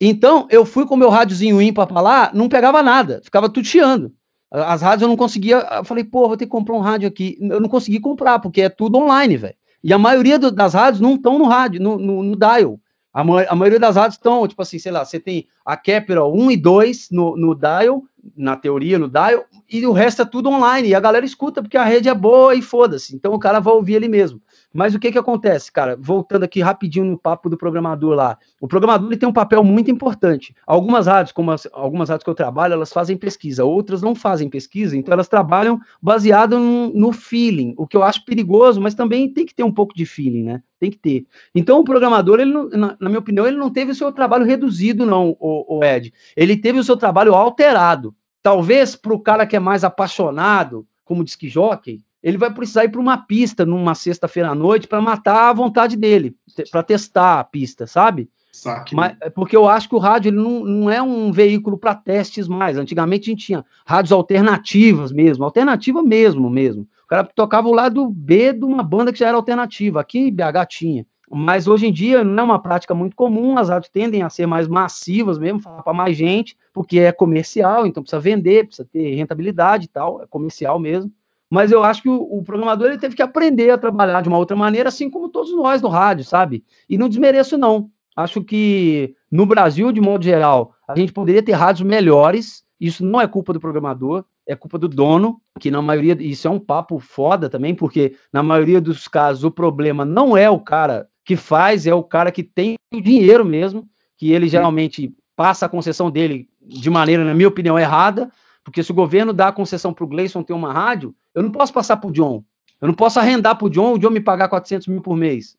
Então, 0.00 0.46
eu 0.50 0.64
fui 0.66 0.84
com 0.86 0.96
meu 0.96 1.08
rádiozinho 1.08 1.60
ímpar 1.60 1.86
pra 1.86 2.00
lá, 2.00 2.30
não 2.34 2.48
pegava 2.48 2.82
nada, 2.82 3.20
ficava 3.24 3.48
tuteando. 3.48 4.12
As 4.50 4.82
rádios 4.82 5.02
eu 5.02 5.08
não 5.08 5.16
conseguia. 5.16 5.58
Eu 5.58 5.84
falei, 5.84 6.04
pô, 6.04 6.28
vou 6.28 6.36
ter 6.36 6.44
que 6.46 6.50
comprar 6.50 6.74
um 6.74 6.80
rádio 6.80 7.08
aqui. 7.08 7.36
Eu 7.40 7.60
não 7.60 7.68
consegui 7.68 7.98
comprar, 7.98 8.38
porque 8.38 8.62
é 8.62 8.68
tudo 8.68 8.98
online, 8.98 9.36
velho. 9.36 9.54
E 9.82 9.92
a 9.92 9.98
maioria 9.98 10.38
do, 10.38 10.50
das 10.50 10.74
rádios 10.74 11.00
não 11.00 11.14
estão 11.14 11.38
no 11.38 11.46
rádio, 11.46 11.80
no, 11.80 11.98
no, 11.98 12.22
no 12.22 12.36
dial. 12.36 12.78
A, 13.12 13.22
a, 13.22 13.54
maioria 13.54 13.80
das 13.80 13.96
rádios 13.96 14.16
estão, 14.16 14.46
tipo 14.46 14.60
assim, 14.60 14.78
sei 14.78 14.92
lá, 14.92 15.04
você 15.04 15.18
tem 15.18 15.46
a 15.64 15.76
Capital 15.76 16.32
1 16.34 16.50
e 16.50 16.56
2 16.56 17.08
no, 17.10 17.36
no 17.36 17.54
dial, 17.54 18.02
na 18.36 18.56
teoria, 18.56 18.98
no 18.98 19.08
dial, 19.08 19.44
e 19.70 19.86
o 19.86 19.92
resto 19.92 20.22
é 20.22 20.24
tudo 20.24 20.50
online. 20.50 20.88
E 20.88 20.94
a 20.94 21.00
galera 21.00 21.24
escuta 21.24 21.62
porque 21.62 21.76
a 21.76 21.84
rede 21.84 22.08
é 22.08 22.14
boa 22.14 22.54
e 22.54 22.62
foda-se. 22.62 23.14
Então 23.14 23.32
o 23.32 23.38
cara 23.38 23.58
vai 23.58 23.74
ouvir 23.74 23.94
ele 23.94 24.08
mesmo. 24.08 24.40
Mas 24.76 24.94
o 24.94 24.98
que 24.98 25.10
que 25.10 25.18
acontece, 25.18 25.72
cara? 25.72 25.96
Voltando 25.98 26.44
aqui 26.44 26.60
rapidinho 26.60 27.06
no 27.06 27.18
papo 27.18 27.48
do 27.48 27.56
programador 27.56 28.14
lá. 28.14 28.38
O 28.60 28.68
programador 28.68 29.08
ele 29.08 29.16
tem 29.16 29.28
um 29.28 29.32
papel 29.32 29.64
muito 29.64 29.90
importante. 29.90 30.54
Algumas 30.66 31.06
rádios, 31.06 31.32
como 31.32 31.50
as, 31.50 31.66
algumas 31.72 32.10
rádios 32.10 32.24
que 32.24 32.30
eu 32.30 32.34
trabalho, 32.34 32.74
elas 32.74 32.92
fazem 32.92 33.16
pesquisa, 33.16 33.64
outras 33.64 34.02
não 34.02 34.14
fazem 34.14 34.50
pesquisa, 34.50 34.96
então 34.96 35.12
elas 35.12 35.28
trabalham 35.28 35.80
baseado 36.00 36.58
no, 36.58 36.92
no 36.92 37.12
feeling, 37.12 37.74
o 37.78 37.86
que 37.86 37.96
eu 37.96 38.02
acho 38.02 38.24
perigoso, 38.24 38.80
mas 38.80 38.94
também 38.94 39.32
tem 39.32 39.46
que 39.46 39.54
ter 39.54 39.62
um 39.62 39.72
pouco 39.72 39.94
de 39.94 40.04
feeling, 40.04 40.44
né? 40.44 40.62
Tem 40.78 40.90
que 40.90 40.98
ter. 40.98 41.26
Então 41.54 41.80
o 41.80 41.84
programador, 41.84 42.38
ele 42.38 42.52
na, 42.52 42.96
na, 43.00 43.08
minha 43.08 43.18
opinião, 43.18 43.46
ele 43.46 43.56
não 43.56 43.70
teve 43.70 43.92
o 43.92 43.94
seu 43.94 44.12
trabalho 44.12 44.44
reduzido, 44.44 45.06
não, 45.06 45.34
o, 45.40 45.78
o 45.78 45.84
Ed. 45.84 46.12
Ele 46.36 46.56
teve 46.56 46.78
o 46.78 46.84
seu 46.84 46.96
trabalho 46.96 47.34
alterado. 47.34 48.14
Talvez 48.42 48.94
para 48.94 49.14
o 49.14 49.18
cara 49.18 49.46
que 49.46 49.56
é 49.56 49.58
mais 49.58 49.82
apaixonado, 49.82 50.86
como 51.04 51.24
diz 51.24 51.34
que 51.34 51.48
jockey, 51.48 52.04
ele 52.26 52.38
vai 52.38 52.52
precisar 52.52 52.84
ir 52.84 52.88
para 52.88 53.00
uma 53.00 53.18
pista 53.18 53.64
numa 53.64 53.94
sexta-feira 53.94 54.48
à 54.48 54.54
noite 54.54 54.88
para 54.88 55.00
matar 55.00 55.48
a 55.48 55.52
vontade 55.52 55.96
dele, 55.96 56.34
para 56.72 56.82
testar 56.82 57.38
a 57.38 57.44
pista, 57.44 57.86
sabe? 57.86 58.28
Saque, 58.50 58.96
Mas, 58.96 59.16
é 59.20 59.30
porque 59.30 59.56
eu 59.56 59.68
acho 59.68 59.88
que 59.88 59.94
o 59.94 59.98
rádio 59.98 60.30
ele 60.30 60.36
não, 60.38 60.64
não 60.64 60.90
é 60.90 61.00
um 61.00 61.30
veículo 61.30 61.78
para 61.78 61.94
testes 61.94 62.48
mais. 62.48 62.76
Antigamente 62.76 63.30
a 63.30 63.32
gente 63.32 63.46
tinha 63.46 63.64
rádios 63.86 64.10
alternativas 64.10 65.12
mesmo, 65.12 65.44
alternativa 65.44 66.02
mesmo, 66.02 66.50
mesmo. 66.50 66.88
O 67.04 67.06
cara 67.06 67.22
tocava 67.22 67.68
o 67.68 67.72
lado 67.72 68.10
B 68.10 68.52
de 68.52 68.64
uma 68.64 68.82
banda 68.82 69.12
que 69.12 69.20
já 69.20 69.28
era 69.28 69.36
alternativa. 69.36 70.00
Aqui 70.00 70.18
em 70.18 70.32
BH 70.32 70.66
tinha. 70.68 71.06
Mas 71.30 71.68
hoje 71.68 71.86
em 71.86 71.92
dia 71.92 72.24
não 72.24 72.42
é 72.42 72.46
uma 72.46 72.58
prática 72.60 72.92
muito 72.92 73.14
comum, 73.14 73.56
as 73.56 73.68
rádios 73.68 73.90
tendem 73.90 74.22
a 74.22 74.30
ser 74.30 74.46
mais 74.46 74.66
massivas 74.66 75.38
mesmo, 75.38 75.60
falar 75.60 75.84
para 75.84 75.92
mais 75.92 76.16
gente, 76.16 76.56
porque 76.72 76.98
é 76.98 77.12
comercial, 77.12 77.86
então 77.86 78.02
precisa 78.02 78.18
vender, 78.18 78.66
precisa 78.66 78.88
ter 78.90 79.14
rentabilidade 79.14 79.84
e 79.84 79.88
tal, 79.88 80.22
é 80.22 80.26
comercial 80.26 80.80
mesmo. 80.80 81.12
Mas 81.50 81.70
eu 81.70 81.84
acho 81.84 82.02
que 82.02 82.08
o, 82.08 82.16
o, 82.38 82.42
programador 82.42 82.88
ele 82.88 82.98
teve 82.98 83.14
que 83.14 83.22
aprender 83.22 83.70
a 83.70 83.78
trabalhar 83.78 84.20
de 84.20 84.28
uma 84.28 84.38
outra 84.38 84.56
maneira, 84.56 84.88
assim 84.88 85.08
como 85.08 85.28
todos 85.28 85.54
nós 85.54 85.80
no 85.80 85.88
rádio, 85.88 86.24
sabe? 86.24 86.64
E 86.88 86.98
não 86.98 87.08
desmereço, 87.08 87.56
não. 87.56 87.90
Acho 88.16 88.42
que 88.42 89.14
no 89.30 89.46
Brasil, 89.46 89.92
de 89.92 90.00
modo 90.00 90.24
geral, 90.24 90.74
a 90.88 90.96
gente 90.98 91.12
poderia 91.12 91.42
ter 91.42 91.52
rádios 91.52 91.86
melhores. 91.86 92.64
Isso 92.80 93.04
não 93.04 93.20
é 93.20 93.28
culpa 93.28 93.52
do 93.52 93.60
programador, 93.60 94.24
é 94.46 94.54
culpa 94.54 94.78
do 94.78 94.88
dono, 94.88 95.40
que 95.60 95.70
na 95.70 95.80
maioria, 95.80 96.16
isso 96.20 96.46
é 96.46 96.50
um 96.50 96.58
papo 96.58 96.98
foda 96.98 97.48
também, 97.48 97.74
porque 97.74 98.16
na 98.32 98.42
maioria 98.42 98.80
dos 98.80 99.08
casos 99.08 99.44
o 99.44 99.50
problema 99.50 100.04
não 100.04 100.36
é 100.36 100.50
o 100.50 100.60
cara 100.60 101.08
que 101.24 101.36
faz, 101.36 101.86
é 101.86 101.94
o 101.94 102.02
cara 102.02 102.30
que 102.30 102.42
tem 102.42 102.76
o 102.94 103.00
dinheiro 103.00 103.44
mesmo, 103.44 103.88
que 104.16 104.32
ele 104.32 104.48
geralmente 104.48 105.14
passa 105.34 105.66
a 105.66 105.68
concessão 105.68 106.10
dele 106.10 106.48
de 106.62 106.88
maneira, 106.88 107.24
na 107.24 107.34
minha 107.34 107.48
opinião, 107.48 107.78
errada, 107.78 108.30
porque 108.64 108.82
se 108.82 108.90
o 108.90 108.94
governo 108.94 109.32
dá 109.32 109.48
a 109.48 109.52
concessão 109.52 109.92
para 109.92 110.04
o 110.04 110.08
Gleison 110.08 110.42
ter 110.42 110.52
uma 110.52 110.72
rádio, 110.72 111.14
eu 111.36 111.42
não 111.42 111.50
posso 111.50 111.70
passar 111.70 111.98
para 111.98 112.08
o 112.08 112.12
John. 112.12 112.42
Eu 112.80 112.88
não 112.88 112.94
posso 112.94 113.20
arrendar 113.20 113.56
para 113.56 113.66
o 113.66 113.70
John, 113.70 113.92
o 113.92 113.98
John 113.98 114.08
me 114.08 114.20
pagar 114.20 114.48
400 114.48 114.86
mil 114.86 115.02
por 115.02 115.14
mês. 115.14 115.54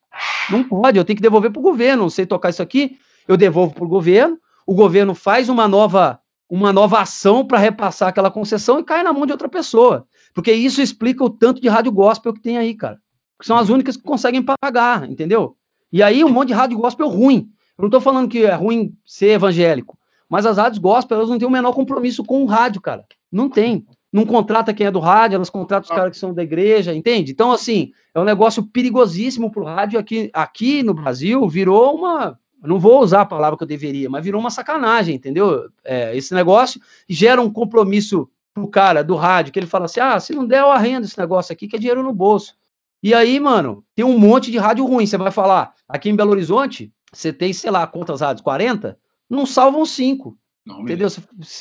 Não 0.49 0.63
pode, 0.63 0.97
eu 0.97 1.05
tenho 1.05 1.15
que 1.15 1.21
devolver 1.21 1.51
para 1.51 1.59
o 1.59 1.63
governo. 1.63 2.03
Não 2.03 2.09
sei 2.09 2.25
tocar 2.25 2.49
isso 2.49 2.63
aqui, 2.63 2.97
eu 3.27 3.37
devolvo 3.37 3.75
para 3.75 3.85
o 3.85 3.87
governo. 3.87 4.39
O 4.65 4.73
governo 4.73 5.13
faz 5.13 5.49
uma 5.49 5.67
nova, 5.67 6.19
uma 6.49 6.73
nova 6.73 6.99
ação 6.99 7.45
para 7.45 7.59
repassar 7.59 8.09
aquela 8.09 8.31
concessão 8.31 8.79
e 8.79 8.83
cai 8.83 9.03
na 9.03 9.13
mão 9.13 9.25
de 9.25 9.31
outra 9.31 9.47
pessoa. 9.47 10.07
Porque 10.33 10.51
isso 10.51 10.81
explica 10.81 11.23
o 11.23 11.29
tanto 11.29 11.61
de 11.61 11.67
rádio 11.67 11.91
gospel 11.91 12.33
que 12.33 12.41
tem 12.41 12.57
aí, 12.57 12.73
cara. 12.73 12.99
São 13.43 13.55
as 13.55 13.69
únicas 13.69 13.95
que 13.95 14.03
conseguem 14.03 14.43
pagar, 14.43 15.07
entendeu? 15.07 15.55
E 15.91 16.01
aí 16.01 16.23
um 16.23 16.29
monte 16.29 16.49
de 16.49 16.53
rádio 16.55 16.77
gospel 16.77 17.07
ruim. 17.07 17.49
Eu 17.77 17.83
não 17.83 17.87
estou 17.87 18.01
falando 18.01 18.27
que 18.27 18.43
é 18.43 18.53
ruim 18.53 18.95
ser 19.05 19.29
evangélico. 19.33 19.95
Mas 20.27 20.45
as 20.45 20.57
rádios 20.57 20.79
gospel, 20.79 21.17
elas 21.17 21.29
não 21.29 21.37
têm 21.37 21.47
o 21.47 21.51
menor 21.51 21.73
compromisso 21.73 22.23
com 22.23 22.43
o 22.43 22.47
rádio, 22.47 22.81
cara. 22.81 23.05
Não 23.31 23.47
tem. 23.47 23.85
Não 24.11 24.25
contrata 24.25 24.73
quem 24.73 24.87
é 24.87 24.91
do 24.91 24.99
rádio, 24.99 25.35
elas 25.35 25.49
contratam 25.49 25.89
os 25.89 25.95
caras 25.95 26.11
que 26.11 26.17
são 26.17 26.33
da 26.33 26.43
igreja, 26.43 26.93
entende? 26.93 27.31
Então, 27.31 27.51
assim, 27.51 27.91
é 28.13 28.19
um 28.19 28.23
negócio 28.23 28.63
perigosíssimo 28.63 29.51
pro 29.51 29.65
rádio 29.65 29.99
aqui, 29.99 30.29
aqui 30.33 30.81
no 30.83 30.93
Brasil, 30.93 31.47
virou 31.47 31.95
uma. 31.95 32.39
Não 32.63 32.79
vou 32.79 33.01
usar 33.01 33.21
a 33.21 33.25
palavra 33.25 33.57
que 33.57 33.63
eu 33.63 33.67
deveria, 33.67 34.09
mas 34.09 34.23
virou 34.23 34.41
uma 34.41 34.49
sacanagem, 34.49 35.15
entendeu? 35.15 35.69
É, 35.83 36.15
esse 36.15 36.33
negócio 36.33 36.81
gera 37.07 37.41
um 37.41 37.51
compromisso 37.51 38.29
pro 38.53 38.67
cara 38.67 39.03
do 39.03 39.15
rádio, 39.15 39.53
que 39.53 39.59
ele 39.59 39.67
fala 39.67 39.85
assim: 39.85 39.99
ah, 39.99 40.19
se 40.19 40.33
não 40.33 40.47
der, 40.47 40.61
eu 40.61 40.71
arrendo 40.71 41.05
esse 41.05 41.17
negócio 41.19 41.53
aqui, 41.53 41.67
que 41.67 41.75
é 41.75 41.79
dinheiro 41.79 42.01
no 42.01 42.13
bolso. 42.13 42.55
E 43.03 43.13
aí, 43.13 43.39
mano, 43.39 43.83
tem 43.93 44.03
um 44.03 44.17
monte 44.17 44.49
de 44.49 44.57
rádio 44.57 44.85
ruim. 44.85 45.05
Você 45.05 45.17
vai 45.17 45.31
falar, 45.31 45.73
aqui 45.87 46.09
em 46.09 46.15
Belo 46.15 46.31
Horizonte, 46.31 46.91
você 47.13 47.31
tem, 47.31 47.53
sei 47.53 47.69
lá, 47.69 47.85
quantas 47.85 48.21
rádios? 48.21 48.41
40? 48.41 48.97
não 49.29 49.45
salvam 49.45 49.85
cinco. 49.85 50.37
Não, 50.65 50.81
entendeu? 50.81 51.07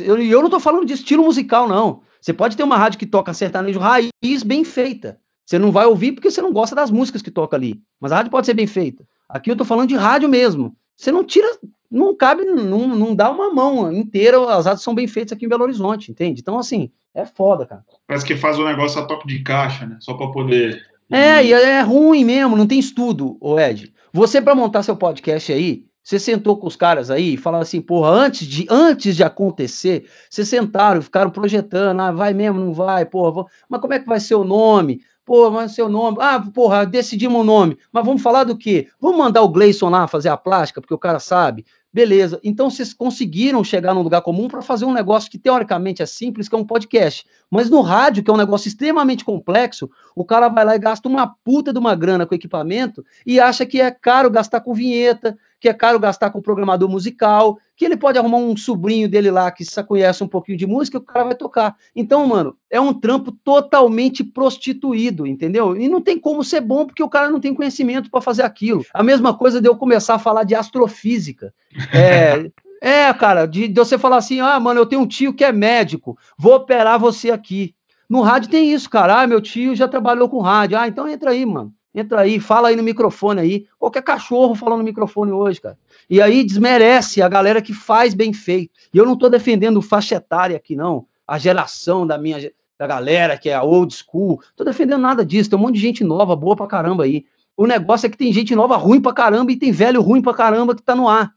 Eu, 0.00 0.20
eu 0.20 0.42
não 0.42 0.50
tô 0.50 0.58
falando 0.58 0.84
de 0.84 0.94
estilo 0.94 1.24
musical, 1.24 1.68
não. 1.68 2.02
Você 2.26 2.32
pode 2.32 2.56
ter 2.56 2.64
uma 2.64 2.76
rádio 2.76 2.98
que 2.98 3.06
toca 3.06 3.32
sertanejo 3.32 3.78
raiz 3.78 4.42
bem 4.44 4.64
feita. 4.64 5.16
Você 5.44 5.60
não 5.60 5.70
vai 5.70 5.86
ouvir 5.86 6.10
porque 6.10 6.28
você 6.28 6.42
não 6.42 6.52
gosta 6.52 6.74
das 6.74 6.90
músicas 6.90 7.22
que 7.22 7.30
toca 7.30 7.56
ali. 7.56 7.80
Mas 8.00 8.10
a 8.10 8.16
rádio 8.16 8.32
pode 8.32 8.46
ser 8.46 8.54
bem 8.54 8.66
feita. 8.66 9.06
Aqui 9.28 9.48
eu 9.48 9.54
tô 9.54 9.64
falando 9.64 9.88
de 9.88 9.94
rádio 9.94 10.28
mesmo. 10.28 10.76
Você 10.96 11.12
não 11.12 11.22
tira, 11.22 11.46
não 11.88 12.16
cabe, 12.16 12.44
não, 12.44 12.88
não 12.88 13.14
dá 13.14 13.30
uma 13.30 13.54
mão 13.54 13.92
inteira. 13.92 14.40
As 14.52 14.66
rádios 14.66 14.82
são 14.82 14.92
bem 14.92 15.06
feitas 15.06 15.36
aqui 15.36 15.46
em 15.46 15.48
Belo 15.48 15.62
Horizonte, 15.62 16.10
entende? 16.10 16.40
Então, 16.40 16.58
assim, 16.58 16.90
é 17.14 17.24
foda, 17.24 17.64
cara. 17.64 17.84
Parece 18.08 18.26
que 18.26 18.34
faz 18.34 18.58
o 18.58 18.64
negócio 18.64 19.00
a 19.00 19.06
toque 19.06 19.28
de 19.28 19.44
caixa, 19.44 19.86
né? 19.86 19.96
Só 20.00 20.14
para 20.14 20.26
poder. 20.32 20.84
É, 21.08 21.44
e 21.44 21.52
é 21.52 21.80
ruim 21.82 22.24
mesmo, 22.24 22.56
não 22.56 22.66
tem 22.66 22.80
estudo, 22.80 23.36
o 23.40 23.56
Ed. 23.56 23.94
Você, 24.12 24.42
para 24.42 24.52
montar 24.52 24.82
seu 24.82 24.96
podcast 24.96 25.52
aí, 25.52 25.84
você 26.06 26.20
sentou 26.20 26.56
com 26.56 26.68
os 26.68 26.76
caras 26.76 27.10
aí 27.10 27.34
e 27.34 27.36
falaram 27.36 27.62
assim, 27.62 27.80
porra, 27.80 28.10
antes 28.10 28.46
de, 28.46 28.64
antes 28.70 29.16
de 29.16 29.24
acontecer, 29.24 30.08
vocês 30.30 30.48
sentaram 30.48 31.02
ficaram 31.02 31.32
projetando, 31.32 31.98
ah, 31.98 32.12
vai 32.12 32.32
mesmo, 32.32 32.60
não 32.60 32.72
vai, 32.72 33.04
porra, 33.04 33.32
vou... 33.32 33.48
mas 33.68 33.80
como 33.80 33.92
é 33.92 33.98
que 33.98 34.06
vai 34.06 34.20
ser 34.20 34.36
o 34.36 34.44
nome? 34.44 35.00
Pô, 35.24 35.50
vai 35.50 35.68
ser 35.68 35.82
o 35.82 35.88
nome. 35.88 36.18
Ah, 36.20 36.40
porra, 36.54 36.86
decidimos 36.86 37.40
o 37.40 37.44
nome. 37.44 37.76
Mas 37.90 38.04
vamos 38.04 38.22
falar 38.22 38.44
do 38.44 38.56
quê? 38.56 38.86
Vamos 39.00 39.18
mandar 39.18 39.42
o 39.42 39.48
Gleison 39.48 39.88
lá 39.88 40.06
fazer 40.06 40.28
a 40.28 40.36
plástica, 40.36 40.80
porque 40.80 40.94
o 40.94 40.98
cara 40.98 41.18
sabe. 41.18 41.66
Beleza. 41.92 42.38
Então 42.44 42.70
vocês 42.70 42.94
conseguiram 42.94 43.64
chegar 43.64 43.92
num 43.92 44.02
lugar 44.02 44.22
comum 44.22 44.46
para 44.46 44.62
fazer 44.62 44.84
um 44.84 44.92
negócio 44.92 45.28
que 45.28 45.38
teoricamente 45.38 46.02
é 46.02 46.06
simples, 46.06 46.48
que 46.48 46.54
é 46.54 46.58
um 46.58 46.64
podcast. 46.64 47.26
Mas 47.50 47.68
no 47.68 47.80
rádio, 47.80 48.22
que 48.22 48.30
é 48.30 48.32
um 48.32 48.36
negócio 48.36 48.68
extremamente 48.68 49.24
complexo, 49.24 49.90
o 50.14 50.24
cara 50.24 50.48
vai 50.48 50.64
lá 50.64 50.76
e 50.76 50.78
gasta 50.78 51.08
uma 51.08 51.26
puta 51.26 51.72
de 51.72 51.78
uma 51.80 51.96
grana 51.96 52.24
com 52.24 52.34
equipamento 52.34 53.04
e 53.26 53.40
acha 53.40 53.66
que 53.66 53.80
é 53.80 53.90
caro 53.90 54.30
gastar 54.30 54.60
com 54.60 54.72
vinheta, 54.72 55.36
que 55.60 55.68
é 55.68 55.74
caro 55.74 55.98
gastar 55.98 56.30
com 56.30 56.40
programador 56.40 56.88
musical, 56.88 57.58
que 57.76 57.84
ele 57.84 57.96
pode 57.96 58.18
arrumar 58.18 58.38
um 58.38 58.56
sobrinho 58.56 59.08
dele 59.08 59.30
lá 59.30 59.50
que 59.50 59.64
se 59.64 59.82
conhece 59.84 60.22
um 60.22 60.28
pouquinho 60.28 60.58
de 60.58 60.66
música, 60.66 60.98
o 60.98 61.02
cara 61.02 61.26
vai 61.26 61.34
tocar. 61.34 61.76
Então, 61.94 62.26
mano, 62.26 62.56
é 62.70 62.80
um 62.80 62.92
trampo 62.92 63.32
totalmente 63.32 64.22
prostituído, 64.22 65.26
entendeu? 65.26 65.76
E 65.76 65.88
não 65.88 66.00
tem 66.00 66.18
como 66.18 66.44
ser 66.44 66.60
bom 66.60 66.86
porque 66.86 67.02
o 67.02 67.08
cara 67.08 67.30
não 67.30 67.40
tem 67.40 67.54
conhecimento 67.54 68.10
para 68.10 68.20
fazer 68.20 68.42
aquilo. 68.42 68.84
A 68.92 69.02
mesma 69.02 69.34
coisa 69.34 69.60
de 69.60 69.68
eu 69.68 69.76
começar 69.76 70.14
a 70.14 70.18
falar 70.18 70.44
de 70.44 70.54
astrofísica. 70.54 71.52
É, 71.92 72.50
é 73.08 73.14
cara, 73.14 73.46
de, 73.46 73.68
de 73.68 73.78
você 73.78 73.98
falar 73.98 74.18
assim: 74.18 74.40
ah, 74.40 74.58
mano, 74.60 74.80
eu 74.80 74.86
tenho 74.86 75.02
um 75.02 75.06
tio 75.06 75.34
que 75.34 75.44
é 75.44 75.52
médico, 75.52 76.18
vou 76.38 76.54
operar 76.54 76.98
você 76.98 77.30
aqui. 77.30 77.74
No 78.08 78.20
rádio 78.20 78.50
tem 78.50 78.72
isso, 78.72 78.88
cara. 78.88 79.22
Ah, 79.22 79.26
meu 79.26 79.40
tio 79.40 79.74
já 79.74 79.88
trabalhou 79.88 80.28
com 80.28 80.40
rádio. 80.40 80.78
Ah, 80.78 80.86
então 80.86 81.08
entra 81.08 81.30
aí, 81.30 81.44
mano. 81.44 81.74
Entra 81.96 82.20
aí, 82.20 82.38
fala 82.38 82.68
aí 82.68 82.76
no 82.76 82.82
microfone 82.82 83.40
aí. 83.40 83.66
Qualquer 83.78 84.02
cachorro 84.02 84.54
falando 84.54 84.80
no 84.80 84.84
microfone 84.84 85.32
hoje, 85.32 85.62
cara. 85.62 85.78
E 86.10 86.20
aí 86.20 86.44
desmerece 86.44 87.22
a 87.22 87.28
galera 87.28 87.62
que 87.62 87.72
faz 87.72 88.12
bem 88.12 88.34
feito. 88.34 88.70
E 88.92 88.98
eu 88.98 89.06
não 89.06 89.14
estou 89.14 89.30
defendendo 89.30 89.80
faixa 89.80 90.16
etária 90.16 90.58
aqui, 90.58 90.76
não. 90.76 91.06
A 91.26 91.38
geração 91.38 92.06
da 92.06 92.18
minha 92.18 92.52
da 92.78 92.86
galera 92.86 93.38
que 93.38 93.48
é 93.48 93.54
a 93.54 93.62
old 93.62 93.94
school. 93.94 94.42
Tô 94.54 94.62
defendendo 94.62 95.00
nada 95.00 95.24
disso. 95.24 95.48
Tem 95.48 95.58
um 95.58 95.62
monte 95.62 95.76
de 95.76 95.80
gente 95.80 96.04
nova, 96.04 96.36
boa 96.36 96.54
pra 96.54 96.66
caramba 96.66 97.04
aí. 97.04 97.24
O 97.56 97.66
negócio 97.66 98.06
é 98.06 98.10
que 98.10 98.18
tem 98.18 98.30
gente 98.30 98.54
nova 98.54 98.76
ruim 98.76 99.00
pra 99.00 99.14
caramba 99.14 99.50
e 99.50 99.56
tem 99.56 99.72
velho 99.72 100.02
ruim 100.02 100.20
pra 100.20 100.34
caramba 100.34 100.74
que 100.74 100.82
tá 100.82 100.94
no 100.94 101.08
ar. 101.08 101.32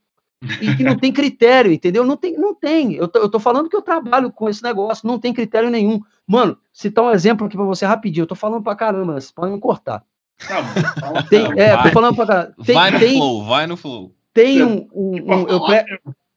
E 0.62 0.76
que 0.76 0.84
não 0.84 0.98
tem 0.98 1.14
critério, 1.14 1.72
entendeu? 1.72 2.06
Não 2.06 2.18
tem, 2.18 2.38
não 2.38 2.54
tem. 2.54 2.96
Eu 2.96 3.08
tô, 3.08 3.20
eu 3.20 3.30
tô 3.30 3.40
falando 3.40 3.70
que 3.70 3.76
eu 3.76 3.82
trabalho 3.82 4.30
com 4.30 4.50
esse 4.50 4.62
negócio, 4.62 5.08
não 5.08 5.18
tem 5.18 5.34
critério 5.34 5.70
nenhum. 5.70 6.02
Mano, 6.28 6.58
citar 6.74 7.06
um 7.06 7.12
exemplo 7.12 7.48
aqui 7.48 7.56
pra 7.56 7.66
você 7.66 7.86
rapidinho. 7.86 8.24
Eu 8.24 8.28
tô 8.28 8.36
falando 8.36 8.62
pra 8.62 8.76
caramba, 8.76 9.14
vocês 9.14 9.32
podem 9.32 9.54
me 9.54 9.60
cortar. 9.60 10.04
Tem, 11.30 11.46
é, 11.58 11.76
vai, 11.76 11.84
tô 11.84 11.90
falando 11.92 12.16
pra 12.16 12.46
Tem, 12.66 12.76
vai 12.76 12.92
no 12.92 13.00
tem, 13.00 13.18
flow, 13.18 13.46
vai 13.46 13.68
no 13.68 13.78
flow. 13.78 14.16
Tem 14.34 14.64
um. 14.64 14.88
um, 14.94 15.16
um 15.16 15.48
eu 15.48 15.66
pre... 15.66 15.86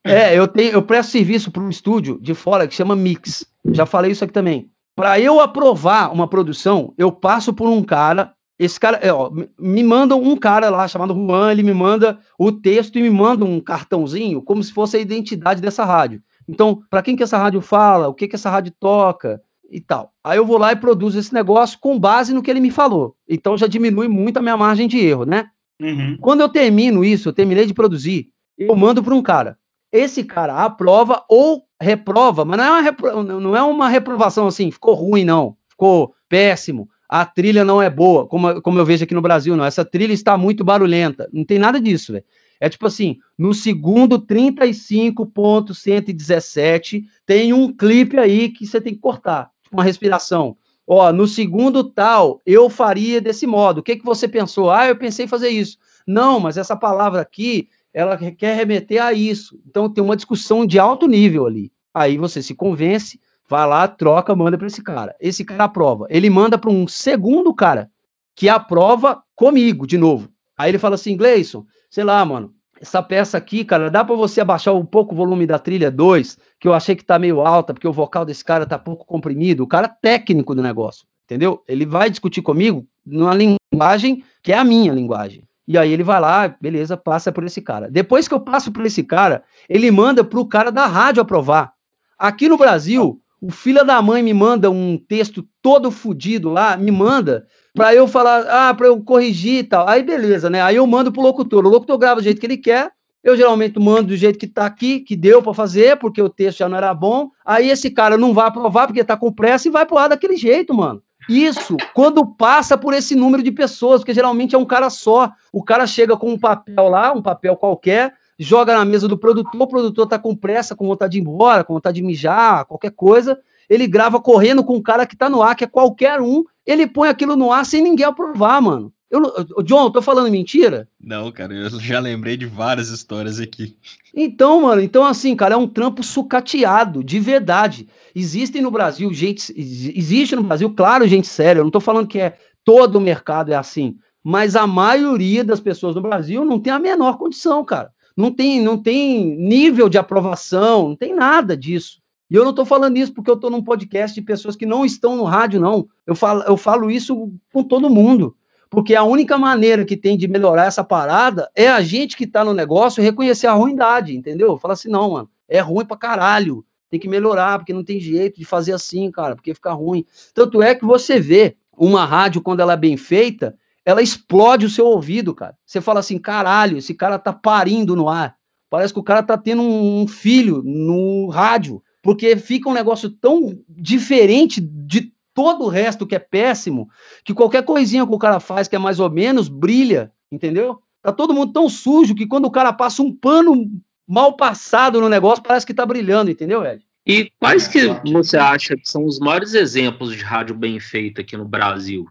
É, 0.04 0.36
eu, 0.36 0.48
tenho, 0.48 0.72
eu 0.72 0.82
presto 0.82 1.12
serviço 1.12 1.50
para 1.50 1.62
um 1.62 1.70
estúdio 1.70 2.18
de 2.20 2.34
fora 2.34 2.66
que 2.66 2.74
chama 2.74 2.96
Mix. 2.96 3.46
Já 3.70 3.86
falei 3.86 4.10
isso 4.10 4.24
aqui 4.24 4.32
também. 4.32 4.68
Para 4.96 5.18
eu 5.20 5.40
aprovar 5.40 6.12
uma 6.12 6.26
produção, 6.26 6.92
eu 6.98 7.12
passo 7.12 7.54
por 7.54 7.68
um 7.68 7.82
cara. 7.82 8.32
Esse 8.58 8.78
cara, 8.78 8.98
é, 8.98 9.12
ó, 9.12 9.30
me 9.58 9.82
mandam 9.82 10.20
um 10.20 10.36
cara 10.36 10.68
lá 10.68 10.86
chamado 10.86 11.14
Juan, 11.14 11.52
ele 11.52 11.62
me 11.62 11.72
manda 11.72 12.18
o 12.38 12.52
texto 12.52 12.98
e 12.98 13.02
me 13.02 13.10
manda 13.10 13.44
um 13.44 13.60
cartãozinho 13.60 14.42
como 14.42 14.62
se 14.62 14.72
fosse 14.72 14.96
a 14.96 15.00
identidade 15.00 15.62
dessa 15.62 15.84
rádio. 15.84 16.20
Então, 16.48 16.82
para 16.90 17.02
quem 17.02 17.16
que 17.16 17.22
essa 17.22 17.38
rádio 17.38 17.60
fala, 17.60 18.08
o 18.08 18.14
que 18.14 18.28
que 18.28 18.34
essa 18.34 18.50
rádio 18.50 18.72
toca, 18.78 19.40
e 19.72 19.80
tal. 19.80 20.12
Aí 20.22 20.36
eu 20.36 20.46
vou 20.46 20.58
lá 20.58 20.72
e 20.72 20.76
produzo 20.76 21.18
esse 21.18 21.32
negócio 21.32 21.78
com 21.80 21.98
base 21.98 22.34
no 22.34 22.42
que 22.42 22.50
ele 22.50 22.60
me 22.60 22.70
falou. 22.70 23.16
Então 23.26 23.56
já 23.56 23.66
diminui 23.66 24.06
muito 24.06 24.36
a 24.36 24.42
minha 24.42 24.54
margem 24.56 24.86
de 24.86 24.98
erro, 24.98 25.24
né? 25.24 25.46
Uhum. 25.80 26.18
Quando 26.20 26.42
eu 26.42 26.48
termino 26.48 27.02
isso, 27.02 27.30
eu 27.30 27.32
terminei 27.32 27.64
de 27.64 27.72
produzir, 27.72 28.28
eu 28.58 28.76
mando 28.76 29.02
para 29.02 29.14
um 29.14 29.22
cara. 29.22 29.56
Esse 29.90 30.22
cara 30.22 30.62
aprova 30.62 31.24
ou 31.28 31.64
reprova, 31.80 32.44
mas 32.44 32.58
não 32.58 32.64
é, 32.64 32.70
uma 32.70 32.80
repro... 32.80 33.22
não 33.22 33.56
é 33.56 33.62
uma 33.62 33.88
reprovação 33.88 34.46
assim, 34.46 34.70
ficou 34.70 34.94
ruim, 34.94 35.24
não. 35.24 35.56
Ficou 35.68 36.14
péssimo. 36.28 36.88
A 37.08 37.24
trilha 37.26 37.64
não 37.64 37.82
é 37.82 37.90
boa, 37.90 38.24
como, 38.26 38.62
como 38.62 38.78
eu 38.78 38.86
vejo 38.86 39.02
aqui 39.04 39.14
no 39.14 39.20
Brasil, 39.20 39.56
não. 39.56 39.64
Essa 39.64 39.84
trilha 39.84 40.12
está 40.12 40.38
muito 40.38 40.64
barulhenta. 40.64 41.28
Não 41.32 41.44
tem 41.44 41.58
nada 41.58 41.80
disso, 41.80 42.12
velho. 42.12 42.24
É 42.60 42.68
tipo 42.68 42.86
assim, 42.86 43.18
no 43.36 43.52
segundo 43.52 44.20
35.117 44.20 47.02
tem 47.26 47.52
um 47.52 47.72
clipe 47.72 48.16
aí 48.18 48.50
que 48.50 48.64
você 48.64 48.80
tem 48.80 48.94
que 48.94 49.00
cortar 49.00 49.51
uma 49.72 49.84
respiração. 49.84 50.56
Ó, 50.86 51.12
no 51.12 51.26
segundo 51.26 51.84
tal, 51.84 52.40
eu 52.44 52.68
faria 52.68 53.20
desse 53.20 53.46
modo. 53.46 53.78
O 53.78 53.82
que, 53.82 53.96
que 53.96 54.04
você 54.04 54.26
pensou? 54.26 54.70
Ah, 54.70 54.88
eu 54.88 54.96
pensei 54.96 55.24
em 55.24 55.28
fazer 55.28 55.48
isso. 55.48 55.78
Não, 56.06 56.40
mas 56.40 56.56
essa 56.56 56.76
palavra 56.76 57.20
aqui, 57.20 57.68
ela 57.94 58.16
quer 58.16 58.56
remeter 58.56 59.02
a 59.02 59.12
isso. 59.12 59.58
Então 59.66 59.88
tem 59.88 60.02
uma 60.02 60.16
discussão 60.16 60.66
de 60.66 60.78
alto 60.78 61.06
nível 61.06 61.46
ali. 61.46 61.72
Aí 61.94 62.18
você 62.18 62.42
se 62.42 62.54
convence, 62.54 63.20
Vai 63.52 63.66
lá, 63.66 63.86
troca, 63.86 64.34
manda 64.34 64.56
para 64.56 64.66
esse 64.66 64.82
cara. 64.82 65.14
Esse 65.20 65.44
cara 65.44 65.64
aprova. 65.64 66.06
Ele 66.08 66.30
manda 66.30 66.56
para 66.56 66.70
um 66.70 66.88
segundo 66.88 67.52
cara 67.52 67.90
que 68.34 68.48
aprova 68.48 69.22
comigo 69.34 69.86
de 69.86 69.98
novo. 69.98 70.30
Aí 70.56 70.70
ele 70.70 70.78
fala 70.78 70.94
assim, 70.94 71.14
Gleison, 71.18 71.66
sei 71.90 72.02
lá, 72.02 72.24
mano, 72.24 72.54
essa 72.80 73.02
peça 73.02 73.36
aqui, 73.36 73.62
cara, 73.62 73.90
dá 73.90 74.02
para 74.02 74.16
você 74.16 74.40
abaixar 74.40 74.74
um 74.74 74.86
pouco 74.86 75.12
o 75.12 75.16
volume 75.16 75.46
da 75.46 75.58
trilha 75.58 75.90
2, 75.90 76.38
que 76.62 76.68
eu 76.68 76.74
achei 76.74 76.94
que 76.94 77.04
tá 77.04 77.18
meio 77.18 77.40
alta, 77.40 77.74
porque 77.74 77.88
o 77.88 77.92
vocal 77.92 78.24
desse 78.24 78.44
cara 78.44 78.64
tá 78.64 78.78
pouco 78.78 79.04
comprimido. 79.04 79.64
O 79.64 79.66
cara 79.66 79.88
técnico 79.88 80.54
do 80.54 80.62
negócio, 80.62 81.04
entendeu? 81.24 81.60
Ele 81.66 81.84
vai 81.84 82.08
discutir 82.08 82.40
comigo 82.40 82.86
numa 83.04 83.34
linguagem 83.34 84.22
que 84.40 84.52
é 84.52 84.58
a 84.58 84.62
minha 84.62 84.92
linguagem. 84.92 85.42
E 85.66 85.76
aí 85.76 85.92
ele 85.92 86.04
vai 86.04 86.20
lá, 86.20 86.54
beleza, 86.60 86.96
passa 86.96 87.32
por 87.32 87.42
esse 87.42 87.60
cara. 87.60 87.90
Depois 87.90 88.28
que 88.28 88.34
eu 88.34 88.38
passo 88.38 88.70
por 88.70 88.86
esse 88.86 89.02
cara, 89.02 89.42
ele 89.68 89.90
manda 89.90 90.22
pro 90.22 90.46
cara 90.46 90.70
da 90.70 90.86
rádio 90.86 91.20
aprovar. 91.20 91.72
Aqui 92.16 92.48
no 92.48 92.56
Brasil, 92.56 93.20
o 93.40 93.50
filho 93.50 93.84
da 93.84 94.00
mãe 94.00 94.22
me 94.22 94.32
manda 94.32 94.70
um 94.70 94.96
texto 94.96 95.44
todo 95.60 95.90
fodido 95.90 96.48
lá, 96.48 96.76
me 96.76 96.92
manda 96.92 97.44
para 97.74 97.92
eu 97.92 98.06
falar, 98.06 98.46
ah, 98.68 98.72
para 98.72 98.86
eu 98.86 99.02
corrigir 99.02 99.58
e 99.58 99.64
tal. 99.64 99.88
Aí 99.88 100.04
beleza, 100.04 100.48
né? 100.48 100.62
Aí 100.62 100.76
eu 100.76 100.86
mando 100.86 101.10
pro 101.10 101.22
locutor. 101.22 101.66
O 101.66 101.68
locutor 101.68 101.98
grava 101.98 102.20
do 102.20 102.24
jeito 102.24 102.40
que 102.40 102.46
ele 102.46 102.56
quer. 102.56 102.92
Eu 103.22 103.36
geralmente 103.36 103.78
mando 103.78 104.08
do 104.08 104.16
jeito 104.16 104.38
que 104.38 104.46
tá 104.46 104.66
aqui, 104.66 105.00
que 105.00 105.14
deu 105.14 105.40
para 105.40 105.54
fazer, 105.54 105.96
porque 105.98 106.20
o 106.20 106.28
texto 106.28 106.58
já 106.58 106.68
não 106.68 106.76
era 106.76 106.92
bom. 106.92 107.30
Aí 107.44 107.70
esse 107.70 107.90
cara 107.90 108.18
não 108.18 108.34
vai 108.34 108.48
aprovar 108.48 108.86
porque 108.86 109.04
tá 109.04 109.16
com 109.16 109.32
pressa 109.32 109.68
e 109.68 109.70
vai 109.70 109.86
pro 109.86 109.98
ar 109.98 110.08
daquele 110.08 110.36
jeito, 110.36 110.74
mano. 110.74 111.00
Isso, 111.28 111.76
quando 111.94 112.26
passa 112.26 112.76
por 112.76 112.92
esse 112.94 113.14
número 113.14 113.42
de 113.42 113.52
pessoas, 113.52 114.00
porque 114.00 114.14
geralmente 114.14 114.54
é 114.54 114.58
um 114.58 114.64
cara 114.64 114.90
só. 114.90 115.30
O 115.52 115.62
cara 115.62 115.86
chega 115.86 116.16
com 116.16 116.30
um 116.30 116.38
papel 116.38 116.88
lá, 116.88 117.12
um 117.12 117.22
papel 117.22 117.56
qualquer, 117.56 118.12
joga 118.38 118.76
na 118.76 118.84
mesa 118.84 119.06
do 119.06 119.16
produtor, 119.16 119.60
o 119.60 119.66
produtor 119.66 120.06
tá 120.06 120.18
com 120.18 120.34
pressa, 120.34 120.74
com 120.74 120.86
vontade 120.86 121.12
de 121.12 121.18
ir 121.18 121.20
embora, 121.20 121.62
com 121.62 121.74
vontade 121.74 121.96
de 121.96 122.02
mijar, 122.02 122.64
qualquer 122.64 122.90
coisa. 122.90 123.38
Ele 123.70 123.86
grava 123.86 124.20
correndo 124.20 124.64
com 124.64 124.74
um 124.74 124.82
cara 124.82 125.06
que 125.06 125.16
tá 125.16 125.30
no 125.30 125.42
ar, 125.42 125.54
que 125.54 125.64
é 125.64 125.68
qualquer 125.68 126.20
um, 126.20 126.42
ele 126.66 126.86
põe 126.86 127.08
aquilo 127.08 127.36
no 127.36 127.52
ar 127.52 127.64
sem 127.64 127.82
ninguém 127.82 128.06
aprovar, 128.06 128.60
mano. 128.60 128.92
Eu, 129.12 129.62
John, 129.62 129.90
tô 129.90 130.00
falando 130.00 130.30
mentira? 130.30 130.88
Não, 130.98 131.30
cara, 131.30 131.52
eu 131.52 131.68
já 131.78 132.00
lembrei 132.00 132.34
de 132.34 132.46
várias 132.46 132.88
histórias 132.88 133.38
aqui. 133.38 133.76
Então, 134.14 134.62
mano, 134.62 134.80
então 134.80 135.04
assim, 135.04 135.36
cara, 135.36 135.52
é 135.52 135.56
um 135.56 135.68
trampo 135.68 136.02
sucateado, 136.02 137.04
de 137.04 137.20
verdade. 137.20 137.86
Existem 138.14 138.62
no 138.62 138.70
Brasil 138.70 139.12
gente, 139.12 139.52
existe 139.54 140.34
no 140.34 140.42
Brasil, 140.42 140.72
claro, 140.74 141.06
gente 141.06 141.26
séria, 141.26 141.60
eu 141.60 141.64
não 141.64 141.70
tô 141.70 141.78
falando 141.78 142.06
que 142.06 142.18
é 142.18 142.38
todo 142.64 142.96
o 142.96 143.00
mercado 143.00 143.52
é 143.52 143.54
assim, 143.54 143.98
mas 144.24 144.56
a 144.56 144.66
maioria 144.66 145.44
das 145.44 145.60
pessoas 145.60 145.94
no 145.94 146.00
Brasil 146.00 146.42
não 146.42 146.58
tem 146.58 146.72
a 146.72 146.78
menor 146.78 147.18
condição, 147.18 147.62
cara. 147.62 147.92
Não 148.16 148.32
tem, 148.32 148.62
não 148.62 148.78
tem 148.78 149.36
nível 149.36 149.90
de 149.90 149.98
aprovação, 149.98 150.88
não 150.88 150.96
tem 150.96 151.14
nada 151.14 151.54
disso. 151.54 152.00
E 152.30 152.34
eu 152.34 152.44
não 152.44 152.50
estou 152.50 152.64
falando 152.64 152.96
isso 152.96 153.12
porque 153.12 153.30
eu 153.30 153.34
estou 153.34 153.50
num 153.50 153.62
podcast 153.62 154.18
de 154.18 154.24
pessoas 154.24 154.56
que 154.56 154.64
não 154.64 154.86
estão 154.86 155.16
no 155.16 155.24
rádio, 155.24 155.60
não. 155.60 155.86
Eu 156.06 156.14
falo, 156.14 156.42
eu 156.44 156.56
falo 156.56 156.90
isso 156.90 157.30
com 157.52 157.62
todo 157.62 157.90
mundo. 157.90 158.34
Porque 158.72 158.94
a 158.94 159.04
única 159.04 159.36
maneira 159.36 159.84
que 159.84 159.98
tem 159.98 160.16
de 160.16 160.26
melhorar 160.26 160.64
essa 160.64 160.82
parada 160.82 161.50
é 161.54 161.68
a 161.68 161.82
gente 161.82 162.16
que 162.16 162.24
está 162.24 162.42
no 162.42 162.54
negócio 162.54 163.02
reconhecer 163.02 163.46
a 163.46 163.52
ruindade, 163.52 164.16
entendeu? 164.16 164.56
Fala 164.56 164.72
assim, 164.72 164.88
não, 164.88 165.10
mano, 165.10 165.30
é 165.46 165.60
ruim 165.60 165.84
pra 165.84 165.94
caralho. 165.94 166.64
Tem 166.88 166.98
que 166.98 167.06
melhorar, 167.06 167.58
porque 167.58 167.74
não 167.74 167.84
tem 167.84 168.00
jeito 168.00 168.38
de 168.38 168.46
fazer 168.46 168.72
assim, 168.72 169.10
cara, 169.10 169.36
porque 169.36 169.52
fica 169.52 169.74
ruim. 169.74 170.06
Tanto 170.32 170.62
é 170.62 170.74
que 170.74 170.86
você 170.86 171.20
vê 171.20 171.54
uma 171.76 172.06
rádio, 172.06 172.40
quando 172.40 172.60
ela 172.60 172.72
é 172.72 172.76
bem 172.78 172.96
feita, 172.96 173.54
ela 173.84 174.00
explode 174.00 174.64
o 174.64 174.70
seu 174.70 174.86
ouvido, 174.86 175.34
cara. 175.34 175.54
Você 175.66 175.78
fala 175.78 176.00
assim, 176.00 176.16
caralho, 176.16 176.78
esse 176.78 176.94
cara 176.94 177.18
tá 177.18 177.30
parindo 177.30 177.94
no 177.94 178.08
ar. 178.08 178.36
Parece 178.70 178.94
que 178.94 179.00
o 179.00 179.04
cara 179.04 179.22
tá 179.22 179.36
tendo 179.36 179.60
um 179.60 180.08
filho 180.08 180.62
no 180.64 181.28
rádio 181.28 181.82
porque 182.00 182.36
fica 182.36 182.70
um 182.70 182.74
negócio 182.74 183.10
tão 183.10 183.54
diferente 183.68 184.62
de 184.62 185.12
todo 185.34 185.64
o 185.64 185.68
resto 185.68 186.06
que 186.06 186.14
é 186.14 186.18
péssimo, 186.18 186.88
que 187.24 187.34
qualquer 187.34 187.64
coisinha 187.64 188.06
que 188.06 188.14
o 188.14 188.18
cara 188.18 188.40
faz 188.40 188.68
que 188.68 188.76
é 188.76 188.78
mais 188.78 189.00
ou 189.00 189.10
menos 189.10 189.48
brilha, 189.48 190.12
entendeu? 190.30 190.80
Tá 191.02 191.12
todo 191.12 191.34
mundo 191.34 191.52
tão 191.52 191.68
sujo 191.68 192.14
que 192.14 192.26
quando 192.26 192.44
o 192.44 192.50
cara 192.50 192.72
passa 192.72 193.02
um 193.02 193.14
pano 193.14 193.66
mal 194.06 194.36
passado 194.36 195.00
no 195.00 195.08
negócio, 195.08 195.42
parece 195.42 195.66
que 195.66 195.74
tá 195.74 195.84
brilhando, 195.84 196.30
entendeu, 196.30 196.64
Ed? 196.64 196.84
E 197.04 197.32
quais 197.40 197.66
que 197.66 197.88
você 198.12 198.36
acha 198.36 198.76
que 198.76 198.88
são 198.88 199.04
os 199.04 199.18
maiores 199.18 199.54
exemplos 199.54 200.14
de 200.14 200.22
rádio 200.22 200.54
bem 200.54 200.78
feita 200.78 201.20
aqui 201.20 201.36
no 201.36 201.44
Brasil? 201.44 202.06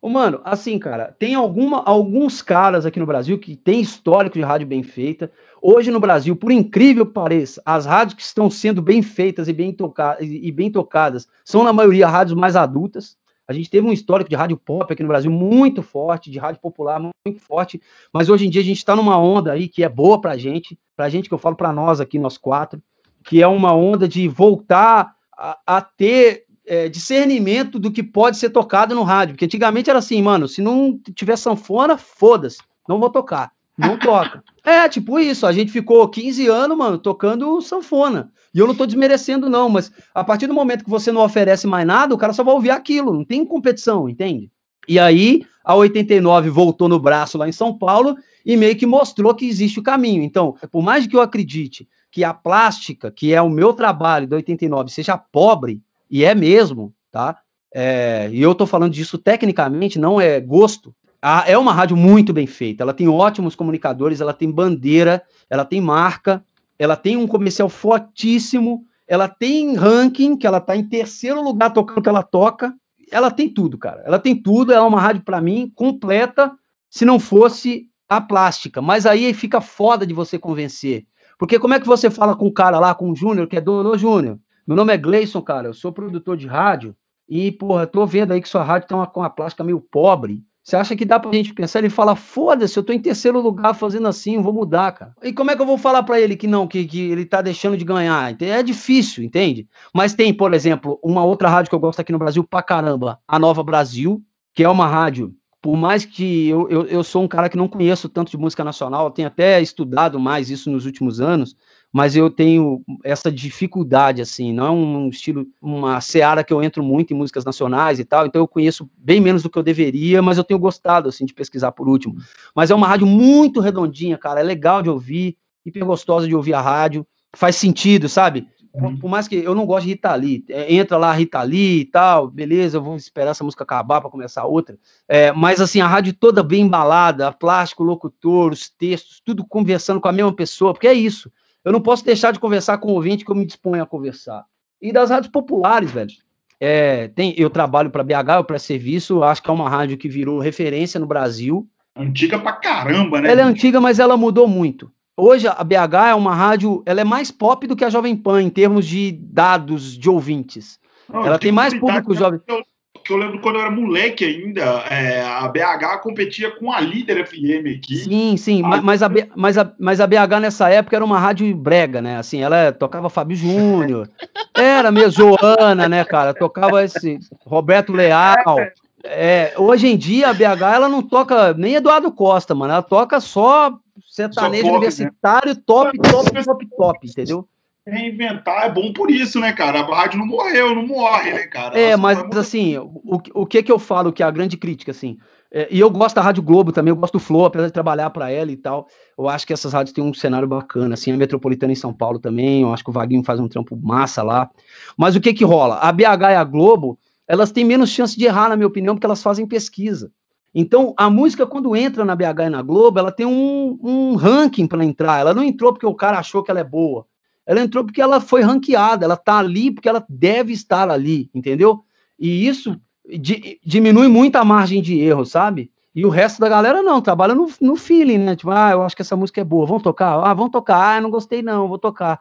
Ô, 0.00 0.10
mano, 0.10 0.40
assim, 0.44 0.78
cara, 0.78 1.14
tem 1.18 1.34
alguma, 1.34 1.82
alguns 1.82 2.42
caras 2.42 2.84
aqui 2.84 3.00
no 3.00 3.06
Brasil 3.06 3.38
que 3.38 3.56
tem 3.56 3.80
histórico 3.80 4.36
de 4.36 4.44
rádio 4.44 4.66
bem 4.66 4.82
feita. 4.82 5.32
Hoje 5.60 5.90
no 5.90 5.98
Brasil, 5.98 6.36
por 6.36 6.52
incrível 6.52 7.06
que 7.06 7.12
pareça, 7.12 7.62
as 7.64 7.86
rádios 7.86 8.14
que 8.14 8.22
estão 8.22 8.50
sendo 8.50 8.82
bem 8.82 9.02
feitas 9.02 9.48
e 9.48 9.52
bem, 9.52 9.72
toca 9.72 10.16
e 10.20 10.50
bem 10.52 10.70
tocadas 10.70 11.26
são, 11.44 11.64
na 11.64 11.72
maioria, 11.72 12.06
rádios 12.06 12.38
mais 12.38 12.56
adultas. 12.56 13.16
A 13.48 13.52
gente 13.52 13.70
teve 13.70 13.86
um 13.86 13.92
histórico 13.92 14.28
de 14.28 14.36
rádio 14.36 14.56
pop 14.56 14.92
aqui 14.92 15.02
no 15.02 15.08
Brasil 15.08 15.30
muito 15.30 15.82
forte, 15.82 16.30
de 16.30 16.38
rádio 16.38 16.60
popular 16.60 17.00
muito 17.00 17.40
forte, 17.40 17.80
mas 18.12 18.28
hoje 18.28 18.46
em 18.46 18.50
dia 18.50 18.60
a 18.60 18.64
gente 18.64 18.78
está 18.78 18.96
numa 18.96 19.18
onda 19.18 19.52
aí 19.52 19.68
que 19.68 19.84
é 19.84 19.88
boa 19.88 20.20
pra 20.20 20.36
gente, 20.36 20.78
pra 20.96 21.08
gente 21.08 21.28
que 21.28 21.34
eu 21.34 21.38
falo 21.38 21.54
para 21.54 21.72
nós 21.72 22.00
aqui, 22.00 22.18
nós 22.18 22.36
quatro, 22.36 22.82
que 23.24 23.40
é 23.40 23.46
uma 23.46 23.72
onda 23.72 24.08
de 24.08 24.26
voltar 24.28 25.14
a, 25.36 25.58
a 25.66 25.80
ter 25.80 26.44
é, 26.66 26.88
discernimento 26.88 27.78
do 27.78 27.92
que 27.92 28.02
pode 28.02 28.36
ser 28.36 28.50
tocado 28.50 28.94
no 28.94 29.04
rádio. 29.04 29.34
Porque 29.34 29.44
antigamente 29.44 29.88
era 29.88 30.00
assim, 30.00 30.20
mano, 30.20 30.48
se 30.48 30.60
não 30.60 30.98
tiver 31.14 31.36
sanfona, 31.36 31.96
foda-se, 31.96 32.58
não 32.88 32.98
vou 32.98 33.10
tocar. 33.10 33.52
Não 33.76 33.98
toca. 33.98 34.42
É, 34.64 34.88
tipo 34.88 35.18
isso, 35.18 35.46
a 35.46 35.52
gente 35.52 35.70
ficou 35.70 36.08
15 36.08 36.46
anos, 36.46 36.76
mano, 36.76 36.98
tocando 36.98 37.60
sanfona. 37.60 38.32
E 38.54 38.58
eu 38.58 38.66
não 38.66 38.74
tô 38.74 38.86
desmerecendo, 38.86 39.50
não, 39.50 39.68
mas 39.68 39.92
a 40.14 40.24
partir 40.24 40.46
do 40.46 40.54
momento 40.54 40.82
que 40.82 40.90
você 40.90 41.12
não 41.12 41.22
oferece 41.22 41.66
mais 41.66 41.86
nada, 41.86 42.14
o 42.14 42.18
cara 42.18 42.32
só 42.32 42.42
vai 42.42 42.54
ouvir 42.54 42.70
aquilo, 42.70 43.12
não 43.12 43.24
tem 43.24 43.44
competição, 43.44 44.08
entende? 44.08 44.50
E 44.88 44.98
aí, 44.98 45.44
a 45.64 45.74
89 45.74 46.48
voltou 46.48 46.88
no 46.88 46.98
braço 46.98 47.36
lá 47.36 47.48
em 47.48 47.52
São 47.52 47.76
Paulo 47.76 48.16
e 48.44 48.56
meio 48.56 48.76
que 48.76 48.86
mostrou 48.86 49.34
que 49.34 49.46
existe 49.46 49.80
o 49.80 49.82
caminho. 49.82 50.22
Então, 50.22 50.54
por 50.70 50.82
mais 50.82 51.06
que 51.06 51.16
eu 51.16 51.20
acredite 51.20 51.88
que 52.10 52.24
a 52.24 52.32
plástica, 52.32 53.10
que 53.10 53.34
é 53.34 53.42
o 53.42 53.50
meu 53.50 53.72
trabalho 53.72 54.26
da 54.26 54.36
89, 54.36 54.90
seja 54.90 55.18
pobre, 55.18 55.82
e 56.10 56.24
é 56.24 56.34
mesmo, 56.34 56.94
tá? 57.10 57.38
É, 57.74 58.30
e 58.32 58.40
eu 58.40 58.54
tô 58.54 58.64
falando 58.64 58.92
disso 58.92 59.18
tecnicamente, 59.18 59.98
não 59.98 60.20
é 60.20 60.40
gosto. 60.40 60.94
A, 61.28 61.42
é 61.50 61.58
uma 61.58 61.72
rádio 61.72 61.96
muito 61.96 62.32
bem 62.32 62.46
feita, 62.46 62.84
ela 62.84 62.94
tem 62.94 63.08
ótimos 63.08 63.56
comunicadores, 63.56 64.20
ela 64.20 64.32
tem 64.32 64.48
bandeira, 64.48 65.24
ela 65.50 65.64
tem 65.64 65.80
marca, 65.80 66.44
ela 66.78 66.94
tem 66.94 67.16
um 67.16 67.26
comercial 67.26 67.68
fortíssimo, 67.68 68.84
ela 69.08 69.26
tem 69.26 69.74
ranking, 69.74 70.36
que 70.36 70.46
ela 70.46 70.60
tá 70.60 70.76
em 70.76 70.88
terceiro 70.88 71.42
lugar 71.42 71.72
tocando 71.72 71.98
o 71.98 72.02
que 72.02 72.08
ela 72.08 72.22
toca. 72.22 72.72
Ela 73.10 73.28
tem 73.28 73.52
tudo, 73.52 73.76
cara. 73.76 74.04
Ela 74.06 74.20
tem 74.20 74.40
tudo, 74.40 74.72
ela 74.72 74.84
é 74.84 74.88
uma 74.88 75.00
rádio 75.00 75.24
para 75.24 75.40
mim 75.40 75.68
completa, 75.74 76.52
se 76.88 77.04
não 77.04 77.18
fosse 77.18 77.88
a 78.08 78.20
plástica. 78.20 78.80
Mas 78.80 79.04
aí 79.04 79.34
fica 79.34 79.60
foda 79.60 80.06
de 80.06 80.14
você 80.14 80.38
convencer. 80.38 81.08
Porque 81.36 81.58
como 81.58 81.74
é 81.74 81.80
que 81.80 81.88
você 81.88 82.08
fala 82.08 82.36
com 82.36 82.46
o 82.46 82.52
cara 82.52 82.78
lá, 82.78 82.94
com 82.94 83.10
o 83.10 83.16
Júnior, 83.16 83.48
que 83.48 83.56
é 83.56 83.60
dono, 83.60 83.98
Júnior, 83.98 84.38
meu 84.64 84.76
nome 84.76 84.92
é 84.92 84.96
Gleison, 84.96 85.42
cara. 85.42 85.66
Eu 85.66 85.74
sou 85.74 85.90
produtor 85.90 86.36
de 86.36 86.46
rádio. 86.46 86.94
E, 87.28 87.50
porra, 87.50 87.84
tô 87.84 88.06
vendo 88.06 88.30
aí 88.30 88.40
que 88.40 88.48
sua 88.48 88.62
rádio 88.62 88.86
tem 88.86 88.96
uma, 88.96 89.10
uma 89.12 89.28
plástica 89.28 89.64
meio 89.64 89.80
pobre. 89.80 90.44
Você 90.66 90.74
acha 90.74 90.96
que 90.96 91.04
dá 91.04 91.20
pra 91.20 91.30
gente 91.32 91.54
pensar? 91.54 91.78
Ele 91.78 91.88
fala, 91.88 92.16
foda-se, 92.16 92.76
eu 92.76 92.82
tô 92.82 92.92
em 92.92 92.98
terceiro 92.98 93.40
lugar 93.40 93.72
fazendo 93.72 94.08
assim, 94.08 94.42
vou 94.42 94.52
mudar, 94.52 94.90
cara. 94.90 95.14
E 95.22 95.32
como 95.32 95.48
é 95.48 95.54
que 95.54 95.62
eu 95.62 95.66
vou 95.66 95.78
falar 95.78 96.02
para 96.02 96.20
ele 96.20 96.34
que 96.34 96.48
não, 96.48 96.66
que, 96.66 96.84
que 96.84 97.08
ele 97.08 97.24
tá 97.24 97.40
deixando 97.40 97.76
de 97.76 97.84
ganhar? 97.84 98.36
É 98.42 98.64
difícil, 98.64 99.22
entende? 99.22 99.68
Mas 99.94 100.12
tem, 100.12 100.34
por 100.34 100.52
exemplo, 100.52 100.98
uma 101.04 101.24
outra 101.24 101.48
rádio 101.48 101.70
que 101.70 101.74
eu 101.76 101.78
gosto 101.78 102.00
aqui 102.00 102.10
no 102.10 102.18
Brasil 102.18 102.42
pra 102.42 102.64
caramba, 102.64 103.20
a 103.28 103.38
Nova 103.38 103.62
Brasil, 103.62 104.20
que 104.52 104.64
é 104.64 104.68
uma 104.68 104.88
rádio 104.88 105.32
por 105.62 105.76
mais 105.76 106.04
que 106.04 106.48
eu, 106.48 106.68
eu, 106.70 106.86
eu, 106.86 107.02
sou 107.02 107.24
um 107.24 107.26
cara 107.26 107.48
que 107.48 107.56
não 107.56 107.66
conheço 107.66 108.08
tanto 108.08 108.30
de 108.30 108.38
música 108.38 108.62
nacional, 108.62 109.10
tenho 109.10 109.26
até 109.26 109.60
estudado 109.60 110.20
mais 110.20 110.48
isso 110.48 110.70
nos 110.70 110.86
últimos 110.86 111.20
anos, 111.20 111.56
mas 111.92 112.14
eu 112.14 112.28
tenho 112.28 112.82
essa 113.02 113.32
dificuldade, 113.32 114.20
assim, 114.20 114.52
não 114.52 114.66
é 114.66 114.70
um 114.70 115.08
estilo, 115.08 115.46
uma 115.62 116.00
seara 116.00 116.44
que 116.44 116.52
eu 116.52 116.62
entro 116.62 116.82
muito 116.82 117.12
em 117.12 117.16
músicas 117.16 117.44
nacionais 117.44 117.98
e 117.98 118.04
tal, 118.04 118.26
então 118.26 118.42
eu 118.42 118.48
conheço 118.48 118.88
bem 118.96 119.20
menos 119.20 119.42
do 119.42 119.48
que 119.48 119.58
eu 119.58 119.62
deveria, 119.62 120.20
mas 120.20 120.36
eu 120.36 120.44
tenho 120.44 120.60
gostado, 120.60 121.08
assim, 121.08 121.24
de 121.24 121.32
pesquisar 121.32 121.72
por 121.72 121.88
último. 121.88 122.16
Mas 122.54 122.70
é 122.70 122.74
uma 122.74 122.86
rádio 122.86 123.06
muito 123.06 123.60
redondinha, 123.60 124.18
cara, 124.18 124.40
é 124.40 124.42
legal 124.42 124.82
de 124.82 124.90
ouvir, 124.90 125.36
hiper 125.64 125.84
gostosa 125.84 126.28
de 126.28 126.34
ouvir 126.34 126.54
a 126.54 126.60
rádio, 126.60 127.06
faz 127.34 127.56
sentido, 127.56 128.08
sabe? 128.08 128.46
Por, 128.78 128.98
por, 128.98 129.08
mais 129.08 129.26
que 129.26 129.36
eu 129.36 129.54
não 129.54 129.64
gosto 129.64 129.84
de 129.84 129.92
Rita 129.92 130.14
Lee, 130.14 130.44
é, 130.50 130.74
entra 130.74 130.98
lá 130.98 131.10
Rita 131.12 131.42
Lee 131.42 131.80
e 131.80 131.84
tal, 131.86 132.28
beleza, 132.28 132.76
eu 132.76 132.82
vou 132.82 132.94
esperar 132.96 133.30
essa 133.30 133.42
música 133.42 133.64
acabar 133.64 134.02
para 134.02 134.10
começar 134.10 134.44
outra. 134.44 134.78
É, 135.08 135.32
mas 135.32 135.62
assim, 135.62 135.80
a 135.80 135.86
rádio 135.86 136.12
toda 136.12 136.42
bem 136.42 136.62
embalada, 136.62 137.32
plástico, 137.32 137.82
locutor, 137.82 138.52
os 138.52 138.68
textos, 138.68 139.20
tudo 139.24 139.46
conversando 139.46 139.98
com 139.98 140.08
a 140.08 140.12
mesma 140.12 140.34
pessoa, 140.34 140.74
porque 140.74 140.88
é 140.88 140.92
isso. 140.92 141.32
Eu 141.66 141.72
não 141.72 141.80
posso 141.80 142.04
deixar 142.04 142.30
de 142.30 142.38
conversar 142.38 142.78
com 142.78 142.92
o 142.92 142.94
ouvinte 142.94 143.24
que 143.24 143.30
eu 143.30 143.34
me 143.34 143.44
disponho 143.44 143.82
a 143.82 143.86
conversar. 143.86 144.44
E 144.80 144.92
das 144.92 145.10
rádios 145.10 145.32
populares, 145.32 145.90
velho. 145.90 146.12
É, 146.60 147.08
tem, 147.08 147.34
eu 147.36 147.50
trabalho 147.50 147.90
para 147.90 148.04
BH, 148.04 148.36
eu 148.36 148.44
presto 148.44 148.66
serviço, 148.66 149.24
acho 149.24 149.42
que 149.42 149.50
é 149.50 149.52
uma 149.52 149.68
rádio 149.68 149.98
que 149.98 150.08
virou 150.08 150.38
referência 150.38 151.00
no 151.00 151.06
Brasil. 151.06 151.68
Antiga 151.96 152.38
pra 152.38 152.52
caramba, 152.52 153.20
né? 153.20 153.32
Ela 153.32 153.40
é 153.40 153.44
antiga, 153.44 153.80
mas 153.80 153.98
ela 153.98 154.16
mudou 154.16 154.46
muito. 154.46 154.92
hoje 155.16 155.48
a 155.48 155.64
BH 155.64 156.10
é 156.10 156.14
uma 156.14 156.36
rádio, 156.36 156.84
ela 156.86 157.00
é 157.00 157.04
mais 157.04 157.32
pop 157.32 157.66
do 157.66 157.74
que 157.74 157.84
a 157.84 157.90
Jovem 157.90 158.14
Pan 158.14 158.42
em 158.42 158.50
termos 158.50 158.86
de 158.86 159.10
dados 159.10 159.98
de 159.98 160.08
ouvintes. 160.08 160.78
Não, 161.12 161.26
ela 161.26 161.36
tem 161.36 161.50
mais 161.50 161.74
público 161.74 162.14
jovem. 162.14 162.40
Eu, 162.46 162.62
que 163.06 163.12
eu 163.12 163.16
lembro 163.16 163.40
quando 163.40 163.56
eu 163.56 163.62
era 163.62 163.70
moleque 163.70 164.24
ainda, 164.24 164.62
é, 164.90 165.22
a 165.22 165.46
BH 165.48 166.00
competia 166.02 166.50
com 166.50 166.72
a 166.72 166.80
líder 166.80 167.26
FM 167.26 167.78
aqui. 167.78 167.96
Sim, 167.96 168.36
sim, 168.36 168.62
a... 168.64 168.82
mas, 168.82 169.02
a, 169.02 169.08
mas, 169.36 169.58
a, 169.58 169.72
mas 169.78 170.00
a 170.00 170.06
BH 170.06 170.40
nessa 170.40 170.68
época 170.68 170.96
era 170.96 171.04
uma 171.04 171.18
rádio 171.18 171.54
brega, 171.54 172.02
né? 172.02 172.18
Assim, 172.18 172.42
ela 172.42 172.72
tocava 172.72 173.08
Fábio 173.08 173.36
Júnior, 173.36 174.10
era 174.54 174.90
mesmo 174.90 175.36
Joana, 175.38 175.88
né, 175.88 176.04
cara? 176.04 176.34
Tocava 176.34 176.84
esse 176.84 177.18
Roberto 177.44 177.92
Leal. 177.92 178.58
É, 179.04 179.54
hoje 179.56 179.86
em 179.86 179.96
dia 179.96 180.30
a 180.30 180.34
BH 180.34 180.74
ela 180.74 180.88
não 180.88 181.00
toca 181.00 181.54
nem 181.54 181.76
Eduardo 181.76 182.10
Costa, 182.10 182.54
mano. 182.54 182.72
Ela 182.72 182.82
toca 182.82 183.20
só 183.20 183.78
sertanejo 184.08 184.64
só 184.64 184.68
pop, 184.68 184.76
universitário, 184.78 185.54
né? 185.54 185.62
top, 185.64 185.98
top, 185.98 186.44
top, 186.44 186.66
top, 186.76 187.08
entendeu? 187.08 187.48
Reinventar 187.86 188.64
é 188.64 188.70
bom 188.70 188.92
por 188.92 189.10
isso, 189.10 189.38
né, 189.38 189.52
cara? 189.52 189.80
A 189.80 189.94
rádio 189.94 190.18
não 190.18 190.26
morreu, 190.26 190.74
não 190.74 190.86
morre, 190.86 191.32
né, 191.32 191.46
cara? 191.46 191.78
É, 191.78 191.96
mas 191.96 192.18
assim, 192.36 192.76
o, 192.76 193.22
o 193.34 193.46
que 193.46 193.62
que 193.62 193.70
eu 193.70 193.78
falo 193.78 194.12
que 194.12 194.22
é 194.22 194.26
a 194.26 194.30
grande 194.30 194.56
crítica, 194.56 194.90
assim, 194.90 195.16
é, 195.52 195.68
e 195.70 195.78
eu 195.78 195.88
gosto 195.88 196.16
da 196.16 196.22
Rádio 196.22 196.42
Globo 196.42 196.72
também, 196.72 196.90
eu 196.90 196.96
gosto 196.96 197.14
do 197.14 197.20
Flow, 197.20 197.44
apesar 197.44 197.66
de 197.66 197.72
trabalhar 197.72 198.10
para 198.10 198.30
ela 198.30 198.50
e 198.50 198.56
tal, 198.56 198.88
eu 199.16 199.28
acho 199.28 199.46
que 199.46 199.52
essas 199.52 199.72
rádios 199.72 199.94
têm 199.94 200.02
um 200.02 200.12
cenário 200.12 200.48
bacana, 200.48 200.94
assim, 200.94 201.12
a 201.12 201.16
Metropolitana 201.16 201.72
em 201.72 201.76
São 201.76 201.92
Paulo 201.92 202.18
também, 202.18 202.62
eu 202.62 202.72
acho 202.72 202.82
que 202.82 202.90
o 202.90 202.92
Vaguinho 202.92 203.22
faz 203.22 203.38
um 203.38 203.48
trampo 203.48 203.78
massa 203.80 204.22
lá, 204.22 204.50
mas 204.96 205.14
o 205.14 205.20
que 205.20 205.32
que 205.32 205.44
rola? 205.44 205.76
A 205.76 205.92
BH 205.92 206.32
e 206.32 206.36
a 206.36 206.44
Globo, 206.44 206.98
elas 207.28 207.52
têm 207.52 207.64
menos 207.64 207.90
chance 207.90 208.18
de 208.18 208.24
errar, 208.24 208.48
na 208.48 208.56
minha 208.56 208.66
opinião, 208.66 208.94
porque 208.94 209.06
elas 209.06 209.22
fazem 209.22 209.46
pesquisa. 209.46 210.10
Então, 210.52 210.94
a 210.96 211.10
música, 211.10 211.46
quando 211.46 211.76
entra 211.76 212.02
na 212.04 212.16
BH 212.16 212.46
e 212.46 212.48
na 212.48 212.62
Globo, 212.62 212.98
ela 212.98 213.12
tem 213.12 213.26
um, 213.26 213.78
um 213.82 214.14
ranking 214.14 214.66
para 214.66 214.82
entrar. 214.82 215.20
Ela 215.20 215.34
não 215.34 215.42
entrou 215.42 215.70
porque 215.70 215.84
o 215.84 215.94
cara 215.94 216.18
achou 216.18 216.42
que 216.42 216.50
ela 216.50 216.60
é 216.60 216.64
boa. 216.64 217.06
Ela 217.46 217.60
entrou 217.60 217.84
porque 217.84 218.02
ela 218.02 218.20
foi 218.20 218.42
ranqueada, 218.42 219.04
ela 219.04 219.16
tá 219.16 219.38
ali 219.38 219.70
porque 219.70 219.88
ela 219.88 220.04
deve 220.08 220.52
estar 220.52 220.90
ali, 220.90 221.30
entendeu? 221.32 221.84
E 222.18 222.46
isso 222.46 222.78
di, 223.18 223.60
diminui 223.64 224.08
muito 224.08 224.36
a 224.36 224.44
margem 224.44 224.82
de 224.82 224.98
erro, 224.98 225.24
sabe? 225.24 225.70
E 225.94 226.04
o 226.04 226.10
resto 226.10 226.40
da 226.40 226.48
galera 226.48 226.82
não, 226.82 227.00
trabalha 227.00 227.34
no, 227.34 227.50
no 227.60 227.76
feeling, 227.76 228.18
né? 228.18 228.36
Tipo, 228.36 228.50
ah, 228.50 228.72
eu 228.72 228.82
acho 228.82 228.94
que 228.94 229.02
essa 229.02 229.16
música 229.16 229.40
é 229.40 229.44
boa, 229.44 229.66
vamos 229.66 229.82
tocar? 229.82 230.14
Ah, 230.22 230.34
vamos 230.34 230.50
tocar. 230.50 230.96
Ah, 230.96 231.00
não 231.00 231.10
gostei 231.10 231.40
não, 231.40 231.68
vou 231.68 231.78
tocar. 231.78 232.20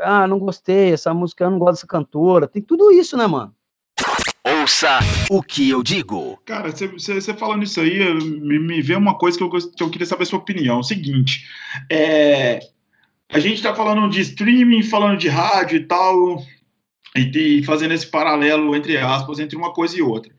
Ah, 0.00 0.26
não 0.26 0.38
gostei, 0.38 0.92
essa 0.92 1.12
música, 1.12 1.44
eu 1.44 1.50
não 1.50 1.58
gosto 1.58 1.72
dessa 1.72 1.86
cantora. 1.86 2.46
Tem 2.46 2.62
tudo 2.62 2.92
isso, 2.92 3.16
né, 3.16 3.26
mano? 3.26 3.52
Ouça 4.44 5.00
o 5.28 5.42
que 5.42 5.68
eu 5.68 5.82
digo. 5.82 6.38
Cara, 6.44 6.70
você 6.70 7.34
falando 7.34 7.64
isso 7.64 7.80
aí, 7.80 7.98
me, 8.22 8.60
me 8.60 8.80
vê 8.80 8.94
uma 8.94 9.18
coisa 9.18 9.36
que 9.36 9.42
eu, 9.42 9.50
que 9.50 9.82
eu 9.82 9.90
queria 9.90 10.06
saber 10.06 10.22
a 10.22 10.26
sua 10.26 10.38
opinião. 10.38 10.76
É 10.76 10.80
o 10.80 10.84
seguinte, 10.84 11.44
é, 11.90 12.60
a 13.28 13.38
gente 13.38 13.56
está 13.56 13.74
falando 13.74 14.08
de 14.08 14.20
streaming, 14.20 14.82
falando 14.82 15.18
de 15.18 15.28
rádio 15.28 15.76
e 15.76 15.84
tal, 15.84 16.42
e, 17.16 17.62
fazendo 17.64 17.94
esse 17.94 18.06
paralelo, 18.06 18.74
entre 18.74 18.96
aspas, 18.96 19.38
entre 19.38 19.56
uma 19.56 19.72
coisa 19.72 19.98
e 19.98 20.02
outra. 20.02 20.34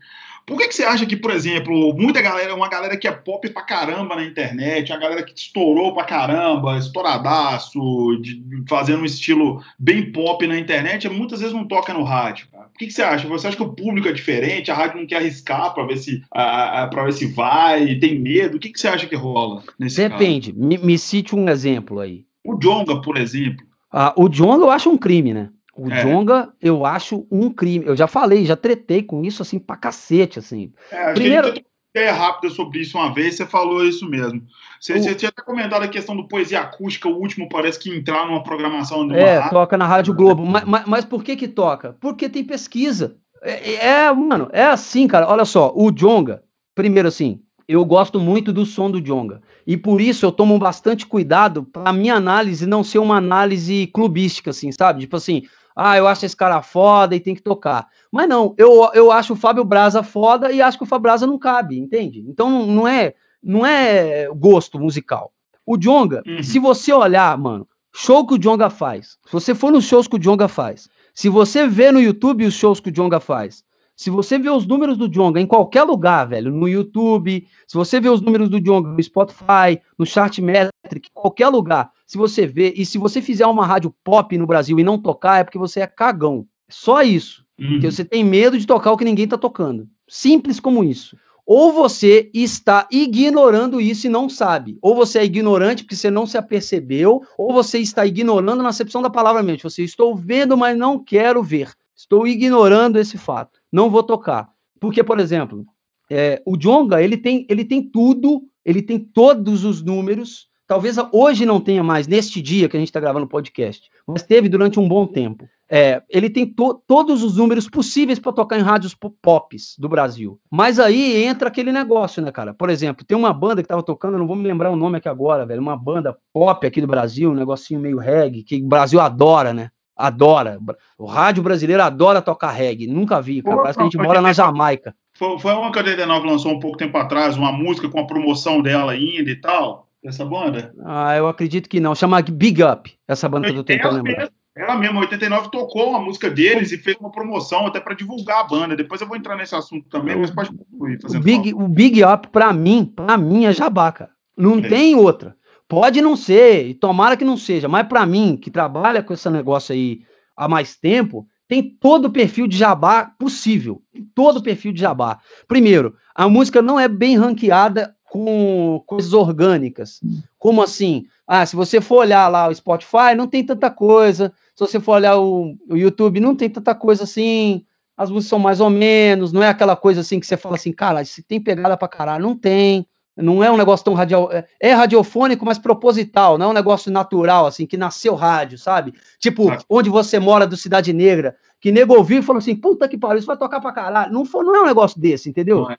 Por 0.45 0.57
que, 0.57 0.69
que 0.69 0.75
você 0.75 0.85
acha 0.85 1.05
que, 1.05 1.17
por 1.17 1.29
exemplo, 1.29 1.93
muita 1.93 2.21
galera, 2.21 2.55
uma 2.55 2.69
galera 2.69 2.95
que 2.95 3.05
é 3.05 3.11
pop 3.11 3.49
pra 3.49 3.63
caramba 3.63 4.15
na 4.15 4.23
internet, 4.23 4.93
uma 4.93 4.99
galera 4.99 5.21
que 5.21 5.37
estourou 5.37 5.93
pra 5.93 6.05
caramba, 6.05 6.77
estouradaço, 6.77 8.17
de, 8.21 8.41
fazendo 8.69 9.01
um 9.01 9.05
estilo 9.05 9.61
bem 9.77 10.09
pop 10.09 10.47
na 10.47 10.57
internet, 10.57 11.09
muitas 11.09 11.41
vezes 11.41 11.53
não 11.53 11.67
toca 11.67 11.93
no 11.93 12.03
rádio, 12.03 12.47
cara? 12.49 12.63
Por 12.69 12.77
que, 12.77 12.85
que 12.85 12.93
você 12.93 13.01
acha? 13.01 13.27
Você 13.27 13.47
acha 13.47 13.57
que 13.57 13.63
o 13.63 13.73
público 13.73 14.07
é 14.07 14.13
diferente, 14.13 14.71
a 14.71 14.75
rádio 14.75 15.01
não 15.01 15.07
quer 15.07 15.17
arriscar 15.17 15.73
para 15.73 15.85
ver 15.85 15.97
se 15.97 16.21
para 16.29 17.03
ver 17.03 17.11
se 17.11 17.25
vai, 17.25 17.95
tem 17.95 18.17
medo? 18.17 18.55
O 18.55 18.59
que, 18.59 18.69
que 18.69 18.79
você 18.79 18.87
acha 18.87 19.05
que 19.05 19.17
rola 19.17 19.63
nesse 19.77 20.07
Depende. 20.07 20.53
Me, 20.53 20.77
me 20.77 20.97
cite 20.97 21.35
um 21.35 21.49
exemplo 21.49 21.99
aí. 21.99 22.26
O 22.47 22.57
Jonga, 22.57 23.01
por 23.01 23.17
exemplo. 23.17 23.65
Ah, 23.91 24.13
o 24.15 24.29
Jonga 24.29 24.63
eu 24.65 24.71
acho 24.71 24.89
um 24.89 24.97
crime, 24.97 25.33
né? 25.33 25.49
O 25.75 25.91
é. 25.91 26.01
Jonga 26.01 26.53
eu 26.61 26.85
acho 26.85 27.27
um 27.29 27.51
crime. 27.51 27.85
Eu 27.85 27.95
já 27.95 28.07
falei, 28.07 28.45
já 28.45 28.55
tretei 28.55 29.03
com 29.03 29.23
isso 29.23 29.41
assim 29.41 29.59
pra 29.59 29.75
cacete, 29.75 30.39
assim. 30.39 30.71
É, 30.91 31.13
Primeiro... 31.13 31.47
gente 31.47 31.67
ideia 31.97 32.13
rápida 32.13 32.53
sobre 32.53 32.79
isso 32.79 32.97
uma 32.97 33.13
vez, 33.13 33.35
você 33.35 33.45
falou 33.45 33.83
isso 33.83 34.07
mesmo. 34.07 34.43
Você, 34.79 34.93
o... 34.93 35.01
você 35.01 35.15
tinha 35.15 35.29
até 35.29 35.41
comentado 35.41 35.83
a 35.83 35.87
questão 35.87 36.15
do 36.15 36.27
poesia 36.27 36.61
acústica, 36.61 37.09
o 37.09 37.17
último 37.17 37.49
parece 37.49 37.79
que 37.79 37.89
entrar 37.89 38.27
numa 38.27 38.43
programação. 38.43 39.03
Numa 39.03 39.17
é, 39.17 39.37
rádio. 39.37 39.51
toca 39.51 39.77
na 39.77 39.87
Rádio 39.87 40.13
Globo. 40.13 40.45
mas, 40.45 40.63
mas, 40.63 40.85
mas, 40.85 41.05
por 41.05 41.23
que 41.23 41.35
que 41.35 41.47
toca? 41.47 41.95
Porque 41.99 42.29
tem 42.29 42.43
pesquisa. 42.43 43.17
É, 43.41 43.87
é, 43.87 44.11
mano, 44.13 44.47
é 44.51 44.65
assim, 44.65 45.07
cara. 45.07 45.27
Olha 45.27 45.45
só, 45.45 45.73
o 45.75 45.91
Jonga, 45.91 46.43
primeiro 46.75 47.07
assim, 47.07 47.41
eu 47.67 47.83
gosto 47.83 48.19
muito 48.19 48.53
do 48.53 48.65
som 48.65 48.89
do 48.89 49.01
Jonga. 49.01 49.41
E 49.65 49.75
por 49.75 49.99
isso 49.99 50.25
eu 50.25 50.31
tomo 50.31 50.57
bastante 50.57 51.05
cuidado 51.05 51.63
para 51.63 51.89
a 51.89 51.93
minha 51.93 52.15
análise 52.15 52.65
não 52.65 52.83
ser 52.83 52.99
uma 52.99 53.17
análise 53.17 53.87
clubística, 53.87 54.51
assim, 54.51 54.71
sabe? 54.71 55.01
Tipo 55.01 55.17
assim, 55.17 55.43
ah, 55.75 55.97
eu 55.97 56.07
acho 56.07 56.25
esse 56.25 56.35
cara 56.35 56.61
foda 56.61 57.15
e 57.15 57.19
tem 57.19 57.35
que 57.35 57.41
tocar. 57.41 57.87
Mas 58.11 58.29
não, 58.29 58.55
eu, 58.57 58.89
eu 58.93 59.11
acho 59.11 59.33
o 59.33 59.35
Fábio 59.35 59.65
Braza 59.65 60.01
foda 60.01 60.51
e 60.51 60.61
acho 60.61 60.77
que 60.77 60.83
o 60.83 60.87
Fábio 60.87 61.03
Braza 61.03 61.27
não 61.27 61.37
cabe, 61.37 61.77
entende? 61.77 62.23
Então 62.27 62.65
não 62.65 62.87
é, 62.87 63.13
não 63.43 63.65
é 63.65 64.27
gosto 64.33 64.79
musical. 64.79 65.33
O 65.65 65.77
Jonga, 65.77 66.23
uhum. 66.25 66.41
se 66.41 66.59
você 66.59 66.93
olhar, 66.93 67.37
mano, 67.37 67.67
show 67.93 68.25
que 68.25 68.35
o 68.35 68.39
Jonga 68.39 68.69
faz, 68.69 69.17
se 69.25 69.31
você 69.31 69.53
for 69.53 69.71
nos 69.71 69.83
shows 69.83 70.07
que 70.07 70.15
o 70.15 70.19
Jonga 70.19 70.47
faz, 70.47 70.87
se 71.13 71.27
você 71.27 71.67
vê 71.67 71.91
no 71.91 71.99
YouTube 71.99 72.45
os 72.45 72.53
shows 72.53 72.79
que 72.79 72.89
o 72.89 72.91
Jonga 72.91 73.19
faz, 73.19 73.63
se 73.97 74.11
você 74.11 74.37
vê 74.37 74.47
os 74.47 74.67
números 74.67 74.95
do 74.95 75.09
Jonga 75.09 75.41
em 75.41 75.47
qualquer 75.47 75.81
lugar, 75.81 76.27
velho, 76.27 76.51
no 76.51 76.69
YouTube, 76.69 77.47
se 77.67 77.75
você 77.75 77.99
vê 77.99 78.07
os 78.07 78.21
números 78.21 78.47
do 78.47 78.61
Jonga 78.61 78.89
no 78.89 79.01
Spotify, 79.01 79.81
no 79.97 80.05
Chartmetric, 80.05 81.09
qualquer 81.11 81.47
lugar, 81.47 81.91
se 82.05 82.15
você 82.15 82.45
vê, 82.45 82.75
e 82.77 82.85
se 82.85 82.99
você 82.99 83.23
fizer 83.23 83.47
uma 83.47 83.65
rádio 83.65 83.91
pop 84.03 84.37
no 84.37 84.45
Brasil 84.45 84.79
e 84.79 84.83
não 84.83 84.99
tocar, 84.99 85.39
é 85.39 85.43
porque 85.43 85.57
você 85.57 85.79
é 85.79 85.87
cagão. 85.87 86.45
Só 86.69 87.01
isso. 87.01 87.43
Uhum. 87.59 87.69
Porque 87.69 87.91
você 87.91 88.05
tem 88.05 88.23
medo 88.23 88.59
de 88.59 88.67
tocar 88.67 88.91
o 88.91 88.97
que 88.97 89.03
ninguém 89.03 89.27
tá 89.27 89.37
tocando. 89.37 89.87
Simples 90.07 90.59
como 90.59 90.83
isso. 90.83 91.17
Ou 91.43 91.73
você 91.73 92.29
está 92.35 92.87
ignorando 92.91 93.81
isso 93.81 94.05
e 94.05 94.11
não 94.11 94.29
sabe. 94.29 94.77
Ou 94.79 94.93
você 94.93 95.19
é 95.19 95.25
ignorante 95.25 95.83
porque 95.83 95.95
você 95.95 96.11
não 96.11 96.27
se 96.27 96.37
apercebeu, 96.37 97.23
ou 97.35 97.51
você 97.51 97.79
está 97.79 98.05
ignorando 98.05 98.61
na 98.61 98.69
acepção 98.69 99.01
da 99.01 99.09
palavra 99.09 99.41
mente. 99.41 99.63
Você 99.63 99.83
estou 99.83 100.15
vendo, 100.15 100.55
mas 100.55 100.77
não 100.77 101.03
quero 101.03 101.41
ver. 101.41 101.71
Estou 101.97 102.27
ignorando 102.27 102.99
esse 102.99 103.17
fato. 103.17 103.59
Não 103.71 103.89
vou 103.89 104.03
tocar. 104.03 104.49
Porque, 104.79 105.03
por 105.03 105.19
exemplo, 105.19 105.65
é, 106.11 106.41
o 106.45 106.55
Jonga, 106.55 107.01
ele 107.01 107.17
tem, 107.17 107.45
ele 107.49 107.65
tem 107.65 107.81
tudo, 107.81 108.43
ele 108.63 108.83
tem 108.83 108.99
todos 108.99 109.65
os 109.65 109.83
números. 109.83 110.47
Talvez 110.67 110.97
hoje 111.11 111.45
não 111.45 111.59
tenha 111.59 111.83
mais, 111.83 112.07
neste 112.07 112.41
dia 112.41 112.69
que 112.69 112.77
a 112.77 112.79
gente 112.79 112.89
está 112.89 112.99
gravando 112.99 113.25
o 113.25 113.29
podcast, 113.29 113.89
mas 114.05 114.21
teve 114.21 114.47
durante 114.47 114.79
um 114.79 114.87
bom 114.87 115.07
tempo. 115.07 115.47
É, 115.69 116.01
ele 116.09 116.29
tem 116.29 116.45
to 116.45 116.81
todos 116.87 117.23
os 117.23 117.37
números 117.37 117.69
possíveis 117.69 118.19
para 118.19 118.31
tocar 118.31 118.57
em 118.57 118.61
rádios 118.61 118.95
pops 119.21 119.75
do 119.77 119.89
Brasil. 119.89 120.39
Mas 120.51 120.79
aí 120.79 121.23
entra 121.23 121.49
aquele 121.49 121.71
negócio, 121.71 122.21
né, 122.21 122.31
cara? 122.31 122.53
Por 122.53 122.69
exemplo, 122.69 123.05
tem 123.05 123.17
uma 123.17 123.33
banda 123.33 123.61
que 123.61 123.65
estava 123.65 123.83
tocando, 123.83 124.17
não 124.17 124.27
vou 124.27 124.35
me 124.35 124.47
lembrar 124.47 124.69
o 124.69 124.77
nome 124.77 124.97
aqui 124.97 125.09
agora, 125.09 125.45
velho, 125.45 125.61
uma 125.61 125.75
banda 125.75 126.15
pop 126.31 126.65
aqui 126.65 126.79
do 126.79 126.87
Brasil, 126.87 127.31
um 127.31 127.35
negocinho 127.35 127.79
meio 127.79 127.97
reggae, 127.97 128.43
que 128.43 128.61
o 128.61 128.67
Brasil 128.67 128.99
adora, 128.99 129.53
né? 129.53 129.69
Adora. 129.97 130.59
O 130.97 131.05
rádio 131.05 131.41
brasileiro 131.41 131.81
adora 131.81 132.21
tocar 132.21 132.51
reggae. 132.51 132.87
Nunca 132.87 133.21
vi, 133.21 133.41
cara. 133.41 133.57
Parece 133.57 133.77
que 133.77 133.81
a 133.81 133.85
gente 133.85 133.97
mora 133.97 134.21
na 134.21 134.33
Jamaica. 134.33 134.95
Foi, 135.17 135.39
foi 135.39 135.53
uma 135.53 135.71
que 135.71 135.79
a 135.79 135.83
89 135.83 136.27
lançou 136.27 136.51
um 136.53 136.59
pouco 136.59 136.77
tempo 136.77 136.95
atrás, 136.97 137.35
uma 137.35 137.51
música 137.51 137.89
com 137.89 137.99
a 137.99 138.05
promoção 138.05 138.61
dela 138.61 138.91
ainda 138.91 139.31
e 139.31 139.35
tal, 139.35 139.87
dessa 140.03 140.23
banda? 140.23 140.71
Ah, 140.85 141.17
eu 141.17 141.27
acredito 141.27 141.67
que 141.67 141.79
não. 141.79 141.95
Chama 141.95 142.21
Big 142.21 142.63
Up, 142.63 142.93
essa 143.07 143.27
banda 143.27 143.47
que 143.47 143.53
eu 143.53 143.57
tô 143.57 143.63
tentando 143.63 143.95
ela 143.95 144.03
lembrar. 144.03 144.17
Mesmo, 144.17 144.35
ela 144.55 144.75
mesma, 144.75 144.99
89, 145.01 145.49
tocou 145.51 145.89
uma 145.89 145.99
música 145.99 146.29
deles 146.29 146.71
e 146.71 146.77
fez 146.77 146.97
uma 146.99 147.11
promoção 147.11 147.65
até 147.65 147.79
para 147.79 147.95
divulgar 147.95 148.41
a 148.41 148.43
banda. 148.43 148.75
Depois 148.75 149.01
eu 149.01 149.07
vou 149.07 149.17
entrar 149.17 149.35
nesse 149.35 149.55
assunto 149.55 149.87
também, 149.89 150.15
mas 150.15 150.29
pode 150.29 150.51
concluir. 150.51 150.99
O 151.03 151.19
Big, 151.19 151.53
o 151.53 151.67
Big 151.67 152.03
Up, 152.03 152.27
pra 152.29 152.53
mim, 152.53 152.85
pra 152.85 153.17
mim 153.17 153.45
é 153.45 153.53
jabá, 153.53 153.91
cara. 153.91 154.11
Não 154.35 154.59
é. 154.59 154.61
tem 154.67 154.95
outra. 154.95 155.35
Pode 155.67 156.01
não 156.01 156.15
ser, 156.15 156.67
e 156.67 156.73
tomara 156.73 157.17
que 157.17 157.25
não 157.25 157.35
seja, 157.35 157.67
mas 157.67 157.87
para 157.87 158.05
mim, 158.05 158.37
que 158.37 158.49
trabalha 158.49 159.03
com 159.03 159.13
esse 159.13 159.29
negócio 159.29 159.73
aí 159.73 160.01
há 160.35 160.47
mais 160.47 160.77
tempo, 160.77 161.27
tem 161.47 161.63
todo 161.63 162.05
o 162.05 162.11
perfil 162.11 162.47
de 162.47 162.57
jabá 162.57 163.11
possível. 163.17 163.81
Todo 164.13 164.37
o 164.37 164.43
perfil 164.43 164.71
de 164.71 164.81
jabá. 164.81 165.19
Primeiro, 165.47 165.95
a 166.13 166.27
música 166.27 166.61
não 166.61 166.79
é 166.79 166.87
bem 166.87 167.17
ranqueada 167.17 167.95
com 168.09 168.81
coisas 168.85 169.13
orgânicas. 169.13 169.99
Como 170.37 170.61
assim? 170.61 171.05
Ah, 171.25 171.45
se 171.45 171.55
você 171.55 171.81
for 171.81 171.97
olhar 171.97 172.27
lá 172.27 172.47
o 172.47 172.55
Spotify, 172.55 173.15
não 173.15 173.27
tem 173.27 173.45
tanta 173.45 173.69
coisa. 173.69 174.33
Se 174.55 174.65
você 174.65 174.79
for 174.79 174.93
olhar 174.93 175.17
o, 175.17 175.55
o 175.69 175.75
YouTube, 175.75 176.19
não 176.19 176.35
tem 176.35 176.49
tanta 176.49 176.73
coisa 176.73 177.03
assim. 177.03 177.65
As 177.95 178.09
músicas 178.09 178.29
são 178.29 178.39
mais 178.39 178.59
ou 178.59 178.69
menos, 178.69 179.33
não 179.33 179.41
é 179.41 179.49
aquela 179.49 179.75
coisa 179.75 180.01
assim 180.01 180.19
que 180.19 180.27
você 180.27 180.37
fala 180.37 180.55
assim, 180.55 180.71
cara, 180.71 181.03
se 181.03 181.23
tem 181.23 181.41
pegada 181.41 181.75
pra 181.75 181.87
caralho, 181.87 182.23
não 182.23 182.37
tem. 182.37 182.85
Não 183.17 183.43
é 183.43 183.51
um 183.51 183.57
negócio 183.57 183.83
tão 183.83 183.93
radial. 183.93 184.31
É, 184.31 184.45
é 184.59 184.73
radiofônico, 184.73 185.45
mas 185.45 185.57
proposital, 185.57 186.37
não 186.37 186.47
é 186.47 186.49
um 186.49 186.53
negócio 186.53 186.91
natural, 186.91 187.47
assim, 187.47 187.65
que 187.65 187.75
nasceu 187.75 188.13
rádio, 188.13 188.57
sabe? 188.57 188.93
Tipo, 189.19 189.49
ah. 189.49 189.57
onde 189.69 189.89
você 189.89 190.19
mora 190.19 190.45
do 190.45 190.55
Cidade 190.55 190.93
Negra, 190.93 191.35
que 191.59 191.71
nego 191.71 191.95
ouviu 191.95 192.19
e 192.19 192.23
falou 192.23 192.37
assim: 192.39 192.55
puta 192.55 192.87
que 192.87 192.97
pariu, 192.97 193.17
isso 193.17 193.27
vai 193.27 193.37
tocar 193.37 193.59
pra 193.59 193.71
caralho. 193.71 194.13
Não, 194.13 194.23
for, 194.23 194.43
não 194.43 194.55
é 194.55 194.61
um 194.61 194.65
negócio 194.65 194.99
desse, 195.01 195.29
entendeu? 195.29 195.67
É, 195.69 195.77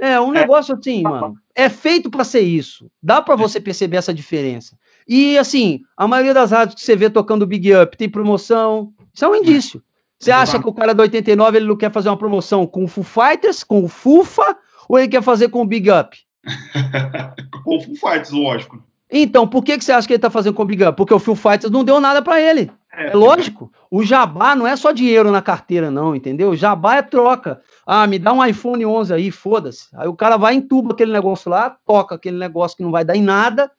é. 0.00 0.12
é, 0.12 0.20
um 0.20 0.34
é. 0.34 0.40
negócio 0.40 0.74
assim, 0.74 1.02
mano. 1.02 1.36
É 1.54 1.68
feito 1.68 2.10
para 2.10 2.24
ser 2.24 2.40
isso. 2.40 2.90
Dá 3.02 3.22
para 3.22 3.36
você 3.36 3.60
perceber 3.60 3.96
essa 3.96 4.12
diferença. 4.12 4.76
E 5.06 5.38
assim, 5.38 5.80
a 5.96 6.08
maioria 6.08 6.34
das 6.34 6.50
rádios 6.50 6.74
que 6.74 6.84
você 6.84 6.96
vê 6.96 7.08
tocando 7.08 7.46
Big 7.46 7.74
Up 7.74 7.96
tem 7.96 8.08
promoção. 8.08 8.92
Isso 9.14 9.24
é 9.24 9.28
um 9.28 9.36
indício. 9.36 9.82
Você 10.18 10.30
acha 10.30 10.60
que 10.60 10.68
o 10.68 10.74
cara 10.74 10.94
do 10.94 11.00
89 11.00 11.56
ele 11.56 11.66
não 11.66 11.76
quer 11.76 11.90
fazer 11.90 12.10
uma 12.10 12.16
promoção 12.16 12.66
com 12.66 12.84
o 12.84 12.88
Foo 12.88 13.02
Fighters, 13.02 13.64
com 13.64 13.82
o 13.82 13.88
Fufa, 13.88 14.54
ou 14.86 14.98
ele 14.98 15.08
quer 15.08 15.22
fazer 15.22 15.48
com 15.48 15.62
o 15.62 15.66
Big 15.66 15.90
Up? 15.90 16.14
com 17.64 17.76
o 17.76 17.80
Foo 17.80 17.94
Fighters, 17.94 18.30
lógico. 18.30 18.82
Então, 19.10 19.46
por 19.46 19.64
que, 19.64 19.76
que 19.76 19.84
você 19.84 19.92
acha 19.92 20.06
que 20.06 20.14
ele 20.14 20.20
tá 20.20 20.30
fazendo 20.30 20.54
com 20.54 20.62
o 20.62 20.66
Big 20.66 20.84
Up? 20.84 20.96
Porque 20.96 21.12
o 21.12 21.18
Foo 21.18 21.34
Fighters 21.34 21.70
não 21.70 21.82
deu 21.82 22.00
nada 22.00 22.22
para 22.22 22.40
ele. 22.40 22.70
É, 22.92 23.08
é 23.08 23.14
lógico. 23.14 23.72
O 23.90 24.04
jabá 24.04 24.54
não 24.54 24.66
é 24.66 24.76
só 24.76 24.92
dinheiro 24.92 25.30
na 25.30 25.42
carteira, 25.42 25.90
não, 25.90 26.14
entendeu? 26.14 26.50
O 26.50 26.56
jabá 26.56 26.96
é 26.96 27.02
troca. 27.02 27.60
Ah, 27.86 28.06
me 28.06 28.18
dá 28.18 28.32
um 28.32 28.44
iPhone 28.44 28.86
11 28.86 29.12
aí, 29.12 29.30
foda-se. 29.30 29.88
Aí 29.94 30.06
o 30.06 30.14
cara 30.14 30.36
vai 30.36 30.54
entuba 30.54 30.92
aquele 30.92 31.12
negócio 31.12 31.50
lá, 31.50 31.76
toca 31.84 32.14
aquele 32.14 32.38
negócio 32.38 32.76
que 32.76 32.82
não 32.82 32.90
vai 32.90 33.04
dar 33.04 33.16
em 33.16 33.22
nada, 33.22 33.70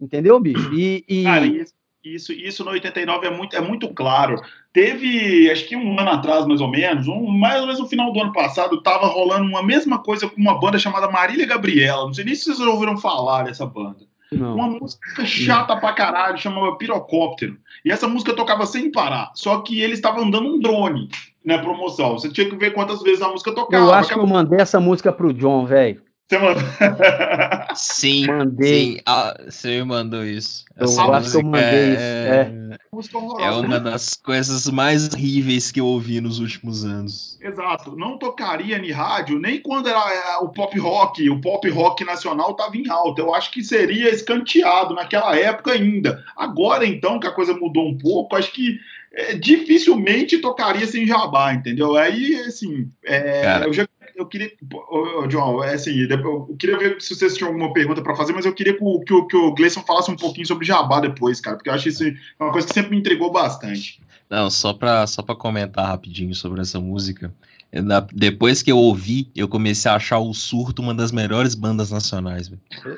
entendeu, 0.00 0.38
bicho? 0.38 0.72
E, 0.72 1.04
e... 1.08 1.24
Cara, 1.24 1.46
isso, 1.46 1.74
isso, 2.04 2.32
isso 2.32 2.64
no 2.64 2.70
89 2.70 3.26
é 3.26 3.30
muito, 3.30 3.56
é 3.56 3.60
muito 3.60 3.92
claro. 3.92 4.40
Teve, 4.76 5.50
acho 5.50 5.66
que 5.66 5.74
um 5.74 5.98
ano 5.98 6.10
atrás, 6.10 6.44
mais 6.44 6.60
ou 6.60 6.68
menos, 6.68 7.08
um, 7.08 7.26
mais 7.28 7.60
ou 7.60 7.66
menos 7.66 7.80
no 7.80 7.88
final 7.88 8.12
do 8.12 8.20
ano 8.20 8.30
passado, 8.30 8.82
tava 8.82 9.06
rolando 9.06 9.46
uma 9.46 9.62
mesma 9.62 9.98
coisa 10.00 10.28
com 10.28 10.38
uma 10.38 10.60
banda 10.60 10.78
chamada 10.78 11.08
Marília 11.08 11.46
Gabriela. 11.46 12.04
Não 12.04 12.12
sei 12.12 12.26
nem 12.26 12.34
se 12.34 12.44
vocês 12.44 12.60
ouviram 12.60 12.98
falar 12.98 13.44
dessa 13.44 13.64
banda. 13.64 14.00
Não. 14.30 14.54
Uma 14.54 14.68
música 14.68 15.24
chata 15.24 15.74
pra 15.78 15.94
caralho, 15.94 16.36
chamava 16.36 16.76
Pirocóptero. 16.76 17.56
E 17.86 17.90
essa 17.90 18.06
música 18.06 18.34
tocava 18.34 18.66
sem 18.66 18.92
parar. 18.92 19.30
Só 19.34 19.62
que 19.62 19.80
eles 19.80 19.96
estavam 19.96 20.24
andando 20.24 20.46
um 20.46 20.60
drone 20.60 21.08
na 21.42 21.56
promoção. 21.56 22.12
Você 22.12 22.28
tinha 22.28 22.46
que 22.46 22.56
ver 22.56 22.74
quantas 22.74 23.02
vezes 23.02 23.22
a 23.22 23.28
música 23.28 23.52
tocava. 23.52 23.82
Eu 23.82 23.94
acho 23.94 24.12
que 24.12 24.18
eu 24.18 24.26
mandei 24.26 24.60
essa 24.60 24.78
música 24.78 25.10
pro 25.10 25.32
John, 25.32 25.64
velho. 25.64 26.02
Você 26.28 26.38
mandou? 26.38 26.62
sim, 27.76 28.26
mandei. 28.26 28.94
Sim, 28.94 29.00
ah, 29.06 29.36
você 29.48 29.78
me 29.78 29.84
mandou 29.84 30.24
isso. 30.24 30.64
Eu 30.76 30.86
Essa 30.86 31.02
acho 31.04 31.30
que 31.30 31.36
eu 31.36 31.42
mandei 31.44 31.96
é... 31.96 32.50
isso. 32.50 33.40
É. 33.40 33.44
é 33.46 33.50
uma 33.52 33.78
das 33.78 34.14
coisas 34.14 34.68
mais 34.68 35.08
horríveis 35.08 35.70
que 35.70 35.78
eu 35.78 35.86
ouvi 35.86 36.20
nos 36.20 36.40
últimos 36.40 36.84
anos. 36.84 37.38
Exato. 37.40 37.94
Não 37.96 38.18
tocaria 38.18 38.76
em 38.76 38.90
rádio 38.90 39.38
nem 39.38 39.60
quando 39.60 39.88
era 39.88 40.00
é, 40.00 40.36
o 40.38 40.48
pop 40.48 40.76
rock, 40.80 41.30
o 41.30 41.40
pop 41.40 41.68
rock 41.70 42.04
nacional 42.04 42.50
estava 42.50 42.76
em 42.76 42.88
alta. 42.90 43.22
Eu 43.22 43.32
acho 43.32 43.52
que 43.52 43.62
seria 43.62 44.10
escanteado 44.10 44.94
naquela 44.94 45.38
época 45.38 45.72
ainda. 45.72 46.24
Agora, 46.36 46.84
então, 46.84 47.20
que 47.20 47.28
a 47.28 47.32
coisa 47.32 47.54
mudou 47.54 47.88
um 47.88 47.96
pouco, 47.96 48.34
acho 48.34 48.52
que 48.52 48.80
é, 49.16 49.34
dificilmente 49.34 50.38
tocaria 50.38 50.86
sem 50.86 51.06
jabá, 51.06 51.54
entendeu? 51.54 51.96
Aí, 51.96 52.34
assim, 52.40 52.90
é, 53.04 53.62
eu 53.64 53.72
já 53.72 53.86
eu 54.16 54.26
queria. 54.26 54.50
João, 55.28 55.62
é 55.62 55.74
assim, 55.74 55.92
eu 56.00 56.56
queria 56.58 56.78
ver 56.78 57.00
se 57.00 57.14
vocês 57.14 57.36
tinham 57.36 57.48
alguma 57.48 57.72
pergunta 57.72 58.02
para 58.02 58.16
fazer, 58.16 58.32
mas 58.32 58.46
eu 58.46 58.52
queria 58.52 58.74
que 58.74 58.82
o, 58.82 59.00
que, 59.00 59.12
o, 59.12 59.26
que 59.26 59.36
o 59.36 59.54
Gleison 59.54 59.82
falasse 59.82 60.10
um 60.10 60.16
pouquinho 60.16 60.46
sobre 60.46 60.66
Jabá 60.66 61.00
depois, 61.00 61.40
cara, 61.40 61.56
porque 61.56 61.68
eu 61.68 61.74
acho 61.74 61.88
isso 61.88 62.04
uma 62.40 62.52
coisa 62.52 62.66
que 62.66 62.74
sempre 62.74 62.90
me 62.90 62.98
entregou 62.98 63.30
bastante. 63.30 64.00
Não, 64.28 64.50
só 64.50 64.72
para 64.72 65.06
só 65.06 65.22
comentar 65.22 65.86
rapidinho 65.86 66.34
sobre 66.34 66.60
essa 66.60 66.80
música. 66.80 67.32
Depois 68.12 68.62
que 68.62 68.72
eu 68.72 68.78
ouvi, 68.78 69.28
eu 69.34 69.48
comecei 69.48 69.90
a 69.90 69.96
achar 69.96 70.18
o 70.18 70.32
Surto 70.32 70.80
uma 70.80 70.94
das 70.94 71.12
melhores 71.12 71.54
bandas 71.54 71.90
nacionais. 71.90 72.50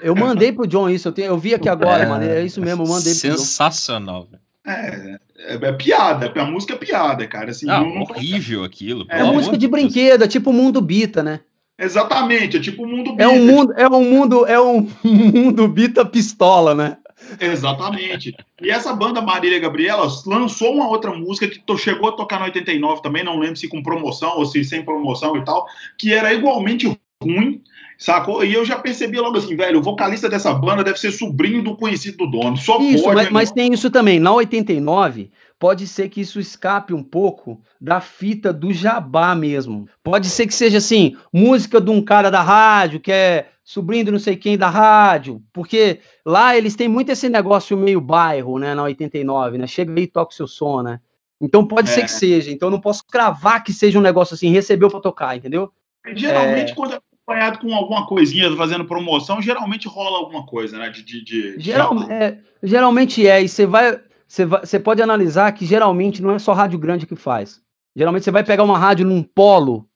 Eu 0.02 0.14
mandei 0.14 0.52
pro 0.52 0.66
John 0.66 0.88
isso, 0.88 1.08
eu, 1.08 1.12
tenho, 1.12 1.28
eu 1.28 1.38
vi 1.38 1.54
aqui 1.54 1.68
agora, 1.68 2.04
é, 2.04 2.06
mano. 2.06 2.24
É 2.24 2.44
isso 2.44 2.60
mesmo, 2.60 2.84
eu 2.84 2.88
mandei 2.88 3.12
pro 3.12 3.20
Sensacional, 3.20 4.28
velho. 4.30 4.42
É, 4.66 5.18
é, 5.38 5.54
é, 5.54 5.72
piada, 5.72 6.32
a 6.34 6.44
música 6.44 6.74
é 6.74 6.76
piada, 6.76 7.26
cara. 7.26 7.50
Assim, 7.50 7.66
não, 7.66 7.94
não 7.94 8.02
horrível 8.02 8.64
aquilo. 8.64 9.06
É 9.08 9.22
música 9.22 9.56
de 9.56 9.68
brinquedo, 9.68 10.24
é 10.24 10.28
tipo 10.28 10.50
o 10.50 10.52
mundo 10.52 10.80
Bita, 10.80 11.22
né? 11.22 11.40
Exatamente, 11.78 12.56
é 12.56 12.60
tipo 12.60 12.82
o 12.82 12.86
mundo 12.86 13.12
Bita. 13.12 13.22
É 13.22 13.28
um 13.28 13.46
mundo, 13.46 13.72
é 13.76 13.88
um 13.88 14.04
mundo, 14.04 14.46
é 14.46 14.60
um 14.60 14.88
mundo 15.04 15.68
Bita 15.68 16.04
pistola, 16.04 16.74
né? 16.74 16.96
Exatamente. 17.40 18.34
E 18.60 18.70
essa 18.70 18.92
banda 18.92 19.20
Marília 19.20 19.58
Gabriela 19.58 20.08
lançou 20.26 20.72
uma 20.72 20.88
outra 20.88 21.12
música 21.12 21.48
que 21.48 21.60
chegou 21.76 22.08
a 22.08 22.12
tocar 22.12 22.38
no 22.38 22.46
89 22.46 23.02
também, 23.02 23.24
não 23.24 23.38
lembro 23.38 23.56
se 23.56 23.68
com 23.68 23.82
promoção 23.82 24.36
ou 24.36 24.46
se 24.46 24.62
sem 24.64 24.84
promoção 24.84 25.36
e 25.36 25.44
tal, 25.44 25.66
que 25.96 26.12
era 26.12 26.32
igualmente 26.32 26.98
ruim, 27.22 27.60
Sacou? 27.98 28.44
E 28.44 28.54
eu 28.54 28.64
já 28.64 28.78
percebi 28.78 29.18
logo 29.18 29.36
assim, 29.38 29.56
velho, 29.56 29.80
o 29.80 29.82
vocalista 29.82 30.28
dessa 30.28 30.54
banda 30.54 30.84
deve 30.84 31.00
ser 31.00 31.10
sobrinho 31.10 31.64
do 31.64 31.76
conhecido 31.76 32.18
do 32.18 32.30
dono. 32.30 32.56
Só 32.56 32.80
isso, 32.80 33.02
pode. 33.02 33.16
Mas, 33.16 33.30
mas 33.30 33.50
tem 33.50 33.72
isso 33.74 33.90
também. 33.90 34.20
Na 34.20 34.32
89, 34.32 35.32
pode 35.58 35.84
ser 35.88 36.08
que 36.08 36.20
isso 36.20 36.38
escape 36.38 36.94
um 36.94 37.02
pouco 37.02 37.60
da 37.80 38.00
fita 38.00 38.52
do 38.52 38.72
jabá 38.72 39.34
mesmo. 39.34 39.88
Pode 40.00 40.28
ser 40.28 40.46
que 40.46 40.54
seja 40.54 40.78
assim, 40.78 41.16
música 41.32 41.80
de 41.80 41.90
um 41.90 42.00
cara 42.00 42.30
da 42.30 42.40
rádio, 42.40 43.00
que 43.00 43.10
é 43.10 43.48
sobrinho 43.64 44.04
de 44.04 44.12
não 44.12 44.20
sei 44.20 44.36
quem 44.36 44.56
da 44.56 44.70
rádio, 44.70 45.42
porque 45.52 45.98
lá 46.24 46.56
eles 46.56 46.76
têm 46.76 46.86
muito 46.86 47.10
esse 47.10 47.28
negócio 47.28 47.76
meio 47.76 48.00
bairro, 48.00 48.60
né, 48.60 48.76
na 48.76 48.84
89, 48.84 49.58
né? 49.58 49.66
Chega 49.66 49.92
aí 49.92 50.04
e 50.04 50.06
toca 50.06 50.32
o 50.32 50.36
seu 50.36 50.46
som, 50.46 50.82
né? 50.82 51.00
Então 51.40 51.66
pode 51.66 51.90
é. 51.90 51.92
ser 51.94 52.02
que 52.02 52.12
seja. 52.12 52.52
Então 52.52 52.68
eu 52.68 52.72
não 52.72 52.80
posso 52.80 53.04
cravar 53.04 53.64
que 53.64 53.72
seja 53.72 53.98
um 53.98 54.02
negócio 54.02 54.34
assim, 54.34 54.52
recebeu 54.52 54.88
para 54.88 55.00
tocar, 55.00 55.36
entendeu? 55.36 55.72
Geralmente, 56.14 56.72
é... 56.72 56.74
quando 56.76 56.94
é 56.94 57.00
acompanhado 57.28 57.58
com 57.58 57.74
alguma 57.74 58.06
coisinha, 58.06 58.54
fazendo 58.56 58.84
promoção, 58.84 59.42
geralmente 59.42 59.86
rola 59.86 60.18
alguma 60.18 60.46
coisa, 60.46 60.78
né? 60.78 60.88
De, 60.88 61.02
de, 61.04 61.22
de 61.22 61.60
Geral, 61.60 62.02
é, 62.10 62.38
geralmente 62.62 63.26
é, 63.26 63.42
e 63.42 63.48
você 63.48 63.66
vai, 63.66 64.00
você 64.26 64.46
vai. 64.46 64.60
Você 64.60 64.80
pode 64.80 65.02
analisar 65.02 65.52
que 65.52 65.66
geralmente 65.66 66.22
não 66.22 66.34
é 66.34 66.38
só 66.38 66.52
rádio 66.52 66.78
grande 66.78 67.06
que 67.06 67.14
faz. 67.14 67.60
Geralmente 67.94 68.24
você 68.24 68.30
vai 68.30 68.42
pegar 68.42 68.64
uma 68.64 68.78
rádio 68.78 69.06
num 69.06 69.22
polo. 69.22 69.86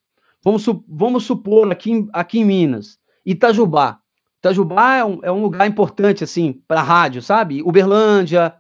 Vamos, 0.44 0.66
vamos 0.88 1.24
supor 1.24 1.70
aqui, 1.70 2.06
aqui 2.12 2.40
em 2.40 2.44
Minas, 2.44 2.98
Itajubá. 3.24 3.98
Itajubá 4.38 4.96
é 4.96 5.04
um, 5.04 5.20
é 5.22 5.30
um 5.30 5.40
lugar 5.40 5.66
importante, 5.68 6.24
assim, 6.24 6.60
para 6.66 6.82
rádio, 6.82 7.22
sabe? 7.22 7.62
Uberlândia, 7.62 8.52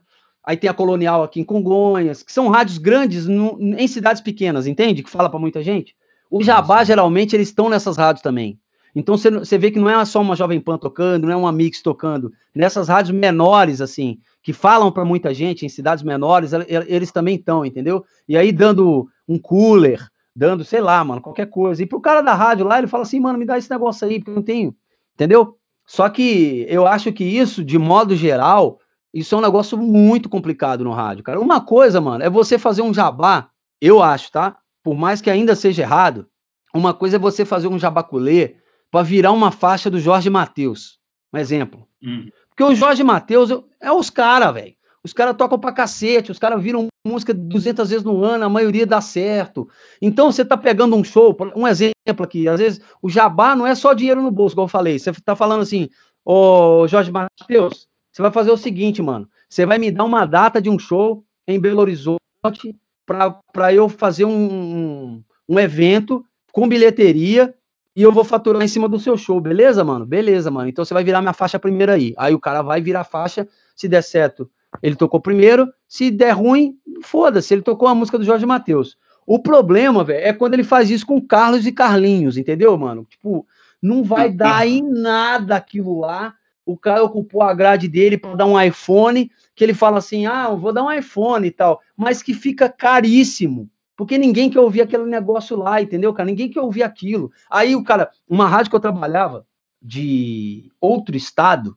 aí 0.44 0.56
tem 0.56 0.70
a 0.70 0.74
Colonial 0.74 1.24
aqui 1.24 1.40
em 1.40 1.44
Congonhas, 1.44 2.22
que 2.22 2.32
são 2.32 2.48
rádios 2.48 2.78
grandes 2.78 3.26
no, 3.26 3.58
em 3.60 3.88
cidades 3.88 4.22
pequenas, 4.22 4.68
entende? 4.68 5.02
Que 5.02 5.10
fala 5.10 5.28
para 5.28 5.40
muita 5.40 5.60
gente. 5.60 5.96
O 6.32 6.42
Jabá, 6.42 6.82
geralmente, 6.82 7.36
eles 7.36 7.48
estão 7.48 7.68
nessas 7.68 7.98
rádios 7.98 8.22
também. 8.22 8.58
Então 8.94 9.18
você 9.18 9.58
vê 9.58 9.70
que 9.70 9.78
não 9.78 9.88
é 9.88 10.02
só 10.06 10.20
uma 10.22 10.34
Jovem 10.34 10.58
Pan 10.58 10.78
tocando, 10.78 11.26
não 11.26 11.32
é 11.32 11.36
uma 11.36 11.52
Mix 11.52 11.82
tocando. 11.82 12.32
Nessas 12.54 12.88
rádios 12.88 13.14
menores, 13.14 13.82
assim, 13.82 14.18
que 14.42 14.52
falam 14.52 14.90
para 14.90 15.04
muita 15.04 15.34
gente, 15.34 15.66
em 15.66 15.68
cidades 15.68 16.02
menores, 16.02 16.52
eles 16.86 17.12
também 17.12 17.36
estão, 17.36 17.66
entendeu? 17.66 18.02
E 18.26 18.34
aí 18.34 18.50
dando 18.50 19.06
um 19.28 19.38
cooler, 19.38 20.00
dando, 20.34 20.64
sei 20.64 20.80
lá, 20.80 21.04
mano, 21.04 21.20
qualquer 21.20 21.46
coisa. 21.46 21.82
E 21.82 21.86
pro 21.86 22.00
cara 22.00 22.22
da 22.22 22.32
rádio 22.34 22.66
lá, 22.66 22.78
ele 22.78 22.86
fala 22.86 23.02
assim, 23.02 23.20
mano, 23.20 23.38
me 23.38 23.44
dá 23.44 23.58
esse 23.58 23.70
negócio 23.70 24.08
aí, 24.08 24.18
porque 24.18 24.30
eu 24.30 24.36
não 24.36 24.42
tenho. 24.42 24.74
Entendeu? 25.14 25.58
Só 25.86 26.08
que 26.08 26.64
eu 26.66 26.86
acho 26.86 27.12
que 27.12 27.24
isso, 27.24 27.62
de 27.62 27.78
modo 27.78 28.16
geral, 28.16 28.78
isso 29.12 29.34
é 29.34 29.38
um 29.38 29.42
negócio 29.42 29.76
muito 29.76 30.30
complicado 30.30 30.82
no 30.82 30.92
rádio, 30.92 31.24
cara. 31.24 31.38
Uma 31.38 31.60
coisa, 31.60 32.00
mano, 32.00 32.24
é 32.24 32.30
você 32.30 32.58
fazer 32.58 32.80
um 32.80 32.94
jabá, 32.94 33.48
eu 33.80 34.02
acho, 34.02 34.32
tá? 34.32 34.56
Por 34.82 34.94
mais 34.94 35.20
que 35.20 35.30
ainda 35.30 35.54
seja 35.54 35.82
errado, 35.82 36.26
uma 36.74 36.92
coisa 36.94 37.16
é 37.16 37.18
você 37.18 37.44
fazer 37.44 37.68
um 37.68 37.78
jabaculê 37.78 38.56
para 38.90 39.02
virar 39.02 39.32
uma 39.32 39.50
faixa 39.50 39.90
do 39.90 40.00
Jorge 40.00 40.28
Matheus. 40.28 40.98
Um 41.32 41.38
exemplo. 41.38 41.86
Hum. 42.02 42.28
Porque 42.48 42.64
o 42.64 42.74
Jorge 42.74 43.02
Matheus 43.02 43.50
é 43.80 43.90
os 43.90 44.10
caras, 44.10 44.52
velho. 44.52 44.74
Os 45.04 45.12
caras 45.12 45.36
tocam 45.36 45.58
pra 45.58 45.72
cacete, 45.72 46.30
os 46.30 46.38
caras 46.38 46.62
viram 46.62 46.86
música 47.04 47.34
200 47.34 47.90
vezes 47.90 48.04
no 48.04 48.22
ano, 48.22 48.44
a 48.44 48.48
maioria 48.48 48.86
dá 48.86 49.00
certo. 49.00 49.68
Então 50.00 50.30
você 50.30 50.44
tá 50.44 50.56
pegando 50.56 50.94
um 50.94 51.02
show, 51.02 51.36
um 51.56 51.66
exemplo 51.66 51.92
aqui, 52.22 52.46
às 52.46 52.60
vezes 52.60 52.80
o 53.00 53.10
jabá 53.10 53.56
não 53.56 53.66
é 53.66 53.74
só 53.74 53.92
dinheiro 53.94 54.22
no 54.22 54.30
bolso, 54.30 54.54
como 54.54 54.66
eu 54.66 54.70
falei. 54.70 54.98
Você 54.98 55.12
tá 55.24 55.34
falando 55.34 55.62
assim, 55.62 55.88
ô 56.24 56.86
Jorge 56.86 57.10
Matheus, 57.10 57.88
você 58.12 58.22
vai 58.22 58.30
fazer 58.30 58.52
o 58.52 58.56
seguinte, 58.56 59.02
mano. 59.02 59.28
Você 59.48 59.66
vai 59.66 59.78
me 59.78 59.90
dar 59.90 60.04
uma 60.04 60.24
data 60.24 60.62
de 60.62 60.70
um 60.70 60.78
show 60.78 61.24
em 61.48 61.58
Belo 61.58 61.80
Horizonte 61.80 62.76
para 63.06 63.72
eu 63.72 63.88
fazer 63.88 64.24
um, 64.24 65.22
um 65.48 65.58
evento 65.58 66.24
com 66.52 66.68
bilheteria 66.68 67.54
e 67.94 68.02
eu 68.02 68.12
vou 68.12 68.24
faturar 68.24 68.62
em 68.62 68.68
cima 68.68 68.88
do 68.88 68.98
seu 68.98 69.16
show, 69.16 69.40
beleza, 69.40 69.84
mano? 69.84 70.06
Beleza, 70.06 70.50
mano. 70.50 70.68
Então 70.68 70.84
você 70.84 70.94
vai 70.94 71.04
virar 71.04 71.20
minha 71.20 71.34
faixa 71.34 71.58
primeiro 71.58 71.92
aí. 71.92 72.14
Aí 72.16 72.34
o 72.34 72.40
cara 72.40 72.62
vai 72.62 72.80
virar 72.80 73.00
a 73.00 73.04
faixa, 73.04 73.46
se 73.76 73.86
der 73.86 74.02
certo, 74.02 74.50
ele 74.82 74.96
tocou 74.96 75.20
primeiro, 75.20 75.70
se 75.86 76.10
der 76.10 76.30
ruim, 76.30 76.78
foda-se, 77.02 77.52
ele 77.52 77.62
tocou 77.62 77.88
a 77.88 77.94
música 77.94 78.18
do 78.18 78.24
Jorge 78.24 78.46
Matheus. 78.46 78.96
O 79.26 79.38
problema, 79.38 80.02
velho, 80.02 80.24
é 80.24 80.32
quando 80.32 80.54
ele 80.54 80.64
faz 80.64 80.90
isso 80.90 81.06
com 81.06 81.20
Carlos 81.20 81.66
e 81.66 81.72
Carlinhos, 81.72 82.36
entendeu, 82.36 82.76
mano? 82.78 83.06
Tipo, 83.08 83.46
não 83.80 84.02
vai 84.02 84.30
dar 84.32 84.66
em 84.66 84.82
nada 84.82 85.56
aquilo 85.56 86.00
lá. 86.00 86.34
O 86.64 86.76
cara 86.76 87.02
ocupou 87.02 87.42
a 87.42 87.54
grade 87.54 87.88
dele 87.88 88.16
para 88.16 88.36
dar 88.36 88.46
um 88.46 88.60
iPhone, 88.60 89.30
que 89.54 89.64
ele 89.64 89.74
fala 89.74 89.98
assim: 89.98 90.26
"Ah, 90.26 90.46
eu 90.50 90.58
vou 90.58 90.72
dar 90.72 90.84
um 90.84 90.92
iPhone 90.92 91.46
e 91.46 91.50
tal", 91.50 91.80
mas 91.96 92.22
que 92.22 92.34
fica 92.34 92.68
caríssimo. 92.68 93.68
Porque 93.96 94.16
ninguém 94.18 94.48
quer 94.50 94.60
ouvir 94.60 94.82
aquele 94.82 95.04
negócio 95.04 95.56
lá, 95.56 95.80
entendeu, 95.80 96.12
cara? 96.14 96.26
Ninguém 96.26 96.50
quer 96.50 96.60
ouvir 96.60 96.82
aquilo. 96.82 97.30
Aí 97.50 97.76
o 97.76 97.84
cara, 97.84 98.10
uma 98.28 98.48
rádio 98.48 98.70
que 98.70 98.76
eu 98.76 98.80
trabalhava 98.80 99.46
de 99.80 100.70
outro 100.80 101.16
estado, 101.16 101.76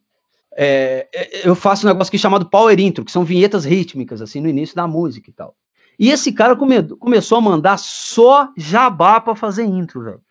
é, 0.55 1.07
é, 1.13 1.47
eu 1.47 1.55
faço 1.55 1.86
um 1.86 1.89
negócio 1.89 2.09
aqui 2.09 2.17
chamado 2.17 2.49
Power 2.49 2.79
Intro, 2.79 3.03
que 3.03 3.11
são 3.11 3.25
vinhetas 3.25 3.65
rítmicas, 3.65 4.21
assim, 4.21 4.39
no 4.39 4.47
início 4.47 4.75
da 4.75 4.88
música 4.88 5.29
e 5.29 5.33
tal. 5.33 5.55
E 5.99 6.09
esse 6.09 6.31
cara 6.31 6.55
come, 6.55 6.81
começou 6.97 7.38
a 7.38 7.41
mandar 7.41 7.77
só 7.77 8.49
jabá 8.57 9.19
para 9.19 9.36
fazer 9.36 9.63
intro, 9.65 10.03
velho. 10.03 10.21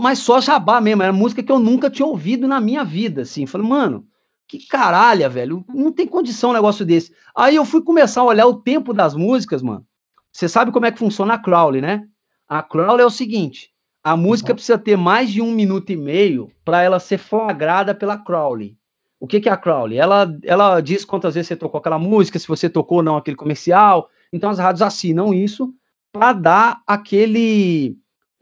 Mas 0.00 0.18
só 0.18 0.40
jabá 0.40 0.80
mesmo, 0.80 1.02
era 1.02 1.12
música 1.12 1.42
que 1.42 1.52
eu 1.52 1.58
nunca 1.58 1.88
tinha 1.88 2.06
ouvido 2.06 2.48
na 2.48 2.60
minha 2.60 2.84
vida, 2.84 3.22
assim. 3.22 3.46
Falei, 3.46 3.66
mano, 3.66 4.06
Que 4.48 4.66
caralho, 4.66 5.30
velho. 5.30 5.64
Não 5.68 5.92
tem 5.92 6.06
condição 6.06 6.50
um 6.50 6.54
negócio 6.54 6.84
desse. 6.84 7.12
Aí 7.36 7.56
eu 7.56 7.64
fui 7.64 7.82
começar 7.82 8.22
a 8.22 8.24
olhar 8.24 8.46
o 8.46 8.60
tempo 8.62 8.94
das 8.94 9.14
músicas, 9.14 9.62
mano. 9.62 9.86
Você 10.32 10.48
sabe 10.48 10.72
como 10.72 10.86
é 10.86 10.92
que 10.92 10.98
funciona 10.98 11.34
a 11.34 11.38
Crowley, 11.38 11.80
né? 11.82 12.06
A 12.48 12.62
Crowley 12.62 13.02
é 13.02 13.06
o 13.06 13.10
seguinte: 13.10 13.70
a 14.02 14.16
música 14.16 14.54
precisa 14.54 14.78
ter 14.78 14.96
mais 14.96 15.30
de 15.30 15.42
um 15.42 15.52
minuto 15.52 15.90
e 15.90 15.96
meio 15.96 16.50
para 16.64 16.82
ela 16.82 16.98
ser 16.98 17.18
flagrada 17.18 17.94
pela 17.94 18.16
Crowley. 18.16 18.76
O 19.20 19.26
que, 19.26 19.40
que 19.40 19.48
é 19.48 19.52
a 19.52 19.56
Crowley? 19.56 19.98
Ela, 19.98 20.34
ela 20.44 20.80
diz 20.80 21.04
quantas 21.04 21.34
vezes 21.34 21.48
você 21.48 21.56
tocou 21.56 21.78
aquela 21.78 21.98
música, 21.98 22.38
se 22.38 22.48
você 22.48 22.70
tocou 22.70 22.98
ou 22.98 23.02
não 23.02 23.16
aquele 23.16 23.36
comercial. 23.36 24.08
Então 24.32 24.48
as 24.48 24.58
rádios 24.58 24.82
assinam 24.82 25.34
isso 25.34 25.74
para 26.12 26.32
dar 26.32 26.82
aquele 26.86 27.98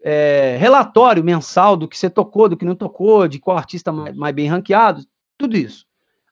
é, 0.09 0.57
relatório 0.57 1.25
mensal 1.25 1.77
do 1.77 1.89
que 1.89 1.99
você 1.99 2.09
tocou, 2.09 2.49
do 2.49 2.57
que 2.57 2.65
não 2.65 2.77
tocou, 2.77 3.27
de 3.27 3.41
qual 3.41 3.59
artista 3.59 3.91
mais, 3.91 4.15
mais 4.15 4.33
bem 4.33 4.47
ranqueado, 4.47 5.05
tudo 5.37 5.57
isso. 5.57 5.85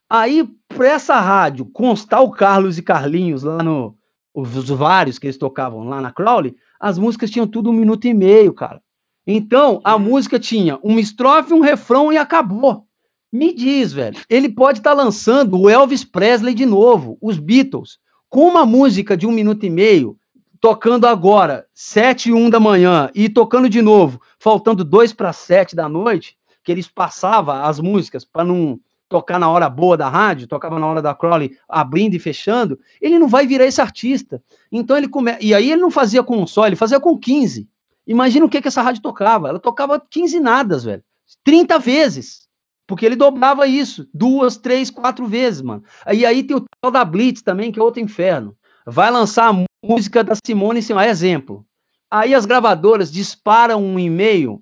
Aí, 0.09 0.47
para 0.69 0.87
essa 0.87 1.19
rádio 1.19 1.65
constar 1.65 2.23
o 2.23 2.31
Carlos 2.31 2.77
e 2.77 2.81
Carlinhos 2.81 3.43
lá 3.43 3.61
no. 3.61 3.93
Os 4.33 4.69
vários 4.69 5.19
que 5.19 5.27
eles 5.27 5.37
tocavam 5.37 5.83
lá 5.83 5.99
na 5.99 6.11
Crowley, 6.11 6.55
as 6.79 6.97
músicas 6.97 7.29
tinham 7.29 7.47
tudo 7.47 7.69
um 7.69 7.73
minuto 7.73 8.05
e 8.05 8.13
meio, 8.13 8.53
cara. 8.53 8.81
Então, 9.27 9.81
a 9.83 9.97
música 9.97 10.39
tinha 10.39 10.77
uma 10.81 10.99
estrofe, 10.99 11.53
um 11.53 11.61
refrão 11.61 12.13
e 12.13 12.17
acabou. 12.17 12.85
Me 13.31 13.53
diz, 13.53 13.91
velho, 13.91 14.19
ele 14.29 14.49
pode 14.49 14.79
estar 14.79 14.95
tá 14.95 14.95
lançando 14.95 15.59
o 15.59 15.69
Elvis 15.69 16.05
Presley 16.05 16.53
de 16.53 16.65
novo, 16.65 17.17
os 17.21 17.37
Beatles, 17.37 17.97
com 18.29 18.47
uma 18.47 18.65
música 18.65 19.17
de 19.17 19.25
um 19.25 19.31
minuto 19.31 19.65
e 19.65 19.69
meio, 19.69 20.17
tocando 20.65 21.05
agora, 21.05 21.67
sete 21.75 22.29
e 22.29 22.33
um 22.33 22.49
da 22.49 22.59
manhã, 22.59 23.11
e 23.13 23.29
tocando 23.29 23.69
de 23.69 23.83
novo, 23.83 24.19
faltando 24.39 24.83
dois 24.83 25.13
para 25.13 25.31
sete 25.31 25.75
da 25.75 25.87
noite, 25.87 26.35
que 26.63 26.71
eles 26.71 26.87
passavam 26.87 27.63
as 27.63 27.79
músicas 27.79 28.25
para 28.25 28.43
não 28.43 28.79
tocar 29.07 29.37
na 29.37 29.47
hora 29.47 29.69
boa 29.69 29.95
da 29.95 30.09
rádio, 30.09 30.47
tocava 30.47 30.79
na 30.79 30.87
hora 30.87 31.03
da 31.03 31.13
Crowley, 31.13 31.55
abrindo 31.69 32.15
e 32.15 32.19
fechando, 32.19 32.79
ele 32.99 33.19
não 33.19 33.27
vai 33.27 33.45
virar 33.45 33.67
esse 33.67 33.79
artista. 33.79 34.41
Então 34.71 34.97
ele 34.97 35.07
começa. 35.07 35.37
E 35.39 35.53
aí 35.53 35.71
ele 35.71 35.81
não 35.83 35.91
fazia 35.91 36.23
com 36.23 36.35
um 36.41 36.47
só, 36.47 36.65
ele 36.65 36.75
fazia 36.75 36.99
com 36.99 37.15
15. 37.15 37.69
Imagina 38.07 38.47
o 38.47 38.49
que, 38.49 38.59
que 38.59 38.67
essa 38.67 38.81
rádio 38.81 39.03
tocava. 39.03 39.49
Ela 39.49 39.59
tocava 39.59 39.99
15 40.09 40.39
nadas, 40.39 40.83
velho. 40.83 41.03
30 41.43 41.77
vezes. 41.77 42.47
Porque 42.87 43.05
ele 43.05 43.15
dobrava 43.15 43.67
isso. 43.67 44.09
Duas, 44.11 44.57
três, 44.57 44.89
quatro 44.89 45.27
vezes, 45.27 45.61
mano. 45.61 45.83
E 46.11 46.25
aí 46.25 46.41
tem 46.41 46.57
o 46.57 46.65
tal 46.81 46.89
da 46.89 47.05
Blitz 47.05 47.43
também, 47.43 47.71
que 47.71 47.79
é 47.79 47.83
outro 47.83 48.01
inferno. 48.01 48.57
Vai 48.83 49.11
lançar 49.11 49.49
a 49.49 49.65
música 49.85 50.23
da 50.23 50.33
Simone 50.45 50.81
Simar, 50.81 51.07
exemplo. 51.07 51.65
Aí 52.09 52.33
as 52.33 52.45
gravadoras 52.45 53.11
disparam 53.11 53.83
um 53.83 53.99
e-mail 53.99 54.61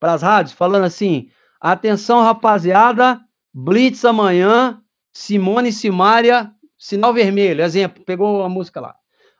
para 0.00 0.14
as 0.14 0.22
rádios 0.22 0.54
falando 0.54 0.84
assim: 0.84 1.28
atenção, 1.60 2.22
rapaziada, 2.22 3.20
Blitz 3.54 4.04
amanhã, 4.04 4.80
Simone 5.12 5.72
Simária, 5.72 6.50
sinal 6.76 7.14
vermelho, 7.14 7.62
exemplo, 7.62 8.04
pegou 8.04 8.42
a 8.42 8.48
música 8.48 8.80
lá. 8.80 8.94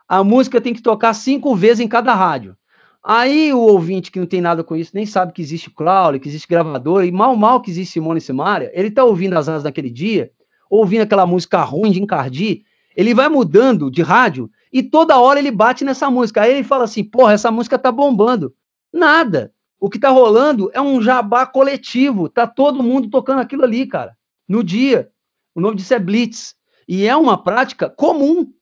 A 0.08 0.24
música 0.24 0.60
tem 0.60 0.72
que 0.72 0.82
tocar 0.82 1.12
cinco 1.14 1.54
vezes 1.54 1.80
em 1.80 1.88
cada 1.88 2.14
rádio. 2.14 2.56
Aí 3.04 3.52
o 3.52 3.60
ouvinte 3.60 4.10
que 4.10 4.18
não 4.18 4.26
tem 4.26 4.40
nada 4.40 4.64
com 4.64 4.74
isso, 4.74 4.90
nem 4.94 5.06
sabe 5.06 5.32
que 5.32 5.40
existe 5.40 5.70
Crowley, 5.70 6.20
que 6.20 6.28
existe 6.28 6.48
gravador, 6.48 7.04
e 7.04 7.12
mal 7.12 7.36
mal 7.36 7.60
que 7.60 7.70
existe 7.70 7.94
Simone 7.94 8.20
Simaria, 8.20 8.70
ele 8.74 8.90
tá 8.90 9.04
ouvindo 9.04 9.38
as 9.38 9.48
asas 9.48 9.62
daquele 9.62 9.90
dia, 9.90 10.30
ouvindo 10.68 11.02
aquela 11.02 11.26
música 11.26 11.62
ruim 11.62 11.90
de 11.90 12.02
encardir, 12.02 12.62
ele 12.96 13.14
vai 13.14 13.28
mudando 13.28 13.90
de 13.90 14.02
rádio 14.02 14.50
e 14.72 14.82
toda 14.82 15.18
hora 15.18 15.38
ele 15.38 15.50
bate 15.50 15.84
nessa 15.84 16.10
música. 16.10 16.42
Aí 16.42 16.52
ele 16.52 16.64
fala 16.64 16.84
assim: 16.84 17.04
porra, 17.04 17.32
essa 17.32 17.50
música 17.50 17.78
tá 17.78 17.90
bombando. 17.90 18.54
Nada. 18.92 19.52
O 19.80 19.88
que 19.88 19.98
tá 19.98 20.08
rolando 20.08 20.70
é 20.72 20.80
um 20.80 21.00
jabá 21.00 21.46
coletivo. 21.46 22.28
Tá 22.28 22.46
todo 22.46 22.82
mundo 22.82 23.08
tocando 23.08 23.40
aquilo 23.40 23.64
ali, 23.64 23.86
cara. 23.86 24.16
No 24.48 24.62
dia. 24.64 25.10
O 25.54 25.60
nome 25.60 25.76
disso 25.76 25.94
é 25.94 25.98
Blitz. 25.98 26.56
E 26.86 27.06
é 27.06 27.14
uma 27.14 27.42
prática 27.42 27.88
comum. 27.88 28.52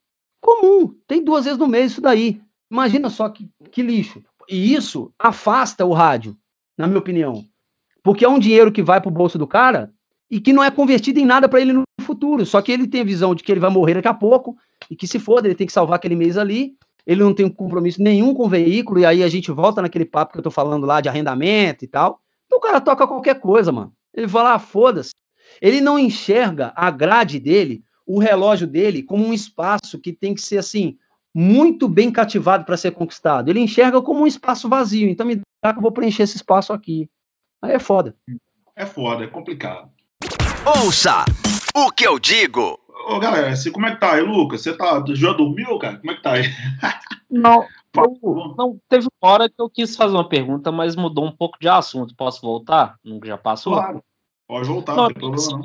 Comum. 0.41 0.95
Tem 1.07 1.23
duas 1.23 1.45
vezes 1.45 1.59
no 1.59 1.67
mês 1.67 1.93
isso 1.93 2.01
daí. 2.01 2.41
Imagina 2.71 3.09
só 3.09 3.29
que, 3.29 3.49
que 3.71 3.83
lixo. 3.83 4.23
E 4.49 4.75
isso 4.75 5.13
afasta 5.19 5.85
o 5.85 5.93
rádio, 5.93 6.37
na 6.77 6.87
minha 6.87 6.99
opinião. 6.99 7.45
Porque 8.03 8.25
é 8.25 8.29
um 8.29 8.39
dinheiro 8.39 8.71
que 8.71 8.83
vai 8.83 9.01
pro 9.01 9.11
bolso 9.11 9.39
do 9.39 9.47
cara 9.47 9.93
e 10.31 10.41
que 10.41 10.53
não 10.53 10.63
é 10.63 10.71
convertido 10.71 11.19
em 11.19 11.25
nada 11.25 11.49
para 11.49 11.61
ele 11.61 11.73
no 11.73 11.83
futuro. 12.03 12.45
Só 12.45 12.61
que 12.61 12.71
ele 12.71 12.87
tem 12.87 13.01
a 13.01 13.05
visão 13.05 13.35
de 13.35 13.43
que 13.43 13.51
ele 13.51 13.61
vai 13.61 13.71
morrer 13.71 13.95
daqui 13.95 14.09
a 14.09 14.15
pouco 14.15 14.57
e 14.91 14.97
que 14.97 15.07
se 15.07 15.19
for, 15.19 15.45
ele 15.45 15.55
tem 15.55 15.67
que 15.67 15.73
salvar 15.73 15.97
aquele 15.97 16.17
mês 16.17 16.37
ali 16.37 16.77
ele 17.07 17.23
não 17.23 17.33
tem 17.33 17.49
compromisso 17.49 18.03
nenhum 18.03 18.35
com 18.35 18.47
o 18.47 18.49
veículo, 18.49 18.99
e 18.99 19.07
aí 19.07 19.23
a 19.23 19.29
gente 19.29 19.53
volta 19.53 19.81
naquele 19.81 20.05
papo 20.05 20.33
que 20.33 20.39
eu 20.39 20.43
tô 20.43 20.51
falando 20.51 20.85
lá 20.85 21.01
de 21.01 21.09
arrendamento 21.09 21.85
e 21.85 21.89
tal. 21.89 22.21
Então 22.47 22.59
o 22.59 22.61
cara 22.61 22.81
toca 22.81 23.07
qualquer 23.07 23.39
coisa, 23.39 23.71
mano. 23.71 23.93
Ele 24.13 24.27
fala, 24.27 24.55
ah, 24.55 24.59
foda-se. 24.59 25.11
Ele 25.63 25.81
não 25.81 25.99
enxerga 25.99 26.73
a 26.75 26.91
grade 26.91 27.39
dele, 27.39 27.85
o 28.05 28.19
relógio 28.19 28.67
dele, 28.67 29.05
como 29.05 29.25
um 29.25 29.33
espaço 29.33 30.01
que 30.03 30.13
tem 30.13 30.35
que 30.35 30.43
ser 30.43 30.59
assim, 30.59 30.99
muito 31.33 31.89
bem 31.89 32.11
cativado 32.11 32.65
para 32.65 32.77
ser 32.77 32.91
conquistado. 32.91 33.49
Ele 33.49 33.61
enxerga 33.61 34.03
como 34.03 34.23
um 34.23 34.27
espaço 34.27 34.69
vazio. 34.69 35.09
Então 35.09 35.25
me 35.25 35.41
dá 35.63 35.73
que 35.73 35.79
eu 35.79 35.83
vou 35.83 35.93
preencher 35.93 36.25
esse 36.25 36.37
espaço 36.37 36.73
aqui. 36.73 37.09
Aí 37.63 37.73
é 37.73 37.79
foda. 37.79 38.17
É 38.75 38.85
foda, 38.85 39.25
é 39.25 39.29
complicado. 39.29 39.91
Ouça 40.65 41.25
o 41.75 41.91
que 41.93 42.05
eu 42.05 42.19
digo. 42.19 42.86
Ô, 43.09 43.21
galera, 43.21 43.55
você, 43.55 43.71
como 43.71 43.87
é 43.87 43.95
que 43.95 44.01
tá 44.01 44.15
aí, 44.15 44.21
Lucas? 44.21 44.63
Você 44.63 44.77
tá, 44.77 45.01
já 45.11 45.33
dormiu, 45.33 45.79
cara? 45.79 45.97
Como 45.99 46.11
é 46.11 46.17
que 46.17 46.23
tá 46.23 46.33
aí? 46.33 46.43
Não, 47.31 47.65
eu, 47.95 48.55
não, 48.59 48.81
teve 48.89 49.07
uma 49.23 49.33
hora 49.33 49.49
que 49.49 49.55
eu 49.61 49.71
quis 49.71 49.95
fazer 49.95 50.13
uma 50.13 50.29
pergunta, 50.29 50.73
mas 50.73 50.97
mudou 50.97 51.25
um 51.25 51.31
pouco 51.31 51.57
de 51.61 51.69
assunto. 51.69 52.17
Posso 52.17 52.41
voltar? 52.41 52.99
Não 53.05 53.21
já 53.25 53.39
passou? 53.39 53.75
Claro, 53.75 54.03
pode 54.49 54.67
voltar, 54.67 54.97
não, 54.97 55.05
não 55.05 55.13
tem 55.13 55.31
problema 55.31 55.63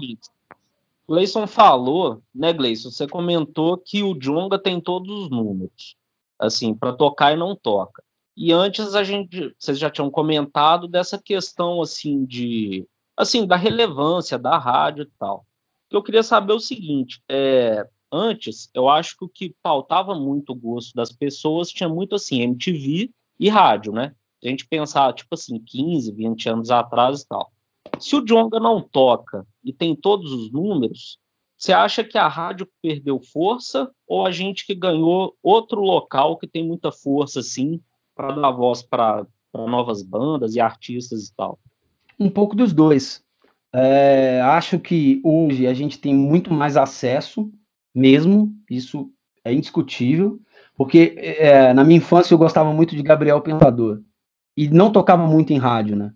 O 1.08 1.14
Gleison 1.14 1.48
falou, 1.48 2.22
né, 2.34 2.54
Gleison? 2.54 2.92
Você 2.92 3.08
comentou 3.08 3.76
que 3.76 4.04
o 4.04 4.14
Jonga 4.14 4.60
tem 4.60 4.80
todos 4.80 5.24
os 5.24 5.30
números, 5.32 5.96
assim, 6.38 6.76
para 6.76 6.94
tocar 6.94 7.34
e 7.34 7.38
não 7.38 7.56
toca. 7.56 8.04
E 8.38 8.54
antes 8.54 8.94
a 8.94 9.04
gente, 9.04 9.56
vocês 9.58 9.80
já 9.80 9.90
tinham 9.90 10.12
comentado 10.12 10.88
dessa 10.88 11.18
questão, 11.18 11.82
assim, 11.82 12.24
de, 12.24 12.88
assim, 13.18 13.48
da 13.48 13.56
relevância 13.56 14.38
da 14.38 14.60
rádio 14.60 15.06
e 15.06 15.10
tal 15.18 15.44
eu 15.98 16.04
queria 16.04 16.24
saber 16.24 16.54
o 16.54 16.60
seguinte: 16.60 17.22
é, 17.30 17.88
antes, 18.12 18.70
eu 18.74 18.90
acho 18.90 19.18
que 19.18 19.26
o 19.26 19.30
que 19.30 19.56
pautava 19.62 20.16
muito 20.16 20.52
o 20.52 20.56
gosto 20.56 20.94
das 20.94 21.12
pessoas 21.12 21.70
tinha 21.70 21.90
muito 21.90 22.16
assim, 22.16 22.42
MTV 22.42 23.12
e 23.40 23.50
rádio, 23.50 23.92
né? 23.94 24.14
A 24.44 24.48
gente 24.48 24.68
pensar, 24.68 25.14
tipo 25.14 25.34
assim, 25.34 25.60
15, 25.60 26.12
20 26.12 26.50
anos 26.50 26.72
atrás 26.72 27.22
e 27.22 27.28
tal. 27.28 27.52
Se 28.00 28.16
o 28.16 28.22
Jonga 28.22 28.60
não 28.60 28.82
toca 28.82 29.46
e 29.64 29.72
tem 29.72 29.96
todos 29.96 30.32
os 30.32 30.52
números, 30.52 31.20
você 31.58 31.74
acha 31.74 32.04
que 32.04 32.18
a 32.18 32.28
rádio 32.28 32.68
perdeu 32.82 33.20
força 33.20 33.92
ou 34.08 34.26
a 34.26 34.32
gente 34.32 34.66
que 34.66 34.74
ganhou 34.74 35.38
outro 35.44 35.82
local 35.82 36.38
que 36.38 36.48
tem 36.48 36.66
muita 36.66 36.92
força, 36.92 37.40
assim, 37.40 37.80
para 38.16 38.32
dar 38.32 38.50
voz 38.50 38.82
para 38.82 39.28
novas 39.54 40.02
bandas 40.02 40.56
e 40.56 40.60
artistas 40.60 41.28
e 41.28 41.36
tal? 41.36 41.60
Um 42.20 42.30
pouco 42.30 42.56
dos 42.56 42.74
dois. 42.74 43.24
É, 43.74 44.42
acho 44.42 44.80
que 44.80 45.22
hoje 45.24 45.66
a 45.66 45.74
gente 45.74 46.00
tem 46.00 46.14
muito 46.14 46.54
mais 46.54 46.76
acesso, 46.76 47.52
mesmo, 47.94 48.54
isso 48.70 49.10
é 49.44 49.54
indiscutível, 49.54 50.40
porque 50.76 51.16
é, 51.18 51.74
na 51.74 51.84
minha 51.84 51.98
infância 51.98 52.34
eu 52.34 52.38
gostava 52.38 52.72
muito 52.74 52.96
de 52.96 53.04
Gabriel 53.04 53.42
Pensador 53.42 54.02
e 54.56 54.68
não 54.70 54.92
tocava 54.92 55.26
muito 55.26 55.54
em 55.54 55.58
rádio, 55.58 55.96
né? 55.96 56.14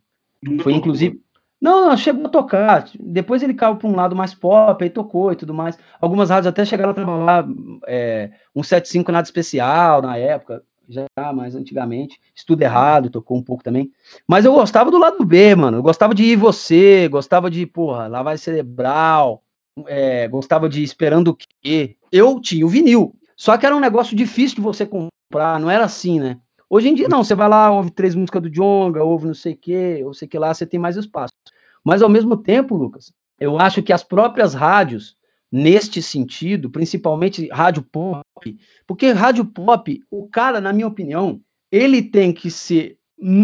Foi 0.62 0.74
inclusive. 0.74 1.22
Não, 1.60 1.88
não, 1.90 1.98
chegou 1.98 2.26
a 2.28 2.30
tocar. 2.30 2.86
Depois 3.00 3.42
ele 3.42 3.54
caiu 3.54 3.78
para 3.78 3.88
um 3.88 3.96
lado 3.96 4.16
mais 4.16 4.34
pop, 4.36 4.84
aí 4.84 4.90
tocou 4.90 5.32
e 5.32 5.36
tudo 5.36 5.54
mais. 5.54 5.78
Algumas 6.00 6.30
rádios 6.30 6.48
até 6.48 6.64
chegaram 6.66 6.92
a 6.92 6.94
trabalhar 6.94 7.48
é, 7.88 8.32
um 8.56 8.62
75 8.62 9.12
nada 9.12 9.26
especial 9.26 10.02
na 10.02 10.18
época 10.18 10.62
já 10.88 11.34
mais 11.34 11.56
antigamente. 11.56 12.20
Estudo 12.34 12.62
Errado, 12.62 13.10
tocou 13.10 13.38
um 13.38 13.44
pouco 13.44 13.64
também. 13.64 13.92
Mas 14.28 14.46
eu 14.46 14.54
gostava 14.54 14.92
do 14.92 14.98
lado 14.98 15.24
B, 15.26 15.56
mano. 15.56 15.78
Eu 15.78 15.84
gostava 15.84 16.14
de 16.14 16.24
Ir 16.24 16.36
Você, 16.36 17.08
gostava 17.08 17.50
de, 17.50 17.66
porra, 17.66 18.08
Lavagem 18.08 18.44
Cerebral, 18.44 19.44
é, 19.88 20.28
gostava 20.28 20.70
de 20.70 20.84
Esperando 20.84 21.30
o 21.30 21.38
Quê. 21.62 21.98
Eu 22.12 22.40
tinha 22.40 22.66
o 22.66 22.70
vinil. 22.70 23.16
Só 23.36 23.58
que 23.58 23.66
era 23.66 23.76
um 23.76 23.80
negócio 23.80 24.16
difícil 24.16 24.56
de 24.56 24.62
você 24.62 24.86
comprar, 24.86 25.60
não 25.60 25.70
era 25.70 25.84
assim, 25.84 26.20
né? 26.20 26.40
Hoje 26.70 26.90
em 26.90 26.96
dia, 26.96 27.08
não, 27.08 27.24
você 27.24 27.36
vai 27.36 27.48
lá, 27.48 27.72
ouve 27.72 27.92
três 27.92 28.16
músicas 28.16 28.42
do 28.42 28.50
Jonga, 28.50 29.04
ouve 29.04 29.28
não 29.28 29.34
sei 29.34 29.54
o 29.54 29.58
quê, 29.58 30.02
ou 30.06 30.14
sei 30.14 30.28
que 30.28 30.40
lá, 30.40 30.54
você 30.54 30.66
tem 30.66 30.80
mais 30.80 30.96
espaço. 30.96 31.34
Mas 31.84 32.02
ao 32.02 32.10
mesmo 32.10 32.38
tempo, 32.38 32.76
Lucas, 32.76 33.14
eu 33.40 33.60
acho 33.60 33.84
que 33.84 33.94
as 33.94 34.04
próprias 34.04 34.54
rádios 34.54 35.16
neste 35.56 36.02
sentido, 36.02 36.70
principalmente 36.70 37.48
rádio 37.50 37.82
pop, 37.82 38.22
porque 38.86 39.12
rádio 39.12 39.46
pop, 39.46 40.02
o 40.12 40.28
cara, 40.28 40.60
na 40.60 40.74
minha 40.74 40.86
opinião, 40.86 41.40
ele 41.72 42.02
tem 42.02 42.34
que 42.34 42.52
ser, 42.52 42.98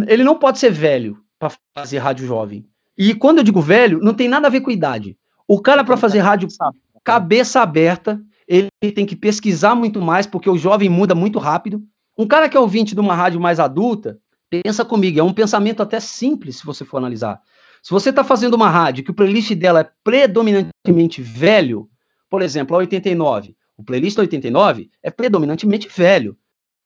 ele 0.07 0.21
não 0.21 0.37
pode 0.37 0.59
ser 0.59 0.71
velho 0.71 1.17
para 1.39 1.53
fazer 1.73 1.99
rádio 1.99 2.27
jovem. 2.27 2.65
E 2.97 3.15
quando 3.15 3.37
eu 3.37 3.43
digo 3.45 3.61
velho, 3.61 3.99
não 3.99 4.13
tem 4.13 4.27
nada 4.27 4.47
a 4.47 4.51
ver 4.51 4.59
com 4.59 4.69
idade. 4.69 5.17
O 5.47 5.61
cara 5.61 5.85
para 5.85 5.95
fazer 5.95 6.19
rádio 6.19 6.49
cabeça 7.01 7.61
aberta, 7.61 8.21
ele 8.45 8.69
tem 8.93 9.05
que 9.05 9.15
pesquisar 9.15 9.73
muito 9.73 10.01
mais, 10.01 10.27
porque 10.27 10.49
o 10.49 10.57
jovem 10.57 10.89
muda 10.89 11.15
muito 11.15 11.39
rápido. 11.39 11.81
Um 12.17 12.27
cara 12.27 12.49
que 12.49 12.57
é 12.57 12.59
ouvinte 12.59 12.93
de 12.93 12.99
uma 12.99 13.15
rádio 13.15 13.39
mais 13.39 13.57
adulta, 13.57 14.19
pensa 14.49 14.83
comigo, 14.83 15.17
é 15.17 15.23
um 15.23 15.33
pensamento 15.33 15.81
até 15.81 16.01
simples, 16.01 16.57
se 16.57 16.65
você 16.65 16.83
for 16.83 16.97
analisar. 16.97 17.39
Se 17.81 17.89
você 17.91 18.09
está 18.09 18.21
fazendo 18.21 18.55
uma 18.55 18.69
rádio 18.69 19.03
que 19.03 19.11
o 19.11 19.13
playlist 19.13 19.55
dela 19.55 19.79
é 19.79 19.89
predominantemente 20.03 21.21
velho, 21.21 21.89
por 22.31 22.41
exemplo, 22.41 22.77
a 22.77 22.79
89, 22.79 23.57
o 23.75 23.83
playlist 23.83 24.17
89 24.17 24.89
é 25.03 25.11
predominantemente 25.11 25.89
velho. 25.89 26.37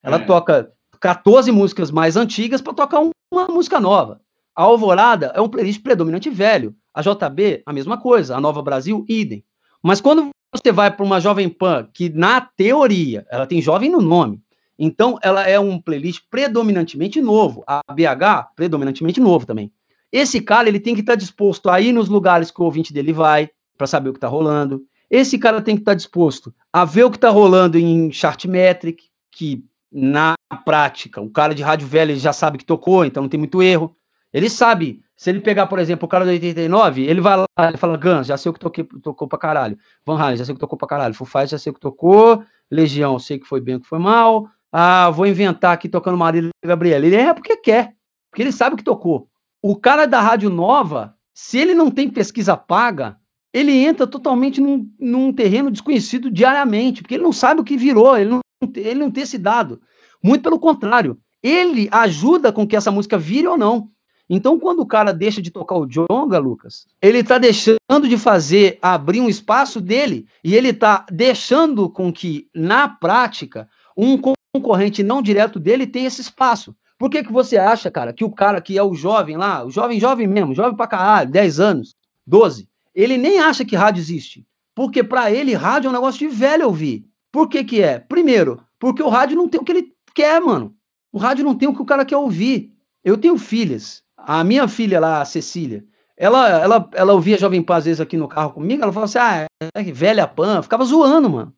Ela 0.01 0.17
é. 0.17 0.25
toca 0.25 0.71
14 0.99 1.51
músicas 1.51 1.91
mais 1.91 2.17
antigas 2.17 2.61
para 2.61 2.73
tocar 2.73 2.99
uma 3.31 3.47
música 3.47 3.79
nova. 3.79 4.19
A 4.55 4.63
Alvorada 4.63 5.31
é 5.35 5.39
um 5.39 5.47
playlist 5.47 5.83
predominante 5.83 6.31
velho. 6.31 6.75
A 6.91 7.01
JB, 7.01 7.61
a 7.63 7.71
mesma 7.71 7.95
coisa. 7.95 8.35
A 8.35 8.41
Nova 8.41 8.59
Brasil, 8.63 9.05
idem. 9.07 9.45
Mas 9.83 10.01
quando 10.01 10.29
você 10.51 10.71
vai 10.71 10.89
para 10.89 11.05
uma 11.05 11.19
Jovem 11.19 11.47
Pan, 11.47 11.87
que 11.93 12.09
na 12.09 12.41
teoria, 12.41 13.27
ela 13.29 13.45
tem 13.45 13.61
jovem 13.61 13.91
no 13.91 14.01
nome, 14.01 14.41
então 14.79 15.19
ela 15.21 15.47
é 15.47 15.59
um 15.59 15.79
playlist 15.79 16.23
predominantemente 16.27 17.21
novo. 17.21 17.63
A 17.67 17.81
BH, 17.93 18.55
predominantemente 18.55 19.19
novo 19.19 19.45
também. 19.45 19.71
Esse 20.11 20.41
cara, 20.41 20.67
ele 20.67 20.79
tem 20.79 20.95
que 20.95 21.01
estar 21.01 21.13
tá 21.13 21.17
disposto 21.17 21.69
a 21.69 21.79
ir 21.79 21.91
nos 21.91 22.09
lugares 22.09 22.49
que 22.49 22.61
o 22.61 22.65
ouvinte 22.65 22.91
dele 22.91 23.13
vai, 23.13 23.49
para 23.77 23.85
saber 23.85 24.09
o 24.09 24.13
que 24.13 24.17
está 24.17 24.27
rolando. 24.27 24.81
Esse 25.15 25.39
cara 25.39 25.61
tem 25.61 25.77
que 25.77 25.81
estar 25.81 25.91
tá 25.91 25.95
disposto 25.95 26.53
a 26.73 26.83
ver 26.83 27.05
o 27.05 27.09
que 27.09 27.15
está 27.15 27.29
rolando 27.29 27.77
em 27.77 28.11
Chartmetric, 28.11 29.05
que 29.31 29.63
na 29.89 30.35
prática, 30.65 31.21
o 31.21 31.29
cara 31.29 31.55
de 31.55 31.63
rádio 31.63 31.87
velho 31.87 32.13
já 32.17 32.33
sabe 32.33 32.57
que 32.57 32.65
tocou, 32.65 33.05
então 33.05 33.23
não 33.23 33.29
tem 33.29 33.39
muito 33.39 33.63
erro. 33.63 33.95
Ele 34.33 34.49
sabe, 34.49 34.99
se 35.15 35.29
ele 35.29 35.39
pegar, 35.39 35.67
por 35.67 35.79
exemplo, 35.79 36.05
o 36.05 36.09
cara 36.09 36.25
do 36.25 36.31
89, 36.31 37.03
ele 37.03 37.21
vai 37.21 37.37
lá 37.37 37.45
e 37.73 37.77
fala, 37.77 37.95
Guns, 37.95 38.27
já 38.27 38.35
sei 38.35 38.49
o 38.49 38.53
que 38.53 38.59
toquei, 38.59 38.83
tocou 39.01 39.25
pra 39.25 39.39
caralho. 39.39 39.77
Van 40.05 40.19
Halen, 40.19 40.35
já 40.35 40.43
sei 40.43 40.51
o 40.51 40.55
que 40.55 40.59
tocou 40.59 40.77
pra 40.77 40.85
caralho. 40.85 41.13
Foo 41.13 41.27
já 41.47 41.57
sei 41.57 41.71
o 41.71 41.73
que 41.73 41.79
tocou. 41.79 42.43
Legião, 42.69 43.17
sei 43.17 43.39
que 43.39 43.47
foi 43.47 43.61
bem, 43.61 43.79
que 43.79 43.87
foi 43.87 43.99
mal. 43.99 44.49
Ah, 44.69 45.09
vou 45.11 45.25
inventar 45.25 45.71
aqui 45.71 45.87
tocando 45.87 46.17
Marília 46.17 46.49
Gabriela. 46.61 47.05
Ele 47.05 47.15
é 47.15 47.33
porque 47.33 47.55
quer, 47.55 47.93
porque 48.29 48.43
ele 48.43 48.51
sabe 48.51 48.73
o 48.73 48.77
que 48.77 48.83
tocou. 48.83 49.29
O 49.61 49.77
cara 49.77 50.05
da 50.05 50.19
rádio 50.19 50.49
nova, 50.49 51.15
se 51.33 51.57
ele 51.57 51.73
não 51.73 51.89
tem 51.89 52.09
pesquisa 52.09 52.57
paga, 52.57 53.17
ele 53.55 53.71
entra 53.71 54.05
totalmente 54.05 54.59
num, 54.59 54.85
num 54.99 55.31
terreno 55.31 55.71
desconhecido 55.71 56.29
diariamente, 56.29 57.01
porque 57.01 57.13
ele 57.13 57.23
não 57.23 57.31
sabe 57.31 57.61
o 57.61 57.63
que 57.63 57.77
virou, 57.77 58.17
ele 58.17 58.29
não, 58.29 58.41
ele 58.75 58.99
não 58.99 59.09
tem 59.09 59.23
esse 59.23 59.37
dado. 59.37 59.79
Muito 60.21 60.41
pelo 60.41 60.59
contrário, 60.59 61.17
ele 61.41 61.87
ajuda 61.89 62.51
com 62.51 62.67
que 62.67 62.75
essa 62.75 62.91
música 62.91 63.17
vire 63.17 63.47
ou 63.47 63.57
não. 63.57 63.89
Então, 64.29 64.59
quando 64.59 64.81
o 64.81 64.85
cara 64.85 65.13
deixa 65.13 65.41
de 65.41 65.51
tocar 65.51 65.77
o 65.77 65.85
jonga, 65.85 66.37
Lucas, 66.37 66.85
ele 67.01 67.19
está 67.19 67.37
deixando 67.37 67.79
de 68.09 68.17
fazer, 68.17 68.77
abrir 68.81 69.21
um 69.21 69.29
espaço 69.29 69.79
dele, 69.79 70.27
e 70.43 70.53
ele 70.53 70.71
está 70.71 71.05
deixando 71.09 71.89
com 71.89 72.11
que, 72.11 72.49
na 72.53 72.89
prática, 72.89 73.69
um 73.95 74.19
concorrente 74.53 75.01
não 75.01 75.21
direto 75.21 75.61
dele 75.61 75.87
tenha 75.87 76.07
esse 76.07 76.19
espaço. 76.19 76.75
Por 76.97 77.09
que, 77.09 77.23
que 77.23 77.31
você 77.31 77.55
acha, 77.55 77.89
cara, 77.89 78.11
que 78.11 78.25
o 78.25 78.31
cara 78.31 78.59
que 78.59 78.77
é 78.77 78.83
o 78.83 78.93
jovem 78.93 79.37
lá, 79.37 79.63
o 79.63 79.71
jovem, 79.71 79.97
jovem 79.97 80.27
mesmo, 80.27 80.53
jovem 80.53 80.75
pra 80.75 80.87
caralho, 80.87 81.31
10 81.31 81.59
anos, 81.61 81.95
12, 82.27 82.67
ele 82.95 83.17
nem 83.17 83.39
acha 83.39 83.65
que 83.65 83.75
rádio 83.75 83.99
existe? 83.99 84.47
Porque 84.73 85.03
para 85.03 85.31
ele, 85.31 85.53
rádio 85.53 85.87
é 85.87 85.91
um 85.91 85.93
negócio 85.93 86.19
de 86.19 86.33
velho 86.33 86.65
ouvir. 86.65 87.05
Por 87.31 87.49
que 87.49 87.63
que 87.63 87.81
é? 87.81 87.99
Primeiro, 87.99 88.61
porque 88.79 89.03
o 89.03 89.09
rádio 89.09 89.35
não 89.35 89.49
tem 89.49 89.59
o 89.59 89.63
que 89.63 89.71
ele 89.71 89.93
quer, 90.13 90.39
mano. 90.41 90.73
O 91.11 91.17
rádio 91.17 91.43
não 91.43 91.55
tem 91.55 91.67
o 91.67 91.73
que 91.73 91.81
o 91.81 91.85
cara 91.85 92.05
quer 92.05 92.17
ouvir. 92.17 92.73
Eu 93.03 93.17
tenho 93.17 93.37
filhas. 93.37 94.03
A 94.17 94.43
minha 94.43 94.67
filha 94.67 94.99
lá, 94.99 95.21
a 95.21 95.25
Cecília, 95.25 95.85
ela, 96.17 96.49
ela, 96.49 96.89
ela 96.93 97.13
ouvia 97.13 97.37
Jovem 97.37 97.61
Pan 97.61 97.75
às 97.75 97.85
vezes 97.85 98.01
aqui 98.01 98.15
no 98.17 98.27
carro 98.27 98.53
comigo, 98.53 98.81
ela 98.81 98.91
falava 98.91 99.05
assim, 99.05 99.19
ah, 99.19 99.45
é 99.75 99.83
velha 99.83 100.27
Pan, 100.27 100.61
ficava 100.61 100.85
zoando, 100.85 101.29
mano. 101.29 101.53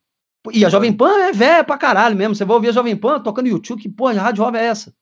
E 0.52 0.66
a 0.66 0.70
Jovem 0.70 0.94
Pan 0.94 1.12
é 1.20 1.32
velha 1.32 1.64
pra 1.64 1.78
caralho 1.78 2.16
mesmo. 2.16 2.36
Você 2.36 2.46
vai 2.46 2.56
ouvir 2.56 2.70
a 2.70 2.74
Jovem 2.74 2.96
Pan 2.96 3.20
tocando 3.20 3.48
YouTube, 3.48 3.82
que 3.82 3.90
porra 3.90 4.14
de 4.14 4.20
rádio 4.20 4.44
jovem 4.44 4.62
é 4.62 4.66
essa? 4.66 4.94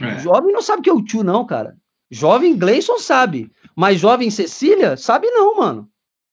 É. 0.00 0.18
Jovem 0.18 0.52
não 0.52 0.60
sabe 0.60 0.80
o 0.80 0.82
que 0.82 0.90
é 0.90 0.92
o 0.92 1.02
tio, 1.02 1.22
não, 1.22 1.46
cara. 1.46 1.76
Jovem 2.10 2.56
Gleison 2.56 2.98
sabe, 2.98 3.50
mas 3.76 4.00
jovem 4.00 4.30
Cecília 4.30 4.96
sabe 4.96 5.30
não, 5.30 5.56
mano. 5.56 5.88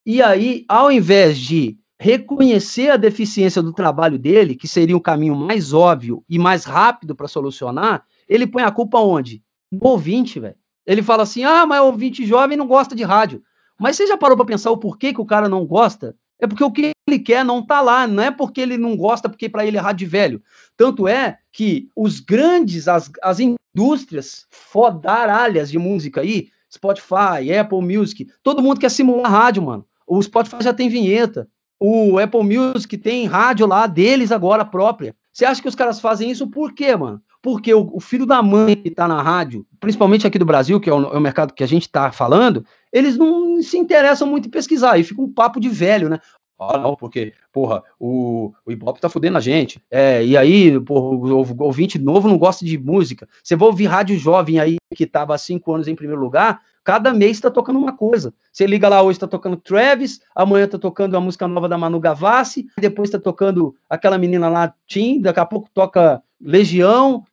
E 0.05 0.21
aí, 0.21 0.63
ao 0.69 0.91
invés 0.91 1.37
de 1.37 1.77
reconhecer 1.99 2.89
a 2.89 2.97
deficiência 2.97 3.61
do 3.61 3.73
trabalho 3.73 4.19
dele, 4.19 4.55
que 4.55 4.67
seria 4.67 4.95
um 4.95 5.01
caminho 5.01 5.35
mais 5.35 5.73
óbvio 5.73 6.23
e 6.29 6.37
mais 6.37 6.63
rápido 6.63 7.15
para 7.15 7.27
solucionar, 7.27 8.05
ele 8.27 8.47
põe 8.47 8.63
a 8.63 8.71
culpa 8.71 8.99
onde? 8.99 9.43
No 9.71 9.89
ouvinte, 9.89 10.39
velho. 10.39 10.55
Ele 10.85 11.01
fala 11.01 11.23
assim: 11.23 11.43
ah, 11.43 11.65
mas 11.65 11.81
o 11.81 11.85
ouvinte 11.85 12.25
jovem 12.25 12.57
não 12.57 12.67
gosta 12.67 12.95
de 12.95 13.03
rádio. 13.03 13.41
Mas 13.79 13.97
você 13.97 14.07
já 14.07 14.15
parou 14.15 14.37
para 14.37 14.45
pensar 14.45 14.71
o 14.71 14.77
porquê 14.77 15.13
que 15.13 15.21
o 15.21 15.25
cara 15.25 15.49
não 15.49 15.65
gosta? 15.65 16.15
É 16.39 16.47
porque 16.47 16.63
o 16.63 16.71
que 16.71 16.91
ele 17.07 17.19
quer 17.19 17.43
não 17.43 17.65
tá 17.65 17.81
lá, 17.81 18.05
não 18.05 18.21
é 18.23 18.31
porque 18.31 18.61
ele 18.61 18.77
não 18.77 18.95
gosta, 18.95 19.27
porque 19.27 19.49
para 19.49 19.65
ele 19.65 19.77
é 19.77 19.79
rádio 19.79 20.07
velho. 20.07 20.41
Tanto 20.77 21.07
é 21.07 21.37
que 21.51 21.89
os 21.95 22.19
grandes, 22.19 22.87
as, 22.87 23.09
as 23.21 23.39
indústrias 23.75 24.45
fodaralhas 24.49 25.69
de 25.69 25.77
música 25.77 26.21
aí, 26.21 26.47
Spotify, 26.73 27.53
Apple 27.59 27.81
Music, 27.81 28.27
todo 28.41 28.61
mundo 28.61 28.79
quer 28.79 28.89
simular 28.89 29.29
rádio, 29.29 29.63
mano. 29.63 29.85
O 30.07 30.21
Spotify 30.21 30.63
já 30.63 30.73
tem 30.73 30.87
vinheta. 30.87 31.47
O 31.79 32.17
Apple 32.17 32.43
Music 32.43 32.97
tem 32.97 33.25
rádio 33.25 33.67
lá 33.67 33.85
deles 33.85 34.31
agora 34.31 34.63
própria. 34.63 35.13
Você 35.31 35.43
acha 35.43 35.61
que 35.61 35.67
os 35.67 35.75
caras 35.75 35.99
fazem 35.99 36.31
isso 36.31 36.47
por 36.47 36.73
quê, 36.73 36.95
mano? 36.95 37.21
Porque 37.41 37.73
o, 37.73 37.99
filho 37.99 38.25
da 38.25 38.41
mãe 38.41 38.75
que 38.75 38.89
tá 38.89 39.07
na 39.07 39.21
rádio, 39.21 39.67
principalmente 39.79 40.25
aqui 40.25 40.39
do 40.39 40.45
Brasil, 40.45 40.79
que 40.79 40.89
é 40.89 40.93
o, 40.93 41.13
é 41.13 41.17
o 41.17 41.21
mercado 41.21 41.53
que 41.53 41.63
a 41.63 41.67
gente 41.67 41.87
tá 41.87 42.11
falando, 42.11 42.65
eles 42.91 43.17
não 43.17 43.61
se 43.61 43.77
interessam 43.77 44.27
muito 44.27 44.47
em 44.47 44.51
pesquisar, 44.51 44.97
e 44.97 45.03
fica 45.03 45.21
um 45.21 45.31
papo 45.31 45.59
de 45.59 45.69
velho, 45.69 46.09
né? 46.09 46.19
Ah, 46.57 46.77
não, 46.77 46.95
porque, 46.95 47.33
porra, 47.51 47.83
o, 47.99 48.53
o 48.65 48.71
Ibope 48.71 49.01
tá 49.01 49.09
fudendo 49.09 49.37
a 49.37 49.41
gente. 49.41 49.81
É, 49.91 50.23
e 50.25 50.37
aí, 50.37 50.79
porra, 50.79 51.15
o, 51.15 51.41
o 51.41 51.63
ouvinte 51.63 51.99
novo 51.99 52.27
não 52.27 52.37
gosta 52.37 52.63
de 52.63 52.77
música. 52.77 53.27
Você 53.43 53.55
vai 53.55 53.67
ouvir 53.67 53.87
rádio 53.87 54.17
jovem 54.17 54.59
aí, 54.59 54.77
que 54.95 55.05
tava 55.05 55.35
há 55.35 55.37
cinco 55.37 55.73
anos 55.73 55.87
em 55.87 55.95
primeiro 55.95 56.21
lugar, 56.21 56.61
cada 56.83 57.13
mês 57.13 57.31
está 57.37 57.51
tocando 57.51 57.77
uma 57.77 57.91
coisa. 57.91 58.33
Você 58.51 58.65
liga 58.65 58.87
lá 58.87 59.01
hoje, 59.01 59.17
está 59.17 59.27
tocando 59.27 59.57
Travis, 59.57 60.21
amanhã 60.33 60.65
está 60.65 60.77
tocando 60.77 61.17
a 61.17 61.19
música 61.19 61.47
nova 61.47 61.67
da 61.67 61.77
Manu 61.77 61.99
Gavassi, 61.99 62.67
depois 62.79 63.09
está 63.09 63.19
tocando 63.19 63.75
aquela 63.89 64.17
menina 64.17 64.47
lá, 64.47 64.73
Tim, 64.87 65.19
daqui 65.19 65.39
a 65.39 65.45
pouco 65.45 65.69
toca 65.73 66.23
Legião. 66.39 67.25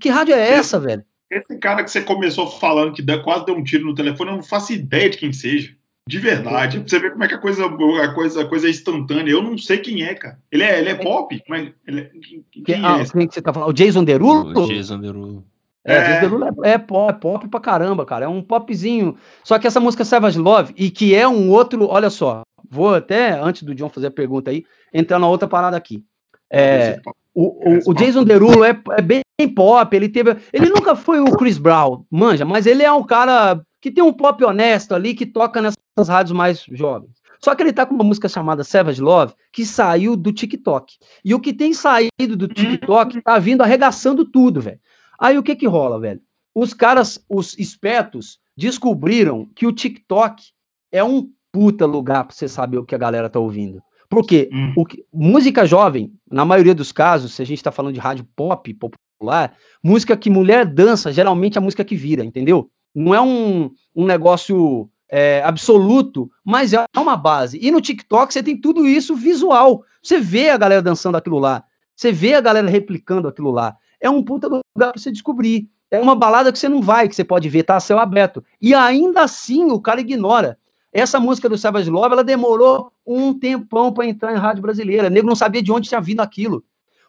Que 0.00 0.08
rádio 0.08 0.34
é 0.34 0.50
essa, 0.52 0.78
velho? 0.78 1.04
Esse 1.30 1.58
cara 1.58 1.84
que 1.84 1.90
você 1.90 2.00
começou 2.00 2.46
falando 2.48 2.92
que 2.92 3.02
quase 3.22 3.44
deu 3.44 3.54
um 3.54 3.64
tiro 3.64 3.84
no 3.84 3.94
telefone, 3.94 4.30
eu 4.30 4.36
não 4.36 4.42
faço 4.42 4.72
ideia 4.72 5.10
de 5.10 5.18
quem 5.18 5.32
seja. 5.32 5.74
De 6.08 6.18
verdade. 6.18 6.80
Pra 6.80 6.88
você 6.88 6.98
ver 6.98 7.12
como 7.12 7.22
é 7.22 7.28
que 7.28 7.34
a 7.34 7.38
coisa, 7.38 7.66
a 7.66 8.14
coisa, 8.14 8.40
a 8.40 8.48
coisa 8.48 8.66
é 8.66 8.70
instantânea. 8.70 9.30
Eu 9.30 9.42
não 9.42 9.58
sei 9.58 9.76
quem 9.76 10.02
é, 10.02 10.14
cara. 10.14 10.38
Ele 10.50 10.62
é, 10.62 10.78
ele 10.78 10.88
é 10.88 10.94
pop? 10.94 11.38
Mas 11.46 11.70
ele 11.86 12.00
é, 12.00 12.10
quem, 12.50 12.62
quem 12.64 12.82
ah, 12.82 13.00
é? 13.00 13.04
Quem 13.04 13.28
que 13.28 13.34
você 13.34 13.42
tá 13.42 13.52
falando? 13.52 13.68
O 13.68 13.74
Jason 13.74 14.02
Derulo? 14.02 14.58
O 14.58 14.66
Jason 14.66 14.98
Derulo. 15.00 15.44
É, 15.84 15.94
é. 15.96 15.98
é, 15.98 16.70
é, 16.72 16.78
pop, 16.78 17.10
é 17.10 17.12
pop 17.12 17.48
pra 17.48 17.60
caramba, 17.60 18.06
cara. 18.06 18.24
É 18.24 18.28
um 18.28 18.40
popzinho. 18.40 19.18
Só 19.44 19.58
que 19.58 19.66
essa 19.66 19.80
música 19.80 20.02
Savage 20.02 20.38
Love, 20.38 20.72
e 20.78 20.90
que 20.90 21.14
é 21.14 21.28
um 21.28 21.50
outro. 21.50 21.86
Olha 21.86 22.08
só, 22.08 22.40
vou 22.70 22.94
até, 22.94 23.38
antes 23.38 23.62
do 23.62 23.74
John 23.74 23.90
fazer 23.90 24.06
a 24.06 24.10
pergunta 24.10 24.50
aí, 24.50 24.64
entrar 24.94 25.18
na 25.18 25.28
outra 25.28 25.46
parada 25.46 25.76
aqui. 25.76 26.02
É, 26.50 26.98
o, 27.34 27.42
o, 27.44 27.90
o, 27.90 27.94
Jason 27.94 28.24
Derulo 28.24 28.64
é, 28.64 28.70
é, 28.96 29.02
bem 29.02 29.22
pop, 29.54 29.94
ele 29.94 30.08
teve. 30.08 30.38
Ele 30.54 30.70
nunca 30.70 30.96
foi 30.96 31.20
o 31.20 31.36
Chris 31.36 31.58
Brown, 31.58 32.02
manja, 32.10 32.46
mas 32.46 32.64
ele 32.64 32.82
é 32.82 32.90
um 32.90 33.04
cara 33.04 33.60
que 33.80 33.90
tem 33.90 34.02
um 34.02 34.12
pop 34.12 34.42
honesto 34.44 34.94
ali, 34.94 35.14
que 35.14 35.26
toca 35.26 35.60
nessas 35.60 36.08
rádios 36.08 36.36
mais 36.36 36.64
jovens. 36.70 37.18
Só 37.42 37.54
que 37.54 37.62
ele 37.62 37.72
tá 37.72 37.86
com 37.86 37.94
uma 37.94 38.04
música 38.04 38.28
chamada 38.28 38.64
Savage 38.64 39.00
Love, 39.00 39.34
que 39.52 39.64
saiu 39.64 40.16
do 40.16 40.32
TikTok. 40.32 40.96
E 41.24 41.34
o 41.34 41.40
que 41.40 41.52
tem 41.52 41.72
saído 41.72 42.36
do 42.36 42.48
TikTok 42.48 43.22
tá 43.22 43.38
vindo 43.38 43.62
arregaçando 43.62 44.24
tudo, 44.24 44.60
velho. 44.60 44.80
Aí 45.18 45.38
o 45.38 45.42
que 45.42 45.54
que 45.54 45.66
rola, 45.66 46.00
velho? 46.00 46.20
Os 46.54 46.74
caras, 46.74 47.24
os 47.28 47.56
espertos, 47.58 48.40
descobriram 48.56 49.48
que 49.54 49.66
o 49.66 49.72
TikTok 49.72 50.42
é 50.90 51.02
um 51.04 51.30
puta 51.52 51.86
lugar 51.86 52.24
pra 52.24 52.34
você 52.34 52.48
saber 52.48 52.78
o 52.78 52.84
que 52.84 52.94
a 52.94 52.98
galera 52.98 53.30
tá 53.30 53.38
ouvindo. 53.38 53.80
Porque 54.08 54.48
hum. 54.52 54.72
o 54.76 54.84
que, 54.84 55.04
música 55.12 55.66
jovem, 55.66 56.12
na 56.30 56.44
maioria 56.44 56.74
dos 56.74 56.90
casos, 56.90 57.34
se 57.34 57.42
a 57.42 57.44
gente 57.44 57.62
tá 57.62 57.70
falando 57.70 57.94
de 57.94 58.00
rádio 58.00 58.26
pop, 58.34 58.74
popular, 58.74 59.54
música 59.82 60.16
que 60.16 60.30
mulher 60.30 60.64
dança, 60.64 61.12
geralmente 61.12 61.56
é 61.56 61.60
a 61.60 61.62
música 61.62 61.84
que 61.84 61.94
vira, 61.94 62.24
entendeu? 62.24 62.70
Não 62.98 63.14
é 63.14 63.20
um, 63.20 63.70
um 63.94 64.06
negócio 64.06 64.88
é, 65.10 65.42
absoluto, 65.44 66.30
mas 66.44 66.72
é 66.72 66.84
uma 66.96 67.16
base. 67.16 67.58
E 67.60 67.70
no 67.70 67.80
TikTok 67.80 68.32
você 68.32 68.42
tem 68.42 68.60
tudo 68.60 68.86
isso 68.86 69.14
visual. 69.14 69.82
Você 70.02 70.20
vê 70.20 70.50
a 70.50 70.56
galera 70.56 70.82
dançando 70.82 71.16
aquilo 71.16 71.38
lá. 71.38 71.64
Você 71.94 72.12
vê 72.12 72.34
a 72.34 72.40
galera 72.40 72.68
replicando 72.68 73.28
aquilo 73.28 73.50
lá 73.50 73.76
é 74.00 74.08
um 74.08 74.22
puta 74.22 74.46
lugar 74.46 74.92
pra 74.92 75.00
você 75.00 75.10
descobrir. 75.10 75.68
É 75.90 75.98
uma 75.98 76.14
balada 76.14 76.52
que 76.52 76.58
você 76.58 76.68
não 76.68 76.82
vai, 76.82 77.08
que 77.08 77.16
você 77.16 77.24
pode 77.24 77.48
ver, 77.48 77.62
tá 77.62 77.76
a 77.76 77.80
céu 77.80 77.98
aberto. 77.98 78.44
E 78.60 78.74
ainda 78.74 79.22
assim 79.22 79.70
o 79.70 79.80
cara 79.80 80.00
ignora. 80.00 80.58
Essa 80.92 81.20
música 81.20 81.48
do 81.48 81.58
Savage 81.58 81.90
Love, 81.90 82.12
ela 82.12 82.24
demorou 82.24 82.92
um 83.06 83.38
tempão 83.38 83.92
para 83.92 84.06
entrar 84.06 84.32
em 84.32 84.38
rádio 84.38 84.62
brasileira. 84.62 85.08
O 85.08 85.10
nego 85.10 85.26
não 85.26 85.36
sabia 85.36 85.62
de 85.62 85.72
onde 85.72 85.88
tinha 85.88 86.00
vindo 86.00 86.20
aquilo. 86.20 86.64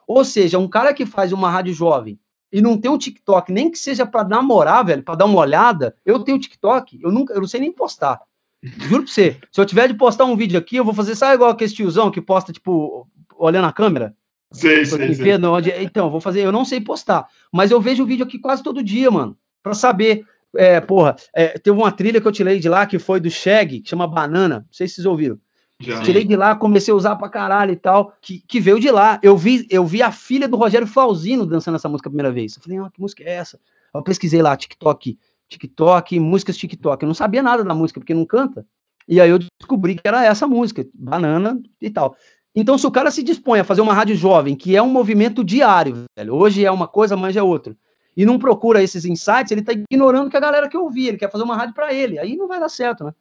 Ou 0.08 0.24
seja, 0.24 0.58
um 0.58 0.68
cara 0.68 0.94
que 0.94 1.06
faz 1.06 1.32
uma 1.32 1.50
rádio 1.50 1.74
jovem 1.74 2.20
e 2.52 2.62
não 2.62 2.78
tem 2.78 2.90
um 2.90 2.98
TikTok, 2.98 3.52
nem 3.52 3.70
que 3.70 3.78
seja 3.78 4.06
para 4.06 4.28
namorar, 4.28 4.86
velho, 4.86 5.04
para 5.04 5.16
dar 5.16 5.26
uma 5.26 5.40
olhada, 5.40 5.96
eu 6.06 6.20
tenho 6.20 6.40
TikTok, 6.40 7.00
eu 7.02 7.12
nunca, 7.12 7.34
eu 7.34 7.42
não 7.42 7.48
sei 7.48 7.60
nem 7.60 7.72
postar. 7.72 8.20
Juro 8.62 9.04
pra 9.04 9.12
você. 9.12 9.38
Se 9.52 9.62
eu 9.62 9.66
tiver 9.66 9.88
de 9.88 9.94
postar 9.94 10.26
um 10.26 10.36
vídeo 10.36 10.60
aqui, 10.60 10.76
eu 10.76 10.84
vou 10.84 10.94
fazer, 10.94 11.16
sabe 11.16 11.36
igual 11.36 11.52
aquele 11.52 11.72
tiozão 11.72 12.12
que 12.12 12.22
posta, 12.22 12.52
tipo, 12.52 13.08
olhando 13.38 13.68
a 13.68 13.74
câmera? 13.74 14.16
Sei, 14.52 14.84
sei, 14.84 15.14
sei. 15.14 15.36
Onde... 15.46 15.72
Então, 15.72 16.10
vou 16.10 16.20
fazer, 16.20 16.42
eu 16.42 16.52
não 16.52 16.66
sei 16.66 16.82
postar, 16.82 17.28
mas 17.52 17.72
eu 17.72 17.80
vejo 17.80 18.04
o 18.04 18.06
vídeo 18.06 18.26
aqui 18.26 18.40
quase 18.40 18.64
todo 18.64 18.84
dia, 18.84 19.10
mano, 19.10 19.38
para 19.62 19.74
saber. 19.74 20.26
É, 20.56 20.82
porra, 20.82 21.16
é, 21.32 21.60
teve 21.60 21.78
uma 21.78 21.92
trilha 21.92 22.20
que 22.20 22.28
eu 22.28 22.32
tirei 22.32 22.60
de 22.60 22.68
lá 22.68 22.88
que 22.88 22.98
foi 22.98 23.20
do 23.20 23.30
Shag, 23.30 23.82
que 23.82 23.90
chama 23.90 24.08
Banana. 24.08 24.62
Não 24.62 24.66
sei 24.72 24.88
se 24.88 24.96
vocês 24.96 25.06
ouviram. 25.06 25.40
Já. 25.82 26.02
Tirei 26.02 26.26
de 26.26 26.36
lá, 26.36 26.56
comecei 26.56 26.94
a 26.94 26.98
usar 26.98 27.16
pra 27.16 27.30
caralho 27.30 27.72
e 27.72 27.76
tal, 27.76 28.14
que, 28.22 28.40
que 28.46 28.60
veio 28.60 28.80
de 28.80 28.92
lá. 28.92 29.18
Eu 29.24 29.38
vi, 29.38 29.66
eu 29.70 29.86
vi 29.86 30.04
a 30.04 30.12
filha 30.12 30.48
do 30.48 30.58
Rogério 30.58 30.86
Flauzino 30.86 31.46
dançando 31.46 31.76
essa 31.76 31.88
música 31.88 32.10
a 32.10 32.12
primeira 32.12 32.32
vez. 32.32 32.58
Eu 32.58 32.62
falei, 32.62 32.78
ah, 32.80 32.90
que 32.94 33.00
música 33.00 33.24
é 33.24 33.36
essa? 33.36 33.60
Eu 33.94 34.04
pesquisei 34.04 34.42
lá, 34.42 34.58
TikTok, 34.58 35.18
TikTok, 35.48 36.20
músicas 36.20 36.58
TikTok. 36.58 37.02
Eu 37.02 37.08
não 37.08 37.14
sabia 37.14 37.42
nada 37.42 37.64
da 37.64 37.74
música, 37.74 38.00
porque 38.00 38.14
não 38.14 38.26
canta. 38.26 38.68
E 39.08 39.22
aí 39.22 39.30
eu 39.30 39.40
descobri 39.40 39.96
que 39.96 40.08
era 40.08 40.24
essa 40.26 40.46
música, 40.46 40.86
Banana 40.94 41.60
e 41.82 41.90
tal. 41.90 42.16
Então, 42.54 42.78
se 42.78 42.86
o 42.86 42.92
cara 42.92 43.10
se 43.10 43.24
dispõe 43.24 43.60
a 43.60 43.64
fazer 43.64 43.82
uma 43.82 43.94
rádio 43.94 44.16
jovem, 44.16 44.56
que 44.56 44.76
é 44.76 44.82
um 44.82 44.90
movimento 44.90 45.44
diário, 45.44 46.06
velho, 46.18 46.36
hoje 46.36 46.66
é 46.66 46.72
uma 46.72 46.88
coisa, 46.88 47.16
amanhã 47.16 47.40
é 47.40 47.44
outra, 47.44 47.76
e 48.18 48.26
não 48.26 48.38
procura 48.38 48.84
esses 48.84 49.06
insights, 49.06 49.52
ele 49.52 49.62
tá 49.62 49.72
ignorando 49.72 50.30
que 50.30 50.36
a 50.36 50.42
galera 50.42 50.68
que 50.68 50.78
ouvir, 50.78 51.08
ele 51.08 51.18
quer 51.18 51.32
fazer 51.32 51.44
uma 51.44 51.56
rádio 51.56 51.74
para 51.74 51.94
ele. 51.94 52.20
Aí 52.20 52.36
não 52.36 52.48
vai 52.48 52.60
dar 52.60 52.70
certo, 52.70 53.06
né? 53.06 53.14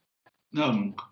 Não, 0.52 0.72
nunca. 0.72 1.04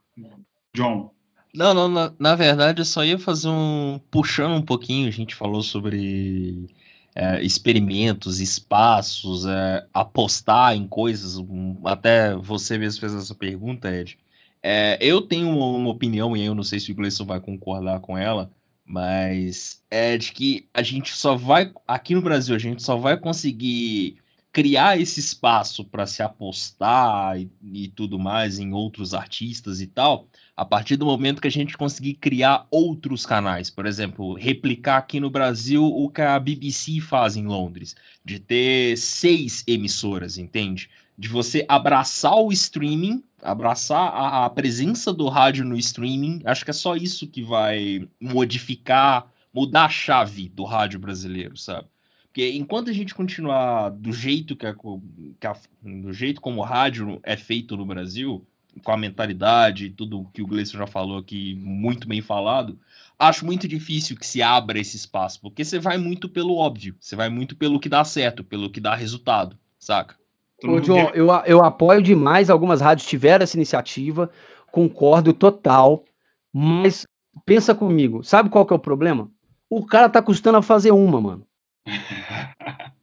John. 0.74 1.15
Não, 1.56 1.72
não, 1.72 1.88
na, 1.88 2.12
na 2.18 2.34
verdade 2.34 2.82
eu 2.82 2.84
só 2.84 3.02
ia 3.02 3.18
fazer 3.18 3.48
um. 3.48 3.98
puxando 4.10 4.52
um 4.56 4.62
pouquinho, 4.62 5.08
a 5.08 5.10
gente 5.10 5.34
falou 5.34 5.62
sobre 5.62 6.68
é, 7.14 7.42
experimentos, 7.42 8.40
espaços, 8.40 9.46
é, 9.46 9.86
apostar 9.94 10.76
em 10.76 10.86
coisas. 10.86 11.38
Até 11.84 12.36
você 12.36 12.76
mesmo 12.76 13.00
fez 13.00 13.14
essa 13.14 13.34
pergunta, 13.34 13.90
Ed. 13.90 14.18
É, 14.62 14.98
eu 15.00 15.22
tenho 15.22 15.48
uma, 15.48 15.66
uma, 15.66 15.90
opinião, 15.90 16.36
e 16.36 16.44
eu 16.44 16.54
não 16.54 16.62
sei 16.62 16.78
se 16.78 16.92
o 16.92 16.94
Gleison 16.94 17.24
vai 17.24 17.40
concordar 17.40 18.00
com 18.00 18.18
ela, 18.18 18.50
mas 18.84 19.82
é 19.90 20.18
de 20.18 20.32
que 20.32 20.68
a 20.74 20.82
gente 20.82 21.16
só 21.16 21.36
vai, 21.36 21.72
aqui 21.88 22.14
no 22.14 22.22
Brasil, 22.22 22.54
a 22.54 22.58
gente 22.58 22.82
só 22.82 22.96
vai 22.96 23.16
conseguir 23.18 24.18
criar 24.52 25.00
esse 25.00 25.20
espaço 25.20 25.84
para 25.84 26.06
se 26.06 26.22
apostar 26.22 27.38
e, 27.40 27.50
e, 27.62 27.88
tudo 27.88 28.18
mais 28.18 28.58
em 28.58 28.72
outros 28.72 29.14
artistas 29.14 29.80
e 29.80 29.86
tal, 29.86 30.28
a 30.56 30.64
partir 30.64 30.96
do 30.96 31.04
momento 31.04 31.40
que 31.40 31.48
a 31.48 31.50
gente 31.50 31.76
conseguir 31.76 32.14
criar 32.14 32.66
outros 32.70 33.26
canais, 33.26 33.68
por 33.68 33.84
exemplo, 33.84 34.34
replicar 34.34 34.96
aqui 34.96 35.20
no 35.20 35.28
Brasil 35.28 35.84
o 35.84 36.08
que 36.08 36.22
a 36.22 36.38
BBC 36.38 37.00
faz 37.00 37.36
em 37.36 37.46
Londres, 37.46 37.94
de 38.24 38.40
ter 38.40 38.96
seis 38.96 39.62
emissoras, 39.66 40.38
entende? 40.38 40.88
De 41.18 41.28
você 41.28 41.64
abraçar 41.68 42.36
o 42.36 42.50
streaming 42.52 43.22
abraçar 43.42 44.12
a, 44.12 44.44
a, 44.46 44.50
presença 44.50 45.12
do 45.12 45.28
rádio 45.28 45.64
no 45.64 45.76
streaming, 45.76 46.40
acho 46.44 46.64
que 46.64 46.70
é 46.70 46.74
só 46.74 46.96
isso 46.96 47.28
que 47.28 47.42
vai 47.42 48.08
modificar, 48.20 49.30
mudar 49.52 49.84
a 49.84 49.88
chave 49.88 50.48
do 50.48 50.64
rádio 50.64 50.98
brasileiro, 50.98 51.56
sabe? 51.56 51.86
Porque 52.24 52.50
enquanto 52.52 52.90
a 52.90 52.92
gente 52.92 53.14
continuar 53.14 53.90
do 53.90 54.12
jeito 54.12 54.56
que, 54.56 54.66
a, 54.66 54.74
que 54.74 55.46
a, 55.46 55.56
do 55.82 56.12
jeito 56.12 56.40
como 56.40 56.60
o 56.60 56.64
rádio 56.64 57.20
é 57.22 57.36
feito 57.36 57.76
no 57.76 57.86
Brasil, 57.86 58.46
com 58.82 58.92
a 58.92 58.96
mentalidade, 58.96 59.90
tudo 59.90 60.28
que 60.32 60.42
o 60.42 60.46
Gleison 60.46 60.78
já 60.78 60.86
falou 60.86 61.18
aqui, 61.18 61.54
muito 61.56 62.06
bem 62.06 62.22
falado, 62.22 62.78
acho 63.18 63.44
muito 63.44 63.66
difícil 63.66 64.16
que 64.16 64.26
se 64.26 64.42
abra 64.42 64.78
esse 64.78 64.96
espaço, 64.96 65.40
porque 65.40 65.64
você 65.64 65.78
vai 65.78 65.98
muito 65.98 66.28
pelo 66.28 66.56
óbvio, 66.56 66.94
você 67.00 67.16
vai 67.16 67.28
muito 67.28 67.56
pelo 67.56 67.80
que 67.80 67.88
dá 67.88 68.04
certo, 68.04 68.44
pelo 68.44 68.70
que 68.70 68.80
dá 68.80 68.94
resultado, 68.94 69.58
saca? 69.78 70.16
Ô, 70.64 70.80
John, 70.80 71.10
eu, 71.14 71.28
eu 71.44 71.62
apoio 71.62 72.02
demais. 72.02 72.48
Algumas 72.48 72.80
rádios 72.80 73.06
tiveram 73.06 73.42
essa 73.42 73.56
iniciativa, 73.56 74.30
concordo 74.72 75.32
total, 75.32 76.04
mas 76.52 77.06
pensa 77.44 77.74
comigo, 77.74 78.24
sabe 78.24 78.48
qual 78.48 78.64
que 78.64 78.72
é 78.72 78.76
o 78.76 78.80
problema? 78.80 79.30
O 79.68 79.84
cara 79.84 80.08
tá 80.08 80.22
custando 80.22 80.58
a 80.58 80.62
fazer 80.62 80.92
uma, 80.92 81.20
mano. 81.20 81.46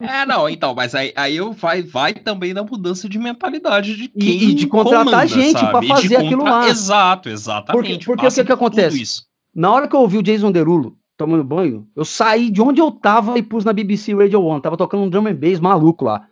É, 0.00 0.24
não, 0.24 0.48
então, 0.48 0.74
mas 0.74 0.94
aí, 0.94 1.12
aí 1.14 1.36
eu 1.36 1.52
vai, 1.52 1.82
vai 1.82 2.14
também 2.14 2.54
na 2.54 2.62
mudança 2.62 3.06
de 3.06 3.18
mentalidade 3.18 3.94
de 3.94 4.08
quem 4.08 4.28
E, 4.28 4.50
e 4.50 4.54
de 4.54 4.66
contratar 4.66 5.04
comanda, 5.04 5.26
gente 5.26 5.60
para 5.60 5.82
fazer 5.82 6.16
aquilo 6.16 6.42
lá. 6.42 6.66
Exato, 6.66 7.28
exatamente. 7.28 8.06
Porque, 8.06 8.06
porque 8.06 8.26
o 8.26 8.30
que, 8.30 8.44
que 8.44 8.52
acontece? 8.52 9.22
Na 9.54 9.70
hora 9.70 9.86
que 9.86 9.94
eu 9.94 10.00
ouvi 10.00 10.16
o 10.16 10.22
Jason 10.22 10.50
Derulo 10.50 10.96
tomando 11.18 11.44
banho, 11.44 11.86
eu 11.94 12.04
saí 12.04 12.50
de 12.50 12.62
onde 12.62 12.80
eu 12.80 12.90
tava 12.90 13.38
e 13.38 13.42
pus 13.42 13.62
na 13.62 13.74
BBC 13.74 14.14
Radio 14.14 14.42
One. 14.42 14.62
Tava 14.62 14.76
tocando 14.76 15.02
um 15.02 15.10
drum 15.10 15.26
and 15.26 15.34
bass 15.34 15.60
maluco 15.60 16.06
lá. 16.06 16.26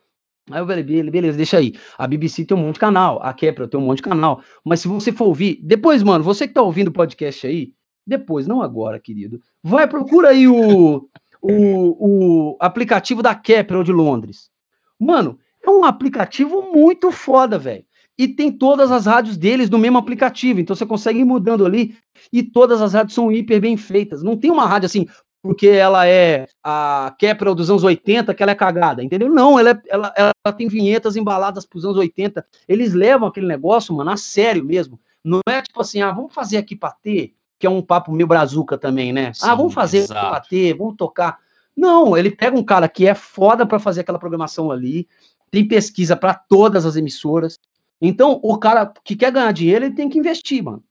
Aí 0.51 0.61
eu 0.61 0.66
falei, 0.66 0.83
beleza, 0.83 1.37
deixa 1.37 1.59
aí. 1.59 1.75
A 1.99 2.07
BBC 2.07 2.47
tem 2.47 2.57
um 2.57 2.61
monte 2.61 2.75
de 2.75 2.81
canal, 2.81 3.21
a 3.23 3.35
Kepler 3.35 3.69
tem 3.69 3.79
um 3.79 3.85
monte 3.85 3.99
de 3.99 4.05
canal. 4.05 4.41
Mas 4.64 4.81
se 4.81 4.89
você 4.89 5.12
for 5.12 5.27
ouvir, 5.27 5.61
depois, 5.62 6.03
mano, 6.03 6.25
você 6.25 6.49
que 6.49 6.55
tá 6.55 6.62
ouvindo 6.62 6.89
o 6.89 6.93
podcast 6.93 7.47
aí, 7.47 7.73
depois, 8.07 8.47
não 8.47 8.62
agora, 8.62 8.99
querido, 8.99 9.39
vai, 9.62 9.87
procura 9.87 10.31
aí 10.31 10.49
o, 10.49 11.07
o, 11.41 12.53
o 12.53 12.57
aplicativo 12.61 13.22
da 13.22 13.34
Kepler 13.34 13.82
de 13.82 13.93
Londres. 13.93 14.51
Mano, 14.99 15.39
é 15.62 15.70
um 15.70 15.84
aplicativo 15.84 16.72
muito 16.72 17.11
foda, 17.11 17.59
velho. 17.59 17.84
E 18.16 18.26
tem 18.26 18.51
todas 18.51 18.91
as 18.91 19.07
rádios 19.07 19.36
deles 19.36 19.70
no 19.70 19.78
mesmo 19.78 19.99
aplicativo. 19.99 20.59
Então 20.59 20.74
você 20.74 20.84
consegue 20.84 21.20
ir 21.20 21.24
mudando 21.24 21.64
ali 21.64 21.97
e 22.32 22.43
todas 22.43 22.82
as 22.82 22.93
rádios 22.93 23.14
são 23.14 23.30
hiper 23.30 23.61
bem 23.61 23.76
feitas. 23.76 24.22
Não 24.22 24.36
tem 24.36 24.51
uma 24.51 24.66
rádio 24.66 24.86
assim, 24.86 25.07
porque 25.41 25.68
ela 25.68 26.07
é 26.07 26.47
a 26.64 27.14
Kepler 27.16 27.55
dos 27.55 27.70
anos 27.70 27.84
80, 27.84 28.34
que 28.34 28.43
ela 28.43 28.53
é 28.53 28.57
cagada, 28.57 29.05
entendeu? 29.05 29.28
Não, 29.28 29.59
ela, 29.59 29.70
é, 29.70 29.80
ela, 29.86 30.12
ela 30.16 30.57
tem 30.57 30.66
vinhetas 30.66 31.16
embaladas 31.16 31.64
para 31.64 31.78
os 31.78 31.84
anos 31.84 31.97
80. 31.97 32.45
Eles 32.66 32.93
levam 32.93 33.28
aquele 33.28 33.47
negócio, 33.47 33.95
mano, 33.95 34.11
a 34.11 34.16
sério 34.16 34.64
mesmo. 34.64 34.99
Não 35.22 35.41
é 35.49 35.62
tipo 35.62 35.80
assim, 35.80 36.01
ah, 36.01 36.11
vamos 36.11 36.34
fazer 36.34 36.57
aqui 36.57 36.74
para 36.74 36.91
ter, 36.91 37.34
que 37.59 37.66
é 37.66 37.70
um 37.70 37.82
papo 37.82 38.12
meio 38.12 38.26
brazuca 38.26 38.78
também, 38.78 39.12
né? 39.12 39.32
Sim, 39.32 39.46
ah, 39.46 39.54
vamos 39.54 39.74
fazer 39.74 40.04
aqui 40.04 40.12
para 40.12 40.40
ter, 40.40 40.74
vamos 40.74 40.96
tocar. 40.96 41.38
Não, 41.76 42.16
ele 42.16 42.30
pega 42.30 42.56
um 42.56 42.62
cara 42.62 42.88
que 42.88 43.06
é 43.06 43.14
foda 43.14 43.66
para 43.66 43.78
fazer 43.78 44.00
aquela 44.00 44.18
programação 44.18 44.70
ali, 44.70 45.09
tem 45.50 45.66
pesquisa 45.66 46.16
para 46.16 46.34
todas 46.34 46.84
as 46.84 46.96
emissoras. 46.96 47.59
Então, 48.00 48.38
o 48.42 48.56
cara 48.59 48.92
que 49.04 49.16
quer 49.16 49.32
ganhar 49.32 49.52
dinheiro, 49.52 49.84
ele 49.84 49.94
tem 49.94 50.09
que 50.09 50.18
investir, 50.18 50.62
mano. 50.62 50.82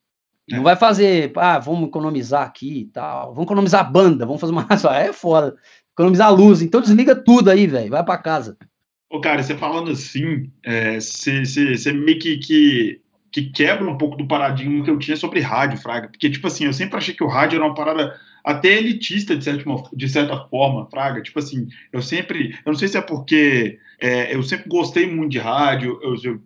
Não 0.49 0.63
vai 0.63 0.77
fazer, 0.77 1.33
ah, 1.35 1.59
vamos 1.59 1.89
economizar 1.89 2.43
aqui 2.43 2.79
e 2.79 2.85
tal, 2.85 3.33
vamos 3.33 3.43
economizar 3.43 3.81
a 3.81 3.89
banda, 3.89 4.25
vamos 4.25 4.39
fazer 4.39 4.53
uma. 4.53 4.65
É 4.95 5.11
foda. 5.11 5.57
Economizar 5.93 6.27
a 6.27 6.31
luz. 6.31 6.61
Então 6.61 6.79
desliga 6.79 7.15
tudo 7.15 7.49
aí, 7.49 7.67
velho. 7.67 7.89
Vai 7.89 8.03
para 8.03 8.17
casa. 8.17 8.57
Ô, 9.09 9.19
cara, 9.19 9.43
você 9.43 9.57
falando 9.57 9.91
assim, 9.91 10.49
você 10.99 11.89
é, 11.89 11.93
meio 11.93 12.19
que, 12.19 12.37
que, 12.37 13.01
que, 13.31 13.43
quebra 13.49 13.89
um 13.89 13.97
pouco 13.97 14.17
do 14.17 14.27
paradigma 14.27 14.83
que 14.83 14.89
eu 14.89 14.99
tinha 14.99 15.17
sobre 15.17 15.39
rádio, 15.39 15.77
Fraga. 15.77 16.07
Porque, 16.07 16.29
tipo 16.29 16.47
assim, 16.47 16.65
eu 16.65 16.73
sempre 16.73 16.97
achei 16.97 17.13
que 17.13 17.23
o 17.23 17.27
rádio 17.27 17.57
era 17.57 17.65
uma 17.65 17.73
parada 17.73 18.19
até 18.47 18.77
elitista, 18.77 19.35
de 19.35 19.43
certa, 19.43 19.63
de 19.93 20.09
certa 20.09 20.37
forma, 20.45 20.87
Fraga. 20.89 21.21
Tipo 21.21 21.39
assim, 21.39 21.67
eu 21.91 22.01
sempre. 22.01 22.51
Eu 22.65 22.71
não 22.71 22.75
sei 22.75 22.87
se 22.87 22.97
é 22.97 23.01
porque 23.01 23.77
é, 23.99 24.33
eu 24.33 24.41
sempre 24.41 24.69
gostei 24.69 25.05
muito 25.05 25.31
de 25.31 25.39
rádio, 25.39 25.99
eu, 26.01 26.15
eu, 26.23 26.41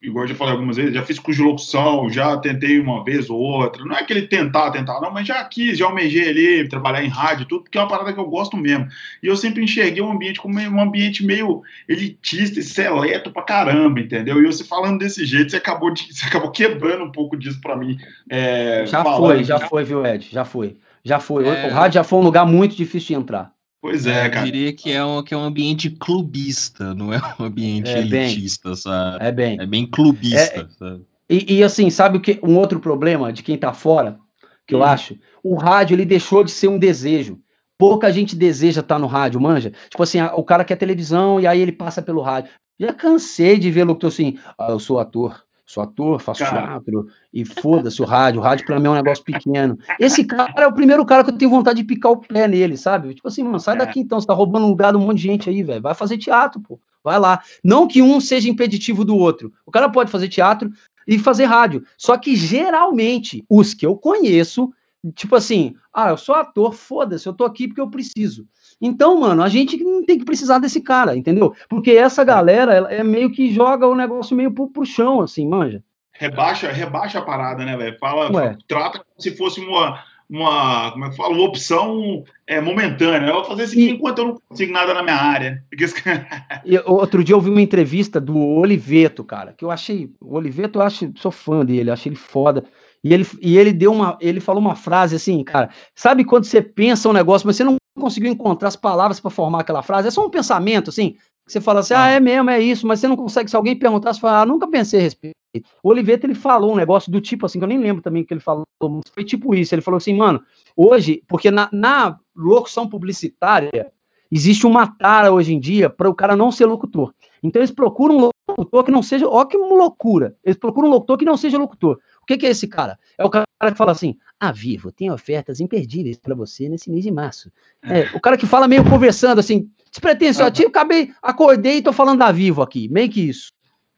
igual 0.00 0.24
eu 0.24 0.28
já 0.28 0.34
falei 0.34 0.54
algumas 0.54 0.76
vezes, 0.76 0.94
já 0.94 1.02
fiz 1.02 1.18
curso 1.18 1.40
de 1.40 1.46
locução, 1.46 2.08
já 2.08 2.36
tentei 2.38 2.80
uma 2.80 3.04
vez 3.04 3.28
ou 3.28 3.38
outra. 3.38 3.84
Não 3.84 3.94
é 3.94 4.00
aquele 4.00 4.22
tentar, 4.22 4.70
tentar, 4.70 4.98
não, 5.00 5.10
mas 5.10 5.26
já 5.26 5.44
quis, 5.44 5.76
já 5.76 5.84
almejei 5.84 6.28
ali, 6.28 6.68
trabalhar 6.68 7.04
em 7.04 7.08
rádio, 7.08 7.44
tudo, 7.44 7.64
porque 7.64 7.76
é 7.76 7.80
uma 7.82 7.88
parada 7.88 8.14
que 8.14 8.20
eu 8.20 8.26
gosto 8.26 8.56
mesmo. 8.56 8.88
E 9.22 9.26
eu 9.26 9.36
sempre 9.36 9.62
enxerguei 9.62 10.02
um 10.02 10.12
ambiente 10.12 10.40
como 10.40 10.58
um 10.58 10.80
ambiente 10.80 11.22
meio 11.22 11.62
elitista 11.86 12.60
e 12.60 12.62
seleto 12.62 13.30
pra 13.30 13.42
caramba, 13.42 14.00
entendeu? 14.00 14.40
E 14.40 14.46
você 14.46 14.64
falando 14.64 15.00
desse 15.00 15.26
jeito, 15.26 15.50
você 15.50 15.56
acabou, 15.58 15.92
de, 15.92 16.14
você 16.14 16.24
acabou 16.24 16.50
quebrando 16.50 17.04
um 17.04 17.12
pouco 17.12 17.36
disso 17.36 17.60
pra 17.60 17.76
mim. 17.76 17.98
É, 18.30 18.86
já 18.86 19.04
foi, 19.04 19.44
já 19.44 19.58
foi, 19.58 19.84
viu, 19.84 20.06
Ed? 20.06 20.28
Já 20.30 20.44
foi. 20.44 20.76
Já 21.04 21.18
foi. 21.18 21.46
É... 21.46 21.68
O 21.68 21.70
rádio 21.72 21.94
já 21.94 22.04
foi 22.04 22.18
um 22.18 22.22
lugar 22.22 22.46
muito 22.46 22.76
difícil 22.76 23.08
de 23.08 23.22
entrar. 23.22 23.52
Pois 23.80 24.06
é, 24.06 24.26
é 24.26 24.28
cara. 24.28 24.46
Eu 24.46 24.52
diria 24.52 24.72
que 24.72 24.92
é, 24.92 25.04
um, 25.04 25.22
que 25.22 25.34
é 25.34 25.36
um 25.36 25.42
ambiente 25.42 25.90
clubista, 25.90 26.94
não 26.94 27.12
é 27.12 27.20
um 27.38 27.44
ambiente 27.44 27.90
é 27.90 27.98
elitista, 27.98 28.68
bem, 28.68 28.76
sabe? 28.76 29.24
É 29.24 29.32
bem. 29.32 29.60
É 29.60 29.66
bem 29.66 29.86
clubista, 29.86 30.60
é, 30.60 30.66
sabe? 30.78 31.04
E, 31.28 31.56
e, 31.56 31.64
assim, 31.64 31.90
sabe 31.90 32.18
o 32.18 32.20
que? 32.20 32.38
Um 32.42 32.56
outro 32.56 32.78
problema 32.78 33.32
de 33.32 33.42
quem 33.42 33.56
tá 33.58 33.72
fora, 33.72 34.18
que 34.66 34.74
hum. 34.74 34.78
eu 34.78 34.84
acho? 34.84 35.18
O 35.42 35.56
rádio, 35.56 35.94
ele 35.94 36.04
deixou 36.04 36.44
de 36.44 36.50
ser 36.52 36.68
um 36.68 36.78
desejo. 36.78 37.40
Pouca 37.76 38.12
gente 38.12 38.36
deseja 38.36 38.80
estar 38.80 38.94
tá 38.94 38.98
no 39.00 39.08
rádio, 39.08 39.40
manja? 39.40 39.72
Tipo 39.90 40.04
assim, 40.04 40.20
o 40.20 40.44
cara 40.44 40.64
quer 40.64 40.76
televisão 40.76 41.40
e 41.40 41.46
aí 41.46 41.60
ele 41.60 41.72
passa 41.72 42.00
pelo 42.00 42.22
rádio. 42.22 42.50
Já 42.78 42.92
cansei 42.92 43.58
de 43.58 43.70
ver 43.70 43.84
locutor 43.84 44.08
assim, 44.08 44.38
ah, 44.56 44.70
eu 44.70 44.78
sou 44.78 45.00
ator, 45.00 45.42
sou 45.64 45.82
ator, 45.82 46.20
faço 46.20 46.40
cara. 46.40 46.66
teatro, 46.66 47.06
e 47.32 47.44
foda-se 47.44 48.02
o 48.02 48.04
rádio. 48.04 48.40
O 48.40 48.44
rádio 48.44 48.66
pra 48.66 48.78
mim 48.78 48.86
é 48.86 48.90
um 48.90 48.94
negócio 48.94 49.24
pequeno. 49.24 49.78
Esse 49.98 50.24
cara 50.24 50.52
é 50.56 50.66
o 50.66 50.72
primeiro 50.74 51.04
cara 51.04 51.24
que 51.24 51.30
eu 51.30 51.38
tenho 51.38 51.50
vontade 51.50 51.80
de 51.80 51.86
picar 51.86 52.12
o 52.12 52.16
pé 52.16 52.46
nele, 52.48 52.76
sabe? 52.76 53.14
Tipo 53.14 53.28
assim, 53.28 53.42
mano, 53.42 53.60
sai 53.60 53.76
é. 53.76 53.78
daqui 53.78 54.00
então, 54.00 54.20
você 54.20 54.26
tá 54.26 54.34
roubando 54.34 54.66
um 54.66 54.70
lugar 54.70 54.92
de 54.92 54.98
um 54.98 55.06
monte 55.06 55.18
de 55.18 55.22
gente 55.22 55.48
aí, 55.48 55.62
velho. 55.62 55.82
Vai 55.82 55.94
fazer 55.94 56.18
teatro, 56.18 56.60
pô. 56.60 56.78
Vai 57.02 57.18
lá. 57.18 57.42
Não 57.64 57.88
que 57.88 58.02
um 58.02 58.20
seja 58.20 58.48
impeditivo 58.48 59.04
do 59.04 59.16
outro. 59.16 59.52
O 59.66 59.70
cara 59.70 59.88
pode 59.88 60.10
fazer 60.10 60.28
teatro 60.28 60.70
e 61.06 61.18
fazer 61.18 61.44
rádio. 61.44 61.84
Só 61.96 62.16
que 62.16 62.36
geralmente, 62.36 63.44
os 63.48 63.74
que 63.74 63.86
eu 63.86 63.96
conheço, 63.96 64.72
tipo 65.14 65.34
assim, 65.34 65.74
ah, 65.92 66.10
eu 66.10 66.16
sou 66.16 66.34
ator, 66.34 66.72
foda-se, 66.72 67.26
eu 67.26 67.32
tô 67.32 67.44
aqui 67.44 67.66
porque 67.66 67.80
eu 67.80 67.90
preciso. 67.90 68.46
Então, 68.82 69.20
mano, 69.20 69.44
a 69.44 69.48
gente 69.48 69.76
não 69.82 70.04
tem 70.04 70.18
que 70.18 70.24
precisar 70.24 70.58
desse 70.58 70.80
cara, 70.80 71.16
entendeu? 71.16 71.54
Porque 71.68 71.92
essa 71.92 72.24
galera 72.24 72.88
é 72.90 73.04
meio 73.04 73.30
que 73.30 73.54
joga 73.54 73.86
o 73.86 73.94
negócio 73.94 74.36
meio 74.36 74.50
pro, 74.50 74.68
pro 74.68 74.84
chão, 74.84 75.20
assim, 75.20 75.46
manja. 75.46 75.80
Rebaixa, 76.12 76.70
rebaixa 76.72 77.20
a 77.20 77.22
parada, 77.22 77.64
né, 77.64 77.76
velho? 77.76 77.96
Fala, 78.00 78.32
fala, 78.32 78.58
trata 78.66 78.98
como 78.98 79.20
se 79.20 79.36
fosse 79.36 79.60
uma, 79.60 80.02
uma, 80.28 80.90
como 80.90 81.04
é 81.04 81.10
que 81.10 81.16
fala, 81.16 81.32
uma 81.32 81.44
opção 81.44 82.24
é, 82.44 82.60
momentânea. 82.60 83.28
Eu 83.28 83.34
vou 83.34 83.44
fazer 83.44 83.64
isso 83.64 83.72
aqui 83.74 83.90
enquanto 83.90 84.18
eu 84.18 84.26
não 84.26 84.40
consigo 84.48 84.72
nada 84.72 84.92
na 84.92 85.02
minha 85.02 85.16
área. 85.16 85.62
e, 86.66 86.76
outro 86.84 87.22
dia 87.22 87.36
eu 87.36 87.40
vi 87.40 87.50
uma 87.50 87.62
entrevista 87.62 88.20
do 88.20 88.36
Oliveto, 88.36 89.22
cara, 89.22 89.52
que 89.52 89.64
eu 89.64 89.70
achei. 89.70 90.10
O 90.20 90.34
Oliveto, 90.34 90.80
eu 90.80 90.82
acho, 90.82 91.12
sou 91.16 91.30
fã 91.30 91.64
dele, 91.64 91.90
achei 91.90 92.10
ele 92.10 92.16
foda. 92.16 92.64
E 93.04 93.14
ele, 93.14 93.26
e 93.40 93.56
ele 93.56 93.72
deu 93.72 93.92
uma. 93.92 94.16
Ele 94.20 94.40
falou 94.40 94.60
uma 94.60 94.74
frase 94.74 95.16
assim, 95.16 95.42
cara. 95.44 95.70
Sabe 95.94 96.24
quando 96.24 96.44
você 96.44 96.60
pensa 96.60 97.08
um 97.08 97.12
negócio, 97.12 97.46
mas 97.46 97.56
você 97.56 97.64
não 97.64 97.76
conseguiu 98.00 98.30
encontrar 98.30 98.68
as 98.68 98.76
palavras 98.76 99.20
para 99.20 99.30
formar 99.30 99.60
aquela 99.60 99.82
frase? 99.82 100.08
É 100.08 100.10
só 100.10 100.24
um 100.24 100.30
pensamento, 100.30 100.90
assim. 100.90 101.16
Você 101.46 101.60
fala 101.60 101.80
assim, 101.80 101.94
ah, 101.94 102.08
é 102.08 102.20
mesmo, 102.20 102.50
é 102.50 102.60
isso, 102.60 102.86
mas 102.86 103.00
você 103.00 103.08
não 103.08 103.16
consegue, 103.16 103.50
se 103.50 103.56
alguém 103.56 103.76
perguntar, 103.76 104.14
você 104.14 104.20
fala, 104.20 104.42
ah, 104.42 104.46
nunca 104.46 104.68
pensei 104.68 105.00
a 105.00 105.02
respeito. 105.02 105.34
O 105.82 105.90
Oliveto, 105.90 106.24
ele 106.24 106.34
falou 106.34 106.72
um 106.72 106.76
negócio 106.76 107.10
do 107.10 107.20
tipo 107.20 107.44
assim, 107.44 107.58
que 107.58 107.64
eu 107.64 107.68
nem 107.68 107.78
lembro 107.78 108.00
também 108.00 108.24
que 108.24 108.32
ele 108.32 108.40
falou, 108.40 108.64
foi 109.12 109.24
tipo 109.24 109.54
isso, 109.54 109.74
ele 109.74 109.82
falou 109.82 109.98
assim, 109.98 110.14
mano, 110.14 110.42
hoje, 110.76 111.22
porque 111.28 111.50
na, 111.50 111.68
na 111.72 112.16
locução 112.34 112.88
publicitária, 112.88 113.92
existe 114.30 114.66
uma 114.66 114.86
tara 114.86 115.30
hoje 115.30 115.52
em 115.52 115.60
dia 115.60 115.90
para 115.90 116.08
o 116.08 116.14
cara 116.14 116.34
não 116.34 116.50
ser 116.50 116.64
locutor. 116.64 117.12
Então 117.42 117.60
eles 117.60 117.70
procuram 117.70 118.16
um 118.16 118.30
locutor 118.48 118.84
que 118.84 118.90
não 118.90 119.02
seja, 119.02 119.28
ó 119.28 119.44
que 119.44 119.58
loucura, 119.58 120.34
eles 120.42 120.56
procuram 120.56 120.88
um 120.88 120.92
locutor 120.92 121.18
que 121.18 121.24
não 121.24 121.36
seja 121.36 121.58
locutor. 121.58 121.98
O 122.22 122.26
que, 122.26 122.38
que 122.38 122.46
é 122.46 122.50
esse 122.50 122.66
cara? 122.66 122.98
É 123.18 123.24
o 123.24 123.28
cara 123.28 123.44
que 123.70 123.76
fala 123.76 123.92
assim: 123.92 124.16
a 124.42 124.50
Vivo 124.50 124.90
tem 124.90 125.08
ofertas 125.08 125.60
imperdíveis 125.60 126.18
para 126.18 126.34
você 126.34 126.68
nesse 126.68 126.90
mês 126.90 127.04
de 127.04 127.12
março. 127.12 127.48
É, 127.80 128.10
o 128.12 128.20
cara 128.20 128.36
que 128.36 128.44
fala 128.44 128.66
meio 128.66 128.82
conversando 128.82 129.38
assim, 129.38 129.70
despretensioso. 129.88 130.66
acabei, 130.66 131.12
acordei 131.22 131.76
e 131.76 131.82
tô 131.82 131.92
falando 131.92 132.18
da 132.18 132.32
Vivo 132.32 132.60
aqui, 132.60 132.88
meio 132.88 133.08
que 133.08 133.20
isso. 133.20 133.52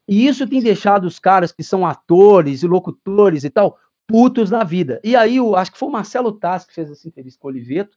E 0.07 0.27
isso 0.27 0.47
tem 0.47 0.61
deixado 0.61 1.07
os 1.07 1.19
caras 1.19 1.51
que 1.51 1.63
são 1.63 1.87
atores 1.87 2.63
e 2.63 2.67
locutores 2.67 3.43
e 3.43 3.49
tal, 3.49 3.79
putos 4.07 4.51
na 4.51 4.63
vida. 4.65 5.01
E 5.03 5.17
aí, 5.17 5.37
eu 5.37 5.57
acho 5.57 5.73
que 5.73 5.79
foi 5.79 5.89
o 5.89 5.93
Marcelo 5.93 6.31
Taz 6.31 6.67
que 6.67 6.75
fez 6.75 6.91
essa 6.91 7.09
entrevista 7.09 7.41
com 7.41 7.49
o 7.49 7.51
Oliveto, 7.51 7.97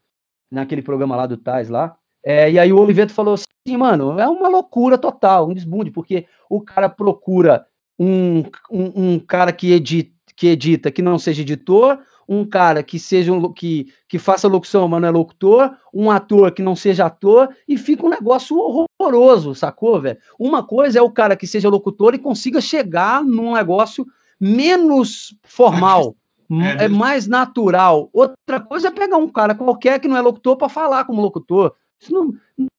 naquele 0.50 0.82
programa 0.82 1.18
lá 1.18 1.28
do 1.28 1.36
Taz 1.36 1.68
lá. 1.68 1.98
É, 2.24 2.50
e 2.50 2.58
aí 2.58 2.72
o 2.72 2.80
Oliveto 2.80 3.12
falou 3.12 3.34
assim, 3.34 3.76
mano, 3.78 4.18
é 4.18 4.26
uma 4.26 4.48
loucura 4.48 4.98
total, 4.98 5.50
um 5.50 5.54
desbunde, 5.54 5.92
porque 5.92 6.26
o 6.50 6.62
cara 6.62 6.88
procura 6.88 7.66
um, 8.00 8.44
um, 8.72 9.16
um 9.16 9.20
cara 9.20 9.52
que 9.52 9.74
edita 9.74 10.16
que 10.38 10.48
edita 10.48 10.92
que 10.92 11.02
não 11.02 11.18
seja 11.18 11.42
editor, 11.42 12.00
um 12.28 12.46
cara 12.46 12.84
que 12.84 13.00
seja 13.00 13.32
um, 13.32 13.52
que, 13.54 13.88
que 14.08 14.20
faça 14.20 14.48
locução, 14.48 14.88
mas 14.88 15.02
não 15.02 15.08
é 15.08 15.12
locutor, 15.12 15.76
um 15.94 16.12
ator 16.12 16.52
que 16.52 16.62
não 16.62 16.76
seja 16.76 17.06
ator, 17.06 17.50
e 17.68 17.78
fica 17.78 18.06
um 18.06 18.10
negócio 18.10 18.58
horroroso, 19.00 19.56
sacou, 19.56 20.02
velho? 20.02 20.18
Uma 20.38 20.64
coisa 20.64 21.00
é 21.00 21.02
o 21.02 21.10
cara 21.10 21.36
que 21.36 21.48
seja 21.48 21.70
locutor 21.70 22.14
e 22.14 22.20
consiga 22.20 22.60
chegar 22.60 23.24
num 23.24 23.54
negócio 23.54 24.06
menos 24.40 25.36
formal, 25.44 26.16
é, 26.80 26.86
é 26.86 26.88
mais 26.88 27.28
natural. 27.28 28.10
Outra 28.14 28.60
coisa 28.60 28.88
é 28.88 28.92
pegar 28.92 29.18
um 29.18 29.28
cara 29.28 29.56
qualquer 29.56 30.00
que 30.00 30.08
não 30.08 30.18
é 30.18 30.22
locutor 30.22 30.58
para 30.58 30.70
falar 30.70 31.06
como 31.06 31.22
locutor. 31.22 31.74
Isso 32.00 32.14
não, 32.14 32.34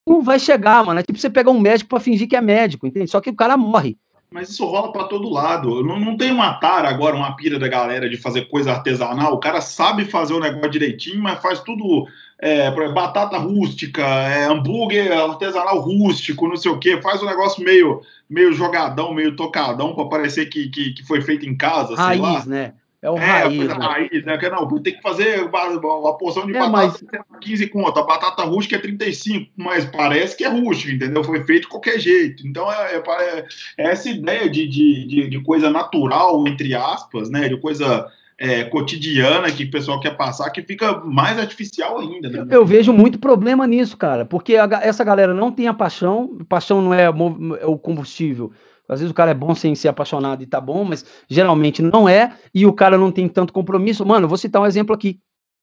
não 0.07 0.23
vai 0.23 0.39
chegar, 0.39 0.85
mano. 0.85 1.01
É 1.01 1.03
tipo 1.03 1.19
você 1.19 1.29
pegar 1.29 1.51
um 1.51 1.61
médico 1.61 1.91
para 1.91 2.01
fingir 2.01 2.29
que 2.29 2.37
é 2.37 2.41
médico, 2.41 2.87
entende? 2.87 3.11
Só 3.11 3.21
que 3.21 3.31
o 3.31 3.37
cara 3.37 3.57
morre. 3.57 3.99
Mas 4.31 4.51
isso 4.51 4.65
rola 4.67 4.93
para 4.93 5.05
todo 5.05 5.31
lado. 5.31 5.83
Não, 5.83 5.99
não 5.99 6.17
tem 6.17 6.31
uma 6.31 6.55
tara 6.55 6.89
agora, 6.89 7.17
uma 7.17 7.35
pira 7.35 7.59
da 7.59 7.67
galera 7.67 8.09
de 8.09 8.17
fazer 8.19 8.43
coisa 8.43 8.73
artesanal. 8.73 9.33
O 9.33 9.41
cara 9.41 9.61
sabe 9.61 10.05
fazer 10.05 10.35
o 10.35 10.41
negócio 10.41 10.71
direitinho, 10.71 11.23
mas 11.23 11.41
faz 11.41 11.61
tudo 11.61 12.07
é, 12.39 12.71
batata 12.93 13.39
rústica, 13.39 14.03
é, 14.03 14.45
hambúrguer 14.45 15.13
artesanal 15.13 15.81
rústico, 15.81 16.47
não 16.47 16.57
sei 16.57 16.71
o 16.71 16.79
que. 16.79 17.01
Faz 17.01 17.23
um 17.23 17.27
negócio 17.27 17.65
meio, 17.65 18.03
meio 18.29 18.53
jogadão, 18.53 19.15
meio 19.15 19.35
tocadão 19.35 19.95
para 19.95 20.05
parecer 20.05 20.47
que, 20.47 20.69
que, 20.69 20.93
que, 20.93 21.07
foi 21.07 21.23
feito 21.23 21.47
em 21.47 21.57
casa. 21.57 21.97
Raiz, 21.97 22.45
né? 22.45 22.75
É 23.01 23.09
o 23.09 23.17
é, 23.17 23.21
raiz. 23.21 23.61
É, 23.61 23.67
né? 23.67 23.75
raiz, 23.75 24.25
né? 24.25 24.33
Porque, 24.33 24.49
não, 24.49 24.83
tem 24.83 24.95
que 24.95 25.03
fazer 25.03 25.43
uma 25.43 26.19
porção 26.19 26.47
de 26.47 26.57
é, 26.57 26.59
batata 26.59 26.99
mas... 27.13 27.41
15 27.41 27.69
conto, 27.69 28.01
a 28.01 28.03
batata 28.03 28.43
rústica 28.43 28.75
é 28.75 28.81
35, 28.81 29.53
mas 29.57 29.85
parece 29.85 30.37
que 30.37 30.45
é 30.45 30.49
rústica, 30.49 30.93
entendeu? 30.93 31.23
Foi 31.23 31.45
feito 31.45 31.63
de 31.63 31.69
qualquer 31.69 32.01
jeito. 32.01 32.47
Então, 32.47 32.71
é, 32.71 32.97
é, 32.97 32.99
é, 32.99 33.47
é 33.79 33.91
essa 33.91 34.09
ideia 34.09 34.51
de, 34.51 34.67
de, 34.67 35.07
de, 35.07 35.29
de, 35.29 35.41
coisa 35.43 35.71
natural, 35.71 36.47
entre 36.49 36.75
aspas, 36.75 37.31
né? 37.31 37.49
De 37.49 37.57
coisa 37.61 38.11
é, 38.37 38.65
cotidiana 38.65 39.53
que 39.53 39.65
o 39.65 39.71
pessoal 39.71 40.01
quer 40.01 40.17
passar, 40.17 40.51
que 40.51 40.63
fica 40.63 40.99
mais 40.99 41.39
artificial 41.39 42.01
ainda. 42.01 42.29
Né? 42.29 42.47
Eu 42.51 42.67
vejo 42.67 42.93
muito 42.93 43.21
problema 43.21 43.65
nisso, 43.65 43.97
cara, 43.97 44.25
porque 44.25 44.57
a, 44.57 44.69
essa 44.83 45.05
galera 45.05 45.33
não 45.33 45.53
tem 45.53 45.69
a 45.69 45.75
paixão, 45.75 46.37
paixão 46.49 46.83
não 46.83 46.93
é, 46.93 47.05
é 47.05 47.67
o 47.67 47.79
combustível 47.79 48.53
às 48.89 49.01
vezes 49.01 49.11
o 49.11 49.15
cara 49.15 49.33
é 49.33 49.35
bom 49.35 49.55
sem 49.55 49.75
ser 49.75 49.89
apaixonado 49.89 50.43
e 50.43 50.47
tá 50.47 50.61
bom, 50.61 50.85
mas 50.85 51.05
geralmente 51.29 51.83
não 51.83 52.09
é, 52.09 52.37
e 52.55 52.65
o 52.65 52.73
cara 52.73 52.97
não 52.97 53.13
tem 53.13 53.29
tanto 53.29 53.53
compromisso. 53.53 54.05
Mano, 54.07 54.27
vou 54.27 54.39
citar 54.39 54.63
um 54.63 54.67
exemplo 54.67 54.95
aqui. 54.95 55.21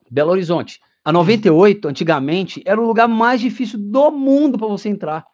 Belo 0.09 0.31
Horizonte. 0.31 0.79
A 1.03 1.11
98, 1.11 1.87
antigamente, 1.87 2.63
era 2.65 2.79
o 2.79 2.85
lugar 2.85 3.07
mais 3.07 3.41
difícil 3.41 3.79
do 3.79 4.11
mundo 4.11 4.57
para 4.57 4.67
você 4.67 4.89
entrar. 4.89 5.25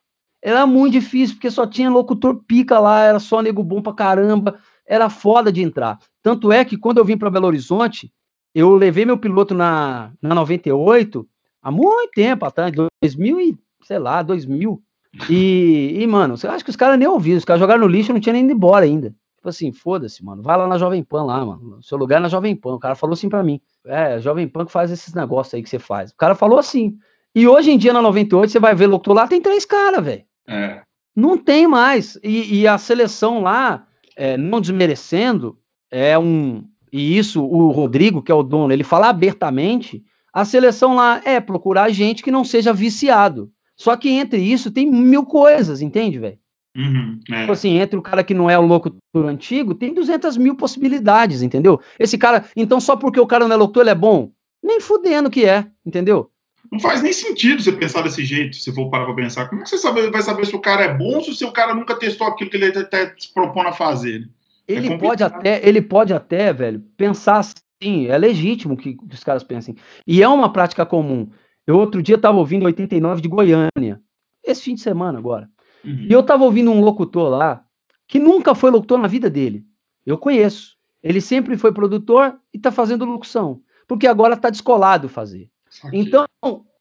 Era 0.41 0.65
muito 0.65 0.93
difícil, 0.93 1.35
porque 1.35 1.51
só 1.51 1.67
tinha 1.67 1.89
locutor 1.89 2.43
pica 2.45 2.79
lá, 2.79 3.01
era 3.01 3.19
só 3.19 3.41
nego 3.41 3.63
bom 3.63 3.81
pra 3.81 3.93
caramba, 3.93 4.59
era 4.85 5.09
foda 5.09 5.51
de 5.51 5.61
entrar. 5.61 5.99
Tanto 6.21 6.51
é 6.51 6.65
que 6.65 6.77
quando 6.77 6.97
eu 6.97 7.05
vim 7.05 7.17
para 7.17 7.29
Belo 7.29 7.47
Horizonte, 7.47 8.11
eu 8.53 8.73
levei 8.75 9.05
meu 9.05 9.17
piloto 9.17 9.53
na, 9.53 10.11
na 10.21 10.35
98, 10.35 11.27
há 11.61 11.71
muito 11.71 12.11
tempo 12.13 12.45
atrás, 12.45 12.73
2000 13.01 13.39
e, 13.39 13.57
sei 13.83 13.99
lá, 13.99 14.21
2000. 14.21 14.81
E, 15.29 15.97
e 15.99 16.07
mano, 16.07 16.37
você 16.37 16.47
acha 16.47 16.63
que 16.63 16.69
os 16.69 16.75
caras 16.75 16.97
nem 16.97 17.07
ouviram, 17.07 17.37
os 17.37 17.45
caras 17.45 17.59
jogaram 17.59 17.81
no 17.81 17.87
lixo 17.87 18.11
e 18.11 18.13
não 18.13 18.19
tinha 18.19 18.33
nem 18.33 18.43
ido 18.43 18.53
embora 18.53 18.85
ainda. 18.85 19.13
Tipo 19.41 19.49
assim, 19.49 19.71
foda-se, 19.71 20.23
mano. 20.23 20.43
Vai 20.43 20.55
lá 20.55 20.67
na 20.67 20.77
Jovem 20.77 21.03
Pan 21.03 21.23
lá, 21.23 21.43
mano. 21.43 21.81
Seu 21.81 21.97
lugar 21.97 22.17
é 22.17 22.19
na 22.19 22.29
Jovem 22.29 22.55
Pan. 22.55 22.75
O 22.75 22.79
cara 22.79 22.93
falou 22.93 23.13
assim 23.13 23.27
para 23.27 23.43
mim. 23.43 23.59
É, 23.83 24.19
Jovem 24.19 24.47
Pan 24.47 24.65
que 24.65 24.71
faz 24.71 24.91
esses 24.91 25.15
negócios 25.15 25.55
aí 25.55 25.63
que 25.63 25.69
você 25.69 25.79
faz. 25.79 26.11
O 26.11 26.15
cara 26.15 26.35
falou 26.35 26.59
assim. 26.59 26.95
E 27.33 27.47
hoje 27.47 27.71
em 27.71 27.77
dia, 27.77 27.91
na 27.91 28.01
98, 28.03 28.51
você 28.51 28.59
vai 28.59 28.75
ver 28.75 28.85
locutor 28.87 29.15
lá, 29.15 29.27
tem 29.27 29.41
três 29.41 29.65
caras, 29.65 30.03
velho. 30.03 30.23
É. 30.47 30.83
Não 31.15 31.37
tem 31.37 31.67
mais. 31.67 32.19
E, 32.23 32.59
e 32.59 32.67
a 32.67 32.77
seleção 32.77 33.41
lá, 33.41 33.87
é, 34.15 34.37
não 34.37 34.61
desmerecendo, 34.61 35.57
é 35.89 36.19
um. 36.19 36.63
E 36.93 37.17
isso, 37.17 37.43
o 37.43 37.71
Rodrigo, 37.71 38.21
que 38.21 38.31
é 38.31 38.35
o 38.35 38.43
dono, 38.43 38.71
ele 38.71 38.83
fala 38.83 39.09
abertamente. 39.09 40.03
A 40.31 40.45
seleção 40.45 40.95
lá 40.95 41.19
é 41.25 41.39
procurar 41.39 41.89
gente 41.89 42.21
que 42.21 42.31
não 42.31 42.43
seja 42.43 42.71
viciado. 42.71 43.51
Só 43.81 43.97
que 43.97 44.09
entre 44.09 44.39
isso 44.39 44.69
tem 44.69 44.85
mil 44.85 45.25
coisas, 45.25 45.81
entende, 45.81 46.19
velho? 46.19 46.37
Uhum, 46.77 47.19
é. 47.31 47.39
Tipo 47.39 47.51
assim, 47.51 47.79
entre 47.79 47.97
o 47.97 48.01
cara 48.01 48.23
que 48.23 48.31
não 48.31 48.47
é 48.47 48.55
o 48.55 48.61
locutor 48.61 49.25
antigo, 49.25 49.73
tem 49.73 49.91
200 49.91 50.37
mil 50.37 50.55
possibilidades, 50.55 51.41
entendeu? 51.41 51.81
Esse 51.99 52.15
cara, 52.15 52.45
então 52.55 52.79
só 52.79 52.95
porque 52.95 53.19
o 53.19 53.25
cara 53.25 53.47
não 53.47 53.55
é 53.55 53.57
locutor, 53.57 53.81
ele 53.81 53.89
é 53.89 53.95
bom? 53.95 54.31
Nem 54.61 54.79
fudendo 54.79 55.31
que 55.31 55.45
é, 55.45 55.65
entendeu? 55.83 56.29
Não 56.71 56.79
faz 56.79 57.01
nem 57.01 57.11
sentido 57.11 57.63
você 57.63 57.71
pensar 57.71 58.03
desse 58.03 58.23
jeito, 58.23 58.55
se 58.55 58.71
for 58.71 58.87
parar 58.91 59.05
pra 59.05 59.15
pensar. 59.15 59.49
Como 59.49 59.61
é 59.61 59.63
que 59.63 59.71
você 59.71 59.79
sabe, 59.79 60.11
vai 60.11 60.21
saber 60.21 60.45
se 60.45 60.55
o 60.55 60.61
cara 60.61 60.83
é 60.83 60.93
bom 60.93 61.15
ou 61.15 61.23
se 61.23 61.43
o 61.43 61.51
cara 61.51 61.73
nunca 61.73 61.95
testou 61.95 62.27
aquilo 62.27 62.51
que 62.51 62.57
ele 62.57 62.67
até 62.67 63.15
se 63.17 63.33
propõe 63.33 63.65
a 63.65 63.73
fazer? 63.73 64.19
Né? 64.19 64.27
Ele 64.67 64.93
é 64.93 64.97
pode 64.99 65.23
até, 65.23 65.67
ele 65.67 65.81
pode 65.81 66.13
até, 66.13 66.53
velho, 66.53 66.83
pensar 66.95 67.39
assim, 67.39 68.05
é 68.05 68.15
legítimo 68.15 68.77
que, 68.77 68.93
que 68.93 69.15
os 69.15 69.23
caras 69.23 69.43
pensem. 69.43 69.75
E 70.05 70.21
é 70.21 70.27
uma 70.27 70.53
prática 70.53 70.85
comum. 70.85 71.27
Eu 71.65 71.77
outro 71.77 72.01
dia 72.01 72.15
estava 72.15 72.37
ouvindo 72.37 72.65
89 72.65 73.21
de 73.21 73.27
Goiânia, 73.27 74.01
esse 74.43 74.63
fim 74.63 74.75
de 74.75 74.81
semana 74.81 75.17
agora. 75.19 75.49
Uhum. 75.83 76.07
E 76.09 76.11
eu 76.11 76.21
estava 76.21 76.43
ouvindo 76.43 76.71
um 76.71 76.81
locutor 76.81 77.29
lá, 77.29 77.63
que 78.07 78.19
nunca 78.19 78.53
foi 78.55 78.71
locutor 78.71 78.97
na 78.97 79.07
vida 79.07 79.29
dele. 79.29 79.65
Eu 80.05 80.17
conheço. 80.17 80.75
Ele 81.01 81.21
sempre 81.21 81.57
foi 81.57 81.71
produtor 81.71 82.37
e 82.53 82.57
está 82.57 82.71
fazendo 82.71 83.05
locução. 83.05 83.61
Porque 83.87 84.07
agora 84.07 84.35
está 84.35 84.49
descolado 84.49 85.09
fazer. 85.09 85.49
Então, 85.91 86.25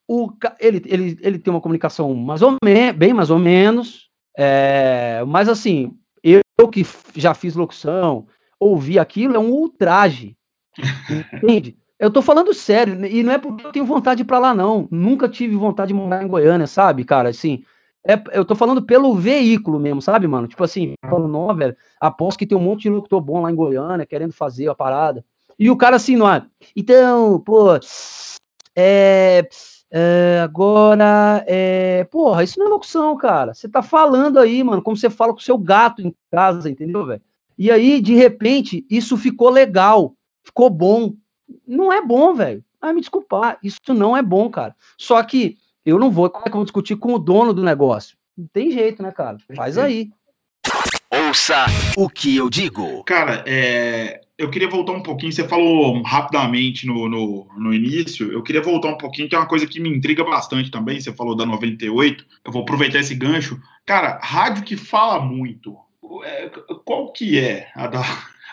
o, 0.06 0.30
ele, 0.58 0.82
ele, 0.86 1.18
ele 1.20 1.38
tem 1.38 1.52
uma 1.52 1.60
comunicação 1.60 2.12
mais 2.14 2.42
ou 2.42 2.56
menos, 2.62 2.96
bem 2.96 3.12
mais 3.12 3.30
ou 3.30 3.38
menos. 3.38 4.10
É, 4.36 5.22
mas 5.26 5.48
assim, 5.48 5.96
eu, 6.22 6.40
eu 6.58 6.68
que 6.68 6.84
já 7.14 7.34
fiz 7.34 7.54
locução, 7.54 8.26
ouvir 8.58 8.98
aquilo 8.98 9.36
é 9.36 9.38
um 9.38 9.50
ultraje. 9.50 10.36
entende? 11.42 11.76
Eu 12.00 12.10
tô 12.10 12.22
falando 12.22 12.54
sério, 12.54 13.04
e 13.04 13.22
não 13.22 13.30
é 13.30 13.36
porque 13.36 13.66
eu 13.66 13.72
tenho 13.72 13.84
vontade 13.84 14.16
de 14.16 14.22
ir 14.22 14.26
pra 14.26 14.38
lá, 14.38 14.54
não. 14.54 14.88
Nunca 14.90 15.28
tive 15.28 15.54
vontade 15.54 15.88
de 15.88 15.94
morar 15.94 16.24
em 16.24 16.26
Goiânia, 16.26 16.66
sabe, 16.66 17.04
cara? 17.04 17.28
Assim, 17.28 17.62
é, 18.02 18.18
eu 18.32 18.42
tô 18.42 18.54
falando 18.54 18.80
pelo 18.80 19.14
veículo 19.14 19.78
mesmo, 19.78 20.00
sabe, 20.00 20.26
mano? 20.26 20.48
Tipo 20.48 20.64
assim, 20.64 20.94
falando, 21.08 21.28
não, 21.28 21.54
velho, 21.54 21.76
aposto 22.00 22.38
que 22.38 22.46
tem 22.46 22.56
um 22.56 22.62
monte 22.62 22.84
de 22.84 22.90
locutor 22.90 23.20
bom 23.20 23.42
lá 23.42 23.52
em 23.52 23.54
Goiânia, 23.54 24.06
querendo 24.06 24.32
fazer 24.32 24.66
a 24.68 24.74
parada. 24.74 25.22
E 25.58 25.70
o 25.70 25.76
cara 25.76 25.96
assim, 25.96 26.16
não 26.16 26.32
é? 26.32 26.42
Então, 26.74 27.38
pô, 27.40 27.78
é, 28.74 29.46
é, 29.90 30.40
agora, 30.42 31.44
é, 31.46 32.04
porra, 32.04 32.42
isso 32.42 32.58
não 32.58 32.66
é 32.66 32.70
locução, 32.70 33.14
cara. 33.18 33.52
Você 33.52 33.68
tá 33.68 33.82
falando 33.82 34.38
aí, 34.38 34.64
mano, 34.64 34.80
como 34.80 34.96
você 34.96 35.10
fala 35.10 35.34
com 35.34 35.38
o 35.38 35.42
seu 35.42 35.58
gato 35.58 36.00
em 36.00 36.14
casa, 36.30 36.70
entendeu, 36.70 37.04
velho? 37.04 37.20
E 37.58 37.70
aí, 37.70 38.00
de 38.00 38.14
repente, 38.14 38.86
isso 38.88 39.18
ficou 39.18 39.50
legal, 39.50 40.14
ficou 40.42 40.70
bom. 40.70 41.12
Não 41.66 41.92
é 41.92 42.04
bom, 42.04 42.34
velho. 42.34 42.64
Ah, 42.80 42.92
me 42.92 43.00
desculpar, 43.00 43.58
isso 43.62 43.92
não 43.92 44.16
é 44.16 44.22
bom, 44.22 44.48
cara. 44.48 44.74
Só 44.96 45.22
que 45.22 45.58
eu 45.84 45.98
não 45.98 46.10
vou, 46.10 46.30
como 46.30 46.44
é 46.46 46.48
que 46.48 46.54
eu 46.54 46.58
vou 46.58 46.64
discutir 46.64 46.96
com 46.96 47.14
o 47.14 47.18
dono 47.18 47.52
do 47.52 47.62
negócio? 47.62 48.16
Não 48.36 48.46
tem 48.46 48.70
jeito, 48.70 49.02
né, 49.02 49.10
cara? 49.10 49.36
Faz 49.54 49.76
aí. 49.76 50.10
Ouça 51.12 51.66
o 51.96 52.08
que 52.08 52.36
eu 52.36 52.48
digo. 52.48 53.02
Cara, 53.04 53.44
é, 53.46 54.20
eu 54.38 54.48
queria 54.48 54.68
voltar 54.68 54.92
um 54.92 55.02
pouquinho. 55.02 55.32
Você 55.32 55.46
falou 55.46 56.00
rapidamente 56.02 56.86
no, 56.86 57.08
no, 57.08 57.48
no, 57.58 57.74
início. 57.74 58.32
Eu 58.32 58.42
queria 58.42 58.62
voltar 58.62 58.88
um 58.88 58.96
pouquinho, 58.96 59.28
que 59.28 59.34
é 59.34 59.38
uma 59.38 59.48
coisa 59.48 59.66
que 59.66 59.80
me 59.80 59.88
intriga 59.88 60.24
bastante 60.24 60.70
também. 60.70 61.00
Você 61.00 61.12
falou 61.12 61.36
da 61.36 61.44
98. 61.44 62.24
Eu 62.44 62.52
vou 62.52 62.62
aproveitar 62.62 63.00
esse 63.00 63.14
gancho. 63.14 63.60
Cara, 63.84 64.20
rádio 64.22 64.64
que 64.64 64.76
fala 64.76 65.20
muito. 65.20 65.76
É, 66.24 66.48
qual 66.84 67.12
que 67.12 67.38
é 67.38 67.70
a 67.74 67.86
da, 67.88 68.02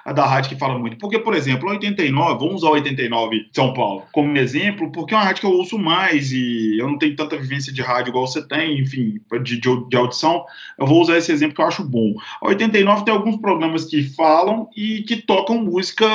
a 0.08 0.14
da 0.14 0.26
rádio 0.26 0.52
que 0.52 0.56
fala 0.56 0.80
muito. 0.80 0.98
Porque, 0.98 1.20
por 1.20 1.36
exemplo, 1.36 1.70
89, 1.70 2.40
vamos 2.40 2.64
usar 2.64 2.70
89 2.70 3.50
São 3.52 3.74
Paulo 3.74 4.04
como 4.14 4.38
exemplo, 4.38 4.90
porque 4.90 5.14
é 5.14 5.18
uma 5.18 5.26
rádio 5.26 5.42
que 5.42 5.46
eu 5.46 5.52
ouço 5.52 5.78
mais 5.78 6.32
e 6.32 6.78
eu 6.80 6.88
não 6.88 6.98
tenho 6.98 7.14
tanta 7.14 7.36
vivência 7.36 7.74
de 7.74 7.82
rádio 7.82 8.12
igual 8.12 8.26
você 8.26 8.42
tem, 8.48 8.80
enfim, 8.80 9.20
de, 9.44 9.60
de, 9.60 9.90
de 9.90 9.98
audição. 9.98 10.46
Eu 10.80 10.88
vou 10.88 11.02
usar 11.02 11.18
esse 11.18 11.30
exemplo 11.30 11.56
que 11.56 11.62
eu 11.62 11.68
acho 11.68 11.84
bom. 11.84 12.14
A 12.42 12.48
89 12.48 13.04
tem 13.04 13.14
alguns 13.14 13.36
programas 13.36 13.84
que 13.84 14.02
falam 14.02 14.70
e 14.78 15.02
que 15.02 15.18
tocam 15.18 15.62
música, 15.62 16.08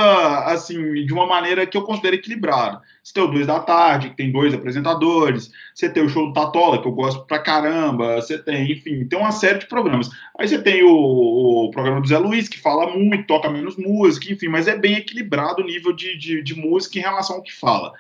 assim, 0.47 1.05
de 1.05 1.13
uma 1.13 1.27
maneira 1.27 1.67
que 1.67 1.77
eu 1.77 1.83
considero 1.83 2.17
equilibrada. 2.17 2.81
Você 3.03 3.15
tem 3.15 3.23
o 3.25 3.27
Dois 3.27 3.47
da 3.49 3.59
Tarde, 3.59 4.11
que 4.11 4.17
tem 4.17 4.31
dois 4.31 4.55
apresentadores. 4.55 5.51
Você 5.75 5.89
tem 5.89 6.05
o 6.05 6.09
show 6.09 6.29
do 6.29 6.33
Tatola, 6.33 6.81
que 6.81 6.87
eu 6.87 6.93
gosto 6.93 7.27
pra 7.27 7.41
caramba. 7.41 8.17
Você 8.17 8.39
tem, 8.39 8.71
enfim, 8.71 9.05
tem 9.05 9.19
uma 9.19 9.33
série 9.33 9.59
de 9.59 9.67
programas. 9.67 10.09
Aí 10.39 10.47
você 10.47 10.63
tem 10.63 10.85
o, 10.85 11.67
o 11.67 11.71
programa 11.73 12.01
do 12.01 12.07
Zé 12.07 12.19
Luiz, 12.19 12.49
que 12.49 12.61
fala 12.61 12.97
muito, 12.97 13.27
toca 13.27 13.51
menos 13.51 13.77
música, 13.77 14.33
enfim, 14.33 14.47
mas 14.47 14.69
é 14.69 14.79
bem 14.79 14.95
equilibrado 14.95 15.63
o 15.63 15.67
nível 15.67 15.93
de, 15.93 16.17
de, 16.17 16.43
de 16.43 16.55
música 16.55 16.99
em 16.99 17.03
relação 17.03 17.37
ao 17.37 17.43
que 17.43 17.53
fala. 17.53 17.93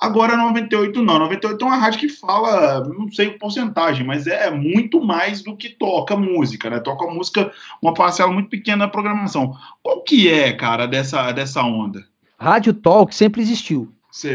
Agora, 0.00 0.36
98 0.36 1.02
não. 1.02 1.18
98 1.20 1.64
é 1.64 1.68
uma 1.68 1.76
rádio 1.76 2.00
que 2.00 2.08
fala, 2.08 2.80
não 2.88 3.10
sei 3.10 3.28
a 3.28 3.38
porcentagem, 3.38 4.04
mas 4.04 4.26
é 4.26 4.50
muito 4.50 5.00
mais 5.00 5.42
do 5.42 5.56
que 5.56 5.68
toca 5.68 6.16
música, 6.16 6.68
né? 6.68 6.80
Toca 6.80 7.06
música, 7.06 7.52
uma 7.82 7.94
parcela 7.94 8.32
muito 8.32 8.48
pequena 8.48 8.86
da 8.86 8.88
programação. 8.88 9.54
Qual 9.82 10.02
que 10.02 10.28
é, 10.28 10.52
cara, 10.52 10.86
dessa, 10.86 11.30
dessa 11.32 11.62
onda? 11.62 12.04
Rádio 12.38 12.72
Talk 12.74 13.14
sempre 13.14 13.40
existiu. 13.40 13.92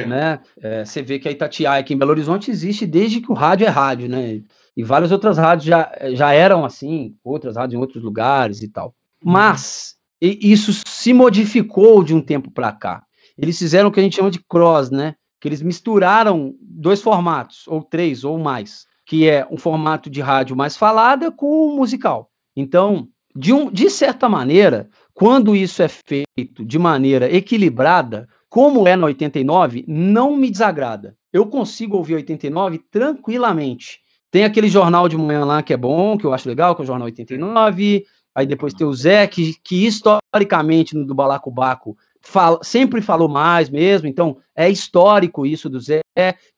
Né? 0.07 0.39
É, 0.61 0.85
você 0.85 1.01
vê 1.01 1.19
que 1.19 1.27
a 1.27 1.31
Itatiaia 1.31 1.79
aqui 1.79 1.93
em 1.93 1.97
Belo 1.97 2.11
Horizonte 2.11 2.49
existe 2.49 2.85
desde 2.85 3.19
que 3.19 3.31
o 3.31 3.35
rádio 3.35 3.67
é 3.67 3.69
rádio, 3.69 4.07
né? 4.07 4.41
E 4.75 4.83
várias 4.83 5.11
outras 5.11 5.37
rádios 5.37 5.65
já, 5.65 5.91
já 6.13 6.33
eram 6.33 6.65
assim, 6.65 7.15
outras 7.23 7.55
rádios 7.55 7.77
em 7.77 7.81
outros 7.81 8.03
lugares 8.03 8.61
e 8.61 8.67
tal. 8.67 8.95
Mas 9.23 9.95
isso 10.21 10.71
se 10.85 11.13
modificou 11.13 12.03
de 12.03 12.13
um 12.13 12.21
tempo 12.21 12.49
para 12.49 12.71
cá. 12.71 13.03
Eles 13.37 13.57
fizeram 13.59 13.89
o 13.89 13.91
que 13.91 13.99
a 13.99 14.03
gente 14.03 14.15
chama 14.15 14.31
de 14.31 14.39
cross, 14.39 14.89
né? 14.89 15.15
Que 15.39 15.47
eles 15.47 15.61
misturaram 15.61 16.55
dois 16.61 17.01
formatos, 17.01 17.67
ou 17.67 17.81
três, 17.83 18.23
ou 18.23 18.37
mais, 18.37 18.85
que 19.05 19.27
é 19.27 19.45
um 19.51 19.57
formato 19.57 20.09
de 20.09 20.21
rádio 20.21 20.55
mais 20.55 20.77
falada 20.77 21.31
com 21.31 21.45
o 21.45 21.75
musical. 21.75 22.29
Então, 22.55 23.07
de, 23.35 23.51
um, 23.51 23.69
de 23.71 23.89
certa 23.89 24.29
maneira, 24.29 24.89
quando 25.13 25.55
isso 25.55 25.81
é 25.81 25.87
feito 25.87 26.63
de 26.63 26.79
maneira 26.79 27.31
equilibrada, 27.31 28.27
como 28.53 28.87
é 28.87 28.95
na 28.95 29.07
89, 29.07 29.83
não 29.87 30.37
me 30.37 30.47
desagrada. 30.47 31.17
Eu 31.33 31.47
consigo 31.47 31.97
ouvir 31.97 32.13
89 32.13 32.77
tranquilamente. 32.91 33.99
Tem 34.29 34.43
aquele 34.43 34.67
jornal 34.67 35.09
de 35.09 35.17
manhã 35.17 35.43
lá 35.43 35.63
que 35.63 35.73
é 35.73 35.77
bom, 35.77 36.15
que 36.15 36.23
eu 36.23 36.31
acho 36.31 36.47
legal, 36.47 36.75
que 36.75 36.81
é 36.81 36.83
o 36.83 36.85
Jornal 36.85 37.07
89. 37.07 38.05
Aí 38.35 38.45
depois 38.45 38.75
tem 38.75 38.85
o 38.85 38.93
Zé, 38.93 39.25
que, 39.25 39.55
que 39.63 39.87
historicamente 39.87 40.95
no 40.95 41.03
do 41.03 41.15
Balacobaco 41.15 41.97
fala, 42.21 42.59
sempre 42.61 43.01
falou 43.01 43.27
mais 43.27 43.71
mesmo. 43.71 44.07
Então 44.07 44.37
é 44.55 44.69
histórico 44.69 45.47
isso 45.47 45.67
do 45.67 45.79
Zé, 45.79 46.01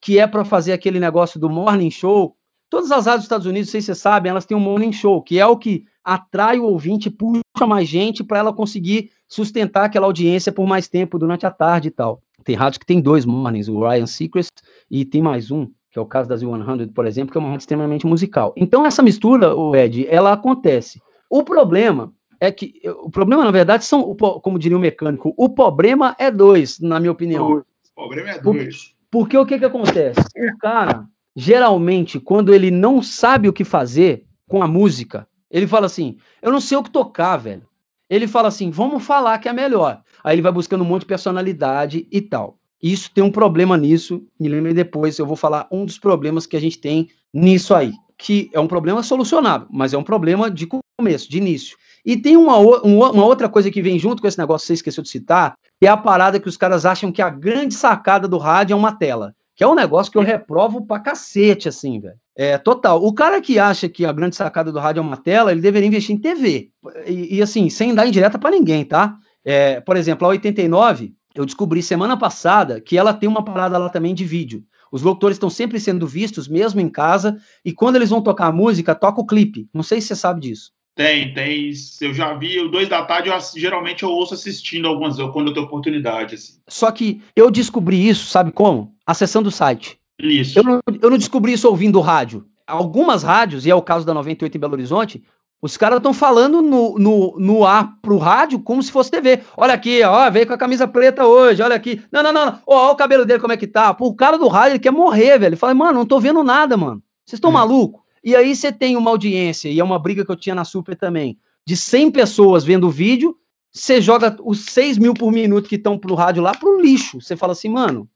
que 0.02 0.20
é 0.20 0.28
para 0.28 0.44
fazer 0.44 0.74
aquele 0.74 1.00
negócio 1.00 1.40
do 1.40 1.50
morning 1.50 1.92
show. 1.92 2.36
Todas 2.70 2.92
as 2.92 3.06
rádios 3.06 3.22
dos 3.22 3.26
Estados 3.28 3.48
Unidos, 3.48 3.70
se 3.70 3.82
vocês 3.82 3.98
sabem, 3.98 4.32
elas 4.32 4.46
têm 4.46 4.58
um 4.58 4.60
morning 4.60 4.92
show, 4.92 5.24
que 5.24 5.40
é 5.40 5.46
o 5.46 5.56
que 5.56 5.86
atrai 6.06 6.60
o 6.60 6.66
ouvinte, 6.66 7.10
puxa 7.10 7.42
mais 7.68 7.90
gente 7.90 8.24
para 8.24 8.38
ela 8.38 8.54
conseguir 8.54 9.10
sustentar 9.28 9.86
aquela 9.86 10.06
audiência 10.06 10.52
por 10.52 10.68
mais 10.68 10.88
tempo 10.88 11.18
durante 11.18 11.46
a 11.46 11.52
tarde 11.52 11.88
e 11.88 11.92
tal. 11.92 12.22
Tem 12.44 12.56
rádios 12.56 12.78
que 12.78 12.86
tem 12.86 13.02
dois 13.02 13.26
mornings, 13.26 13.68
o 13.68 13.80
Ryan 13.80 14.06
Secrets 14.06 14.52
e 14.90 15.04
tem 15.04 15.22
mais 15.22 15.50
um, 15.50 15.66
que 15.90 15.98
é 15.98 16.02
o 16.02 16.06
caso 16.06 16.30
das 16.30 16.42
100, 16.42 16.90
por 16.94 17.08
exemplo, 17.08 17.32
que 17.32 17.38
é 17.38 17.42
uma 17.42 17.50
rádio 17.50 17.64
extremamente 17.64 18.06
musical. 18.06 18.54
Então 18.56 18.86
essa 18.86 19.02
mistura, 19.02 19.56
o 19.56 19.76
Ed, 19.76 20.06
ela 20.08 20.32
acontece. 20.32 21.02
O 21.28 21.44
problema 21.44 22.14
é 22.40 22.52
que 22.52 22.80
o 23.04 23.10
problema 23.10 23.44
na 23.44 23.52
verdade 23.52 23.84
são, 23.84 24.16
como 24.16 24.60
diria 24.60 24.78
o 24.78 24.82
mecânico, 24.82 25.34
o 25.36 25.50
problema 25.50 26.16
é 26.20 26.30
dois, 26.30 26.80
na 26.80 27.00
minha 27.00 27.12
opinião. 27.12 27.48
O 27.48 27.64
problema 27.96 28.30
é 28.30 28.40
dois. 28.40 28.94
Porque 29.10 29.36
o 29.36 29.46
que 29.46 29.58
que 29.58 29.66
acontece? 29.66 30.20
O 30.20 30.58
cara 30.60 31.08
geralmente 31.36 32.20
quando 32.20 32.54
ele 32.54 32.72
não 32.72 33.02
sabe 33.02 33.50
o 33.50 33.54
que 33.54 33.64
fazer 33.64 34.26
com 34.48 34.64
a 34.64 34.68
música, 34.68 35.28
ele 35.56 35.68
fala 35.68 35.86
assim: 35.86 36.18
"Eu 36.42 36.52
não 36.52 36.62
sei 36.62 36.78
o 36.78 36.84
que 36.84 36.90
tocar, 36.90 37.38
velho". 37.38 37.68
Ele 38.10 38.28
fala 38.28 38.48
assim: 38.48 38.70
vamos 38.70 39.04
falar 39.04 39.40
que 39.40 39.50
é 39.50 39.54
melhor. 39.54 40.02
Aí 40.24 40.36
ele 40.36 40.42
vai 40.42 40.52
buscando 40.52 40.84
um 40.84 40.88
monte 40.88 41.02
de 41.02 41.08
personalidade 41.08 42.08
e 42.12 42.22
tal. 42.22 42.58
Isso 42.82 43.10
tem 43.14 43.24
um 43.24 43.32
problema 43.32 43.78
nisso. 43.78 44.24
Me 44.40 44.48
lembre 44.48 44.74
depois, 44.74 45.18
eu 45.18 45.26
vou 45.26 45.36
falar 45.36 45.68
um 45.72 45.86
dos 45.86 45.98
problemas 45.98 46.46
que 46.46 46.56
a 46.56 46.60
gente 46.60 46.78
tem 46.78 47.10
nisso 47.34 47.74
aí. 47.74 47.94
Que 48.18 48.50
é 48.54 48.60
um 48.60 48.68
problema 48.68 49.04
solucionável, 49.04 49.68
mas 49.72 49.94
é 49.94 49.98
um 49.98 50.04
problema 50.04 50.50
de 50.50 50.68
começo, 51.00 51.30
de 51.30 51.38
início. 51.38 51.78
E 52.06 52.16
tem 52.16 52.38
uma, 52.38 52.58
uma 52.58 53.26
outra 53.26 53.50
coisa 53.50 53.72
que 53.72 53.82
vem 53.82 53.98
junto 53.98 54.22
com 54.22 54.28
esse 54.28 54.38
negócio 54.38 54.64
que 54.64 54.68
você 54.68 54.74
esqueceu 54.74 55.04
de 55.04 55.10
citar, 55.10 55.56
que 55.80 55.88
é 55.88 55.90
a 55.90 55.98
parada 55.98 56.40
que 56.40 56.48
os 56.48 56.56
caras 56.56 56.86
acham 56.86 57.12
que 57.12 57.22
a 57.22 57.30
grande 57.30 57.74
sacada 57.74 58.28
do 58.28 58.38
rádio 58.38 58.74
é 58.74 58.78
uma 58.78 58.96
tela. 58.96 59.34
Que 59.56 59.64
é 59.64 59.68
um 59.68 59.76
negócio 59.76 60.12
que 60.12 60.18
eu 60.18 60.22
reprovo 60.22 60.86
pra 60.86 61.00
cacete, 61.00 61.68
assim, 61.68 62.00
velho. 62.00 62.18
É, 62.36 62.58
total. 62.58 63.02
O 63.04 63.14
cara 63.14 63.40
que 63.40 63.58
acha 63.58 63.88
que 63.88 64.06
a 64.06 64.12
grande 64.12 64.36
sacada 64.36 64.72
do 64.72 64.80
rádio 64.80 65.00
é 65.00 65.04
uma 65.04 65.16
tela, 65.16 65.52
ele 65.52 65.62
deveria 65.62 65.88
investir 65.88 66.16
em 66.16 66.20
TV. 66.20 66.70
E, 67.08 67.38
e 67.38 67.42
assim, 67.42 67.70
sem 67.70 67.96
dar 67.96 68.06
indireta 68.06 68.38
para 68.38 68.52
ninguém, 68.52 68.84
tá? 68.84 69.18
É, 69.44 69.80
por 69.80 69.96
exemplo, 69.96 70.26
a 70.26 70.32
89, 70.32 71.14
eu 71.34 71.46
descobri 71.46 71.82
semana 71.82 72.18
passada 72.18 72.82
que 72.82 72.98
ela 72.98 73.14
tem 73.14 73.30
uma 73.30 73.44
parada 73.44 73.78
lá 73.78 73.90
também 73.90 74.14
de 74.14 74.26
vídeo. 74.26 74.64
Os 74.92 75.02
locutores 75.02 75.36
estão 75.36 75.50
sempre 75.50 75.80
sendo 75.80 76.08
vistos, 76.08 76.48
mesmo 76.48 76.80
em 76.82 76.90
casa, 76.90 77.38
e 77.64 77.74
quando 77.74 77.96
eles 77.98 78.10
vão 78.10 78.22
tocar 78.22 78.52
música, 78.52 78.96
toca 78.96 79.22
o 79.22 79.26
clipe. 79.26 79.68
Não 79.74 79.84
sei 79.84 80.00
se 80.02 80.08
você 80.08 80.16
sabe 80.16 80.42
disso. 80.42 80.72
Tem, 80.96 81.34
tem. 81.34 81.74
Eu 82.00 82.14
já 82.14 82.34
vi, 82.36 82.60
o 82.62 82.70
dois 82.70 82.88
da 82.88 83.04
tarde, 83.04 83.30
eu, 83.30 83.38
geralmente 83.58 84.04
eu 84.04 84.10
ouço 84.10 84.34
assistindo 84.34 84.88
algumas 84.88 85.18
quando 85.34 85.48
eu 85.48 85.54
tenho 85.54 85.66
oportunidade. 85.66 86.36
Assim. 86.36 86.54
Só 86.70 86.90
que 86.92 87.22
eu 87.36 87.52
descobri 87.52 88.08
isso, 88.08 88.28
sabe 88.28 88.52
como? 88.52 88.96
Acessando 89.06 89.50
o 89.50 89.52
site. 89.52 90.00
Isso. 90.20 90.60
Eu 90.60 90.64
não, 90.64 90.82
eu 91.02 91.10
não 91.10 91.18
descobri 91.18 91.54
isso 91.54 91.68
ouvindo 91.68 92.00
rádio. 92.00 92.46
Algumas 92.66 93.24
rádios, 93.24 93.66
e 93.66 93.70
é 93.70 93.76
o 93.76 93.82
caso 93.82 94.06
da 94.06 94.14
98 94.14 94.56
em 94.56 94.60
Belo 94.60 94.74
Horizonte, 94.74 95.24
os 95.62 95.78
caras 95.78 95.98
estão 95.98 96.14
falando 96.14 96.62
no, 96.62 96.98
no, 97.00 97.40
no 97.40 97.66
ar 97.66 97.98
pro 98.02 98.18
rádio 98.18 98.60
como 98.60 98.84
se 98.84 98.92
fosse 98.92 99.12
TV. 99.12 99.42
Olha 99.56 99.74
aqui, 99.74 100.04
ó, 100.04 100.30
veio 100.30 100.46
com 100.46 100.54
a 100.54 100.58
camisa 100.58 100.88
preta 100.88 101.26
hoje, 101.26 101.62
olha 101.62 101.76
aqui. 101.76 102.04
Não, 102.12 102.22
não, 102.22 102.32
não, 102.32 102.60
ó, 102.68 102.90
ó 102.90 102.92
o 102.92 102.96
cabelo 102.96 103.26
dele 103.26 103.40
como 103.40 103.54
é 103.54 103.58
que 103.58 103.68
tá. 103.68 103.94
Pô, 103.94 104.08
o 104.08 104.16
cara 104.16 104.38
do 104.38 104.48
rádio, 104.48 104.74
ele 104.74 104.80
quer 104.80 104.92
morrer, 104.92 105.40
velho. 105.40 105.50
Ele 105.50 105.56
fala, 105.56 105.74
mano, 105.74 106.00
não 106.00 106.06
tô 106.06 106.20
vendo 106.20 106.44
nada, 106.44 106.78
mano. 106.78 107.02
Vocês 107.26 107.38
estão 107.38 107.50
é. 107.52 107.54
malucos? 107.54 108.02
E 108.24 108.36
aí 108.36 108.56
você 108.56 108.72
tem 108.72 108.96
uma 108.96 109.12
audiência, 109.12 109.70
e 109.70 109.80
é 109.80 109.84
uma 109.84 110.00
briga 110.00 110.26
que 110.26 110.32
eu 110.32 110.36
tinha 110.36 110.56
na 110.56 110.66
Super 110.66 110.96
também, 110.96 111.38
de 111.66 111.78
100 111.78 112.12
pessoas 112.12 112.64
vendo 112.64 112.88
o 112.88 112.92
vídeo, 112.92 113.38
você 113.72 114.02
joga 114.02 114.36
os 114.44 114.66
6 114.66 114.98
mil 114.98 115.14
por 115.14 115.32
minuto 115.32 115.70
que 115.70 115.76
estão 115.76 115.98
pro 115.98 116.16
rádio 116.16 116.42
lá 116.42 116.54
pro 116.54 116.82
lixo. 116.82 117.22
Você 117.22 117.36
fala 117.36 117.54
assim, 117.54 117.70
mano, 117.70 118.10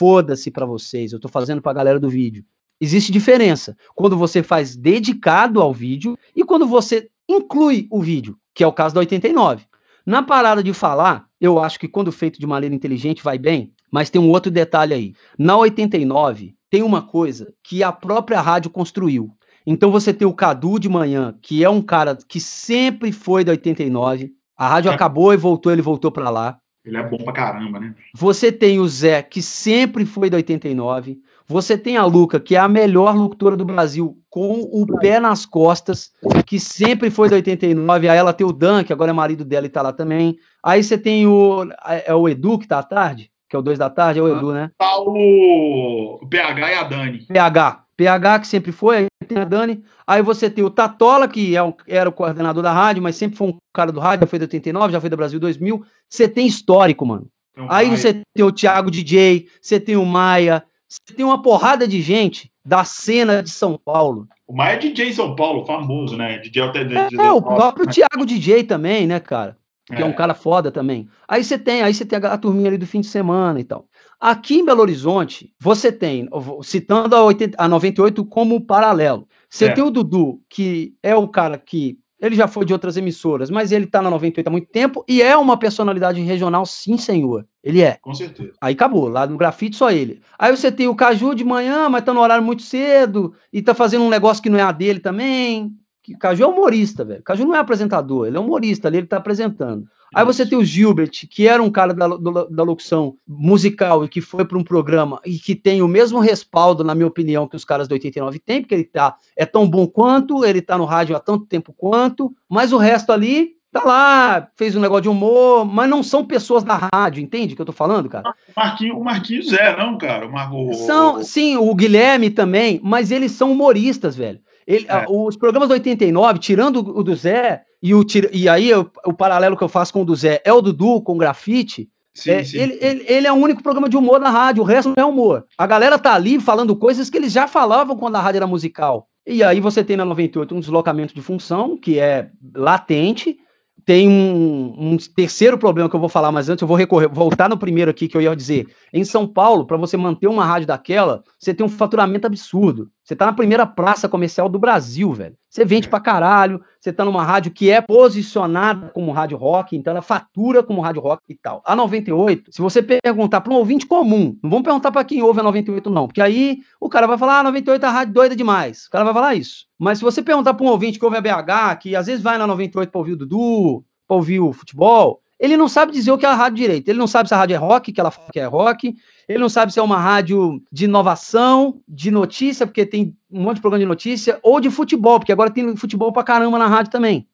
foda-se 0.00 0.50
para 0.50 0.64
vocês, 0.64 1.12
eu 1.12 1.20
tô 1.20 1.28
fazendo 1.28 1.60
pra 1.60 1.74
galera 1.74 2.00
do 2.00 2.08
vídeo. 2.08 2.42
Existe 2.80 3.12
diferença 3.12 3.76
quando 3.94 4.16
você 4.16 4.42
faz 4.42 4.74
dedicado 4.74 5.60
ao 5.60 5.74
vídeo 5.74 6.16
e 6.34 6.42
quando 6.42 6.66
você 6.66 7.10
inclui 7.28 7.86
o 7.90 8.00
vídeo, 8.00 8.38
que 8.54 8.64
é 8.64 8.66
o 8.66 8.72
caso 8.72 8.94
da 8.94 9.00
89. 9.00 9.66
Na 10.06 10.22
parada 10.22 10.62
de 10.62 10.72
falar, 10.72 11.26
eu 11.38 11.58
acho 11.58 11.78
que 11.78 11.86
quando 11.86 12.10
feito 12.10 12.40
de 12.40 12.46
maneira 12.46 12.74
inteligente 12.74 13.22
vai 13.22 13.36
bem, 13.36 13.74
mas 13.92 14.08
tem 14.08 14.18
um 14.18 14.30
outro 14.30 14.50
detalhe 14.50 14.94
aí. 14.94 15.14
Na 15.38 15.58
89, 15.58 16.54
tem 16.70 16.82
uma 16.82 17.02
coisa 17.02 17.52
que 17.62 17.82
a 17.82 17.92
própria 17.92 18.40
rádio 18.40 18.70
construiu. 18.70 19.30
Então 19.66 19.90
você 19.90 20.14
tem 20.14 20.26
o 20.26 20.32
Cadu 20.32 20.78
de 20.78 20.88
manhã, 20.88 21.36
que 21.42 21.62
é 21.62 21.68
um 21.68 21.82
cara 21.82 22.16
que 22.26 22.40
sempre 22.40 23.12
foi 23.12 23.44
da 23.44 23.52
89. 23.52 24.32
A 24.56 24.66
rádio 24.66 24.90
é. 24.90 24.94
acabou 24.94 25.34
e 25.34 25.36
voltou, 25.36 25.70
ele 25.70 25.82
voltou 25.82 26.10
para 26.10 26.30
lá. 26.30 26.58
Ele 26.84 26.96
é 26.96 27.02
bom 27.02 27.18
pra 27.18 27.32
caramba, 27.32 27.78
né? 27.78 27.94
Você 28.14 28.50
tem 28.50 28.80
o 28.80 28.88
Zé, 28.88 29.22
que 29.22 29.42
sempre 29.42 30.06
foi 30.06 30.30
da 30.30 30.38
89. 30.38 31.18
Você 31.46 31.76
tem 31.76 31.96
a 31.96 32.04
Luca, 32.04 32.40
que 32.40 32.56
é 32.56 32.58
a 32.58 32.68
melhor 32.68 33.14
locutora 33.14 33.56
do 33.56 33.64
Brasil, 33.64 34.16
com 34.30 34.60
o 34.60 34.86
pé 35.00 35.20
nas 35.20 35.44
costas, 35.44 36.12
que 36.46 36.58
sempre 36.58 37.10
foi 37.10 37.28
da 37.28 37.36
89. 37.36 38.08
Aí 38.08 38.16
ela 38.16 38.32
tem 38.32 38.46
o 38.46 38.52
Dan, 38.52 38.84
que 38.84 38.92
agora 38.92 39.10
é 39.10 39.12
marido 39.12 39.44
dela 39.44 39.66
e 39.66 39.68
tá 39.68 39.82
lá 39.82 39.92
também. 39.92 40.38
Aí 40.64 40.82
você 40.82 40.96
tem 40.96 41.26
o. 41.26 41.68
É 42.06 42.14
o 42.14 42.28
Edu, 42.28 42.58
que 42.58 42.68
tá 42.68 42.78
à 42.78 42.82
tarde? 42.82 43.30
Que 43.48 43.56
é 43.56 43.58
o 43.58 43.62
2 43.62 43.78
da 43.78 43.90
tarde, 43.90 44.20
é 44.20 44.22
o 44.22 44.28
Edu, 44.28 44.52
né? 44.52 44.70
Tá 44.78 44.96
o, 45.00 46.20
PH 46.30 46.70
e 46.70 46.74
a 46.74 46.82
Dani. 46.84 47.26
PH. 47.26 47.84
PH, 47.96 48.38
que 48.38 48.46
sempre 48.46 48.72
foi, 48.72 49.08
tem 49.34 49.42
a 49.42 49.44
Dani. 49.44 49.82
Aí 50.06 50.22
você 50.22 50.50
tem 50.50 50.64
o 50.64 50.70
Tatola, 50.70 51.28
que 51.28 51.56
é 51.56 51.62
um, 51.62 51.72
era 51.86 52.08
o 52.08 52.12
coordenador 52.12 52.62
da 52.62 52.72
rádio, 52.72 53.02
mas 53.02 53.16
sempre 53.16 53.36
foi 53.36 53.48
um 53.48 53.58
cara 53.72 53.92
do 53.92 54.00
rádio, 54.00 54.24
já 54.24 54.26
foi 54.26 54.38
da 54.38 54.44
89, 54.44 54.92
já 54.92 55.00
foi 55.00 55.10
da 55.10 55.16
Brasil 55.16 55.40
2000. 55.40 55.84
Você 56.08 56.28
tem 56.28 56.46
histórico, 56.46 57.06
mano. 57.06 57.26
Aí 57.68 57.88
Maia. 57.88 57.96
você 57.96 58.22
tem 58.34 58.44
o 58.44 58.52
Thiago 58.52 58.90
DJ, 58.90 59.46
você 59.60 59.78
tem 59.78 59.96
o 59.96 60.04
Maia, 60.04 60.64
você 60.88 61.14
tem 61.14 61.24
uma 61.24 61.42
porrada 61.42 61.86
de 61.86 62.00
gente 62.00 62.50
da 62.64 62.84
cena 62.84 63.42
de 63.42 63.50
São 63.50 63.78
Paulo. 63.82 64.26
O 64.46 64.54
Maia 64.54 64.74
é 64.74 64.78
DJ 64.78 65.12
São 65.12 65.34
Paulo, 65.36 65.64
famoso, 65.64 66.16
né? 66.16 66.38
DJ 66.38 66.62
É, 66.62 67.22
é 67.26 67.30
o 67.30 67.42
próprio 67.42 67.86
Thiago 67.86 68.24
DJ 68.24 68.64
também, 68.64 69.06
né, 69.06 69.20
cara? 69.20 69.56
que 69.94 70.02
é. 70.02 70.02
é 70.02 70.04
um 70.04 70.12
cara 70.12 70.34
foda 70.34 70.70
também. 70.70 71.08
Aí 71.26 71.42
você 71.42 71.58
tem, 71.58 71.82
aí 71.82 71.92
você 71.92 72.04
tem 72.04 72.18
a, 72.18 72.32
a 72.32 72.38
turminha 72.38 72.68
ali 72.68 72.78
do 72.78 72.86
fim 72.86 73.00
de 73.00 73.08
semana 73.08 73.60
e 73.60 73.64
tal. 73.64 73.86
Aqui 74.20 74.56
em 74.56 74.64
Belo 74.64 74.82
Horizonte, 74.82 75.52
você 75.58 75.90
tem, 75.90 76.28
citando 76.62 77.16
a, 77.16 77.24
80, 77.24 77.56
a 77.58 77.66
98 77.66 78.22
como 78.26 78.60
paralelo, 78.60 79.26
você 79.48 79.64
é. 79.64 79.72
tem 79.72 79.82
o 79.82 79.90
Dudu, 79.90 80.42
que 80.48 80.94
é 81.02 81.16
um 81.16 81.26
cara 81.26 81.56
que 81.56 81.98
ele 82.20 82.36
já 82.36 82.46
foi 82.46 82.66
de 82.66 82.72
outras 82.72 82.98
emissoras, 82.98 83.48
mas 83.48 83.72
ele 83.72 83.86
tá 83.86 84.02
na 84.02 84.10
98 84.10 84.46
há 84.46 84.50
muito 84.50 84.68
tempo 84.68 85.02
e 85.08 85.22
é 85.22 85.34
uma 85.36 85.56
personalidade 85.56 86.20
regional, 86.20 86.66
sim, 86.66 86.98
senhor. 86.98 87.46
Ele 87.64 87.80
é. 87.80 87.96
Com 88.02 88.12
certeza. 88.12 88.52
Aí 88.60 88.74
acabou. 88.74 89.08
Lá 89.08 89.26
no 89.26 89.38
grafite, 89.38 89.76
só 89.76 89.90
ele. 89.90 90.20
Aí 90.38 90.54
você 90.54 90.70
tem 90.70 90.86
o 90.86 90.94
Caju 90.94 91.34
de 91.34 91.44
manhã, 91.44 91.88
mas 91.88 92.04
tá 92.04 92.12
no 92.12 92.20
horário 92.20 92.44
muito 92.44 92.62
cedo 92.62 93.34
e 93.50 93.62
tá 93.62 93.74
fazendo 93.74 94.04
um 94.04 94.10
negócio 94.10 94.42
que 94.42 94.50
não 94.50 94.58
é 94.58 94.62
a 94.62 94.72
dele 94.72 95.00
também. 95.00 95.74
O 96.14 96.18
Caju 96.18 96.42
é 96.42 96.46
humorista, 96.46 97.04
velho. 97.04 97.22
Caju 97.22 97.44
não 97.44 97.54
é 97.54 97.58
apresentador, 97.58 98.26
ele 98.26 98.36
é 98.36 98.40
humorista 98.40 98.88
ali, 98.88 98.98
ele 98.98 99.06
tá 99.06 99.16
apresentando. 99.16 99.86
Aí 100.14 100.24
você 100.24 100.44
tem 100.44 100.58
o 100.58 100.64
Gilbert, 100.64 101.10
que 101.30 101.46
era 101.46 101.62
um 101.62 101.70
cara 101.70 101.94
da, 101.94 102.08
da, 102.08 102.44
da 102.50 102.62
locução 102.64 103.16
musical 103.26 104.04
e 104.04 104.08
que 104.08 104.20
foi 104.20 104.44
para 104.44 104.58
um 104.58 104.64
programa 104.64 105.20
e 105.24 105.38
que 105.38 105.54
tem 105.54 105.82
o 105.82 105.88
mesmo 105.88 106.18
respaldo, 106.18 106.82
na 106.82 106.94
minha 106.94 107.06
opinião, 107.06 107.46
que 107.46 107.54
os 107.54 107.64
caras 107.64 107.86
do 107.86 107.92
89 107.92 108.40
têm, 108.40 108.60
porque 108.60 108.74
ele 108.74 108.84
tá, 108.84 109.16
é 109.36 109.46
tão 109.46 109.68
bom 109.68 109.86
quanto, 109.86 110.44
ele 110.44 110.60
tá 110.60 110.76
no 110.76 110.84
rádio 110.84 111.14
há 111.14 111.20
tanto 111.20 111.46
tempo 111.46 111.72
quanto, 111.72 112.34
mas 112.48 112.72
o 112.72 112.76
resto 112.76 113.12
ali 113.12 113.52
tá 113.72 113.84
lá, 113.84 114.48
fez 114.56 114.74
um 114.74 114.80
negócio 114.80 115.02
de 115.02 115.08
humor, 115.08 115.64
mas 115.64 115.88
não 115.88 116.02
são 116.02 116.24
pessoas 116.24 116.64
da 116.64 116.88
rádio, 116.92 117.22
entende 117.22 117.52
o 117.52 117.56
que 117.56 117.62
eu 117.62 117.66
tô 117.66 117.72
falando, 117.72 118.08
cara? 118.08 118.30
O 118.30 118.60
Marquinhos, 118.60 118.96
o 118.96 119.04
Marquinhos 119.04 119.52
é, 119.52 119.76
não, 119.76 119.96
cara? 119.96 120.26
O 120.26 120.32
Mar... 120.32 120.50
São, 120.74 121.22
sim, 121.22 121.56
o 121.56 121.72
Guilherme 121.72 122.30
também, 122.30 122.80
mas 122.82 123.12
eles 123.12 123.30
são 123.30 123.52
humoristas, 123.52 124.16
velho. 124.16 124.40
Ele, 124.70 124.86
é. 124.88 125.04
Os 125.08 125.36
programas 125.36 125.68
do 125.68 125.72
89, 125.72 126.38
tirando 126.38 126.76
o 126.78 127.02
do 127.02 127.14
Zé, 127.14 127.62
e, 127.82 127.92
o, 127.92 128.04
e 128.32 128.48
aí 128.48 128.72
o, 128.72 128.88
o 129.04 129.12
paralelo 129.12 129.56
que 129.56 129.64
eu 129.64 129.68
faço 129.68 129.92
com 129.92 130.02
o 130.02 130.04
do 130.04 130.14
Zé 130.14 130.40
é 130.44 130.52
o 130.52 130.60
Dudu 130.60 131.02
com 131.02 131.14
o 131.14 131.18
grafite. 131.18 131.88
Sim, 132.14 132.30
é, 132.30 132.44
sim. 132.44 132.58
Ele, 132.58 132.78
ele, 132.80 133.04
ele, 133.08 133.26
é 133.26 133.32
o 133.32 133.36
único 133.36 133.62
programa 133.62 133.88
de 133.88 133.96
humor 133.96 134.20
na 134.20 134.30
rádio, 134.30 134.62
o 134.62 134.66
resto 134.66 134.92
não 134.96 135.02
é 135.02 135.04
humor. 135.04 135.44
A 135.58 135.66
galera 135.66 135.98
tá 135.98 136.14
ali 136.14 136.38
falando 136.38 136.76
coisas 136.76 137.10
que 137.10 137.16
eles 137.16 137.32
já 137.32 137.48
falavam 137.48 137.96
quando 137.96 138.16
a 138.16 138.20
rádio 138.20 138.38
era 138.38 138.46
musical. 138.46 139.08
E 139.26 139.42
aí 139.42 139.60
você 139.60 139.82
tem 139.82 139.96
na 139.96 140.04
98 140.04 140.54
um 140.54 140.60
deslocamento 140.60 141.14
de 141.14 141.20
função, 141.20 141.76
que 141.76 141.98
é 141.98 142.30
latente, 142.54 143.36
tem 143.84 144.08
um, 144.08 144.92
um, 144.92 144.96
terceiro 144.96 145.58
problema 145.58 145.88
que 145.88 145.96
eu 145.96 146.00
vou 146.00 146.08
falar, 146.08 146.30
mas 146.30 146.48
antes 146.48 146.62
eu 146.62 146.68
vou 146.68 146.76
recorrer, 146.76 147.08
voltar 147.08 147.48
no 147.48 147.58
primeiro 147.58 147.90
aqui 147.90 148.08
que 148.08 148.16
eu 148.16 148.20
ia 148.20 148.34
dizer. 148.36 148.66
Em 148.92 149.04
São 149.04 149.26
Paulo, 149.26 149.66
para 149.66 149.76
você 149.76 149.96
manter 149.96 150.26
uma 150.26 150.44
rádio 150.44 150.68
daquela, 150.68 151.22
você 151.38 151.54
tem 151.54 151.64
um 151.64 151.68
faturamento 151.68 152.26
absurdo. 152.26 152.90
Você 153.02 153.16
tá 153.16 153.26
na 153.26 153.32
primeira 153.32 153.66
praça 153.66 154.08
comercial 154.08 154.48
do 154.48 154.58
Brasil, 154.58 155.12
velho. 155.12 155.34
Você 155.48 155.64
vende 155.64 155.88
pra 155.88 155.98
caralho, 155.98 156.62
você 156.78 156.92
tá 156.92 157.04
numa 157.04 157.24
rádio 157.24 157.50
que 157.50 157.70
é 157.70 157.80
posicionada 157.80 158.90
como 158.90 159.10
rádio 159.10 159.36
rock, 159.36 159.76
então 159.76 159.90
ela 159.90 160.02
fatura 160.02 160.62
como 160.62 160.80
rádio 160.80 161.02
rock 161.02 161.22
e 161.28 161.34
tal. 161.34 161.60
A 161.64 161.74
98, 161.74 162.52
se 162.52 162.62
você 162.62 162.80
perguntar 162.82 163.40
para 163.40 163.52
um 163.52 163.56
ouvinte 163.56 163.86
comum, 163.86 164.36
não 164.42 164.50
vamos 164.50 164.64
perguntar 164.64 164.92
para 164.92 165.02
quem 165.02 165.22
ouve 165.22 165.40
a 165.40 165.42
98 165.42 165.90
não, 165.90 166.06
porque 166.06 166.22
aí 166.22 166.58
o 166.80 166.88
cara 166.88 167.06
vai 167.06 167.18
falar, 167.18 167.40
ah, 167.40 167.44
98 167.44 167.84
é 167.84 167.88
a 167.88 167.90
rádio 167.90 168.14
doida 168.14 168.36
demais. 168.36 168.86
O 168.86 168.90
cara 168.90 169.04
vai 169.04 169.14
falar 169.14 169.34
isso. 169.34 169.66
Mas 169.78 169.98
se 169.98 170.04
você 170.04 170.22
perguntar 170.22 170.54
para 170.54 170.64
um 170.64 170.68
ouvinte 170.68 170.98
que 170.98 171.04
ouve 171.04 171.16
a 171.16 171.20
BH, 171.20 171.78
que 171.80 171.96
às 171.96 172.06
vezes 172.06 172.22
vai 172.22 172.38
na 172.38 172.46
98 172.46 172.90
para 172.90 172.98
ouvir 172.98 173.12
o 173.12 173.16
Dudu, 173.16 173.84
para 174.06 174.16
ouvir 174.16 174.40
o 174.40 174.52
futebol, 174.52 175.20
ele 175.40 175.56
não 175.56 175.68
sabe 175.68 175.90
dizer 175.90 176.12
o 176.12 176.18
que 176.18 176.26
é 176.26 176.28
a 176.28 176.34
rádio 176.34 176.58
direito. 176.58 176.88
Ele 176.88 176.98
não 176.98 177.06
sabe 177.06 177.26
se 177.26 177.34
a 177.34 177.38
rádio 177.38 177.54
é 177.54 177.56
rock, 177.56 177.90
que 177.92 177.98
ela 177.98 178.10
fala 178.10 178.28
que 178.30 178.38
é 178.38 178.44
rock. 178.44 178.94
Ele 179.26 179.38
não 179.38 179.48
sabe 179.48 179.72
se 179.72 179.78
é 179.78 179.82
uma 179.82 179.96
rádio 179.96 180.62
de 180.70 180.84
inovação, 180.84 181.80
de 181.88 182.10
notícia, 182.10 182.66
porque 182.66 182.84
tem 182.84 183.16
um 183.30 183.44
monte 183.44 183.56
de 183.56 183.62
programa 183.62 183.82
de 183.82 183.88
notícia, 183.88 184.38
ou 184.42 184.60
de 184.60 184.70
futebol, 184.70 185.18
porque 185.18 185.32
agora 185.32 185.50
tem 185.50 185.74
futebol 185.76 186.12
pra 186.12 186.22
caramba 186.22 186.58
na 186.58 186.66
rádio 186.66 186.92
também. 186.92 187.26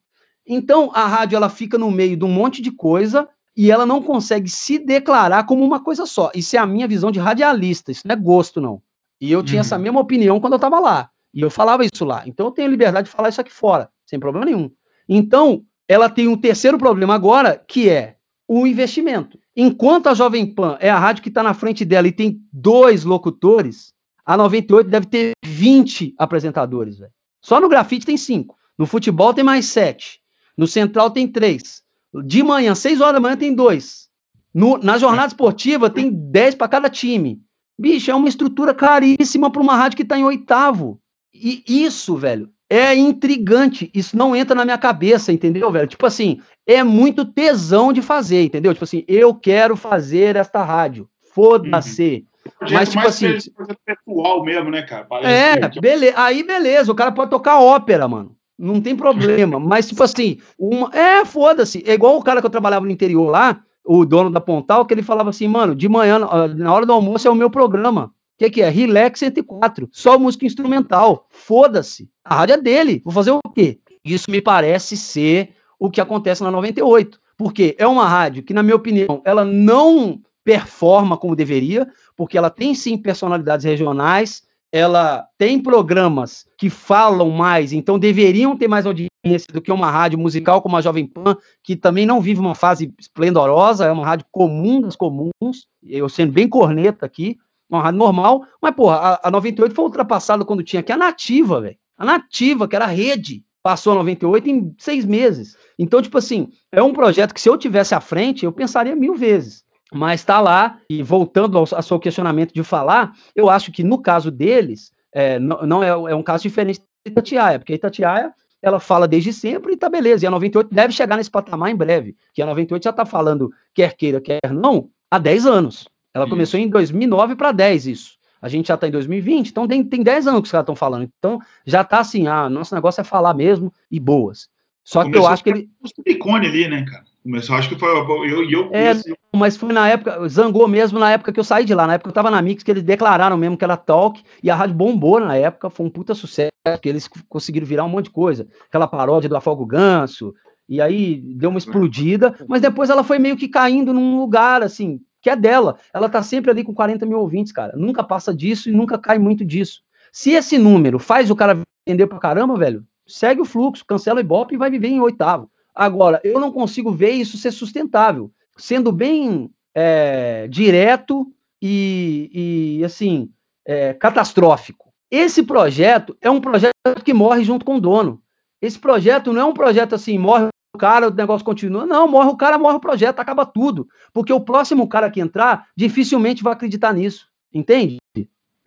Então, 0.47 0.89
a 0.93 1.05
rádio 1.05 1.35
ela 1.35 1.49
fica 1.49 1.77
no 1.77 1.91
meio 1.91 2.15
de 2.15 2.23
um 2.23 2.29
monte 2.29 2.61
de 2.61 2.71
coisa 2.71 3.27
e 3.57 3.69
ela 3.69 3.85
não 3.85 4.01
consegue 4.01 4.49
se 4.49 4.79
declarar 4.79 5.45
como 5.45 5.65
uma 5.65 5.83
coisa 5.83 6.05
só. 6.05 6.31
Isso 6.33 6.55
é 6.55 6.59
a 6.59 6.65
minha 6.65 6.87
visão 6.87 7.11
de 7.11 7.19
radialista, 7.19 7.91
isso 7.91 8.07
não 8.07 8.13
é 8.13 8.15
gosto, 8.15 8.61
não. 8.61 8.81
E 9.19 9.29
eu 9.29 9.43
tinha 9.43 9.59
uhum. 9.59 9.65
essa 9.65 9.77
mesma 9.77 9.99
opinião 9.99 10.39
quando 10.39 10.53
eu 10.53 10.57
estava 10.57 10.79
lá. 10.79 11.09
E 11.33 11.41
eu 11.41 11.51
falava 11.51 11.83
isso 11.83 12.05
lá. 12.05 12.23
Então 12.25 12.45
eu 12.45 12.51
tenho 12.51 12.69
liberdade 12.69 13.09
de 13.09 13.13
falar 13.13 13.27
isso 13.27 13.41
aqui 13.41 13.51
fora, 13.51 13.89
sem 14.05 14.17
problema 14.17 14.45
nenhum. 14.45 14.71
Então, 15.09 15.63
ela 15.87 16.09
tem 16.09 16.27
um 16.27 16.37
terceiro 16.37 16.77
problema 16.77 17.15
agora, 17.15 17.63
que 17.67 17.89
é 17.89 18.17
o 18.47 18.67
investimento. 18.67 19.39
Enquanto 19.55 20.07
a 20.07 20.13
Jovem 20.13 20.45
Pan 20.45 20.77
é 20.79 20.89
a 20.89 20.99
rádio 20.99 21.23
que 21.23 21.29
está 21.29 21.41
na 21.41 21.53
frente 21.53 21.83
dela 21.83 22.07
e 22.07 22.11
tem 22.11 22.41
dois 22.51 23.03
locutores, 23.03 23.93
a 24.25 24.37
98 24.37 24.89
deve 24.89 25.05
ter 25.07 25.31
20 25.43 26.13
apresentadores. 26.17 26.99
Véio. 26.99 27.11
Só 27.41 27.59
no 27.59 27.69
grafite 27.69 28.05
tem 28.05 28.17
cinco. 28.17 28.55
No 28.77 28.85
futebol 28.85 29.33
tem 29.33 29.43
mais 29.43 29.65
sete. 29.67 30.19
No 30.55 30.67
central 30.67 31.09
tem 31.09 31.27
três. 31.27 31.81
De 32.25 32.43
manhã, 32.43 32.75
seis 32.75 33.01
horas 33.01 33.15
da 33.15 33.19
manhã, 33.19 33.37
tem 33.37 33.53
dois. 33.53 34.07
No, 34.53 34.77
na 34.77 34.97
jornada 34.97 35.27
esportiva 35.27 35.89
tem 35.89 36.11
dez 36.11 36.55
para 36.55 36.67
cada 36.67 36.89
time. 36.89 37.41
Bicho, 37.79 38.09
é 38.09 38.15
uma 38.15 38.27
estrutura 38.27 38.73
caríssima 38.73 39.51
para 39.51 39.61
uma 39.61 39.75
rádio 39.75 39.97
que 39.97 40.03
está 40.03 40.17
em 40.17 40.23
oitavo. 40.23 40.99
E 41.33 41.63
isso, 41.67 42.15
velho, 42.15 42.49
é 42.69 42.95
intrigante. 42.95 43.89
Isso 43.93 44.17
não 44.17 44.35
entra 44.35 44.55
na 44.55 44.65
minha 44.65 44.77
cabeça, 44.77 45.31
entendeu, 45.31 45.71
velho? 45.71 45.87
Tipo 45.87 46.05
assim, 46.05 46.41
é 46.65 46.83
muito 46.83 47.25
tesão 47.25 47.93
de 47.93 48.01
fazer, 48.01 48.43
entendeu? 48.43 48.73
Tipo 48.73 48.83
assim, 48.83 49.03
eu 49.07 49.33
quero 49.33 49.75
fazer 49.75 50.35
esta 50.35 50.63
rádio. 50.63 51.07
Foda-se. 51.33 52.25
Uhum. 52.61 52.67
Mas, 52.71 52.89
tipo 52.89 53.07
assim. 53.07 53.37
pessoal 53.85 54.43
mesmo, 54.43 54.71
né, 54.71 54.81
cara? 54.81 55.05
Parece 55.05 55.59
é, 55.59 55.69
que... 55.69 55.79
beleza. 55.79 56.13
Aí, 56.17 56.43
beleza. 56.43 56.91
O 56.91 56.95
cara 56.95 57.11
pode 57.11 57.29
tocar 57.29 57.59
ópera, 57.59 58.07
mano. 58.07 58.35
Não 58.57 58.81
tem 58.81 58.95
problema. 58.95 59.59
Mas, 59.59 59.87
tipo 59.87 60.01
assim, 60.03 60.39
uma... 60.57 60.89
é, 60.93 61.23
foda-se. 61.25 61.83
É 61.85 61.93
igual 61.93 62.17
o 62.17 62.23
cara 62.23 62.41
que 62.41 62.45
eu 62.45 62.51
trabalhava 62.51 62.85
no 62.85 62.91
interior 62.91 63.29
lá, 63.29 63.61
o 63.85 64.05
dono 64.05 64.29
da 64.29 64.41
Pontal, 64.41 64.85
que 64.85 64.93
ele 64.93 65.03
falava 65.03 65.29
assim, 65.29 65.47
mano, 65.47 65.75
de 65.75 65.87
manhã, 65.87 66.19
na 66.19 66.73
hora 66.73 66.85
do 66.85 66.93
almoço 66.93 67.27
é 67.27 67.31
o 67.31 67.35
meu 67.35 67.49
programa. 67.49 68.11
O 68.37 68.45
que, 68.45 68.51
que 68.51 68.61
é? 68.61 68.69
Relax 68.69 69.19
104. 69.19 69.89
Só 69.91 70.19
música 70.19 70.45
instrumental. 70.45 71.25
Foda-se. 71.31 72.07
A 72.23 72.35
rádio 72.35 72.53
é 72.53 72.61
dele. 72.61 73.01
Vou 73.03 73.11
fazer 73.11 73.31
o 73.31 73.41
quê? 73.53 73.79
Isso 74.05 74.29
me 74.29 74.39
parece 74.39 74.95
ser 74.95 75.55
o 75.79 75.89
que 75.89 75.99
acontece 75.99 76.43
na 76.43 76.51
98. 76.51 77.19
Porque 77.35 77.75
é 77.79 77.87
uma 77.87 78.07
rádio 78.07 78.43
que, 78.43 78.53
na 78.53 78.61
minha 78.61 78.75
opinião, 78.75 79.23
ela 79.25 79.43
não 79.43 80.21
performa 80.43 81.17
como 81.17 81.35
deveria, 81.35 81.91
porque 82.15 82.37
ela 82.37 82.51
tem 82.51 82.75
sim 82.75 82.95
personalidades 82.95 83.65
regionais, 83.65 84.43
ela 84.71 85.27
tem 85.37 85.59
programas 85.59 86.45
que 86.57 86.69
falam 86.69 87.29
mais, 87.31 87.73
então 87.73 87.97
deveriam 87.97 88.55
ter 88.55 88.67
mais 88.67 88.85
audiência 88.85 89.47
do 89.51 89.61
que 89.61 89.71
uma 89.71 89.89
rádio 89.89 90.17
musical 90.17 90.61
como 90.61 90.77
a 90.77 90.81
Jovem 90.81 91.05
Pan, 91.05 91.35
que 91.63 91.75
também 91.75 92.05
não 92.05 92.21
vive 92.21 92.39
uma 92.39 92.55
fase 92.55 92.93
esplendorosa, 92.99 93.85
é 93.85 93.91
uma 93.91 94.05
rádio 94.05 94.25
comum 94.31 94.79
das 94.79 94.95
comuns, 94.95 95.67
eu 95.83 96.07
sendo 96.07 96.31
bem 96.31 96.47
corneta 96.47 97.05
aqui, 97.05 97.37
uma 97.69 97.81
rádio 97.81 97.99
normal, 97.99 98.45
mas, 98.61 98.73
porra, 98.73 98.95
a, 98.95 99.27
a 99.27 99.31
98 99.31 99.75
foi 99.75 99.85
ultrapassada 99.85 100.45
quando 100.45 100.63
tinha 100.63 100.79
aqui 100.79 100.91
a 100.91 100.97
Nativa, 100.97 101.61
velho. 101.61 101.77
A 101.97 102.05
Nativa, 102.05 102.67
que 102.67 102.75
era 102.75 102.85
a 102.85 102.89
rede, 102.89 103.43
passou 103.61 103.93
a 103.93 103.95
98 103.97 104.49
em 104.49 104.75
seis 104.77 105.03
meses. 105.03 105.57
Então, 105.77 106.01
tipo 106.01 106.17
assim, 106.17 106.49
é 106.71 106.81
um 106.81 106.93
projeto 106.93 107.33
que 107.33 107.41
se 107.41 107.49
eu 107.49 107.57
tivesse 107.57 107.93
à 107.93 107.99
frente, 107.99 108.45
eu 108.45 108.51
pensaria 108.51 108.95
mil 108.95 109.15
vezes. 109.15 109.65
Mas 109.91 110.21
está 110.21 110.39
lá, 110.39 110.79
e 110.89 111.01
voltando 111.01 111.57
ao, 111.57 111.65
ao 111.71 111.81
seu 111.81 111.99
questionamento 111.99 112.53
de 112.53 112.63
falar, 112.63 113.13
eu 113.35 113.49
acho 113.49 113.71
que 113.71 113.83
no 113.83 114.01
caso 114.01 114.31
deles, 114.31 114.91
é, 115.13 115.39
não, 115.39 115.65
não 115.65 115.83
é, 115.83 115.89
é, 115.89 116.15
um 116.15 116.23
caso 116.23 116.43
diferente 116.43 116.79
da 116.79 117.11
Itatiaia, 117.11 117.59
porque 117.59 117.73
a 117.73 117.75
Itatiaia, 117.75 118.33
ela 118.61 118.79
fala 118.79 119.07
desde 119.07 119.33
sempre 119.33 119.73
e 119.73 119.77
tá 119.77 119.89
beleza. 119.89 120.25
E 120.25 120.27
a 120.27 120.31
98 120.31 120.73
deve 120.73 120.93
chegar 120.93 121.17
nesse 121.17 121.31
patamar 121.31 121.69
em 121.69 121.75
breve, 121.75 122.15
que 122.33 122.41
a 122.41 122.45
98 122.45 122.83
já 122.83 122.93
tá 122.93 123.05
falando, 123.05 123.51
quer 123.73 123.95
queira, 123.95 124.21
quer 124.21 124.39
não, 124.51 124.89
há 125.11 125.17
10 125.17 125.45
anos. 125.45 125.87
Ela 126.17 126.25
isso. 126.25 126.33
começou 126.33 126.59
em 126.59 126.67
2009 126.67 127.35
para 127.35 127.51
10 127.51 127.87
isso. 127.87 128.17
A 128.41 128.49
gente 128.49 128.67
já 128.67 128.75
está 128.75 128.87
em 128.87 128.91
2020, 128.91 129.49
então 129.49 129.67
tem, 129.67 129.83
tem 129.83 130.03
10 130.03 130.27
anos 130.27 130.41
que 130.41 130.45
os 130.45 130.51
caras 130.51 130.63
estão 130.63 130.75
falando. 130.75 131.09
Então 131.17 131.39
já 131.65 131.81
está 131.81 131.99
assim, 131.99 132.27
ah, 132.27 132.49
nosso 132.49 132.73
negócio 132.73 133.01
é 133.01 133.03
falar 133.03 133.33
mesmo 133.33 133.71
e 133.89 133.99
boas. 133.99 134.49
Só 134.83 135.03
que 135.03 135.17
eu 135.17 135.27
acho 135.27 135.43
que 135.43 135.49
ele. 135.49 135.69
O 135.83 136.09
icone 136.09 136.47
ali, 136.47 136.67
né, 136.67 136.85
cara? 136.85 137.03
Começou, 137.21 137.55
acho 137.55 137.67
que 137.67 137.77
foi. 137.77 137.89
Eu, 137.89 138.49
eu, 138.49 138.69
é, 138.71 138.93
mas 139.35 139.57
foi 139.57 139.73
na 139.73 139.89
época, 139.89 140.27
zangou 140.29 140.65
mesmo 140.67 140.97
na 140.97 141.11
época 141.11 141.33
que 141.33 141.39
eu 141.39 141.43
saí 141.43 141.65
de 141.65 141.75
lá. 141.75 141.85
Na 141.85 141.95
época 141.95 142.09
eu 142.09 142.13
tava 142.13 142.31
na 142.31 142.41
Mix, 142.41 142.63
que 142.63 142.71
eles 142.71 142.83
declararam 142.83 143.35
mesmo 143.35 143.57
que 143.57 143.65
era 143.65 143.75
talk, 143.75 144.23
e 144.41 144.49
a 144.49 144.55
rádio 144.55 144.75
bombou 144.75 145.19
na 145.19 145.35
época, 145.35 145.69
foi 145.69 145.85
um 145.85 145.89
puta 145.89 146.15
sucesso, 146.15 146.51
que 146.81 146.87
eles 146.87 147.09
conseguiram 147.27 147.67
virar 147.67 147.83
um 147.83 147.89
monte 147.89 148.05
de 148.05 148.11
coisa. 148.11 148.47
Aquela 148.69 148.87
paródia 148.87 149.27
do 149.27 149.35
Afogo 149.35 149.65
Ganso, 149.65 150.33
e 150.69 150.79
aí 150.79 151.21
deu 151.35 151.49
uma 151.49 151.59
explodida, 151.59 152.33
mas 152.47 152.61
depois 152.61 152.89
ela 152.89 153.03
foi 153.03 153.19
meio 153.19 153.35
que 153.35 153.49
caindo 153.49 153.93
num 153.93 154.17
lugar, 154.17 154.63
assim, 154.63 155.01
que 155.27 155.31
é 155.31 155.35
dela. 155.35 155.77
Ela 155.93 156.07
tá 156.07 156.23
sempre 156.23 156.49
ali 156.49 156.63
com 156.63 156.73
40 156.73 157.05
mil 157.05 157.19
ouvintes, 157.19 157.51
cara. 157.51 157.75
Nunca 157.75 158.01
passa 158.01 158.33
disso 158.33 158.69
e 158.69 158.71
nunca 158.71 158.97
cai 158.97 159.19
muito 159.19 159.43
disso. 159.43 159.81
Se 160.09 160.31
esse 160.31 160.57
número 160.57 160.97
faz 160.99 161.29
o 161.29 161.35
cara 161.35 161.59
vender 161.85 162.07
pra 162.07 162.17
caramba, 162.17 162.57
velho, 162.57 162.85
segue 163.05 163.41
o 163.41 163.45
fluxo, 163.45 163.85
cancela 163.85 164.19
o 164.19 164.21
Ibope 164.21 164.55
e 164.55 164.57
vai 164.57 164.69
viver 164.69 164.87
em 164.87 165.01
oitavo. 165.01 165.51
Agora, 165.75 166.21
eu 166.23 166.39
não 166.39 166.49
consigo 166.49 166.93
ver 166.93 167.11
isso 167.11 167.37
ser 167.37 167.51
sustentável. 167.51 168.31
Sendo 168.55 168.89
bem 168.89 169.51
é, 169.75 170.47
direto 170.47 171.27
e, 171.61 172.77
e 172.79 172.85
assim, 172.85 173.29
é, 173.65 173.93
catastrófico. 173.93 174.93
Esse 175.11 175.43
projeto 175.43 176.15
é 176.21 176.31
um 176.31 176.39
projeto 176.39 176.71
que 177.03 177.13
morre 177.13 177.43
junto 177.43 177.65
com 177.65 177.75
o 177.75 177.81
dono. 177.81 178.21
Esse 178.61 178.79
projeto 178.79 179.33
não 179.33 179.41
é 179.41 179.45
um 179.45 179.53
projeto 179.53 179.93
assim, 179.93 180.17
morre 180.17 180.47
cara, 180.77 181.09
o 181.09 181.13
negócio 181.13 181.45
continua. 181.45 181.85
Não, 181.85 182.07
morre 182.07 182.29
o 182.29 182.37
cara, 182.37 182.57
morre 182.57 182.77
o 182.77 182.79
projeto, 182.79 183.19
acaba 183.19 183.45
tudo. 183.45 183.87
Porque 184.13 184.31
o 184.31 184.39
próximo 184.39 184.87
cara 184.87 185.11
que 185.11 185.19
entrar 185.19 185.67
dificilmente 185.75 186.43
vai 186.43 186.53
acreditar 186.53 186.93
nisso. 186.93 187.27
Entende? 187.53 187.97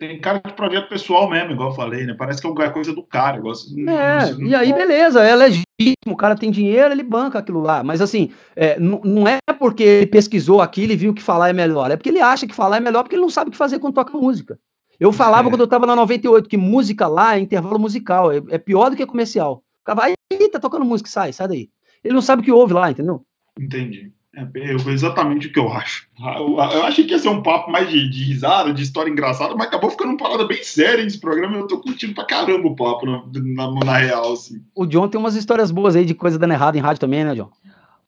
Tem 0.01 0.19
cara 0.19 0.41
de 0.43 0.53
projeto 0.53 0.89
pessoal 0.89 1.29
mesmo, 1.29 1.51
igual 1.51 1.69
eu 1.69 1.75
falei, 1.75 2.07
né? 2.07 2.15
Parece 2.17 2.41
que 2.41 2.47
é 2.47 2.69
coisa 2.71 2.91
do 2.91 3.03
cara. 3.03 3.39
Gosto, 3.39 3.71
é, 3.87 4.31
não, 4.31 4.41
e 4.47 4.55
aí 4.55 4.73
beleza, 4.73 5.21
é 5.21 5.35
legítimo, 5.35 5.65
o 6.07 6.17
cara 6.17 6.35
tem 6.35 6.49
dinheiro, 6.49 6.91
ele 6.91 7.03
banca 7.03 7.37
aquilo 7.37 7.61
lá. 7.61 7.83
Mas 7.83 8.01
assim, 8.01 8.31
é, 8.55 8.79
não 8.79 9.27
é 9.27 9.37
porque 9.59 9.83
ele 9.83 10.07
pesquisou 10.07 10.59
aquilo 10.59 10.91
e 10.91 10.95
viu 10.95 11.13
que 11.13 11.21
falar 11.21 11.49
é 11.49 11.53
melhor, 11.53 11.91
é 11.91 11.95
porque 11.95 12.09
ele 12.09 12.19
acha 12.19 12.47
que 12.47 12.55
falar 12.55 12.77
é 12.77 12.79
melhor 12.79 13.03
porque 13.03 13.15
ele 13.15 13.21
não 13.21 13.29
sabe 13.29 13.49
o 13.49 13.51
que 13.51 13.57
fazer 13.57 13.77
quando 13.77 13.93
toca 13.93 14.17
música. 14.17 14.57
Eu 14.99 15.13
falava 15.13 15.47
é. 15.47 15.51
quando 15.51 15.61
eu 15.61 15.67
tava 15.67 15.85
na 15.85 15.95
98 15.95 16.49
que 16.49 16.57
música 16.57 17.05
lá 17.05 17.35
é 17.37 17.39
intervalo 17.39 17.77
musical, 17.77 18.31
é, 18.31 18.37
é 18.49 18.57
pior 18.57 18.89
do 18.89 18.95
que 18.95 19.05
comercial. 19.05 19.63
O 19.81 19.83
cara 19.83 19.99
vai, 19.99 20.13
tá 20.51 20.59
tocando 20.59 20.83
música, 20.83 21.11
sai, 21.11 21.31
sai 21.31 21.47
daí. 21.47 21.69
Ele 22.03 22.13
não 22.13 22.21
sabe 22.21 22.41
o 22.41 22.45
que 22.45 22.51
ouve 22.51 22.73
lá, 22.73 22.91
entendeu? 22.91 23.23
Entendi. 23.59 24.11
É 24.33 24.91
exatamente 24.91 25.47
o 25.47 25.51
que 25.51 25.59
eu 25.59 25.69
acho. 25.69 26.07
Eu 26.17 26.83
achei 26.83 27.05
que 27.05 27.11
ia 27.11 27.19
ser 27.19 27.27
um 27.27 27.43
papo 27.43 27.69
mais 27.69 27.89
de, 27.89 28.09
de 28.09 28.23
risada, 28.23 28.73
de 28.73 28.81
história 28.81 29.11
engraçada, 29.11 29.53
mas 29.55 29.67
acabou 29.67 29.89
ficando 29.89 30.11
uma 30.11 30.17
parada 30.17 30.47
bem 30.47 30.63
séria 30.63 31.03
esse 31.03 31.19
programa. 31.19 31.57
Eu 31.57 31.67
tô 31.67 31.81
curtindo 31.81 32.13
pra 32.13 32.25
caramba 32.25 32.65
o 32.65 32.75
papo 32.75 33.05
na, 33.05 33.23
na, 33.43 33.85
na, 33.85 33.97
real, 33.97 34.31
assim. 34.31 34.63
O 34.73 34.85
John 34.85 35.09
tem 35.09 35.19
umas 35.19 35.35
histórias 35.35 35.69
boas 35.69 35.97
aí 35.97 36.05
de 36.05 36.15
coisa 36.15 36.39
dando 36.39 36.53
errado 36.53 36.77
em 36.77 36.79
rádio 36.79 37.01
também, 37.01 37.25
né, 37.25 37.35
John? 37.35 37.49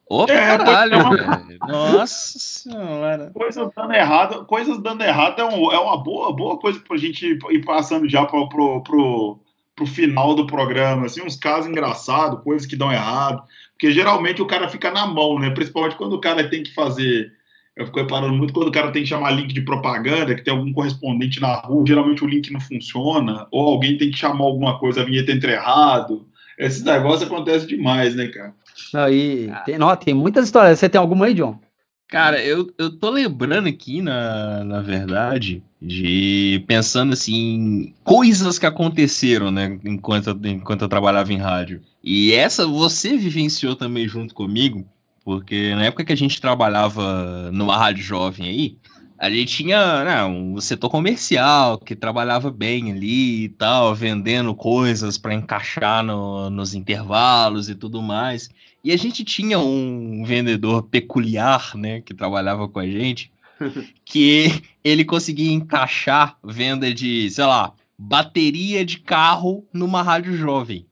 Opa, 0.09 0.31
é, 0.31 0.57
caralho, 0.57 0.97
uma... 0.97 1.45
Nossa 1.67 2.39
senhora. 2.39 3.31
Coisas 3.33 3.69
dando 3.75 3.93
errado, 3.93 4.45
coisas 4.45 4.81
dando 4.81 5.03
errado 5.03 5.41
é, 5.41 5.45
um, 5.45 5.71
é 5.73 5.79
uma 5.79 6.01
boa, 6.01 6.33
boa 6.33 6.57
coisa 6.57 6.79
pra 6.79 6.95
gente 6.95 7.25
ir 7.25 7.65
passando 7.65 8.07
já 8.07 8.25
pro, 8.25 8.47
pro, 8.47 8.81
pro, 8.81 9.39
pro 9.75 9.85
final 9.85 10.35
do 10.35 10.47
programa, 10.47 11.05
assim, 11.05 11.21
uns 11.21 11.35
casos 11.35 11.69
engraçados, 11.69 12.43
coisas 12.43 12.65
que 12.65 12.77
dão 12.77 12.91
errado. 12.91 13.43
Porque 13.83 13.95
geralmente 13.95 14.41
o 14.41 14.45
cara 14.45 14.69
fica 14.69 14.89
na 14.89 15.05
mão, 15.05 15.37
né? 15.37 15.49
Principalmente 15.49 15.97
quando 15.97 16.13
o 16.13 16.21
cara 16.21 16.47
tem 16.49 16.63
que 16.63 16.73
fazer. 16.73 17.33
Eu 17.75 17.85
fico 17.85 17.99
reparando 17.99 18.33
muito 18.33 18.53
quando 18.53 18.69
o 18.69 18.71
cara 18.71 18.93
tem 18.93 19.03
que 19.03 19.09
chamar 19.09 19.31
link 19.31 19.53
de 19.53 19.59
propaganda, 19.59 20.33
que 20.33 20.41
tem 20.41 20.53
algum 20.53 20.71
correspondente 20.71 21.41
na 21.41 21.55
rua, 21.55 21.83
geralmente 21.85 22.23
o 22.23 22.27
link 22.27 22.49
não 22.49 22.61
funciona, 22.61 23.45
ou 23.51 23.67
alguém 23.67 23.97
tem 23.97 24.09
que 24.09 24.17
chamar 24.17 24.45
alguma 24.45 24.79
coisa, 24.79 25.01
a 25.01 25.03
vinheta 25.03 25.33
entra 25.33 25.51
errado. 25.51 26.25
Esses 26.57 26.81
negócios 26.81 27.29
acontecem 27.29 27.67
demais, 27.67 28.15
né, 28.15 28.27
cara? 28.27 28.53
Aí, 28.93 29.51
tem, 29.65 29.77
não, 29.77 29.93
tem 29.97 30.13
muitas 30.13 30.45
histórias. 30.45 30.79
Você 30.79 30.87
tem 30.87 31.01
alguma 31.01 31.25
aí, 31.25 31.33
John? 31.33 31.59
Cara, 32.07 32.41
eu, 32.41 32.71
eu 32.77 32.97
tô 32.97 33.09
lembrando 33.09 33.67
aqui, 33.67 34.01
na, 34.01 34.63
na 34.63 34.81
verdade, 34.81 35.61
de 35.83 36.63
pensando 36.65 37.11
assim, 37.11 37.93
coisas 38.05 38.57
que 38.57 38.65
aconteceram, 38.65 39.51
né, 39.51 39.77
enquanto, 39.83 40.39
enquanto 40.45 40.83
eu 40.83 40.87
trabalhava 40.87 41.33
em 41.33 41.37
rádio. 41.37 41.81
E 42.01 42.31
essa 42.31 42.65
você 42.65 43.17
vivenciou 43.17 43.75
também 43.75 44.07
junto 44.07 44.33
comigo, 44.33 44.85
porque 45.25 45.75
na 45.75 45.85
época 45.85 46.05
que 46.05 46.13
a 46.13 46.17
gente 46.17 46.39
trabalhava 46.39 47.51
numa 47.51 47.75
rádio 47.75 48.01
jovem 48.01 48.47
aí, 48.47 48.77
a 49.19 49.29
gente 49.29 49.57
tinha 49.57 50.03
né, 50.05 50.23
um 50.23 50.59
setor 50.61 50.89
comercial 50.89 51.77
que 51.77 51.95
trabalhava 51.95 52.49
bem 52.49 52.91
ali 52.91 53.45
e 53.45 53.49
tal, 53.49 53.93
vendendo 53.93 54.55
coisas 54.55 55.17
para 55.17 55.33
encaixar 55.33 56.01
no, 56.03 56.49
nos 56.49 56.73
intervalos 56.73 57.69
e 57.69 57.75
tudo 57.75 58.01
mais. 58.01 58.49
E 58.83 58.91
a 58.91 58.97
gente 58.97 59.23
tinha 59.23 59.59
um 59.59 60.23
vendedor 60.25 60.83
peculiar, 60.83 61.75
né, 61.75 61.99
que 62.01 62.13
trabalhava 62.13 62.69
com 62.69 62.79
a 62.79 62.87
gente, 62.87 63.31
que 64.05 64.63
ele 64.83 65.05
conseguia 65.05 65.51
encaixar 65.51 66.37
venda 66.43 66.93
de, 66.93 67.29
sei 67.29 67.45
lá, 67.45 67.73
bateria 67.97 68.85
de 68.85 68.99
carro 68.99 69.65
numa 69.73 70.01
rádio 70.01 70.35
jovem. 70.35 70.85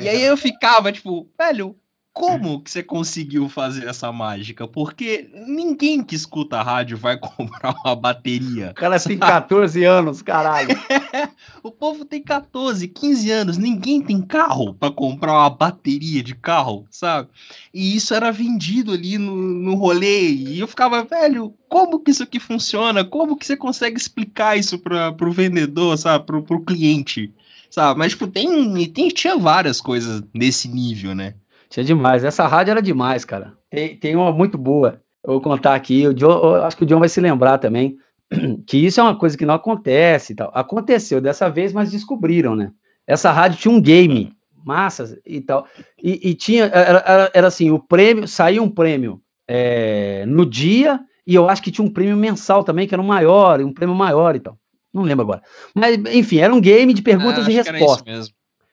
E 0.00 0.08
aí 0.08 0.22
eu 0.22 0.36
ficava, 0.36 0.90
tipo, 0.90 1.28
velho, 1.38 1.76
como 2.16 2.62
que 2.62 2.70
você 2.70 2.82
conseguiu 2.82 3.46
fazer 3.46 3.86
essa 3.86 4.10
mágica? 4.10 4.66
Porque 4.66 5.28
ninguém 5.46 6.02
que 6.02 6.14
escuta 6.14 6.56
a 6.56 6.62
rádio 6.62 6.96
vai 6.96 7.18
comprar 7.20 7.76
uma 7.84 7.94
bateria. 7.94 8.70
O 8.70 8.74
cara 8.74 8.98
tem 8.98 9.18
14 9.18 9.84
anos, 9.84 10.22
caralho. 10.22 10.70
o 11.62 11.70
povo 11.70 12.06
tem 12.06 12.22
14, 12.22 12.88
15 12.88 13.30
anos, 13.30 13.58
ninguém 13.58 14.00
tem 14.00 14.22
carro 14.22 14.72
para 14.72 14.90
comprar 14.90 15.34
uma 15.34 15.50
bateria 15.50 16.22
de 16.22 16.34
carro, 16.34 16.86
sabe? 16.90 17.28
E 17.72 17.94
isso 17.94 18.14
era 18.14 18.32
vendido 18.32 18.94
ali 18.94 19.18
no, 19.18 19.36
no 19.36 19.74
rolê. 19.74 20.30
E 20.30 20.58
eu 20.58 20.66
ficava, 20.66 21.04
velho, 21.04 21.52
como 21.68 22.00
que 22.00 22.12
isso 22.12 22.22
aqui 22.22 22.40
funciona? 22.40 23.04
Como 23.04 23.36
que 23.36 23.44
você 23.44 23.58
consegue 23.58 23.98
explicar 23.98 24.58
isso 24.58 24.78
para 24.78 25.14
o 25.20 25.32
vendedor, 25.32 25.98
sabe? 25.98 26.24
Para 26.24 26.56
o 26.56 26.64
cliente? 26.64 27.30
sabe? 27.68 27.98
Mas, 27.98 28.12
tipo, 28.12 28.26
tem, 28.26 28.90
tem, 28.90 29.08
tinha 29.08 29.36
várias 29.36 29.82
coisas 29.82 30.22
nesse 30.32 30.66
nível, 30.66 31.14
né? 31.14 31.34
Tinha 31.68 31.84
demais. 31.84 32.24
Essa 32.24 32.46
rádio 32.46 32.72
era 32.72 32.82
demais, 32.82 33.24
cara. 33.24 33.54
Tem, 33.70 33.96
tem 33.96 34.16
uma 34.16 34.32
muito 34.32 34.56
boa. 34.56 35.00
Eu 35.24 35.32
vou 35.32 35.40
contar 35.40 35.74
aqui. 35.74 36.06
O 36.06 36.14
John, 36.14 36.54
acho 36.56 36.76
que 36.76 36.84
o 36.84 36.86
John 36.86 37.00
vai 37.00 37.08
se 37.08 37.20
lembrar 37.20 37.58
também. 37.58 37.96
Que 38.66 38.78
isso 38.78 39.00
é 39.00 39.02
uma 39.02 39.16
coisa 39.16 39.38
que 39.38 39.46
não 39.46 39.54
acontece 39.54 40.32
e 40.32 40.36
tal. 40.36 40.50
Aconteceu 40.52 41.20
dessa 41.20 41.48
vez, 41.48 41.72
mas 41.72 41.92
descobriram, 41.92 42.56
né? 42.56 42.72
Essa 43.06 43.30
rádio 43.30 43.58
tinha 43.58 43.72
um 43.72 43.80
game, 43.80 44.32
massas 44.64 45.16
e 45.24 45.40
tal. 45.40 45.66
E, 46.02 46.30
e 46.30 46.34
tinha, 46.34 46.64
era, 46.64 46.98
era, 47.06 47.30
era, 47.32 47.46
assim, 47.46 47.70
o 47.70 47.78
prêmio, 47.78 48.26
saía 48.26 48.60
um 48.60 48.68
prêmio 48.68 49.22
é, 49.46 50.24
no 50.26 50.44
dia, 50.44 50.98
e 51.24 51.36
eu 51.36 51.48
acho 51.48 51.62
que 51.62 51.70
tinha 51.70 51.86
um 51.86 51.92
prêmio 51.92 52.16
mensal 52.16 52.64
também, 52.64 52.88
que 52.88 52.94
era 52.94 53.02
um 53.02 53.06
maior, 53.06 53.60
um 53.60 53.72
prêmio 53.72 53.94
maior 53.94 54.34
e 54.34 54.40
tal. 54.40 54.58
Não 54.92 55.02
lembro 55.02 55.24
agora. 55.24 55.42
Mas, 55.74 55.96
enfim, 56.12 56.38
era 56.38 56.52
um 56.52 56.60
game 56.60 56.92
de 56.92 57.02
perguntas 57.02 57.46
é, 57.46 57.50
e 57.50 57.54
respostas. 57.54 58.32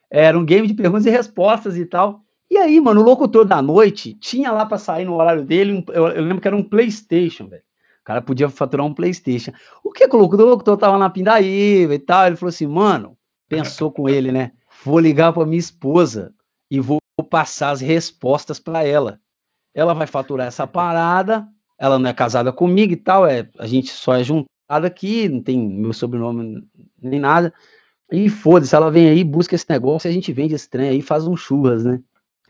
Era, 0.10 0.28
era 0.28 0.40
um 0.40 0.45
game 0.45 0.68
de 0.68 0.74
perguntas 0.74 1.06
e 1.06 1.11
respostas 1.11 1.78
e 1.78 1.86
tal. 1.86 2.22
E 2.53 2.57
aí, 2.59 2.80
mano, 2.80 3.01
o 3.01 3.03
locutor 3.03 3.45
da 3.45 3.63
noite 3.63 4.13
tinha 4.13 4.51
lá 4.51 4.63
para 4.63 4.77
sair 4.77 5.05
no 5.05 5.15
horário 5.15 5.43
dele, 5.43 5.73
um, 5.73 5.84
eu, 5.91 6.07
eu, 6.09 6.21
lembro 6.23 6.39
que 6.39 6.47
era 6.47 6.55
um 6.55 6.61
PlayStation, 6.61 7.47
velho. 7.47 7.63
O 8.01 8.03
cara 8.03 8.21
podia 8.21 8.47
faturar 8.47 8.85
um 8.85 8.93
PlayStation. 8.93 9.51
O 9.84 9.91
que 9.91 10.07
que 10.07 10.15
o 10.15 10.19
locutor, 10.19 10.45
o 10.45 10.49
locutor 10.51 10.77
tava 10.77 10.99
na 10.99 11.09
pindaíba 11.09 11.95
e 11.95 11.97
tal, 11.97 12.27
ele 12.27 12.35
falou 12.35 12.49
assim, 12.49 12.67
mano, 12.67 13.17
pensou 13.49 13.91
com 13.91 14.07
ele, 14.07 14.31
né? 14.31 14.51
Vou 14.85 14.99
ligar 14.99 15.34
para 15.34 15.47
minha 15.47 15.57
esposa 15.57 16.31
e 16.69 16.80
vou 16.80 16.99
passar 17.27 17.71
as 17.71 17.81
respostas 17.81 18.59
para 18.59 18.85
ela. 18.85 19.19
Ela 19.73 19.95
vai 19.95 20.05
faturar 20.05 20.45
essa 20.45 20.67
parada, 20.67 21.47
ela 21.80 21.97
não 21.97 22.07
é 22.07 22.13
casada 22.13 22.53
comigo 22.53 22.93
e 22.93 22.97
tal, 22.97 23.25
é, 23.25 23.49
a 23.57 23.65
gente 23.65 23.89
só 23.89 24.13
é 24.13 24.23
juntado 24.23 24.85
aqui, 24.85 25.27
não 25.27 25.41
tem 25.41 25.57
meu 25.57 25.91
sobrenome 25.91 26.63
nem 27.01 27.19
nada. 27.19 27.51
E 28.11 28.30
foda-se, 28.30 28.75
ela 28.75 28.91
vem 28.91 29.09
aí, 29.09 29.23
busca 29.23 29.55
esse 29.55 29.65
negócio, 29.67 30.07
a 30.07 30.13
gente 30.13 30.31
vende 30.31 30.53
esse 30.53 30.69
trem 30.69 30.89
aí, 30.89 31.01
faz 31.01 31.25
um 31.25 31.35
churras, 31.35 31.84
né? 31.84 31.99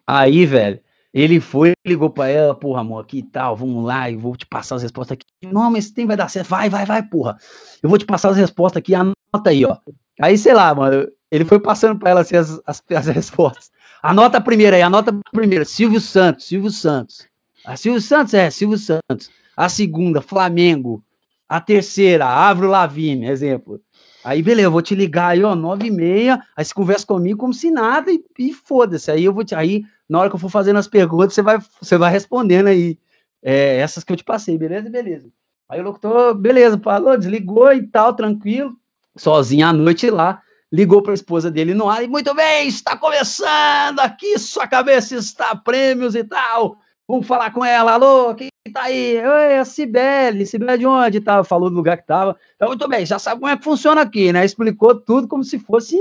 Aí, 0.06 0.46
velho, 0.46 0.80
ele 1.14 1.40
foi, 1.40 1.74
ligou 1.86 2.10
pra 2.10 2.28
ela, 2.28 2.56
porra, 2.56 2.82
amor, 2.82 3.02
aqui 3.02 3.20
e 3.20 3.24
tal, 3.24 3.56
vamos 3.56 3.86
lá, 3.86 4.10
e 4.10 4.16
vou 4.16 4.36
te 4.36 4.46
passar 4.46 4.76
as 4.76 4.84
respostas 4.84 5.14
aqui. 5.14 5.26
Não, 5.44 5.70
mas 5.70 5.92
trem 5.92 6.08
vai 6.08 6.18
dar 6.18 6.30
certo, 6.30 6.50
vai, 6.50 6.70
vai, 6.70 6.86
vai, 6.86 7.04
porra. 7.04 7.38
Eu 7.82 7.90
vou 7.90 7.98
te 7.98 8.06
passar 8.06 8.30
as 8.30 8.38
respostas 8.38 8.80
aqui, 8.80 8.96
anota 8.96 9.50
aí, 9.50 9.64
ó. 9.64 9.78
Aí, 10.20 10.38
sei 10.38 10.54
lá, 10.54 10.74
mano, 10.74 11.08
ele 11.32 11.46
foi 11.46 11.60
passando 11.60 12.00
pra 12.00 12.12
ela 12.12 12.22
assim, 12.22 12.36
as, 12.36 12.60
as, 12.66 12.84
as 12.90 13.08
respostas. 13.14 13.72
Anota 14.02 14.38
a 14.38 14.42
primeira 14.42 14.76
aí, 14.76 14.82
anota 14.82 15.12
a 15.12 15.32
primeira, 15.32 15.64
Silvio 15.66 16.02
Santos, 16.02 16.46
Silvio 16.46 16.72
Santos. 16.72 17.28
A 17.66 17.78
Silvio 17.78 18.02
Santos 18.02 18.34
é, 18.34 18.50
Silvio 18.50 18.78
Santos. 18.78 19.30
A 19.56 19.70
segunda, 19.70 20.22
Flamengo. 20.22 21.04
A 21.48 21.62
terceira, 21.62 22.26
Avro 22.26 22.68
Lavigne, 22.68 23.28
exemplo. 23.28 23.80
Aí, 24.24 24.42
beleza, 24.42 24.68
eu 24.68 24.72
vou 24.72 24.82
te 24.82 24.96
ligar 24.96 25.30
aí, 25.30 25.44
ó, 25.44 25.54
nove 25.54 25.88
e 25.88 25.92
meia, 25.92 26.42
aí 26.56 26.64
você 26.64 26.74
conversa 26.74 27.06
comigo 27.06 27.38
como 27.40 27.54
se 27.54 27.70
nada 27.70 28.12
e, 28.12 28.24
e 28.40 28.54
foda-se. 28.54 29.12
Aí 29.12 29.26
eu 29.26 29.34
vou 29.34 29.44
te, 29.44 29.54
aí, 29.54 29.84
na 30.10 30.20
hora 30.20 30.30
que 30.30 30.36
eu 30.36 30.40
for 30.40 30.50
fazendo 30.50 30.78
as 30.78 30.88
perguntas, 30.88 31.34
você 31.34 31.42
vai, 31.42 31.60
você 31.82 31.98
vai 31.98 32.12
respondendo 32.12 32.68
aí, 32.68 32.98
é, 33.42 33.78
essas 33.78 34.04
que 34.04 34.12
eu 34.12 34.18
te 34.18 34.24
passei, 34.24 34.58
beleza? 34.58 34.90
Beleza. 34.90 35.30
Aí 35.70 35.80
o 35.80 35.84
locutor, 35.84 36.36
beleza, 36.36 36.78
falou, 36.78 37.18
desligou 37.18 37.72
e 37.74 37.88
tal, 37.88 38.14
tranquilo, 38.14 38.76
sozinho 39.16 39.68
à 39.68 39.74
noite 39.74 40.10
lá, 40.10 40.42
ligou 40.72 41.02
para 41.02 41.14
a 41.14 41.16
esposa 41.16 41.50
dele 41.50 41.74
no 41.74 41.90
ar 41.90 42.04
e, 42.04 42.08
muito 42.08 42.34
bem, 42.34 42.68
está 42.68 42.98
começando 42.98 44.00
aqui, 44.00 44.38
sua 44.38 44.68
cabeça 44.68 45.16
está 45.16 45.56
prêmios 45.56 46.16
e 46.16 46.24
tal, 46.24 46.78
vamos 47.08 47.26
falar 47.26 47.52
com 47.52 47.64
ela, 47.64 47.94
alô, 47.94 48.36
quem 48.36 48.50
tá 48.72 48.84
aí? 48.84 49.18
Oi, 49.24 49.58
a 49.58 49.66
Cibele, 49.66 50.46
Cibele 50.46 50.78
de 50.78 50.86
onde? 50.86 51.22
Tava, 51.22 51.44
falou 51.44 51.70
do 51.70 51.76
lugar 51.76 51.98
que 51.98 52.06
tava. 52.06 52.38
Então, 52.56 52.70
muito 52.70 52.88
bem, 52.88 53.06
já 53.06 53.20
sabe 53.20 53.40
como 53.40 53.52
é 53.52 53.58
que 53.58 53.64
funciona 53.64 54.02
aqui, 54.02 54.34
né? 54.34 54.44
Explicou 54.44 54.96
tudo 54.96 55.28
como 55.28 55.44
se 55.44 55.60
fosse 55.60 55.98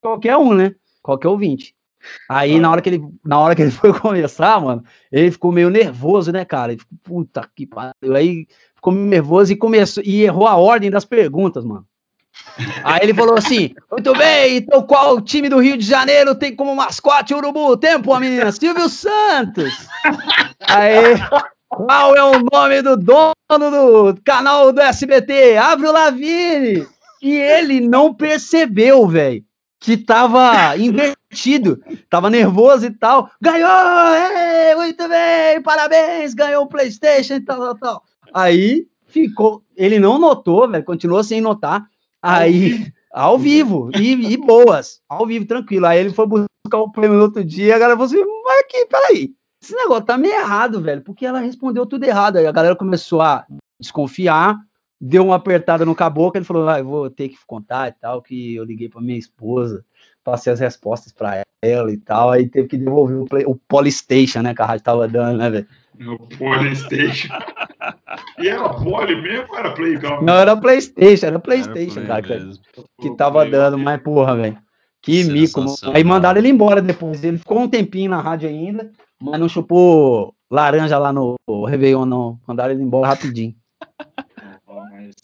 qualquer 0.00 0.36
um, 0.36 0.54
né? 0.54 0.74
Qualquer 1.02 1.28
ouvinte. 1.28 1.74
Aí, 2.28 2.58
na 2.58 2.70
hora 2.70 2.80
que 2.80 2.88
ele, 2.88 3.02
na 3.24 3.38
hora 3.38 3.54
que 3.54 3.62
ele 3.62 3.70
foi 3.72 3.92
começar, 3.92 4.60
mano, 4.60 4.84
ele 5.10 5.30
ficou 5.30 5.52
meio 5.52 5.70
nervoso, 5.70 6.32
né, 6.32 6.44
cara? 6.44 6.72
Ele 6.72 6.80
ficou, 6.80 6.98
puta 7.02 7.48
que 7.54 7.66
pariu. 7.66 8.14
Aí 8.16 8.46
ficou 8.74 8.92
meio 8.92 9.06
nervoso 9.06 9.52
e 9.52 9.56
começou, 9.56 10.02
e 10.04 10.22
errou 10.22 10.46
a 10.46 10.56
ordem 10.56 10.90
das 10.90 11.04
perguntas, 11.04 11.64
mano. 11.64 11.86
Aí 12.82 13.00
ele 13.02 13.14
falou 13.14 13.36
assim: 13.36 13.74
muito 13.90 14.12
bem, 14.16 14.56
então 14.56 14.82
qual 14.82 15.20
time 15.20 15.48
do 15.48 15.58
Rio 15.58 15.76
de 15.76 15.84
Janeiro 15.84 16.34
tem 16.34 16.56
como 16.56 16.74
mascote 16.74 17.34
o 17.34 17.36
urubu? 17.36 17.76
Tempo, 17.76 18.12
a 18.12 18.20
menina, 18.20 18.50
Silvio 18.50 18.88
Santos. 18.88 19.86
Aí 20.60 21.16
qual 21.68 22.14
é 22.14 22.22
o 22.22 22.42
nome 22.52 22.82
do 22.82 22.96
dono 22.96 23.34
do 23.48 24.20
canal 24.24 24.72
do 24.72 24.80
SBT? 24.80 25.56
Avril 25.56 25.92
Lavigne. 25.92 26.86
E 27.22 27.32
ele 27.32 27.80
não 27.80 28.12
percebeu, 28.12 29.06
velho. 29.06 29.44
Que 29.82 29.96
tava 29.96 30.76
invertido, 30.76 31.82
tava 32.08 32.30
nervoso 32.30 32.86
e 32.86 32.90
tal. 32.90 33.28
Ganhou! 33.40 33.68
Ei, 34.14 34.74
muito 34.76 35.08
bem, 35.08 35.60
parabéns, 35.60 36.34
ganhou 36.34 36.64
o 36.64 36.68
PlayStation 36.68 37.34
e 37.34 37.40
tal, 37.40 37.58
tal, 37.58 37.74
tal. 37.76 38.02
Aí 38.32 38.86
ficou, 39.08 39.62
ele 39.76 39.98
não 39.98 40.18
notou, 40.18 40.68
velho, 40.70 40.84
continuou 40.84 41.24
sem 41.24 41.40
notar. 41.40 41.84
Aí, 42.22 42.92
ao 43.12 43.36
vivo, 43.36 43.90
e, 43.96 44.12
e, 44.32 44.36
boas, 44.36 45.00
ao 45.08 45.26
vivo, 45.26 45.46
tranquilo. 45.46 45.86
Aí 45.86 45.98
ele 45.98 46.10
foi 46.10 46.26
buscar 46.26 46.78
o 46.78 46.92
prêmio 46.92 47.18
no 47.18 47.24
outro 47.24 47.44
dia, 47.44 47.74
a 47.74 47.78
galera 47.78 47.98
falou 47.98 48.06
assim: 48.06 48.24
mas 48.44 48.60
aqui, 48.60 48.86
peraí, 48.86 49.34
esse 49.60 49.74
negócio 49.74 50.04
tá 50.04 50.16
meio 50.16 50.34
errado, 50.34 50.80
velho, 50.80 51.02
porque 51.02 51.26
ela 51.26 51.40
respondeu 51.40 51.84
tudo 51.86 52.04
errado. 52.04 52.36
Aí 52.36 52.46
a 52.46 52.52
galera 52.52 52.76
começou 52.76 53.20
a 53.20 53.44
desconfiar, 53.80 54.56
deu 55.02 55.24
uma 55.24 55.34
apertada 55.34 55.84
no 55.84 55.96
caboclo, 55.96 56.38
ele 56.38 56.44
falou: 56.44 56.68
ah, 56.68 56.78
eu 56.78 56.84
vou 56.84 57.10
ter 57.10 57.28
que 57.28 57.36
contar 57.44 57.88
e 57.88 57.92
tal, 57.92 58.22
que 58.22 58.54
eu 58.54 58.62
liguei 58.62 58.88
para 58.88 59.00
minha 59.00 59.18
esposa, 59.18 59.84
passei 60.22 60.52
as 60.52 60.60
respostas 60.60 61.12
para 61.12 61.42
ela 61.60 61.92
e 61.92 61.96
tal, 61.96 62.30
aí 62.30 62.48
teve 62.48 62.68
que 62.68 62.78
devolver 62.78 63.18
o, 63.18 63.24
play, 63.24 63.44
o 63.44 63.56
Polystation, 63.56 64.42
né, 64.42 64.54
que 64.54 64.62
a 64.62 64.66
rádio 64.66 64.84
tava 64.84 65.08
dando, 65.08 65.38
né, 65.38 65.50
velho? 65.50 65.66
O 66.00 66.18
Polystation. 66.38 67.34
e 68.38 68.48
era 68.48 68.68
Poly 68.68 69.20
mesmo 69.20 69.46
ou 69.50 69.58
era 69.58 69.72
Play? 69.72 69.98
Calma? 69.98 70.22
Não, 70.22 70.34
era 70.34 70.56
Playstation, 70.56 71.26
era 71.26 71.38
Playstation, 71.38 72.00
era 72.00 72.22
cara, 72.22 72.50
que, 72.72 72.84
que 73.00 73.16
tava 73.16 73.44
dando, 73.44 73.76
mas 73.78 74.00
porra, 74.00 74.36
velho. 74.36 74.58
Que 75.02 75.24
mico. 75.24 75.64
Aí 75.92 76.04
mandaram 76.04 76.38
ele 76.38 76.48
embora 76.48 76.80
depois. 76.80 77.24
Ele 77.24 77.36
ficou 77.36 77.58
um 77.58 77.68
tempinho 77.68 78.08
na 78.08 78.20
rádio 78.20 78.48
ainda, 78.48 78.92
mas 79.20 79.38
não 79.38 79.48
chupou 79.48 80.32
laranja 80.48 80.96
lá 80.96 81.12
no 81.12 81.36
Réveillon, 81.66 82.06
não. 82.06 82.38
Mandaram 82.46 82.72
ele 82.72 82.84
embora 82.84 83.08
rapidinho 83.08 83.52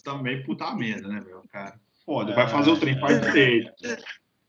também 0.09 0.43
puta 0.43 0.75
merda, 0.75 1.09
né, 1.09 1.23
meu, 1.25 1.43
cara? 1.53 1.75
Foda, 2.05 2.35
vai 2.35 2.49
fazer 2.49 2.71
o 2.71 2.77
trem, 2.77 2.99
faz 2.99 3.21
direito. 3.21 3.71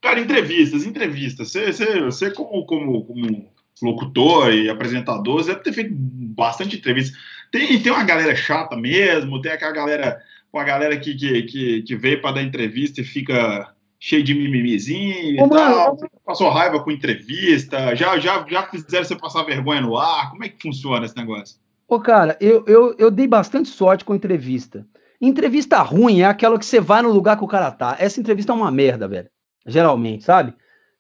Cara, 0.02 0.20
entrevistas, 0.20 0.86
entrevistas. 0.86 1.52
Você, 1.52 1.74
você, 1.74 2.02
você 2.02 2.32
como, 2.32 2.66
como, 2.66 3.04
como 3.06 3.52
locutor 3.82 4.54
e 4.54 4.70
apresentador, 4.70 5.44
você 5.44 5.52
deve 5.52 5.64
ter 5.64 5.74
feito 5.74 5.94
bastante 5.94 6.78
entrevistas. 6.78 7.20
Tem, 7.52 7.82
tem 7.82 7.92
uma 7.92 8.04
galera 8.04 8.36
chata 8.36 8.78
mesmo, 8.78 9.42
tem 9.42 9.52
aquela 9.52 9.74
galera, 9.74 10.22
uma 10.54 10.64
galera 10.64 10.98
que, 10.98 11.16
que, 11.16 11.44
que, 11.44 11.82
que 11.82 11.96
veio 11.96 12.22
para 12.22 12.36
dar 12.36 12.44
entrevista 12.44 13.02
e 13.02 13.04
fica 13.04 13.74
cheio 14.00 14.24
de 14.24 14.34
mimimizinho 14.34 15.46
e 15.46 15.50
tal. 15.50 15.98
Você 15.98 16.08
passou 16.26 16.50
raiva 16.50 16.82
com 16.82 16.92
entrevista, 16.92 17.94
já, 17.96 18.18
já, 18.18 18.46
já 18.48 18.64
fizeram 18.68 19.04
você 19.04 19.16
passar 19.16 19.44
vergonha 19.44 19.82
no 19.82 19.98
ar. 19.98 20.30
Como 20.30 20.46
é 20.46 20.50
que 20.50 20.62
funciona 20.62 21.06
esse 21.06 21.18
negócio? 21.18 21.58
Ô, 21.90 22.00
cara, 22.00 22.38
eu, 22.40 22.64
eu, 22.68 22.96
eu 22.98 23.12
dei 23.12 23.28
bastante 23.28 23.68
sorte 23.68 24.06
com 24.06 24.16
entrevista. 24.16 24.86
Entrevista 25.22 25.82
ruim 25.82 26.22
é 26.22 26.26
aquela 26.26 26.58
que 26.58 26.66
você 26.66 26.80
vai 26.80 27.02
no 27.02 27.12
lugar 27.12 27.38
que 27.38 27.44
o 27.44 27.48
cara 27.48 27.72
tá. 27.72 27.96
Essa 28.00 28.20
entrevista 28.20 28.54
é 28.54 28.56
uma 28.56 28.72
merda, 28.72 29.08
velho. 29.08 29.30
Geralmente, 29.66 30.24
sabe? 30.24 30.54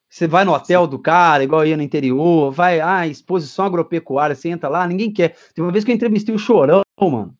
Você 0.09 0.27
vai 0.27 0.43
no 0.43 0.53
hotel 0.53 0.87
do 0.87 0.97
cara, 0.97 1.43
igual 1.43 1.65
ia 1.65 1.77
no 1.77 1.83
interior, 1.83 2.51
vai, 2.51 2.81
ah, 2.81 3.07
exposição 3.07 3.65
agropecuária, 3.65 4.35
você 4.35 4.49
entra 4.49 4.67
lá, 4.67 4.85
ninguém 4.87 5.11
quer. 5.11 5.35
Tem 5.53 5.63
uma 5.63 5.71
vez 5.71 5.85
que 5.85 5.91
eu 5.91 5.95
entrevistei 5.95 6.33
o 6.33 6.39
Chorão, 6.39 6.81
mano. 6.99 7.35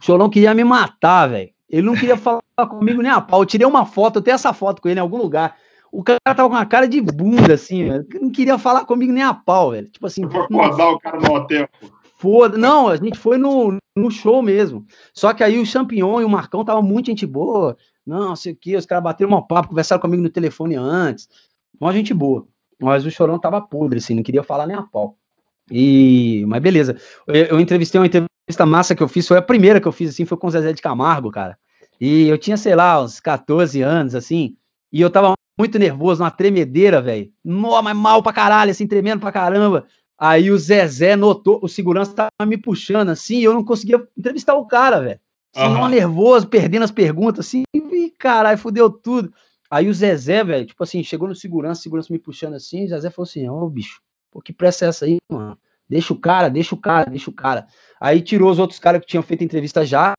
O 0.00 0.04
Chorão 0.04 0.30
queria 0.30 0.54
me 0.54 0.64
matar, 0.64 1.28
velho. 1.28 1.50
Ele 1.68 1.82
não 1.82 1.94
queria 1.94 2.16
falar 2.16 2.40
comigo 2.68 3.02
nem 3.02 3.10
a 3.10 3.20
pau. 3.20 3.42
Eu 3.42 3.46
tirei 3.46 3.66
uma 3.66 3.84
foto, 3.84 4.16
eu 4.16 4.22
tenho 4.22 4.36
essa 4.36 4.52
foto 4.54 4.80
com 4.80 4.88
ele 4.88 4.98
em 4.98 5.02
algum 5.02 5.18
lugar. 5.18 5.56
O 5.90 6.02
cara 6.02 6.18
tava 6.24 6.48
com 6.48 6.54
uma 6.54 6.66
cara 6.66 6.86
de 6.86 7.00
bunda, 7.00 7.54
assim, 7.54 7.88
velho. 7.88 8.06
Não 8.20 8.30
queria 8.30 8.56
falar 8.58 8.84
comigo 8.84 9.12
nem 9.12 9.22
a 9.22 9.34
pau, 9.34 9.72
velho. 9.72 9.88
Tipo 9.88 10.06
assim. 10.06 10.24
Vou 10.24 10.42
acordar 10.42 10.90
o 10.90 10.98
cara 10.98 11.18
no 11.18 11.34
hotel, 11.34 11.68
pô. 11.80 11.97
Foda. 12.18 12.58
Não, 12.58 12.88
a 12.88 12.96
gente 12.96 13.18
foi 13.18 13.38
no, 13.38 13.78
no 13.96 14.10
show 14.10 14.42
mesmo. 14.42 14.84
Só 15.14 15.32
que 15.32 15.42
aí 15.44 15.58
o 15.58 15.64
Champignon 15.64 16.20
e 16.20 16.24
o 16.24 16.28
Marcão 16.28 16.64
tava 16.64 16.82
muito 16.82 17.06
gente 17.06 17.24
boa. 17.24 17.76
Não, 18.04 18.34
sei 18.34 18.52
o 18.52 18.56
que, 18.56 18.76
os 18.76 18.84
caras 18.84 19.04
bateram 19.04 19.30
uma 19.30 19.46
papo, 19.46 19.68
conversaram 19.68 20.00
comigo 20.00 20.22
no 20.22 20.30
telefone 20.30 20.74
antes. 20.74 21.28
Uma 21.80 21.92
gente 21.92 22.12
boa. 22.12 22.46
Mas 22.80 23.06
o 23.06 23.10
Chorão 23.10 23.38
tava 23.38 23.60
podre, 23.60 23.98
assim, 23.98 24.14
não 24.14 24.22
queria 24.22 24.42
falar 24.42 24.66
nem 24.66 24.76
a 24.76 24.82
pau. 24.82 25.16
E, 25.70 26.44
mas 26.48 26.60
beleza. 26.60 26.96
Eu, 27.26 27.34
eu, 27.34 27.60
entrevistei 27.60 28.00
uma 28.00 28.06
entrevista 28.06 28.66
massa 28.66 28.94
que 28.94 29.02
eu 29.02 29.08
fiz, 29.08 29.26
foi 29.26 29.36
a 29.36 29.42
primeira 29.42 29.80
que 29.80 29.86
eu 29.86 29.92
fiz, 29.92 30.10
assim, 30.10 30.24
foi 30.24 30.38
com 30.38 30.46
o 30.46 30.50
Zezé 30.50 30.72
de 30.72 30.82
Camargo, 30.82 31.30
cara. 31.30 31.58
E 32.00 32.28
eu 32.28 32.38
tinha, 32.38 32.56
sei 32.56 32.74
lá, 32.74 33.02
uns 33.02 33.20
14 33.20 33.82
anos, 33.82 34.14
assim, 34.14 34.56
e 34.92 35.00
eu 35.00 35.10
tava 35.10 35.34
muito 35.58 35.78
nervoso, 35.78 36.22
uma 36.22 36.30
tremedeira, 36.30 37.02
velho. 37.02 37.30
Mas 37.44 37.96
mal 37.96 38.22
pra 38.22 38.32
caralho, 38.32 38.70
assim, 38.70 38.86
tremendo 38.86 39.20
pra 39.20 39.32
caramba. 39.32 39.86
Aí 40.18 40.50
o 40.50 40.58
Zezé 40.58 41.14
notou, 41.14 41.60
o 41.62 41.68
segurança 41.68 42.12
tava 42.12 42.48
me 42.48 42.58
puxando 42.58 43.10
assim, 43.10 43.38
e 43.38 43.44
eu 43.44 43.54
não 43.54 43.64
conseguia 43.64 44.04
entrevistar 44.16 44.54
o 44.54 44.66
cara, 44.66 45.00
velho. 45.00 45.20
Assim, 45.54 45.74
uhum. 45.74 45.88
nervoso, 45.88 46.48
perdendo 46.48 46.82
as 46.82 46.90
perguntas, 46.90 47.46
assim, 47.46 47.62
e 47.72 48.10
caralho, 48.18 48.58
fudeu 48.58 48.90
tudo. 48.90 49.32
Aí 49.70 49.88
o 49.88 49.94
Zezé, 49.94 50.42
velho, 50.42 50.66
tipo 50.66 50.82
assim, 50.82 51.02
chegou 51.04 51.28
no 51.28 51.34
segurança, 51.34 51.82
segurança 51.82 52.12
me 52.12 52.18
puxando 52.18 52.54
assim, 52.54 52.84
o 52.84 52.88
Zezé 52.88 53.10
falou 53.10 53.28
assim: 53.28 53.48
Ô 53.48 53.62
oh, 53.62 53.68
bicho, 53.68 54.00
pô, 54.30 54.40
que 54.40 54.52
pressa 54.52 54.86
é 54.86 54.88
essa 54.88 55.04
aí, 55.04 55.18
mano? 55.30 55.58
Deixa 55.88 56.12
o 56.12 56.18
cara, 56.18 56.48
deixa 56.48 56.74
o 56.74 56.78
cara, 56.78 57.08
deixa 57.08 57.30
o 57.30 57.32
cara. 57.32 57.66
Aí 58.00 58.20
tirou 58.20 58.50
os 58.50 58.58
outros 58.58 58.78
caras 58.78 59.00
que 59.00 59.06
tinham 59.06 59.22
feito 59.22 59.44
entrevista 59.44 59.84
já. 59.86 60.14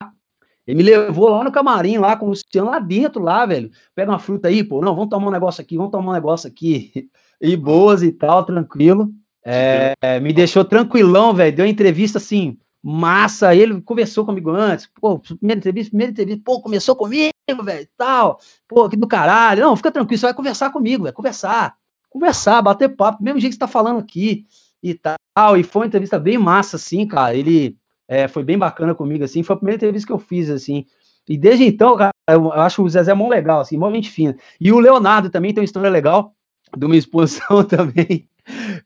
Ele 0.65 0.77
me 0.77 0.83
levou 0.83 1.29
lá 1.29 1.43
no 1.43 1.51
camarim, 1.51 1.97
lá 1.97 2.15
com 2.15 2.27
o 2.27 2.29
Luciano, 2.29 2.69
lá 2.69 2.79
dentro, 2.79 3.21
lá, 3.21 3.45
velho. 3.45 3.71
Pega 3.95 4.11
uma 4.11 4.19
fruta 4.19 4.47
aí, 4.47 4.63
pô. 4.63 4.81
Não, 4.81 4.95
vamos 4.95 5.09
tomar 5.09 5.27
um 5.27 5.31
negócio 5.31 5.61
aqui, 5.61 5.77
vamos 5.77 5.91
tomar 5.91 6.11
um 6.11 6.13
negócio 6.13 6.47
aqui. 6.47 7.09
E 7.41 7.55
boas 7.55 8.03
e 8.03 8.11
tal, 8.11 8.43
tranquilo. 8.43 9.13
É, 9.43 10.19
me 10.19 10.33
deixou 10.33 10.63
tranquilão, 10.65 11.33
velho. 11.33 11.55
Deu 11.55 11.65
uma 11.65 11.71
entrevista 11.71 12.17
assim, 12.17 12.57
massa. 12.81 13.53
Ele 13.55 13.81
conversou 13.81 14.25
comigo 14.25 14.49
antes. 14.49 14.89
Pô, 14.99 15.19
primeira 15.19 15.59
entrevista, 15.59 15.89
primeira 15.89 16.11
entrevista. 16.11 16.41
Pô, 16.43 16.61
começou 16.61 16.95
comigo, 16.95 17.33
velho, 17.63 17.87
tal. 17.97 18.39
Pô, 18.67 18.89
que 18.89 18.97
do 18.97 19.07
caralho. 19.07 19.61
Não, 19.61 19.75
fica 19.75 19.91
tranquilo, 19.91 20.19
você 20.19 20.25
vai 20.27 20.33
conversar 20.33 20.69
comigo, 20.71 21.03
velho. 21.03 21.15
Conversar. 21.15 21.75
Conversar, 22.09 22.61
bater 22.61 22.89
papo, 22.95 23.23
mesmo 23.23 23.39
jeito 23.39 23.51
que 23.51 23.55
você 23.55 23.59
tá 23.59 23.67
falando 23.67 23.99
aqui 23.99 24.45
e 24.81 24.93
tal. 24.93 25.17
E 25.57 25.63
foi 25.63 25.81
uma 25.81 25.87
entrevista 25.87 26.19
bem 26.19 26.37
massa, 26.37 26.75
assim, 26.75 27.05
cara. 27.07 27.35
Ele 27.35 27.77
é, 28.07 28.27
foi 28.27 28.43
bem 28.43 28.57
bacana 28.57 28.95
comigo, 28.95 29.23
assim. 29.23 29.43
Foi 29.43 29.55
a 29.55 29.57
primeira 29.57 29.77
entrevista 29.77 30.07
que 30.07 30.13
eu 30.13 30.19
fiz, 30.19 30.49
assim. 30.49 30.85
E 31.27 31.37
desde 31.37 31.63
então, 31.63 31.95
cara, 31.95 32.11
eu 32.27 32.51
acho 32.53 32.83
o 32.83 32.89
Zezé 32.89 33.13
mó 33.13 33.29
legal, 33.29 33.59
assim, 33.59 33.77
mó 33.77 33.91
gente 33.91 34.09
fina. 34.09 34.35
E 34.59 34.71
o 34.71 34.79
Leonardo 34.79 35.29
também 35.29 35.53
tem 35.53 35.61
uma 35.61 35.65
história 35.65 35.89
legal 35.89 36.33
de 36.75 36.85
uma 36.85 36.95
exposição 36.95 37.63
também 37.63 38.27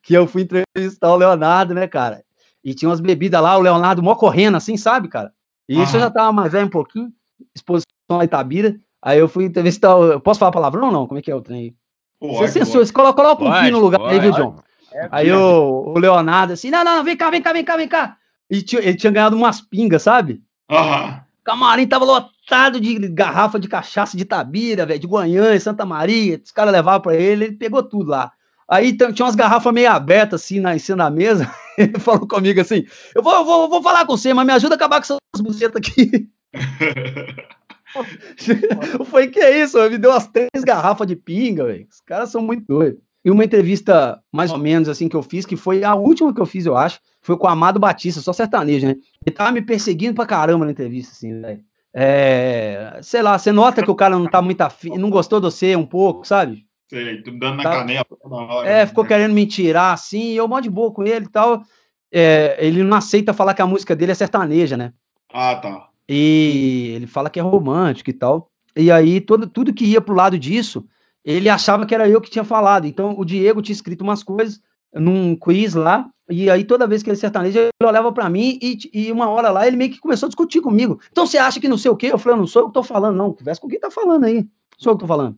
que 0.01 0.13
eu 0.13 0.27
fui 0.27 0.43
entrevistar 0.43 1.11
o 1.11 1.15
Leonardo, 1.15 1.73
né, 1.73 1.87
cara? 1.87 2.23
E 2.63 2.73
tinha 2.73 2.89
umas 2.89 3.01
bebidas 3.01 3.41
lá, 3.41 3.57
o 3.57 3.61
Leonardo 3.61 4.01
mó 4.01 4.15
correndo, 4.15 4.55
assim, 4.55 4.77
sabe, 4.77 5.07
cara? 5.07 5.31
E 5.67 5.81
isso 5.81 5.95
eu 5.95 6.01
já 6.01 6.09
tava 6.09 6.31
mais 6.31 6.51
velho 6.51 6.67
um 6.67 6.69
pouquinho, 6.69 7.11
exposição 7.55 7.87
lá 8.09 8.23
Itabira. 8.23 8.75
Aí 9.01 9.19
eu 9.19 9.27
fui 9.27 9.45
entrevistar. 9.45 9.95
O... 9.95 10.13
Eu 10.13 10.19
posso 10.19 10.39
falar 10.39 10.51
palavrão 10.51 10.87
ou 10.87 10.91
não? 10.91 11.07
Como 11.07 11.19
é 11.19 11.21
que 11.21 11.31
é 11.31 11.35
o 11.35 11.41
trem? 11.41 11.75
Você 12.21 12.47
censura, 12.47 12.85
você 12.85 12.93
coloca, 12.93 13.21
coloca 13.21 13.43
um 13.43 13.49
pouquinho 13.49 13.71
no 13.73 13.79
lugar 13.79 13.99
pode, 13.99 14.13
aí, 14.13 14.19
viu, 14.21 14.31
John? 14.31 14.55
É, 14.93 15.07
aí 15.11 15.31
o, 15.31 15.93
o, 15.93 15.99
Leonardo 15.99 16.53
assim, 16.53 16.69
não, 16.69 16.83
não, 16.83 17.03
vem 17.03 17.17
cá, 17.17 17.29
vem 17.29 17.41
cá, 17.41 17.51
vem 17.51 17.65
cá, 17.65 17.75
vem 17.75 17.87
cá. 17.87 18.17
E 18.49 18.61
tinha, 18.61 18.81
ele 18.81 18.95
tinha 18.95 19.11
ganhado 19.11 19.35
umas 19.35 19.59
pingas, 19.59 20.03
sabe? 20.03 20.41
Aham. 20.69 21.21
Camarim 21.43 21.85
tava 21.85 22.05
lotado 22.05 22.79
de 22.79 23.09
garrafa 23.09 23.59
de 23.59 23.67
cachaça 23.67 24.15
de 24.15 24.23
Tabira, 24.23 24.85
velho, 24.85 24.99
de 24.99 25.07
Guanhã, 25.07 25.59
Santa 25.59 25.85
Maria. 25.85 26.39
Os 26.41 26.51
caras 26.51 26.71
levavam 26.71 27.01
pra 27.01 27.15
ele, 27.15 27.45
ele 27.45 27.57
pegou 27.57 27.83
tudo 27.83 28.11
lá. 28.11 28.31
Aí 28.73 28.97
tinha 28.97 29.25
umas 29.25 29.35
garrafas 29.35 29.71
meio 29.71 29.91
abertas 29.91 30.41
assim 30.41 30.59
na, 30.59 30.75
em 30.75 30.79
cima 30.79 30.97
da 30.97 31.11
mesa. 31.11 31.47
Ele 31.77 31.99
falou 31.99 32.27
comigo 32.27 32.59
assim: 32.59 32.83
Eu 33.13 33.21
vou, 33.21 33.35
eu 33.35 33.45
vou, 33.45 33.69
vou 33.69 33.83
falar 33.83 34.03
com 34.03 34.17
você, 34.17 34.33
mas 34.33 34.47
me 34.47 34.51
ajuda 34.51 34.73
a 34.73 34.77
acabar 34.77 34.99
com 34.99 35.03
essas 35.03 35.19
bucetas 35.41 35.77
aqui. 35.77 36.27
Foi 39.05 39.27
que 39.27 39.39
é 39.39 39.61
isso? 39.61 39.77
Me 39.87 39.99
deu 39.99 40.09
umas 40.09 40.25
três 40.25 40.63
garrafas 40.65 41.05
de 41.05 41.15
pinga, 41.15 41.65
velho. 41.65 41.85
Os 41.87 42.01
caras 42.01 42.31
são 42.31 42.41
muito 42.41 42.65
doidos. 42.67 42.99
E 43.23 43.29
uma 43.29 43.45
entrevista, 43.45 44.19
mais 44.31 44.51
ou 44.51 44.57
menos 44.57 44.89
assim, 44.89 45.07
que 45.07 45.15
eu 45.15 45.21
fiz, 45.21 45.45
que 45.45 45.55
foi 45.55 45.83
a 45.83 45.93
última 45.93 46.33
que 46.33 46.41
eu 46.41 46.45
fiz, 46.45 46.65
eu 46.65 46.75
acho, 46.75 46.99
foi 47.21 47.37
com 47.37 47.45
o 47.45 47.49
Amado 47.49 47.79
Batista, 47.79 48.19
só 48.19 48.33
sertanejo, 48.33 48.87
né? 48.87 48.95
Ele 49.25 49.35
tava 49.35 49.51
me 49.51 49.61
perseguindo 49.61 50.15
pra 50.15 50.25
caramba 50.25 50.65
na 50.65 50.71
entrevista, 50.71 51.13
assim, 51.13 51.39
velho. 51.39 51.63
É, 51.93 52.99
sei 53.03 53.21
lá, 53.21 53.37
você 53.37 53.51
nota 53.51 53.83
que 53.83 53.91
o 53.91 53.95
cara 53.95 54.17
não 54.17 54.27
tá 54.27 54.41
muito 54.41 54.61
afim, 54.61 54.97
não 54.97 55.11
gostou 55.11 55.39
de 55.39 55.45
você 55.45 55.75
um 55.75 55.85
pouco, 55.85 56.27
sabe? 56.27 56.65
Sei, 56.89 57.23
dando 57.23 57.57
na 57.57 57.63
tá, 57.63 57.71
canela. 57.71 58.05
Hora, 58.23 58.69
é, 58.69 58.85
ficou 58.85 59.03
né? 59.03 59.07
querendo 59.07 59.33
me 59.33 59.45
tirar, 59.45 59.93
assim, 59.93 60.31
e 60.31 60.37
eu 60.37 60.47
mó 60.47 60.59
de 60.59 60.69
boa 60.69 60.91
com 60.91 61.03
ele 61.03 61.25
e 61.25 61.29
tal. 61.29 61.63
É, 62.11 62.57
ele 62.59 62.83
não 62.83 62.97
aceita 62.97 63.33
falar 63.33 63.53
que 63.53 63.61
a 63.61 63.67
música 63.67 63.95
dele 63.95 64.11
é 64.11 64.15
sertaneja, 64.15 64.77
né? 64.77 64.93
Ah, 65.33 65.55
tá. 65.55 65.89
E 66.07 66.93
ele 66.95 67.07
fala 67.07 67.29
que 67.29 67.39
é 67.39 67.43
romântico 67.43 68.09
e 68.09 68.13
tal. 68.13 68.51
E 68.75 68.91
aí, 68.91 69.19
todo, 69.21 69.47
tudo 69.47 69.73
que 69.73 69.85
ia 69.85 70.01
pro 70.01 70.13
lado 70.13 70.37
disso, 70.37 70.85
ele 71.23 71.49
achava 71.49 71.85
que 71.85 71.95
era 71.95 72.07
eu 72.07 72.21
que 72.21 72.29
tinha 72.29 72.43
falado. 72.43 72.85
Então, 72.85 73.15
o 73.17 73.25
Diego 73.25 73.61
tinha 73.61 73.73
escrito 73.73 74.01
umas 74.01 74.23
coisas 74.23 74.61
num 74.93 75.35
quiz 75.35 75.73
lá, 75.73 76.07
e 76.29 76.49
aí 76.49 76.63
toda 76.63 76.87
vez 76.87 77.03
que 77.03 77.09
ele 77.09 77.17
sertaneja, 77.17 77.59
ele 77.59 77.71
olhava 77.89 78.11
para 78.11 78.29
mim 78.29 78.57
e, 78.61 78.77
e, 78.93 79.11
uma 79.11 79.29
hora 79.29 79.49
lá 79.49 79.67
ele 79.67 79.75
meio 79.75 79.91
que 79.91 79.99
começou 79.99 80.27
a 80.27 80.29
discutir 80.29 80.61
comigo. 80.61 80.99
Então 81.11 81.25
você 81.25 81.37
acha 81.37 81.59
que 81.59 81.67
não 81.67 81.77
sei 81.77 81.91
o 81.91 81.95
quê? 81.95 82.07
Eu 82.07 82.17
falei, 82.17 82.39
não 82.39 82.47
sou 82.47 82.61
eu 82.61 82.67
que 82.67 82.73
tô 82.73 82.83
falando, 82.83 83.17
não. 83.17 83.33
Conversa 83.33 83.59
com 83.59 83.67
quem 83.67 83.79
tá 83.79 83.91
falando 83.91 84.23
aí. 84.23 84.47
Sou 84.77 84.93
eu 84.93 84.97
que 84.97 85.01
tô 85.01 85.07
falando. 85.07 85.37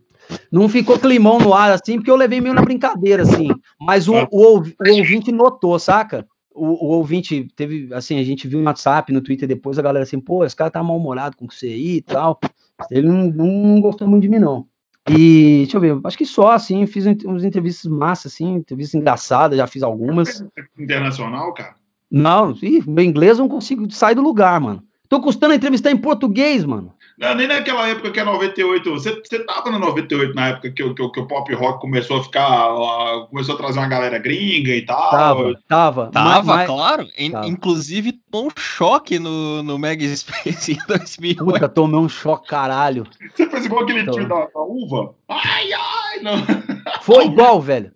Não 0.52 0.70
ficou 0.70 1.00
climão 1.00 1.40
no 1.40 1.54
ar 1.54 1.72
assim, 1.72 1.96
porque 1.96 2.12
eu 2.12 2.16
levei 2.16 2.42
meio 2.42 2.56
na 2.56 2.62
brincadeira, 2.62 3.24
assim. 3.24 3.50
Mas 3.80 4.08
o, 4.08 4.14
o, 4.32 4.60
o 4.60 4.98
ouvinte 4.98 5.32
notou, 5.32 5.78
saca? 5.80 6.26
O, 6.54 6.66
o, 6.66 6.98
ouvinte 6.98 7.48
teve, 7.56 7.94
assim, 7.94 8.18
a 8.18 8.24
gente 8.24 8.48
viu 8.48 8.60
no 8.60 8.66
WhatsApp, 8.66 9.12
no 9.12 9.22
Twitter 9.22 9.48
depois, 9.48 9.78
a 9.78 9.82
galera 9.82 10.04
assim, 10.04 10.20
pô, 10.20 10.46
esse 10.46 10.56
cara 10.56 10.72
tá 10.72 10.82
mal-humorado 10.82 11.36
com 11.36 11.48
você 11.48 11.68
aí 11.68 11.98
e 11.98 12.02
tal. 12.02 12.40
Ele 12.90 13.08
não, 13.08 13.28
não, 13.28 13.82
gostou 13.82 14.08
muito 14.08 14.24
de 14.24 14.30
mim, 14.30 14.40
não. 14.40 14.66
E 15.10 15.64
deixa 15.64 15.78
eu 15.78 15.82
ver, 15.82 16.00
acho 16.04 16.18
que 16.18 16.26
só 16.26 16.52
assim, 16.52 16.88
fiz 16.88 17.06
uns 17.06 17.44
entrevistas 17.44 17.92
massa, 17.92 18.28
assim, 18.28 18.56
entrevistas 18.56 18.96
engraçadas, 18.96 19.58
já 19.58 19.68
fiz 19.68 19.84
algumas. 19.84 20.44
Internacional, 20.80 21.54
cara? 21.54 21.76
Não, 22.10 22.52
ih, 22.62 22.84
meu 22.88 23.04
inglês 23.04 23.38
eu 23.38 23.44
não 23.44 23.50
consigo 23.50 23.92
sair 23.92 24.16
do 24.16 24.22
lugar, 24.22 24.60
mano. 24.62 24.82
Tô 25.08 25.22
custando 25.22 25.54
entrevistar 25.54 25.92
em 25.92 25.98
português, 25.98 26.66
mano. 26.66 26.94
Não, 27.18 27.34
nem 27.34 27.48
naquela 27.48 27.88
época 27.88 28.12
que 28.12 28.20
é 28.20 28.24
98. 28.24 28.92
Você, 28.92 29.22
você 29.24 29.40
tava 29.40 29.72
no 29.72 29.80
98 29.80 30.36
na 30.36 30.50
época 30.50 30.72
que, 30.72 30.84
que, 30.94 31.10
que, 31.10 31.20
o 31.20 31.28
pop 31.28 31.54
rock 31.54 31.80
começou 31.80 32.18
a 32.18 32.24
ficar. 32.24 32.74
Uh, 32.74 33.28
começou 33.28 33.56
a 33.56 33.58
trazer 33.58 33.80
uma 33.80 33.88
galera 33.88 34.20
gringa 34.20 34.76
e 34.76 34.82
tal. 34.86 35.12
Tava, 35.12 35.60
tava. 35.68 36.12
Tava, 36.12 36.56
mas, 36.56 36.68
claro. 36.68 37.08
Tava. 37.32 37.48
Inclusive, 37.48 38.12
tomou 38.30 38.48
um 38.48 38.60
choque 38.60 39.18
no, 39.18 39.64
no 39.64 39.80
Mega 39.80 40.06
Space 40.16 40.74
em 40.76 40.88
2008. 40.88 41.46
Puta, 41.46 41.70
tomei 41.70 42.00
um 42.00 42.10
choque, 42.10 42.50
caralho. 42.50 43.08
Você 43.34 43.50
fez 43.50 43.66
igual 43.66 43.84
aquele 43.84 44.02
então... 44.02 44.14
time 44.14 44.28
da, 44.28 44.48
da, 44.48 44.62
uva? 44.62 45.16
Ai, 45.30 45.72
ai, 45.72 46.20
não. 46.22 46.36
Foi 47.02 47.26
igual, 47.26 47.62
velho. 47.62 47.94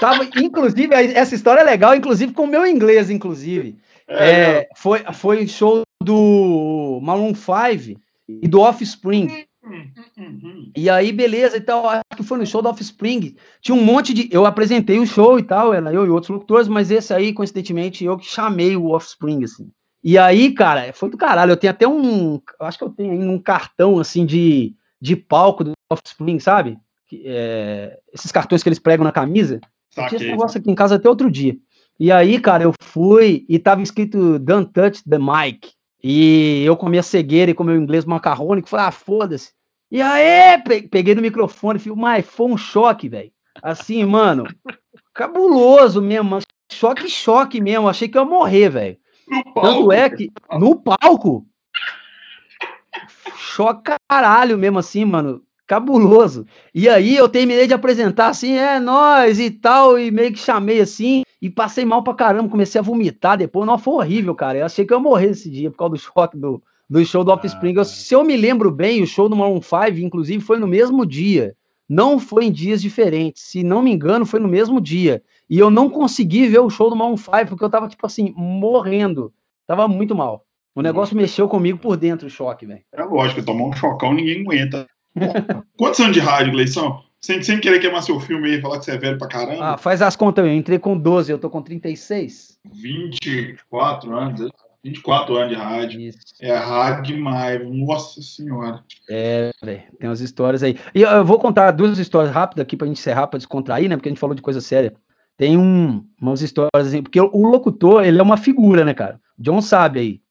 Tava, 0.00 0.24
inclusive, 0.36 0.94
essa 0.94 1.34
história 1.34 1.60
é 1.60 1.64
legal, 1.64 1.94
inclusive 1.94 2.32
com 2.32 2.44
o 2.44 2.48
meu 2.48 2.66
inglês, 2.66 3.10
inclusive. 3.10 3.76
É, 4.08 4.30
é, 4.30 4.68
foi, 4.76 5.00
foi 5.14 5.46
show 5.46 5.82
do 6.02 7.00
Maroon 7.02 7.34
5 7.34 8.00
e 8.40 8.48
do 8.48 8.60
Offspring. 8.60 9.44
E 10.74 10.90
aí, 10.90 11.12
beleza 11.12 11.56
e 11.56 11.60
tal. 11.60 11.88
Acho 11.88 12.02
que 12.16 12.22
foi 12.22 12.38
no 12.38 12.46
show 12.46 12.62
do 12.62 12.68
Offspring. 12.68 13.36
Tinha 13.60 13.76
um 13.76 13.84
monte 13.84 14.12
de. 14.12 14.28
Eu 14.30 14.44
apresentei 14.44 14.98
o 14.98 15.06
show 15.06 15.38
e 15.38 15.42
tal, 15.42 15.72
era 15.72 15.92
eu 15.92 16.06
e 16.06 16.10
outros 16.10 16.30
locutores, 16.30 16.68
mas 16.68 16.90
esse 16.90 17.14
aí, 17.14 17.32
coincidentemente, 17.32 18.04
eu 18.04 18.16
que 18.16 18.26
chamei 18.26 18.76
o 18.76 18.90
Offspring, 18.90 19.44
assim. 19.44 19.70
E 20.02 20.18
aí, 20.18 20.52
cara, 20.52 20.92
foi 20.92 21.10
do 21.10 21.16
caralho. 21.16 21.52
Eu 21.52 21.56
tenho 21.56 21.70
até 21.70 21.86
um. 21.86 22.40
Acho 22.60 22.78
que 22.78 22.84
eu 22.84 22.90
tenho 22.90 23.12
aí 23.12 23.18
um 23.18 23.38
cartão, 23.38 23.98
assim, 23.98 24.26
de, 24.26 24.74
de 25.00 25.14
palco 25.14 25.62
do 25.62 25.72
Offspring, 25.90 26.40
sabe? 26.40 26.76
É, 27.12 27.98
esses 28.12 28.32
cartões 28.32 28.62
que 28.62 28.68
eles 28.68 28.80
pregam 28.80 29.04
na 29.04 29.12
camisa. 29.12 29.60
Saquei, 29.90 30.08
tinha 30.08 30.20
esse 30.20 30.30
negócio 30.30 30.58
aqui 30.58 30.70
em 30.70 30.74
casa 30.74 30.96
até 30.96 31.08
outro 31.08 31.30
dia. 31.30 31.56
E 32.00 32.10
aí, 32.10 32.40
cara, 32.40 32.64
eu 32.64 32.72
fui 32.82 33.44
e 33.48 33.58
tava 33.58 33.82
escrito 33.82 34.38
Don't 34.38 34.72
touch 34.72 35.04
the 35.08 35.18
mic. 35.18 35.70
E 36.02 36.64
eu 36.64 36.76
comia 36.76 37.02
cegueira 37.02 37.50
e 37.50 37.54
com 37.54 37.62
meu 37.62 37.76
inglês 37.76 38.04
macarrônico, 38.04 38.68
falei, 38.68 38.86
ah, 38.86 38.90
foda-se. 38.90 39.52
E 39.90 40.00
aí, 40.00 40.60
peguei 40.90 41.14
no 41.14 41.22
microfone, 41.22 41.78
falei, 41.78 41.98
mas 41.98 42.26
foi 42.26 42.46
um 42.46 42.56
choque, 42.56 43.08
velho. 43.08 43.30
Assim, 43.62 44.04
mano, 44.04 44.44
cabuloso 45.14 46.00
mesmo, 46.00 46.40
choque, 46.72 47.08
choque 47.08 47.60
mesmo. 47.60 47.88
Achei 47.88 48.08
que 48.08 48.16
eu 48.16 48.22
ia 48.22 48.28
morrer, 48.28 48.68
velho. 48.70 48.98
Tanto 49.54 49.92
é 49.92 50.10
que 50.10 50.30
no 50.58 50.80
palco, 50.80 51.46
choque 53.36 53.92
caralho 54.08 54.58
mesmo 54.58 54.78
assim, 54.78 55.04
mano 55.04 55.42
cabuloso. 55.72 56.44
E 56.74 56.86
aí 56.86 57.16
eu 57.16 57.26
terminei 57.26 57.66
de 57.66 57.72
apresentar 57.72 58.28
assim, 58.28 58.52
é 58.52 58.78
nós 58.78 59.40
e 59.40 59.50
tal, 59.50 59.98
e 59.98 60.10
meio 60.10 60.30
que 60.30 60.38
chamei 60.38 60.82
assim, 60.82 61.22
e 61.40 61.48
passei 61.48 61.82
mal 61.82 62.02
pra 62.02 62.12
caramba, 62.12 62.50
comecei 62.50 62.78
a 62.78 62.82
vomitar 62.82 63.38
depois. 63.38 63.66
Não, 63.66 63.78
foi 63.78 63.94
horrível, 63.94 64.34
cara. 64.34 64.58
Eu 64.58 64.66
achei 64.66 64.84
que 64.84 64.92
eu 64.92 64.98
ia 64.98 65.02
morrer 65.02 65.30
esse 65.30 65.50
dia 65.50 65.70
por 65.70 65.78
causa 65.78 65.94
do 65.94 65.98
choque 65.98 66.36
do, 66.36 66.62
do 66.90 67.02
show 67.06 67.24
do 67.24 67.30
Offspring. 67.30 67.78
Ah, 67.78 67.84
se 67.84 68.14
eu 68.14 68.22
me 68.22 68.36
lembro 68.36 68.70
bem, 68.70 69.02
o 69.02 69.06
show 69.06 69.30
do 69.30 69.36
Maroon 69.36 69.62
5, 69.62 69.98
inclusive, 69.98 70.44
foi 70.44 70.58
no 70.58 70.66
mesmo 70.66 71.06
dia. 71.06 71.56
Não 71.88 72.18
foi 72.18 72.44
em 72.44 72.52
dias 72.52 72.82
diferentes. 72.82 73.42
Se 73.42 73.62
não 73.62 73.80
me 73.80 73.92
engano, 73.92 74.26
foi 74.26 74.40
no 74.40 74.48
mesmo 74.48 74.78
dia. 74.78 75.22
E 75.48 75.58
eu 75.58 75.70
não 75.70 75.88
consegui 75.88 76.48
ver 76.48 76.58
o 76.58 76.68
show 76.68 76.90
do 76.90 76.96
Maroon 76.96 77.16
5, 77.16 77.46
porque 77.48 77.64
eu 77.64 77.70
tava, 77.70 77.88
tipo 77.88 78.04
assim, 78.04 78.34
morrendo. 78.36 79.32
Tava 79.66 79.88
muito 79.88 80.14
mal. 80.14 80.44
O 80.74 80.82
negócio 80.82 81.16
mexeu 81.16 81.48
comigo 81.48 81.78
por 81.78 81.96
dentro, 81.96 82.26
o 82.26 82.30
choque, 82.30 82.66
velho. 82.66 82.82
É 82.92 83.02
lógico, 83.04 83.42
tomar 83.42 83.64
um 83.64 83.72
chocão 83.72 84.12
ninguém 84.12 84.42
aguenta. 84.42 84.86
Quantos 85.76 86.00
anos 86.00 86.12
de 86.12 86.20
rádio, 86.20 86.52
Gleison? 86.52 87.02
Sem, 87.20 87.40
sem 87.40 87.60
querer 87.60 87.78
queimar 87.78 88.02
seu 88.02 88.18
filme 88.18 88.50
aí, 88.50 88.60
falar 88.60 88.80
que 88.80 88.84
você 88.84 88.92
é 88.92 88.98
velho 88.98 89.16
pra 89.16 89.28
caramba. 89.28 89.74
Ah, 89.74 89.78
faz 89.78 90.02
as 90.02 90.16
contas, 90.16 90.44
eu 90.44 90.52
entrei 90.52 90.78
com 90.78 90.98
12, 90.98 91.30
eu 91.30 91.38
tô 91.38 91.48
com 91.48 91.62
36. 91.62 92.58
24 92.64 94.12
anos, 94.12 94.50
24 94.82 95.36
anos 95.36 95.48
de 95.50 95.54
rádio. 95.54 96.00
Isso. 96.00 96.18
É 96.40 96.56
rádio 96.56 97.14
demais, 97.14 97.60
nossa 97.64 98.20
senhora. 98.20 98.82
É, 99.08 99.52
velho, 99.62 99.82
tem 100.00 100.08
umas 100.08 100.20
histórias 100.20 100.64
aí. 100.64 100.76
E 100.92 101.02
eu 101.02 101.24
vou 101.24 101.38
contar 101.38 101.70
duas 101.70 101.96
histórias 101.96 102.34
rápidas 102.34 102.64
aqui 102.64 102.76
pra 102.76 102.88
gente 102.88 102.98
encerrar, 102.98 103.28
pra 103.28 103.38
descontrair, 103.38 103.88
né? 103.88 103.96
Porque 103.96 104.08
a 104.08 104.10
gente 104.10 104.20
falou 104.20 104.34
de 104.34 104.42
coisa 104.42 104.60
séria. 104.60 104.92
Tem 105.36 105.56
um, 105.56 106.04
umas 106.20 106.42
histórias 106.42 106.88
assim, 106.88 107.02
porque 107.02 107.20
o 107.20 107.46
locutor, 107.46 108.04
ele 108.04 108.18
é 108.18 108.22
uma 108.22 108.36
figura, 108.36 108.84
né, 108.84 108.94
cara? 108.94 109.20
O 109.38 109.42
John 109.42 109.62
sabe 109.62 110.00
aí. 110.00 110.21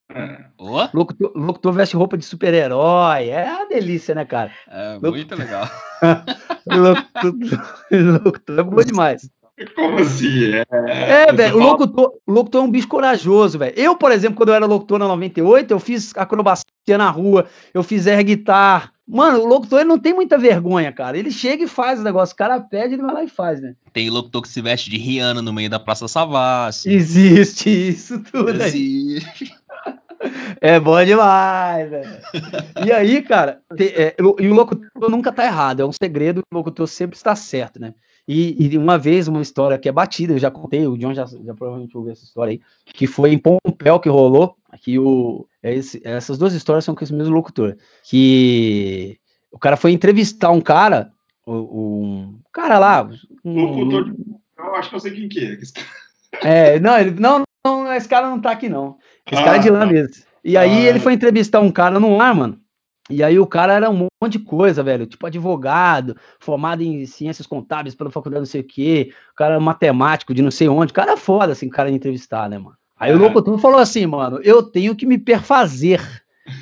Oh? 0.57 0.87
Locutor, 0.93 1.31
locutor 1.35 1.73
veste 1.73 1.95
roupa 1.95 2.17
de 2.17 2.25
super-herói. 2.25 3.29
É 3.29 3.45
uma 3.45 3.67
delícia, 3.67 4.13
né, 4.13 4.25
cara? 4.25 4.51
É 4.67 4.99
muito 4.99 5.35
legal. 5.35 5.69
locutor, 6.67 7.33
locutor 7.91 8.59
é 8.59 8.63
bom 8.63 8.83
demais. 8.83 9.29
Como 9.75 9.99
assim? 9.99 10.53
É, 10.55 11.27
é 11.29 11.33
velho, 11.33 11.55
o 11.55 11.59
locutor, 11.59 12.13
locutor 12.27 12.61
é 12.61 12.65
um 12.65 12.71
bicho 12.71 12.87
corajoso, 12.87 13.59
velho. 13.59 13.73
Eu, 13.75 13.95
por 13.95 14.11
exemplo, 14.11 14.37
quando 14.37 14.49
eu 14.49 14.55
era 14.55 14.65
locutor 14.65 14.99
na 14.99 15.07
98, 15.07 15.71
eu 15.71 15.79
fiz 15.79 16.13
acrobacia 16.15 16.65
na 16.97 17.09
rua, 17.09 17.45
eu 17.73 17.83
fiz 17.83 18.07
air 18.07 18.23
guitar. 18.23 18.91
Mano, 19.07 19.39
o 19.39 19.45
locutor 19.45 19.81
ele 19.81 19.89
não 19.89 19.99
tem 19.99 20.13
muita 20.13 20.37
vergonha, 20.37 20.91
cara. 20.91 21.17
Ele 21.17 21.31
chega 21.31 21.63
e 21.65 21.67
faz 21.67 21.99
o 21.99 22.03
negócio. 22.03 22.33
O 22.33 22.37
cara 22.37 22.59
pede, 22.61 22.93
ele 22.93 23.01
vai 23.01 23.13
lá 23.13 23.23
e 23.23 23.27
faz, 23.27 23.61
né? 23.61 23.75
Tem 23.91 24.09
locutor 24.09 24.41
que 24.41 24.47
se 24.47 24.61
veste 24.61 24.89
de 24.89 24.97
Rihanna 24.97 25.41
no 25.41 25.51
meio 25.51 25.69
da 25.69 25.79
Praça 25.79 26.07
Savassi. 26.07 26.89
Existe 26.89 27.69
isso 27.69 28.19
tudo 28.23 28.49
Existe. 28.63 29.43
Aí. 29.43 29.51
É 30.61 30.79
bom 30.79 31.03
demais, 31.03 31.89
velho. 31.89 32.09
E 32.85 32.91
aí, 32.91 33.21
cara, 33.21 33.61
te, 33.75 33.85
é, 33.87 34.15
e 34.19 34.47
o 34.47 34.53
locutor 34.53 35.09
nunca 35.09 35.31
tá 35.31 35.45
errado, 35.45 35.81
é 35.81 35.85
um 35.85 35.91
segredo, 35.91 36.41
o 36.51 36.55
locutor 36.55 36.87
sempre 36.87 37.17
está 37.17 37.35
certo, 37.35 37.79
né? 37.79 37.93
E, 38.27 38.67
e, 38.67 38.77
uma 38.77 38.97
vez, 38.97 39.27
uma 39.27 39.41
história 39.41 39.77
que 39.77 39.89
é 39.89 39.91
batida, 39.91 40.33
eu 40.33 40.39
já 40.39 40.51
contei, 40.51 40.85
o 40.85 40.97
John 40.97 41.13
já, 41.13 41.25
já 41.25 41.53
provavelmente 41.55 41.97
ouviu 41.97 42.13
essa 42.13 42.23
história 42.23 42.51
aí, 42.51 42.61
que 42.85 43.07
foi 43.07 43.33
em 43.33 43.37
Pompéu 43.37 43.99
que 43.99 44.09
rolou, 44.09 44.55
aqui 44.69 44.99
o, 44.99 45.47
é 45.63 45.73
esse, 45.73 45.99
essas 46.03 46.37
duas 46.37 46.53
histórias 46.53 46.85
são 46.85 46.93
com 46.93 47.03
esse 47.03 47.13
mesmo 47.13 47.33
locutor, 47.33 47.75
que 48.03 49.17
o 49.51 49.57
cara 49.57 49.75
foi 49.75 49.91
entrevistar 49.91 50.51
um 50.51 50.61
cara, 50.61 51.11
um 51.47 52.39
cara 52.53 52.77
lá... 52.77 53.09
Um, 53.43 53.65
locutor, 53.65 54.13
de... 54.13 54.15
eu 54.57 54.75
acho 54.75 54.89
que 54.89 54.95
eu 54.95 54.99
sei 54.99 55.11
quem 55.11 55.27
que 55.27 55.39
é. 56.43 56.75
É, 56.75 56.79
não, 56.79 56.97
ele, 56.97 57.11
não, 57.19 57.43
não, 57.91 57.97
esse 57.97 58.07
cara 58.07 58.29
não 58.29 58.39
tá 58.39 58.51
aqui 58.51 58.69
não. 58.69 58.97
Esse 59.29 59.41
ah, 59.41 59.45
cara 59.45 59.57
é 59.57 59.59
de 59.59 59.69
lá 59.69 59.85
mesmo. 59.85 60.13
E 60.43 60.57
aí 60.57 60.87
ah, 60.87 60.89
ele 60.89 60.99
foi 60.99 61.13
entrevistar 61.13 61.59
um 61.59 61.71
cara 61.71 61.99
no 61.99 62.19
ar, 62.19 62.33
mano. 62.33 62.59
E 63.09 63.21
aí 63.23 63.37
o 63.37 63.45
cara 63.45 63.73
era 63.73 63.89
um 63.89 64.07
monte 64.21 64.33
de 64.33 64.39
coisa, 64.39 64.81
velho. 64.81 65.05
Tipo 65.05 65.27
advogado, 65.27 66.15
formado 66.39 66.81
em 66.81 67.05
ciências 67.05 67.45
contábeis 67.45 67.93
pela 67.93 68.09
faculdade 68.09 68.41
não 68.41 68.45
sei 68.45 68.61
o 68.61 68.67
quê. 68.67 69.13
O 69.33 69.35
cara 69.35 69.59
matemático 69.59 70.33
de 70.33 70.41
não 70.41 70.51
sei 70.51 70.69
onde. 70.69 70.91
O 70.91 70.95
cara 70.95 71.13
é 71.13 71.17
foda, 71.17 71.51
assim, 71.51 71.67
o 71.67 71.71
cara 71.71 71.89
de 71.89 71.95
entrevistar, 71.95 72.49
né, 72.49 72.57
mano? 72.57 72.77
Aí 72.97 73.11
é. 73.11 73.15
o 73.15 73.17
locutor 73.17 73.57
falou 73.57 73.79
assim, 73.79 74.05
mano, 74.05 74.39
eu 74.43 74.63
tenho 74.63 74.95
que 74.95 75.05
me 75.05 75.17
perfazer, 75.17 75.99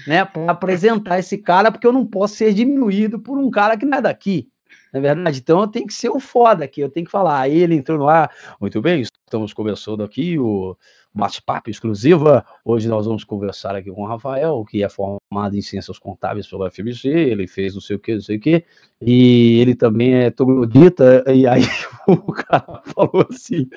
né, 0.08 0.26
pra 0.26 0.46
apresentar 0.52 1.20
esse 1.20 1.38
cara, 1.38 1.72
porque 1.72 1.86
eu 1.86 1.94
não 1.94 2.06
posso 2.06 2.36
ser 2.36 2.54
diminuído 2.54 3.20
por 3.20 3.38
um 3.38 3.52
cara 3.52 3.78
que 3.78 3.86
não 3.86 3.98
é 3.98 4.02
daqui. 4.02 4.48
Na 4.92 5.00
é 5.00 5.02
verdade, 5.02 5.40
então 5.40 5.62
eu 5.62 5.68
tenho 5.68 5.86
que 5.86 5.94
ser 5.94 6.10
o 6.10 6.20
foda 6.20 6.66
aqui, 6.66 6.82
eu 6.82 6.90
tenho 6.90 7.06
que 7.06 7.12
falar. 7.12 7.42
Aí 7.42 7.58
ele 7.58 7.76
entrou 7.76 7.98
no 7.98 8.08
ar, 8.08 8.32
muito 8.60 8.82
bem, 8.82 9.02
estamos 9.02 9.54
conversando 9.54 10.04
aqui, 10.04 10.40
o 10.40 10.76
bate-papo 11.14 11.70
exclusiva. 11.70 12.46
Hoje 12.64 12.88
nós 12.88 13.06
vamos 13.06 13.24
conversar 13.24 13.76
aqui 13.76 13.92
com 13.92 14.04
o 14.04 14.08
Rafael, 14.08 14.64
que 14.66 14.84
é 14.84 14.90
formado 14.90 15.56
em 15.56 15.62
Ciências 15.62 15.98
Contábeis 15.98 16.48
pela 16.48 16.70
FBC, 16.70 17.10
ele 17.10 17.48
fez 17.48 17.74
não 17.74 17.82
sei 17.82 17.96
o 17.96 18.00
que, 18.00 18.14
não 18.14 18.22
sei 18.22 18.38
o 18.38 18.40
que, 18.40 18.66
e 19.02 19.60
ele 19.60 19.76
também 19.76 20.16
é 20.16 20.30
troglodita, 20.32 21.24
e 21.28 21.48
aí 21.48 21.64
o 22.08 22.32
cara 22.32 22.82
falou 22.86 23.28
assim, 23.30 23.68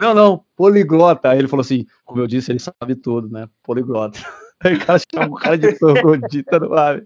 não, 0.00 0.14
não, 0.14 0.44
poliglota. 0.56 1.30
Aí 1.30 1.38
ele 1.38 1.48
falou 1.48 1.62
assim, 1.62 1.84
como 2.04 2.20
eu 2.20 2.26
disse, 2.26 2.52
ele 2.52 2.60
sabe 2.60 2.94
tudo, 2.94 3.28
né, 3.28 3.48
poliglota. 3.62 4.18
Aí 4.60 4.74
o 4.74 4.84
cara 4.84 4.98
chamou 5.14 5.36
o 5.36 5.40
cara 5.40 5.56
de 5.56 5.78
troglodita 5.78 6.58
no 6.58 6.74
ar. 6.74 7.00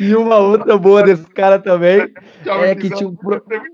E 0.00 0.14
uma 0.16 0.38
outra 0.38 0.76
boa 0.76 1.02
desse 1.02 1.24
cara 1.26 1.58
também 1.58 2.12
é 2.44 2.74
que 2.74 2.90
tinha 2.90 3.08
um. 3.08 3.16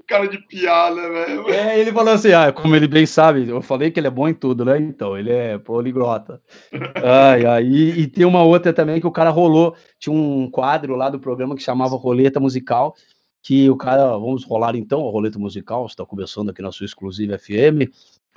Cara 0.07 0.29
de 0.29 0.39
piada, 0.47 1.09
velho. 1.09 1.49
É, 1.49 1.79
ele 1.81 1.93
falou 1.93 2.13
assim: 2.13 2.33
ah, 2.33 2.53
como 2.53 2.77
ele 2.77 2.87
bem 2.87 3.07
sabe, 3.07 3.49
eu 3.49 3.63
falei 3.63 3.91
que 3.91 3.99
ele 3.99 4.07
é 4.07 4.11
bom 4.11 4.29
em 4.29 4.35
tudo, 4.35 4.65
né? 4.65 4.79
Então, 4.79 5.17
ele 5.17 5.31
é 5.31 5.57
poliglota. 5.59 6.43
ai, 6.97 7.47
ai, 7.47 7.65
e, 7.65 8.01
e 8.01 8.07
tem 8.07 8.27
uma 8.27 8.43
outra 8.43 8.73
também 8.73 9.01
que 9.01 9.07
o 9.07 9.13
cara 9.13 9.31
rolou. 9.31 9.75
Tinha 9.99 10.15
um 10.15 10.51
quadro 10.51 10.95
lá 10.97 11.09
do 11.09 11.21
programa 11.21 11.57
que 11.57 11.63
chamava 11.63 11.97
Roleta 11.97 12.39
Musical. 12.39 12.95
Que 13.43 13.71
o 13.71 13.77
cara, 13.77 14.11
vamos 14.19 14.45
rolar 14.45 14.75
então 14.75 15.07
a 15.07 15.11
roleta 15.11 15.39
musical, 15.39 15.87
está 15.87 16.05
começando 16.05 16.51
aqui 16.51 16.61
na 16.61 16.73
sua 16.73 16.85
exclusiva 16.85 17.39
FM. 17.39 17.89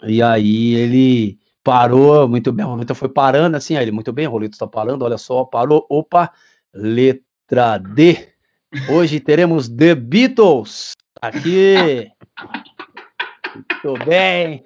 E 0.03 0.21
aí 0.21 0.75
ele 0.75 1.39
parou, 1.63 2.27
muito 2.27 2.51
bem, 2.51 2.65
a 2.65 2.69
roleta 2.69 2.95
foi 2.95 3.09
parando 3.09 3.57
assim, 3.57 3.75
aí 3.75 3.83
ele, 3.83 3.91
muito 3.91 4.11
bem, 4.11 4.25
a 4.25 4.29
roleta 4.29 4.55
está 4.55 4.67
parando, 4.67 5.05
olha 5.05 5.17
só, 5.17 5.43
parou, 5.43 5.85
opa, 5.89 6.31
Letra 6.73 7.77
D. 7.77 8.30
Hoje 8.89 9.19
teremos 9.19 9.68
The 9.68 9.95
Beatles 9.95 10.93
aqui. 11.22 12.10
Muito 13.84 14.06
bem. 14.06 14.64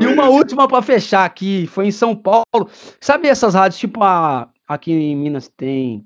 E 0.00 0.06
uma 0.06 0.28
última 0.28 0.68
para 0.68 0.82
fechar 0.82 1.24
aqui, 1.24 1.66
foi 1.66 1.86
em 1.86 1.90
São 1.90 2.14
Paulo. 2.14 2.44
Sabe 3.00 3.28
essas 3.28 3.54
rádios 3.54 3.80
tipo 3.80 4.02
a, 4.02 4.48
aqui 4.66 4.92
em 4.92 5.16
Minas 5.16 5.48
tem 5.48 6.04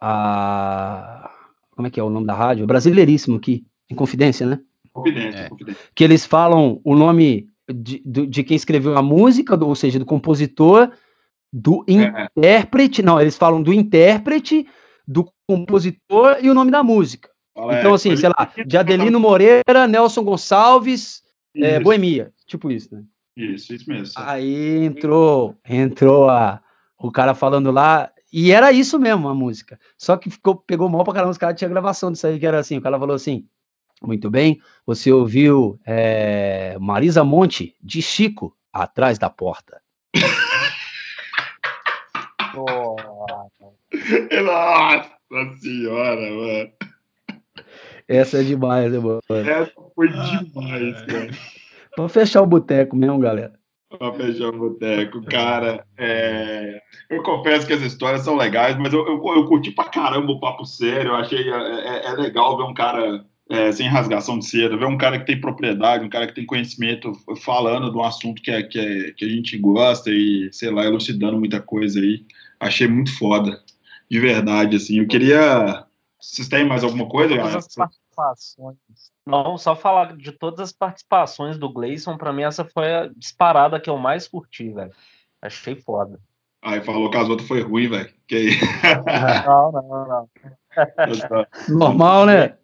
a. 0.00 1.30
Como 1.70 1.86
é 1.86 1.90
que 1.90 1.98
é 1.98 2.02
o 2.02 2.10
nome 2.10 2.26
da 2.26 2.34
rádio? 2.34 2.66
Brasileiríssimo 2.66 3.36
aqui, 3.36 3.64
em 3.90 3.94
Confidência, 3.94 4.46
né? 4.46 4.60
Confidência, 4.92 5.38
É. 5.38 5.48
confidência. 5.48 5.80
Que 5.94 6.04
eles 6.04 6.26
falam 6.26 6.80
o 6.84 6.94
nome 6.94 7.48
de, 7.72 8.02
do- 8.04 8.26
de 8.26 8.42
quem 8.44 8.56
escreveu 8.56 8.96
a 8.98 9.02
música, 9.02 9.56
ou 9.64 9.74
seja, 9.74 9.98
do 9.98 10.04
compositor, 10.04 10.90
do 11.52 11.84
É. 11.88 11.92
intérprete. 12.36 13.02
Não, 13.02 13.20
eles 13.20 13.36
falam 13.36 13.62
do 13.62 13.72
intérprete, 13.72 14.66
do 15.06 15.30
compositor 15.46 16.38
e 16.40 16.48
o 16.48 16.54
nome 16.54 16.70
da 16.70 16.82
música. 16.82 17.28
Fala, 17.54 17.78
Então, 17.78 17.92
é, 17.92 17.94
assim, 17.94 18.16
sei 18.16 18.30
lá, 18.30 18.50
de 18.66 18.76
Adelino 18.78 19.20
Moreira, 19.20 19.86
Nelson 19.86 20.24
Gonçalves, 20.24 21.22
é, 21.54 21.78
Boemia. 21.78 22.32
Tipo 22.46 22.70
isso, 22.70 22.94
né? 22.94 23.02
Isso, 23.36 23.74
isso 23.74 23.88
mesmo. 23.88 24.14
Aí 24.16 24.84
entrou, 24.84 25.56
entrou 25.68 26.30
a, 26.30 26.62
o 26.98 27.10
cara 27.10 27.34
falando 27.34 27.70
lá, 27.70 28.10
e 28.32 28.50
era 28.50 28.72
isso 28.72 28.98
mesmo 28.98 29.28
a 29.28 29.34
música. 29.34 29.78
Só 29.98 30.16
que 30.16 30.30
ficou, 30.30 30.56
pegou 30.56 30.88
mal 30.88 31.04
pra 31.04 31.12
caramba, 31.12 31.32
os 31.32 31.38
caras 31.38 31.58
tinham 31.58 31.70
gravação 31.70 32.10
disso 32.10 32.26
aí, 32.26 32.38
que 32.38 32.46
era 32.46 32.58
assim, 32.58 32.78
o 32.78 32.82
cara 32.82 32.98
falou 32.98 33.14
assim, 33.14 33.46
muito 34.02 34.30
bem, 34.30 34.60
você 34.86 35.12
ouviu 35.12 35.78
é, 35.86 36.76
Marisa 36.80 37.22
Monte, 37.22 37.76
de 37.82 38.00
Chico, 38.00 38.56
atrás 38.72 39.18
da 39.18 39.28
porta. 39.28 39.80
Nossa 44.42 45.56
senhora, 45.60 46.20
mano. 46.30 46.70
Essa 48.08 48.40
é 48.40 48.42
demais, 48.42 48.92
né, 48.92 48.98
mano? 48.98 49.20
Essa 49.30 49.72
foi 49.94 50.08
demais, 50.08 51.02
cara. 51.02 51.30
Pra 51.94 52.08
fechar 52.08 52.42
o 52.42 52.46
boteco 52.46 52.96
mesmo, 52.96 53.18
galera. 53.18 53.52
Pra 53.98 54.12
fechar 54.14 54.48
o 54.48 54.58
boteco. 54.58 55.22
Cara, 55.26 55.84
é, 55.98 56.80
eu 57.10 57.22
confesso 57.22 57.66
que 57.66 57.72
as 57.72 57.82
histórias 57.82 58.22
são 58.22 58.36
legais, 58.36 58.76
mas 58.78 58.92
eu, 58.92 59.06
eu, 59.06 59.22
eu 59.34 59.46
curti 59.46 59.70
pra 59.70 59.84
caramba 59.84 60.32
o 60.32 60.40
papo 60.40 60.64
sério. 60.64 61.10
Eu 61.10 61.16
achei 61.16 61.50
é, 61.50 61.54
é- 61.54 62.06
é 62.06 62.12
legal 62.14 62.56
ver 62.56 62.64
um 62.64 62.74
cara 62.74 63.24
é, 63.50 63.70
sem 63.70 63.86
rasgação 63.88 64.38
de 64.38 64.46
seda, 64.46 64.76
ver 64.78 64.86
um 64.86 64.96
cara 64.96 65.18
que 65.18 65.26
tem 65.26 65.38
propriedade, 65.40 66.04
um 66.04 66.08
cara 66.08 66.26
que 66.26 66.34
tem 66.34 66.46
conhecimento 66.46 67.12
falando 67.42 67.90
de 67.90 67.96
um 67.98 68.02
assunto 68.02 68.40
que, 68.40 68.50
é, 68.50 68.62
que, 68.62 68.78
é- 68.78 69.12
que 69.12 69.24
a 69.24 69.28
gente 69.28 69.58
gosta 69.58 70.10
e, 70.10 70.48
sei 70.52 70.70
lá, 70.70 70.84
elucidando 70.86 71.38
muita 71.38 71.60
coisa 71.60 72.00
aí. 72.00 72.24
Achei 72.62 72.86
muito 72.86 73.16
foda. 73.18 73.60
De 74.08 74.20
verdade, 74.20 74.76
assim. 74.76 74.98
Eu 75.00 75.06
queria. 75.08 75.84
Vocês 76.20 76.48
têm 76.48 76.64
mais 76.64 76.84
alguma 76.84 77.08
coisa? 77.08 77.30
Todas 77.30 77.42
galera? 77.44 77.58
as 77.58 77.74
participações. 77.74 78.76
Não, 79.26 79.58
só 79.58 79.74
falar 79.74 80.16
de 80.16 80.30
todas 80.32 80.60
as 80.60 80.72
participações 80.72 81.58
do 81.58 81.68
Gleison, 81.72 82.16
pra 82.16 82.32
mim 82.32 82.42
essa 82.42 82.64
foi 82.64 82.94
a 82.94 83.10
disparada 83.16 83.80
que 83.80 83.90
eu 83.90 83.98
mais 83.98 84.28
curti, 84.28 84.70
velho. 84.70 84.92
Achei 85.40 85.74
foda. 85.74 86.20
Aí 86.62 86.80
falou 86.80 87.10
que 87.10 87.16
as 87.16 87.28
outras 87.28 87.48
foi 87.48 87.62
ruim, 87.62 87.88
velho. 87.88 88.12
Que 88.28 88.36
aí. 88.36 88.50
Não, 89.46 89.72
não, 89.72 90.08
não. 90.08 90.30
Normal, 91.68 92.26
né? 92.26 92.56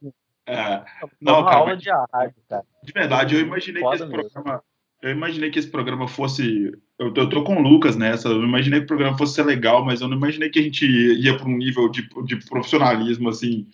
É, 0.46 0.82
Não, 1.20 1.40
uma 1.40 1.44
cara, 1.44 1.56
aula 1.56 1.76
de 1.76 1.90
rádio, 1.90 2.36
cara. 2.48 2.64
de 2.82 2.92
verdade, 2.92 3.34
eu 3.34 3.40
imaginei 3.40 3.82
que 3.82 3.88
Foda 3.88 3.96
esse 3.96 4.06
mesmo. 4.06 4.30
programa. 4.30 4.62
Eu 5.02 5.10
imaginei 5.10 5.50
que 5.50 5.58
esse 5.58 5.68
programa 5.70 6.08
fosse. 6.08 6.72
Eu 6.98 7.12
tô, 7.12 7.20
eu 7.22 7.28
tô 7.28 7.44
com 7.44 7.56
o 7.56 7.62
Lucas 7.62 7.96
nessa. 7.96 8.28
Eu 8.28 8.42
imaginei 8.42 8.80
que 8.80 8.84
o 8.84 8.88
programa 8.88 9.16
fosse 9.16 9.34
ser 9.34 9.44
legal, 9.44 9.84
mas 9.84 10.00
eu 10.00 10.08
não 10.08 10.16
imaginei 10.16 10.50
que 10.50 10.58
a 10.58 10.62
gente 10.62 10.84
ia 10.86 11.36
para 11.36 11.48
um 11.48 11.56
nível 11.56 11.88
de, 11.88 12.08
de 12.24 12.36
profissionalismo, 12.46 13.28
assim, 13.28 13.66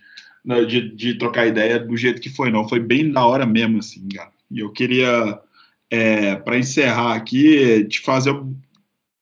né, 0.45 0.65
de, 0.65 0.91
de 0.95 1.15
trocar 1.15 1.47
ideia 1.47 1.79
do 1.79 1.97
jeito 1.97 2.21
que 2.21 2.29
foi, 2.29 2.51
não. 2.51 2.69
Foi 2.69 2.79
bem 2.79 3.11
da 3.11 3.25
hora 3.25 3.47
mesmo, 3.47 3.79
assim, 3.79 4.07
cara. 4.09 4.31
E 4.51 4.59
eu 4.61 4.71
queria, 4.71 5.41
é, 5.91 6.37
para 6.37 6.59
encerrar 6.59 7.15
aqui, 7.15 7.85
te 7.87 8.01
fazer, 8.01 8.35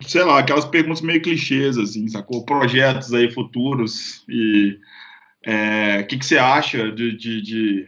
sei 0.01 0.25
lá, 0.25 0.41
aquelas 0.41 0.65
perguntas 0.65 1.01
meio 1.03 1.23
clichês, 1.23 1.79
assim, 1.79 2.09
sacou? 2.09 2.45
Projetos 2.45 3.15
aí 3.15 3.31
futuros 3.31 4.25
e. 4.29 4.77
é, 5.45 6.01
O 6.01 6.07
que, 6.07 6.19
que 6.19 6.27
você 6.27 6.39
acha 6.39 6.91
de- 6.93 7.17
de- 7.17 7.43
de 7.43 7.87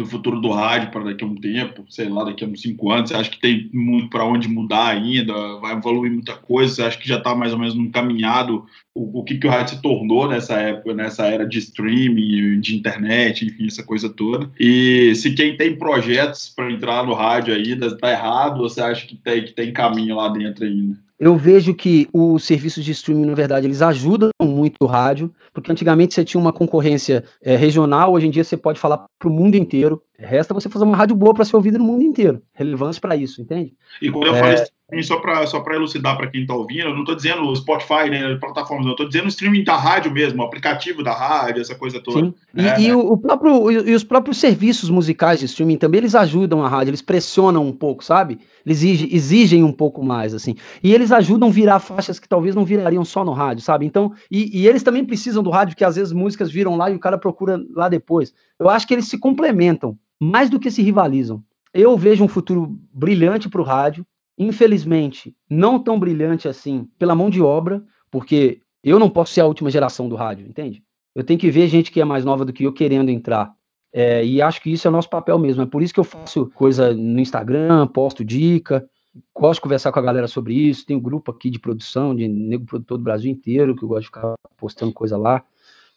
do 0.00 0.06
futuro 0.06 0.40
do 0.40 0.50
rádio 0.50 0.90
para 0.90 1.04
daqui 1.04 1.22
a 1.22 1.26
um 1.26 1.34
tempo, 1.34 1.84
sei 1.88 2.08
lá, 2.08 2.24
daqui 2.24 2.44
a 2.44 2.48
uns 2.48 2.62
cinco 2.62 2.90
anos? 2.90 3.10
Você 3.10 3.16
acha 3.16 3.30
que 3.30 3.40
tem 3.40 3.70
muito 3.72 4.08
para 4.08 4.24
onde 4.24 4.48
mudar 4.48 4.88
ainda? 4.88 5.32
Vai 5.58 5.74
evoluir 5.74 6.10
muita 6.10 6.34
coisa? 6.34 6.74
Você 6.74 6.82
acha 6.82 6.98
que 6.98 7.08
já 7.08 7.18
está 7.18 7.34
mais 7.34 7.52
ou 7.52 7.58
menos 7.58 7.74
encaminhado 7.74 8.64
o, 8.94 9.20
o 9.20 9.24
que, 9.24 9.38
que 9.38 9.46
o 9.46 9.50
rádio 9.50 9.76
se 9.76 9.82
tornou 9.82 10.28
nessa 10.28 10.54
época, 10.54 10.94
nessa 10.94 11.26
era 11.26 11.46
de 11.46 11.58
streaming, 11.58 12.60
de 12.60 12.76
internet, 12.76 13.46
enfim, 13.46 13.66
essa 13.66 13.82
coisa 13.82 14.08
toda? 14.08 14.50
E 14.58 15.14
se 15.14 15.34
quem 15.34 15.56
tem 15.56 15.76
projetos 15.76 16.48
para 16.48 16.72
entrar 16.72 17.04
no 17.04 17.14
rádio 17.14 17.54
ainda 17.54 17.86
está 17.86 18.10
errado, 18.10 18.62
ou 18.62 18.68
você 18.68 18.80
acha 18.80 19.06
que 19.06 19.16
tem, 19.16 19.44
que 19.44 19.52
tem 19.52 19.72
caminho 19.72 20.16
lá 20.16 20.28
dentro 20.28 20.64
ainda? 20.64 20.98
Eu 21.20 21.36
vejo 21.36 21.74
que 21.74 22.08
os 22.14 22.44
serviços 22.44 22.82
de 22.82 22.92
streaming, 22.92 23.26
na 23.26 23.34
verdade, 23.34 23.66
eles 23.66 23.82
ajudam 23.82 24.30
muito 24.42 24.76
o 24.80 24.86
rádio, 24.86 25.30
porque 25.52 25.70
antigamente 25.70 26.14
você 26.14 26.24
tinha 26.24 26.40
uma 26.40 26.50
concorrência 26.50 27.22
eh, 27.42 27.56
regional, 27.56 28.14
hoje 28.14 28.26
em 28.26 28.30
dia 28.30 28.42
você 28.42 28.56
pode 28.56 28.80
falar 28.80 29.04
para 29.18 29.28
o 29.28 29.30
mundo 29.30 29.54
inteiro. 29.54 30.02
Resta 30.20 30.52
você 30.54 30.68
fazer 30.68 30.84
uma 30.84 30.96
rádio 30.96 31.16
boa 31.16 31.32
para 31.34 31.44
ser 31.44 31.56
ouvida 31.56 31.78
no 31.78 31.84
mundo 31.84 32.02
inteiro. 32.02 32.42
Relevância 32.52 33.00
para 33.00 33.16
isso, 33.16 33.40
entende? 33.40 33.74
E 34.02 34.10
quando 34.10 34.26
eu 34.26 34.34
É. 34.34 34.40
falo 34.40 34.52
streaming, 34.54 35.02
só 35.02 35.18
para 35.18 35.46
só 35.46 35.60
pra 35.60 35.76
elucidar 35.76 36.16
para 36.16 36.26
quem 36.26 36.42
está 36.42 36.54
ouvindo, 36.54 36.82
eu 36.88 36.92
não 36.92 37.00
estou 37.00 37.14
dizendo 37.14 37.42
o 37.42 37.56
Spotify, 37.56 38.10
né, 38.10 38.36
plataformas, 38.40 38.84
não, 38.84 38.90
eu 38.90 38.94
estou 38.94 39.06
dizendo 39.08 39.26
o 39.26 39.28
streaming 39.28 39.64
da 39.64 39.76
rádio 39.76 40.12
mesmo, 40.12 40.42
o 40.42 40.44
aplicativo 40.44 41.02
da 41.02 41.12
rádio, 41.12 41.60
essa 41.62 41.74
coisa 41.74 42.00
toda. 42.00 42.26
Sim. 42.26 42.34
E, 42.54 42.66
É, 42.66 42.80
e 42.80 42.92
o, 42.92 42.98
o 42.98 43.16
próprio, 43.16 43.70
e, 43.70 43.90
e 43.90 43.94
os 43.94 44.04
próprios 44.04 44.38
serviços 44.38 44.90
musicais 44.90 45.38
de 45.40 45.46
streaming 45.46 45.76
também, 45.78 45.98
eles 46.00 46.14
ajudam 46.14 46.62
a 46.64 46.68
rádio, 46.68 46.90
eles 46.90 47.02
pressionam 47.02 47.64
um 47.66 47.72
pouco, 47.72 48.04
sabe? 48.04 48.38
Eles 48.66 48.78
exigem, 48.78 49.08
exigem 49.14 49.64
um 49.64 49.72
pouco 49.72 50.04
mais, 50.04 50.34
assim. 50.34 50.54
E 50.82 50.92
eles 50.92 51.12
ajudam 51.12 51.48
a 51.48 51.52
virar 51.52 51.78
faixas 51.78 52.18
que 52.18 52.28
talvez 52.28 52.54
não 52.54 52.64
virariam 52.64 53.04
só 53.04 53.24
no 53.24 53.32
rádio, 53.32 53.62
sabe? 53.62 53.86
Então, 53.86 54.12
e, 54.30 54.60
e 54.60 54.66
eles 54.68 54.82
também 54.82 55.04
precisam 55.04 55.42
do 55.42 55.50
rádio, 55.50 55.74
porque 55.74 55.84
às 55.84 55.96
vezes 55.96 56.12
músicas 56.12 56.50
viram 56.50 56.76
lá 56.76 56.90
e 56.90 56.94
o 56.96 57.00
cara 57.00 57.16
procura 57.16 57.58
lá 57.74 57.88
depois. 57.88 58.34
Eu 58.58 58.68
acho 58.68 58.86
que 58.86 58.92
eles 58.92 59.08
se 59.08 59.16
complementam, 59.16 59.96
mais 60.20 60.50
do 60.50 60.60
que 60.60 60.70
se 60.70 60.82
rivalizam. 60.82 61.42
Eu 61.72 61.96
vejo 61.96 62.22
um 62.22 62.28
futuro 62.28 62.78
brilhante 62.92 63.48
para 63.48 63.60
o 63.60 63.64
rádio, 63.64 64.04
infelizmente, 64.36 65.34
não 65.48 65.78
tão 65.78 65.98
brilhante 65.98 66.46
assim 66.46 66.88
pela 66.98 67.14
mão 67.14 67.30
de 67.30 67.40
obra, 67.40 67.82
porque 68.10 68.60
eu 68.82 68.98
não 68.98 69.08
posso 69.08 69.32
ser 69.32 69.40
a 69.40 69.46
última 69.46 69.70
geração 69.70 70.08
do 70.08 70.16
rádio, 70.16 70.46
entende? 70.46 70.82
Eu 71.14 71.24
tenho 71.24 71.38
que 71.38 71.50
ver 71.50 71.68
gente 71.68 71.90
que 71.90 72.00
é 72.00 72.04
mais 72.04 72.24
nova 72.24 72.44
do 72.44 72.52
que 72.52 72.64
eu 72.64 72.72
querendo 72.72 73.10
entrar. 73.10 73.52
É, 73.92 74.24
e 74.24 74.40
acho 74.40 74.62
que 74.62 74.70
isso 74.70 74.86
é 74.86 74.90
o 74.90 74.92
nosso 74.92 75.10
papel 75.10 75.38
mesmo. 75.38 75.62
É 75.62 75.66
por 75.66 75.82
isso 75.82 75.92
que 75.92 76.00
eu 76.00 76.04
faço 76.04 76.46
coisa 76.54 76.94
no 76.94 77.20
Instagram, 77.20 77.86
posto 77.88 78.24
dica, 78.24 78.88
gosto 79.34 79.58
de 79.58 79.62
conversar 79.62 79.90
com 79.92 79.98
a 79.98 80.02
galera 80.02 80.28
sobre 80.28 80.54
isso. 80.54 80.86
Tem 80.86 80.96
um 80.96 81.00
grupo 81.00 81.30
aqui 81.30 81.50
de 81.50 81.58
produção, 81.58 82.14
de 82.14 82.28
nego 82.28 82.64
produtor 82.64 82.98
do 82.98 83.04
Brasil 83.04 83.30
inteiro, 83.30 83.74
que 83.74 83.82
eu 83.82 83.88
gosto 83.88 84.02
de 84.02 84.06
ficar 84.06 84.34
postando 84.56 84.92
coisa 84.92 85.16
lá. 85.16 85.42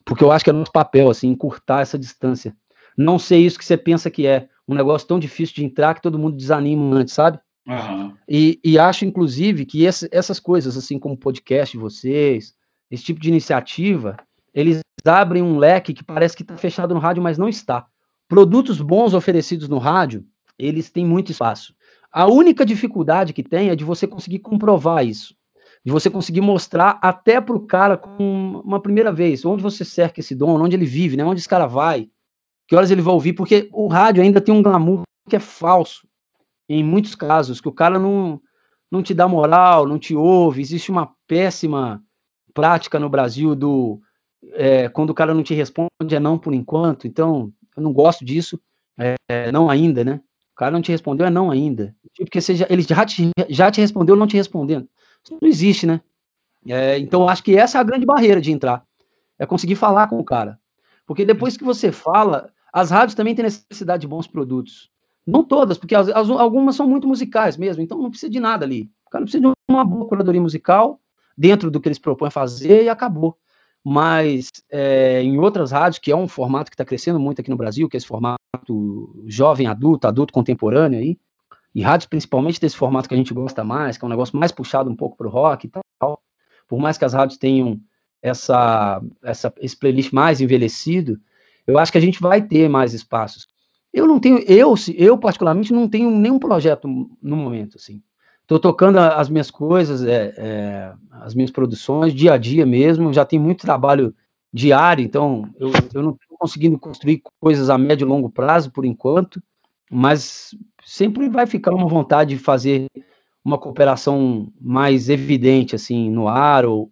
Porque 0.05 0.23
eu 0.23 0.31
acho 0.31 0.43
que 0.43 0.49
é 0.49 0.53
nosso 0.53 0.71
papel, 0.71 1.09
assim, 1.09 1.29
encurtar 1.29 1.81
essa 1.81 1.97
distância. 1.97 2.55
Não 2.97 3.17
ser 3.19 3.37
isso 3.37 3.57
que 3.57 3.65
você 3.65 3.77
pensa 3.77 4.09
que 4.09 4.25
é. 4.27 4.47
Um 4.67 4.75
negócio 4.75 5.07
tão 5.07 5.19
difícil 5.19 5.55
de 5.55 5.65
entrar 5.65 5.93
que 5.93 6.01
todo 6.01 6.17
mundo 6.19 6.37
desanima 6.37 6.95
antes, 6.95 7.13
sabe? 7.13 7.39
Aham. 7.67 8.13
E, 8.27 8.59
e 8.63 8.77
acho, 8.79 9.05
inclusive, 9.05 9.65
que 9.65 9.83
esse- 9.83 10.07
essas 10.11 10.39
coisas, 10.39 10.77
assim 10.77 10.97
como 10.99 11.15
o 11.15 11.17
podcast 11.17 11.75
de 11.75 11.81
vocês, 11.81 12.53
esse 12.89 13.03
tipo 13.03 13.19
de 13.19 13.29
iniciativa, 13.29 14.17
eles 14.53 14.79
abrem 15.05 15.41
um 15.43 15.57
leque 15.57 15.93
que 15.93 16.03
parece 16.03 16.35
que 16.35 16.43
está 16.43 16.55
fechado 16.55 16.93
no 16.93 16.99
rádio, 16.99 17.21
mas 17.23 17.37
não 17.37 17.49
está. 17.49 17.85
Produtos 18.27 18.79
bons 18.79 19.13
oferecidos 19.13 19.67
no 19.67 19.77
rádio, 19.77 20.25
eles 20.57 20.89
têm 20.89 21.05
muito 21.05 21.31
espaço. 21.31 21.73
A 22.11 22.27
única 22.27 22.65
dificuldade 22.65 23.33
que 23.33 23.43
tem 23.43 23.69
é 23.69 23.75
de 23.75 23.83
você 23.83 24.07
conseguir 24.07 24.39
comprovar 24.39 25.05
isso. 25.05 25.35
De 25.85 25.91
você 25.91 26.09
conseguir 26.09 26.41
mostrar 26.41 26.99
até 27.01 27.41
para 27.41 27.55
o 27.55 27.59
cara 27.65 27.97
com 27.97 28.61
uma 28.63 28.79
primeira 28.81 29.11
vez, 29.11 29.43
onde 29.43 29.61
você 29.61 29.83
cerca 29.83 30.19
esse 30.21 30.33
dono, 30.33 30.63
onde 30.63 30.75
ele 30.75 30.85
vive, 30.85 31.17
né? 31.17 31.25
onde 31.25 31.39
esse 31.41 31.49
cara 31.49 31.65
vai, 31.65 32.09
que 32.73 32.77
horas 32.77 32.89
ele 32.89 33.03
vai 33.03 33.13
ouvir, 33.13 33.33
porque 33.33 33.69
o 33.71 33.85
rádio 33.85 34.23
ainda 34.23 34.41
tem 34.41 34.51
um 34.51 34.63
glamour 34.63 35.03
que 35.29 35.35
é 35.35 35.39
falso 35.39 36.07
em 36.67 36.83
muitos 36.83 37.13
casos, 37.13 37.61
que 37.61 37.67
o 37.67 37.71
cara 37.71 37.99
não, 37.99 38.41
não 38.89 39.03
te 39.03 39.13
dá 39.13 39.27
moral, 39.27 39.87
não 39.87 39.99
te 39.99 40.15
ouve. 40.15 40.59
Existe 40.59 40.89
uma 40.89 41.13
péssima 41.27 42.03
prática 42.51 42.97
no 42.97 43.07
Brasil 43.07 43.53
do 43.53 44.01
é, 44.53 44.89
quando 44.89 45.11
o 45.11 45.13
cara 45.13 45.35
não 45.35 45.43
te 45.43 45.53
responde 45.53 46.15
é 46.15 46.19
não 46.19 46.39
por 46.39 46.51
enquanto. 46.51 47.05
Então, 47.05 47.53
eu 47.77 47.83
não 47.83 47.93
gosto 47.93 48.25
disso. 48.25 48.59
É, 48.97 49.51
não 49.51 49.69
ainda, 49.69 50.03
né? 50.03 50.19
O 50.53 50.55
cara 50.55 50.71
não 50.71 50.81
te 50.81 50.91
respondeu 50.91 51.27
é 51.27 51.29
não 51.29 51.51
ainda. 51.51 51.95
Porque 52.17 52.41
seja, 52.41 52.65
ele 52.71 52.81
já 52.81 53.05
te, 53.05 53.29
já 53.49 53.69
te 53.69 53.81
respondeu 53.81 54.15
não 54.15 54.25
te 54.25 54.35
respondendo. 54.35 54.89
Isso 55.23 55.37
não 55.39 55.47
existe, 55.47 55.85
né? 55.85 56.01
É, 56.67 56.97
então, 56.97 57.29
acho 57.29 57.43
que 57.43 57.55
essa 57.55 57.77
é 57.77 57.81
a 57.81 57.83
grande 57.83 58.03
barreira 58.03 58.41
de 58.41 58.51
entrar. 58.51 58.83
É 59.37 59.45
conseguir 59.45 59.75
falar 59.75 60.07
com 60.07 60.17
o 60.17 60.23
cara. 60.23 60.57
Porque 61.05 61.23
depois 61.23 61.55
que 61.55 61.63
você 61.63 61.91
fala, 61.91 62.51
as 62.73 62.89
rádios 62.89 63.15
também 63.15 63.35
têm 63.35 63.43
necessidade 63.43 64.01
de 64.01 64.07
bons 64.07 64.27
produtos. 64.27 64.89
Não 65.25 65.43
todas, 65.43 65.77
porque 65.77 65.95
as, 65.95 66.09
as- 66.09 66.29
algumas 66.29 66.75
são 66.75 66.89
muito 66.89 67.07
musicais 67.07 67.55
mesmo, 67.55 67.81
então 67.83 67.97
não 68.01 68.09
precisa 68.09 68.31
de 68.31 68.39
nada 68.39 68.65
ali. 68.65 68.89
O 69.05 69.09
cara 69.11 69.23
precisa 69.23 69.41
de 69.47 69.53
uma 69.69 69.85
boa 69.85 70.07
curadoria 70.07 70.41
musical 70.41 70.99
dentro 71.37 71.69
do 71.71 71.79
que 71.79 71.87
eles 71.87 71.99
propõem 71.99 72.31
fazer 72.31 72.83
e 72.83 72.89
acabou. 72.89 73.37
Mas 73.85 74.49
é, 74.69 75.21
em 75.21 75.37
outras 75.39 75.71
rádios, 75.71 75.99
que 75.99 76.11
é 76.11 76.15
um 76.15 76.27
formato 76.27 76.71
que 76.71 76.75
está 76.75 76.85
crescendo 76.85 77.19
muito 77.19 77.39
aqui 77.41 77.49
no 77.49 77.57
Brasil, 77.57 77.87
que 77.87 77.95
é 77.95 77.99
esse 77.99 78.07
formato 78.07 78.37
jovem 79.27 79.67
adulto, 79.67 80.07
adulto 80.07 80.33
contemporâneo 80.33 80.99
aí, 80.99 81.17
e 81.75 81.81
rádios 81.81 82.07
principalmente 82.07 82.61
desse 82.61 82.77
formato 82.77 83.09
que 83.09 83.15
a 83.15 83.17
gente 83.17 83.33
gosta 83.33 83.63
mais, 83.63 83.97
que 83.97 84.05
é 84.05 84.07
um 84.07 84.09
negócio 84.09 84.37
mais 84.37 84.51
puxado 84.51 84.89
um 84.89 84.95
pouco 84.95 85.17
para 85.17 85.27
o 85.27 85.29
rock 85.29 85.67
e 85.67 85.71
tal, 85.99 86.21
por 86.67 86.79
mais 86.79 86.97
que 86.97 87.05
as 87.05 87.13
rádios 87.13 87.37
tenham 87.37 87.79
essa, 88.21 89.01
essa, 89.21 89.53
esse 89.59 89.77
playlist 89.77 90.13
mais 90.13 90.39
envelhecido, 90.39 91.19
eu 91.65 91.77
acho 91.77 91.91
que 91.91 91.97
a 91.97 92.01
gente 92.01 92.19
vai 92.19 92.41
ter 92.41 92.69
mais 92.69 92.93
espaços. 92.93 93.47
Eu 93.93 94.07
não 94.07 94.19
tenho, 94.19 94.39
eu, 94.39 94.73
eu 94.95 95.17
particularmente 95.17 95.71
não 95.71 95.87
tenho 95.87 96.09
nenhum 96.09 96.39
projeto 96.39 96.87
no 97.21 97.35
momento, 97.35 97.77
assim. 97.77 98.01
Estou 98.41 98.59
tocando 98.59 98.97
as 98.97 99.29
minhas 99.29 99.49
coisas, 99.49 100.03
é, 100.03 100.33
é, 100.37 100.93
as 101.11 101.33
minhas 101.33 101.51
produções, 101.51 102.13
dia 102.13 102.33
a 102.33 102.37
dia 102.37 102.65
mesmo, 102.65 103.13
já 103.13 103.23
tem 103.23 103.39
muito 103.39 103.61
trabalho 103.61 104.13
diário, 104.51 105.03
então 105.03 105.49
eu, 105.57 105.71
eu 105.93 106.03
não 106.03 106.11
estou 106.11 106.37
conseguindo 106.37 106.77
construir 106.77 107.21
coisas 107.39 107.69
a 107.69 107.77
médio 107.77 108.05
e 108.05 108.07
longo 108.07 108.29
prazo, 108.29 108.71
por 108.71 108.85
enquanto, 108.85 109.41
mas 109.89 110.53
sempre 110.85 111.29
vai 111.29 111.47
ficar 111.47 111.73
uma 111.73 111.87
vontade 111.87 112.35
de 112.35 112.43
fazer 112.43 112.87
uma 113.43 113.57
cooperação 113.57 114.51
mais 114.59 115.09
evidente, 115.09 115.75
assim, 115.75 116.09
no 116.09 116.27
ar 116.27 116.65
ou, 116.65 116.91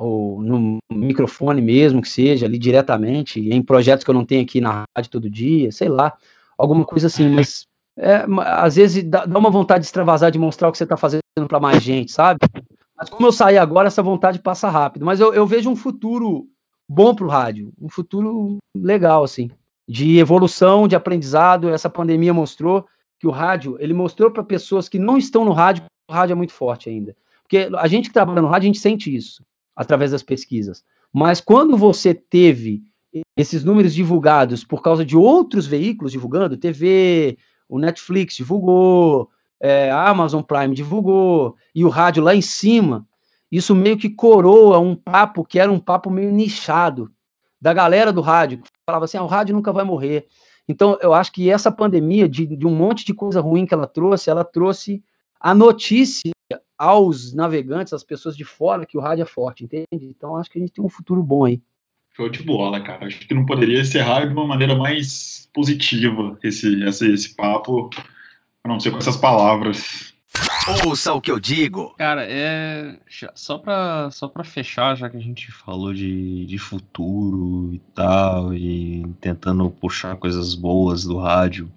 ou 0.00 0.42
no 0.42 0.78
microfone 0.90 1.60
mesmo, 1.60 2.00
que 2.00 2.08
seja, 2.08 2.46
ali 2.46 2.58
diretamente, 2.58 3.38
em 3.38 3.62
projetos 3.62 4.02
que 4.02 4.10
eu 4.10 4.14
não 4.14 4.24
tenho 4.24 4.42
aqui 4.42 4.58
na 4.58 4.84
rádio 4.96 5.10
todo 5.10 5.28
dia, 5.28 5.70
sei 5.70 5.90
lá, 5.90 6.14
alguma 6.56 6.86
coisa 6.86 7.06
assim, 7.06 7.28
mas 7.28 7.66
é, 7.98 8.24
às 8.46 8.76
vezes 8.76 9.04
dá, 9.04 9.26
dá, 9.26 9.38
uma 9.38 9.50
vontade 9.50 9.80
de 9.80 9.86
extravasar, 9.86 10.30
de 10.30 10.38
mostrar 10.38 10.70
o 10.70 10.72
que 10.72 10.78
você 10.78 10.84
está 10.84 10.96
fazendo 10.96 11.20
para 11.46 11.60
mais 11.60 11.82
gente, 11.82 12.10
sabe? 12.12 12.40
Mas 12.96 13.10
como 13.10 13.26
eu 13.26 13.32
saí 13.32 13.58
agora, 13.58 13.88
essa 13.88 14.02
vontade 14.02 14.38
passa 14.38 14.70
rápido. 14.70 15.04
Mas 15.04 15.20
eu, 15.20 15.34
eu 15.34 15.46
vejo 15.46 15.68
um 15.68 15.76
futuro 15.76 16.48
bom 16.88 17.14
para 17.14 17.26
o 17.26 17.28
rádio, 17.28 17.70
um 17.78 17.90
futuro 17.90 18.56
legal, 18.74 19.22
assim, 19.22 19.50
de 19.86 20.18
evolução, 20.18 20.88
de 20.88 20.96
aprendizado. 20.96 21.68
Essa 21.68 21.90
pandemia 21.90 22.32
mostrou 22.32 22.86
que 23.18 23.26
o 23.26 23.30
rádio, 23.30 23.76
ele 23.78 23.92
mostrou 23.92 24.30
para 24.30 24.42
pessoas 24.42 24.88
que 24.88 24.98
não 24.98 25.18
estão 25.18 25.44
no 25.44 25.52
rádio, 25.52 25.84
o 26.08 26.12
rádio 26.12 26.32
é 26.32 26.36
muito 26.36 26.54
forte 26.54 26.88
ainda. 26.88 27.14
Porque 27.42 27.68
a 27.76 27.86
gente 27.86 28.08
que 28.08 28.14
trabalha 28.14 28.40
no 28.40 28.48
rádio, 28.48 28.64
a 28.64 28.72
gente 28.72 28.80
sente 28.80 29.14
isso 29.14 29.42
através 29.74 30.10
das 30.10 30.22
pesquisas. 30.22 30.84
Mas 31.12 31.40
quando 31.40 31.76
você 31.76 32.14
teve 32.14 32.82
esses 33.36 33.64
números 33.64 33.94
divulgados 33.94 34.64
por 34.64 34.82
causa 34.82 35.04
de 35.04 35.16
outros 35.16 35.66
veículos 35.66 36.12
divulgando, 36.12 36.56
TV, 36.56 37.36
o 37.68 37.78
Netflix 37.78 38.36
divulgou, 38.36 39.28
é, 39.60 39.90
a 39.90 40.08
Amazon 40.08 40.42
Prime 40.42 40.74
divulgou, 40.74 41.56
e 41.74 41.84
o 41.84 41.88
rádio 41.88 42.22
lá 42.22 42.34
em 42.34 42.42
cima, 42.42 43.06
isso 43.50 43.74
meio 43.74 43.98
que 43.98 44.08
coroa 44.08 44.78
um 44.78 44.94
papo 44.94 45.44
que 45.44 45.58
era 45.58 45.70
um 45.70 45.80
papo 45.80 46.10
meio 46.10 46.30
nichado 46.30 47.10
da 47.60 47.72
galera 47.72 48.12
do 48.12 48.20
rádio, 48.20 48.58
que 48.58 48.70
falava 48.86 49.04
assim, 49.04 49.18
ah, 49.18 49.22
o 49.22 49.26
rádio 49.26 49.54
nunca 49.54 49.72
vai 49.72 49.84
morrer. 49.84 50.26
Então, 50.66 50.96
eu 51.02 51.12
acho 51.12 51.32
que 51.32 51.50
essa 51.50 51.70
pandemia, 51.70 52.28
de, 52.28 52.46
de 52.46 52.66
um 52.66 52.74
monte 52.74 53.04
de 53.04 53.12
coisa 53.12 53.40
ruim 53.40 53.66
que 53.66 53.74
ela 53.74 53.86
trouxe, 53.86 54.30
ela 54.30 54.44
trouxe 54.44 55.02
a 55.38 55.54
notícia 55.54 56.30
aos 56.80 57.34
navegantes, 57.34 57.92
às 57.92 58.02
pessoas 58.02 58.34
de 58.34 58.42
fora, 58.42 58.86
que 58.86 58.96
o 58.96 59.02
rádio 59.02 59.20
é 59.20 59.26
forte, 59.26 59.64
entende? 59.64 59.86
Então, 59.92 60.34
acho 60.34 60.48
que 60.48 60.58
a 60.58 60.62
gente 60.62 60.72
tem 60.72 60.82
um 60.82 60.88
futuro 60.88 61.22
bom 61.22 61.44
aí. 61.44 61.60
Show 62.16 62.30
de 62.30 62.42
bola, 62.42 62.80
cara. 62.80 63.06
Acho 63.06 63.18
que 63.20 63.34
não 63.34 63.44
poderia 63.44 63.82
encerrar 63.82 64.24
de 64.24 64.32
uma 64.32 64.46
maneira 64.46 64.74
mais 64.74 65.46
positiva 65.52 66.38
esse, 66.42 66.82
esse, 66.82 67.12
esse 67.12 67.36
papo, 67.36 67.90
a 68.64 68.68
não 68.68 68.80
ser 68.80 68.92
com 68.92 68.96
essas 68.96 69.18
palavras. 69.18 70.14
Ouça 70.86 71.12
o 71.12 71.20
que 71.20 71.30
eu 71.30 71.38
digo. 71.38 71.94
Cara, 71.98 72.24
é. 72.26 72.98
Só 73.34 73.58
pra, 73.58 74.10
só 74.10 74.26
pra 74.26 74.42
fechar, 74.42 74.96
já 74.96 75.10
que 75.10 75.18
a 75.18 75.20
gente 75.20 75.52
falou 75.52 75.92
de, 75.92 76.46
de 76.46 76.56
futuro 76.56 77.74
e 77.74 77.78
tal, 77.94 78.54
e 78.54 79.04
tentando 79.20 79.68
puxar 79.68 80.16
coisas 80.16 80.54
boas 80.54 81.04
do 81.04 81.18
rádio. 81.18 81.70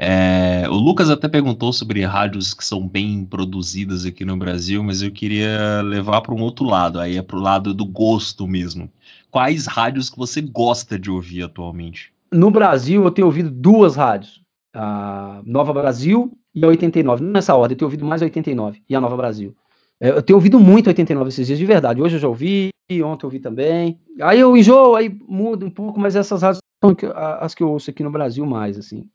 É, 0.00 0.64
o 0.68 0.74
Lucas 0.74 1.10
até 1.10 1.26
perguntou 1.26 1.72
sobre 1.72 2.04
rádios 2.04 2.54
que 2.54 2.64
são 2.64 2.86
bem 2.86 3.24
produzidas 3.24 4.06
aqui 4.06 4.24
no 4.24 4.36
Brasil, 4.36 4.80
mas 4.84 5.02
eu 5.02 5.10
queria 5.10 5.82
levar 5.82 6.20
para 6.20 6.32
um 6.32 6.40
outro 6.40 6.64
lado, 6.64 7.00
aí 7.00 7.16
é 7.16 7.22
para 7.22 7.36
o 7.36 7.40
lado 7.40 7.74
do 7.74 7.84
gosto 7.84 8.46
mesmo. 8.46 8.88
Quais 9.28 9.66
rádios 9.66 10.08
que 10.08 10.16
você 10.16 10.40
gosta 10.40 10.96
de 10.96 11.10
ouvir 11.10 11.42
atualmente? 11.42 12.12
No 12.32 12.48
Brasil, 12.48 13.02
eu 13.02 13.10
tenho 13.10 13.26
ouvido 13.26 13.50
duas 13.50 13.96
rádios, 13.96 14.40
a 14.72 15.42
Nova 15.44 15.72
Brasil 15.72 16.32
e 16.54 16.64
a 16.64 16.68
89. 16.68 17.24
Não 17.24 17.32
nessa 17.32 17.56
ordem, 17.56 17.74
eu 17.74 17.78
tenho 17.78 17.88
ouvido 17.88 18.04
mais 18.04 18.22
a 18.22 18.26
89 18.26 18.80
e 18.88 18.94
a 18.94 19.00
Nova 19.00 19.16
Brasil. 19.16 19.56
É, 20.00 20.10
eu 20.10 20.22
tenho 20.22 20.36
ouvido 20.36 20.60
muito 20.60 20.86
89 20.86 21.28
esses 21.28 21.44
dias, 21.44 21.58
de 21.58 21.66
verdade. 21.66 22.00
Hoje 22.00 22.16
eu 22.16 22.20
já 22.20 22.28
ouvi, 22.28 22.70
ontem 23.02 23.24
eu 23.24 23.26
ouvi 23.26 23.40
também. 23.40 23.98
Aí 24.20 24.38
eu 24.38 24.56
enjoo, 24.56 24.94
aí 24.94 25.08
muda 25.26 25.66
um 25.66 25.70
pouco, 25.70 25.98
mas 25.98 26.14
essas 26.14 26.42
rádios 26.42 26.60
são 26.84 26.94
as 27.40 27.52
que 27.52 27.64
eu 27.64 27.70
ouço 27.70 27.90
aqui 27.90 28.04
no 28.04 28.12
Brasil 28.12 28.46
mais, 28.46 28.78
assim. 28.78 29.08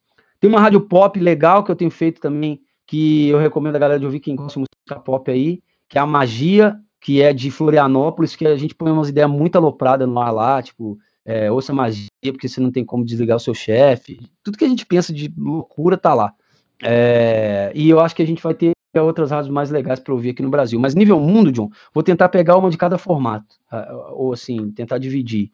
Tem 0.43 0.49
uma 0.49 0.59
rádio 0.59 0.81
pop 0.81 1.17
legal 1.17 1.63
que 1.63 1.71
eu 1.71 1.75
tenho 1.75 1.89
feito 1.89 2.19
também, 2.19 2.59
que 2.85 3.29
eu 3.29 3.37
recomendo 3.37 3.77
a 3.77 3.79
galera 3.79 3.97
de 3.97 4.05
ouvir, 4.05 4.19
quem 4.19 4.35
gosta 4.35 4.59
de 4.59 4.65
música 4.65 5.01
pop 5.01 5.31
aí, 5.31 5.63
que 5.87 5.97
é 5.97 6.01
a 6.01 6.05
Magia, 6.05 6.75
que 6.99 7.21
é 7.21 7.31
de 7.31 7.49
Florianópolis, 7.49 8.35
que 8.35 8.45
a 8.45 8.57
gente 8.57 8.75
põe 8.75 8.91
umas 8.91 9.07
ideias 9.07 9.29
muito 9.29 9.55
alopradas 9.55 10.05
no 10.05 10.19
ar 10.19 10.31
lá, 10.31 10.61
tipo, 10.61 10.97
é, 11.23 11.49
ouça 11.49 11.71
magia, 11.71 12.09
porque 12.25 12.49
você 12.49 12.59
não 12.59 12.73
tem 12.73 12.83
como 12.83 13.05
desligar 13.05 13.37
o 13.37 13.39
seu 13.39 13.53
chefe. 13.53 14.19
Tudo 14.43 14.57
que 14.57 14.65
a 14.65 14.67
gente 14.67 14.85
pensa 14.85 15.13
de 15.13 15.33
loucura 15.37 15.95
tá 15.97 16.13
lá. 16.13 16.33
É, 16.83 17.71
e 17.73 17.89
eu 17.89 18.01
acho 18.01 18.13
que 18.13 18.21
a 18.21 18.27
gente 18.27 18.43
vai 18.43 18.53
ter 18.53 18.73
outras 19.01 19.31
rádios 19.31 19.49
mais 19.49 19.71
legais 19.71 20.01
para 20.01 20.13
ouvir 20.13 20.31
aqui 20.31 20.43
no 20.43 20.49
Brasil. 20.49 20.77
Mas 20.77 20.93
nível 20.93 21.21
mundo, 21.21 21.53
John, 21.53 21.69
vou 21.93 22.03
tentar 22.03 22.27
pegar 22.27 22.57
uma 22.57 22.69
de 22.69 22.77
cada 22.77 22.97
formato, 22.97 23.55
ou 24.11 24.33
assim, 24.33 24.69
tentar 24.71 24.97
dividir. 24.97 25.53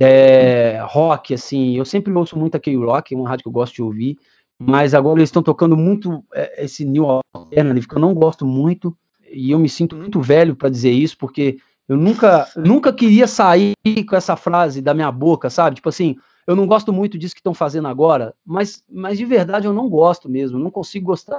É, 0.00 0.80
rock, 0.82 1.34
assim, 1.34 1.76
eu 1.76 1.84
sempre 1.84 2.12
ouço 2.12 2.38
muito 2.38 2.56
a 2.56 2.60
K-Rock, 2.60 3.14
é 3.14 3.18
uma 3.18 3.28
rádio 3.28 3.44
que 3.44 3.48
eu 3.48 3.52
gosto 3.52 3.74
de 3.74 3.82
ouvir, 3.82 4.18
mas 4.58 4.94
agora 4.94 5.18
eles 5.18 5.28
estão 5.28 5.42
tocando 5.42 5.76
muito 5.76 6.22
é, 6.34 6.64
esse 6.64 6.84
New 6.84 7.06
Alternative, 7.34 7.88
que 7.88 7.94
eu 7.94 8.00
não 8.00 8.14
gosto 8.14 8.44
muito, 8.44 8.96
e 9.30 9.50
eu 9.50 9.58
me 9.58 9.68
sinto 9.68 9.96
muito 9.96 10.20
velho 10.20 10.54
para 10.54 10.68
dizer 10.68 10.90
isso, 10.90 11.16
porque 11.16 11.58
eu 11.88 11.96
nunca, 11.96 12.46
nunca 12.56 12.92
queria 12.92 13.26
sair 13.26 13.74
com 14.08 14.14
essa 14.14 14.36
frase 14.36 14.82
da 14.82 14.94
minha 14.94 15.10
boca, 15.10 15.48
sabe? 15.48 15.76
Tipo 15.76 15.88
assim, 15.88 16.16
eu 16.46 16.54
não 16.54 16.66
gosto 16.66 16.92
muito 16.92 17.18
disso 17.18 17.34
que 17.34 17.40
estão 17.40 17.54
fazendo 17.54 17.88
agora, 17.88 18.34
mas, 18.44 18.84
mas 18.88 19.18
de 19.18 19.24
verdade 19.24 19.66
eu 19.66 19.72
não 19.72 19.88
gosto 19.88 20.28
mesmo, 20.28 20.58
não 20.58 20.70
consigo 20.70 21.06
gostar. 21.06 21.38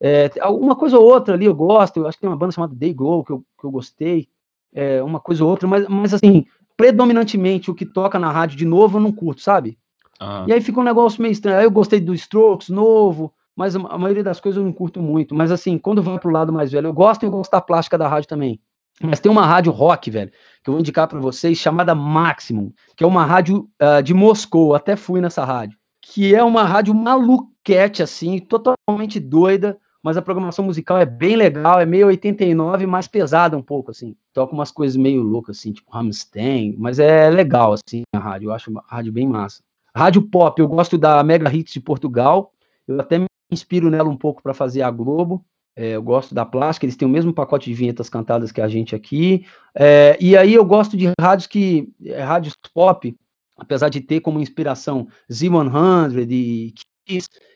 É, 0.00 0.30
alguma 0.40 0.76
coisa 0.76 0.98
ou 0.98 1.04
outra 1.04 1.34
ali 1.34 1.44
eu 1.44 1.54
gosto, 1.54 1.98
eu 1.98 2.06
acho 2.06 2.16
que 2.16 2.22
tem 2.22 2.30
uma 2.30 2.36
banda 2.36 2.52
chamada 2.52 2.74
Day 2.74 2.94
Glow 2.94 3.24
que 3.24 3.32
eu, 3.32 3.44
que 3.58 3.64
eu 3.64 3.70
gostei, 3.70 4.28
é, 4.72 5.02
uma 5.02 5.20
coisa 5.20 5.44
ou 5.44 5.50
outra, 5.50 5.66
mas, 5.68 5.86
mas 5.88 6.14
assim, 6.14 6.46
predominantemente 6.78 7.70
o 7.70 7.74
que 7.74 7.84
toca 7.84 8.20
na 8.20 8.30
rádio 8.30 8.56
de 8.56 8.64
novo 8.64 8.96
eu 8.96 9.02
não 9.02 9.12
curto, 9.12 9.42
sabe? 9.42 9.76
Uhum. 10.20 10.46
E 10.46 10.52
aí 10.52 10.60
fica 10.60 10.80
um 10.80 10.84
negócio 10.84 11.20
meio 11.20 11.32
estranho. 11.32 11.58
Aí 11.58 11.64
eu 11.64 11.70
gostei 11.70 12.00
do 12.00 12.14
Strokes 12.14 12.68
novo, 12.68 13.34
mas 13.54 13.74
a 13.74 13.98
maioria 13.98 14.22
das 14.22 14.38
coisas 14.38 14.58
eu 14.58 14.64
não 14.64 14.72
curto 14.72 15.02
muito. 15.02 15.34
Mas 15.34 15.50
assim, 15.50 15.76
quando 15.76 16.00
vai 16.00 16.18
pro 16.20 16.30
lado 16.30 16.52
mais 16.52 16.70
velho, 16.70 16.86
eu 16.86 16.92
gosto 16.92 17.24
e 17.24 17.26
eu 17.26 17.30
gosto 17.32 17.50
da 17.50 17.60
plástica 17.60 17.98
da 17.98 18.06
rádio 18.06 18.28
também. 18.28 18.60
Mas 19.02 19.20
tem 19.20 19.30
uma 19.30 19.44
rádio 19.44 19.72
rock, 19.72 20.10
velho, 20.10 20.30
que 20.62 20.70
eu 20.70 20.72
vou 20.72 20.80
indicar 20.80 21.06
para 21.06 21.20
vocês, 21.20 21.58
chamada 21.58 21.94
Maximum, 21.94 22.72
que 22.96 23.04
é 23.04 23.06
uma 23.06 23.24
rádio 23.24 23.68
uh, 23.80 24.02
de 24.02 24.14
Moscou, 24.14 24.74
até 24.74 24.96
fui 24.96 25.20
nessa 25.20 25.44
rádio, 25.44 25.78
que 26.00 26.34
é 26.34 26.42
uma 26.42 26.64
rádio 26.64 26.92
maluquete, 26.94 28.02
assim, 28.02 28.40
totalmente 28.40 29.20
doida, 29.20 29.78
mas 30.02 30.16
a 30.16 30.22
programação 30.22 30.64
musical 30.64 30.98
é 30.98 31.06
bem 31.06 31.36
legal, 31.36 31.80
é 31.80 31.86
meio 31.86 32.08
89, 32.08 32.86
mais 32.86 33.06
pesada 33.06 33.56
um 33.56 33.62
pouco, 33.62 33.92
assim. 33.92 34.16
Toca 34.38 34.54
umas 34.54 34.70
coisas 34.70 34.96
meio 34.96 35.20
loucas, 35.20 35.58
assim, 35.58 35.72
tipo 35.72 35.90
Rammstein, 35.90 36.76
mas 36.78 37.00
é 37.00 37.28
legal, 37.28 37.72
assim, 37.72 38.02
a 38.14 38.20
rádio, 38.20 38.50
eu 38.50 38.52
acho 38.52 38.70
a 38.78 38.94
rádio 38.94 39.12
bem 39.12 39.26
massa. 39.26 39.64
Rádio 39.92 40.22
Pop, 40.22 40.62
eu 40.62 40.68
gosto 40.68 40.96
da 40.96 41.20
Mega 41.24 41.52
Hits 41.52 41.72
de 41.72 41.80
Portugal, 41.80 42.52
eu 42.86 43.00
até 43.00 43.18
me 43.18 43.26
inspiro 43.50 43.90
nela 43.90 44.08
um 44.08 44.16
pouco 44.16 44.40
para 44.40 44.54
fazer 44.54 44.82
a 44.82 44.92
Globo, 44.92 45.44
é, 45.74 45.96
eu 45.96 46.02
gosto 46.04 46.36
da 46.36 46.46
Plástica, 46.46 46.86
eles 46.86 46.94
têm 46.94 47.08
o 47.08 47.10
mesmo 47.10 47.34
pacote 47.34 47.68
de 47.68 47.74
vinhetas 47.74 48.08
cantadas 48.08 48.52
que 48.52 48.60
a 48.60 48.68
gente 48.68 48.94
aqui, 48.94 49.44
é, 49.74 50.16
e 50.20 50.36
aí 50.36 50.54
eu 50.54 50.64
gosto 50.64 50.96
de 50.96 51.10
rádios 51.20 51.48
que, 51.48 51.92
é, 52.04 52.22
rádios 52.22 52.54
pop, 52.72 53.12
apesar 53.56 53.88
de 53.88 54.00
ter 54.00 54.20
como 54.20 54.38
inspiração 54.38 55.08
Z100 55.28 56.30
e 56.30 56.74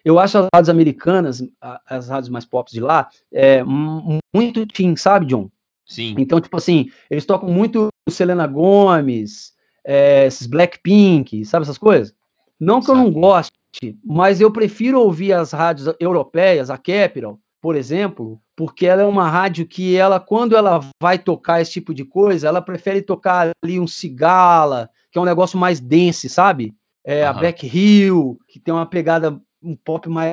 eu 0.05 0.19
acho 0.19 0.37
as 0.37 0.49
rádios 0.53 0.69
americanas, 0.69 1.49
as 1.87 2.09
rádios 2.09 2.29
mais 2.29 2.45
pop 2.45 2.69
de 2.69 2.81
lá, 2.81 3.09
é, 3.31 3.63
muito 4.35 4.67
teen, 4.67 4.97
sabe, 4.97 5.27
John? 5.27 5.49
Sim. 5.93 6.15
Então, 6.19 6.41
tipo 6.41 6.57
assim, 6.57 6.91
eles 7.11 7.25
tocam 7.27 7.49
muito 7.49 7.89
Selena 8.09 8.47
Gomes, 8.47 9.53
é, 9.85 10.27
esses 10.27 10.47
Blackpink, 10.47 11.45
sabe 11.45 11.65
essas 11.65 11.79
coisas? 11.79 12.15
Não 12.59 12.81
que 12.81 12.87
sabe. 12.87 12.99
eu 12.99 13.05
não 13.05 13.13
goste, 13.13 13.53
mas 14.05 14.41
eu 14.41 14.51
prefiro 14.51 15.01
ouvir 15.01 15.33
as 15.33 15.53
rádios 15.53 15.95
europeias, 15.99 16.71
a 16.71 16.79
Capital, 16.79 17.39
por 17.61 17.77
exemplo, 17.77 18.41
porque 18.57 18.87
ela 18.87 19.03
é 19.03 19.07
uma 19.07 19.29
rádio 19.29 19.67
que 19.67 19.97
ela, 19.97 20.19
quando 20.19 20.57
ela 20.57 20.81
vai 21.01 21.19
tocar 21.19 21.61
esse 21.61 21.73
tipo 21.73 21.95
de 21.95 22.05
coisa, 22.05 22.49
ela 22.49 22.63
prefere 22.63 23.03
tocar 23.03 23.51
ali 23.63 23.79
um 23.79 23.87
cigala, 23.87 24.91
que 25.11 25.19
é 25.19 25.21
um 25.21 25.27
negócio 25.27 25.59
mais 25.59 25.81
dense, 25.81 26.29
sabe? 26.29 26.75
é, 27.05 27.23
uhum. 27.23 27.31
a 27.31 27.33
Black 27.33 27.67
Hill, 27.67 28.39
que 28.49 28.61
tem 28.61 28.73
uma 28.73 28.87
pegada 28.87 29.41
um 29.63 29.77
pop 29.77 30.09
mais 30.09 30.33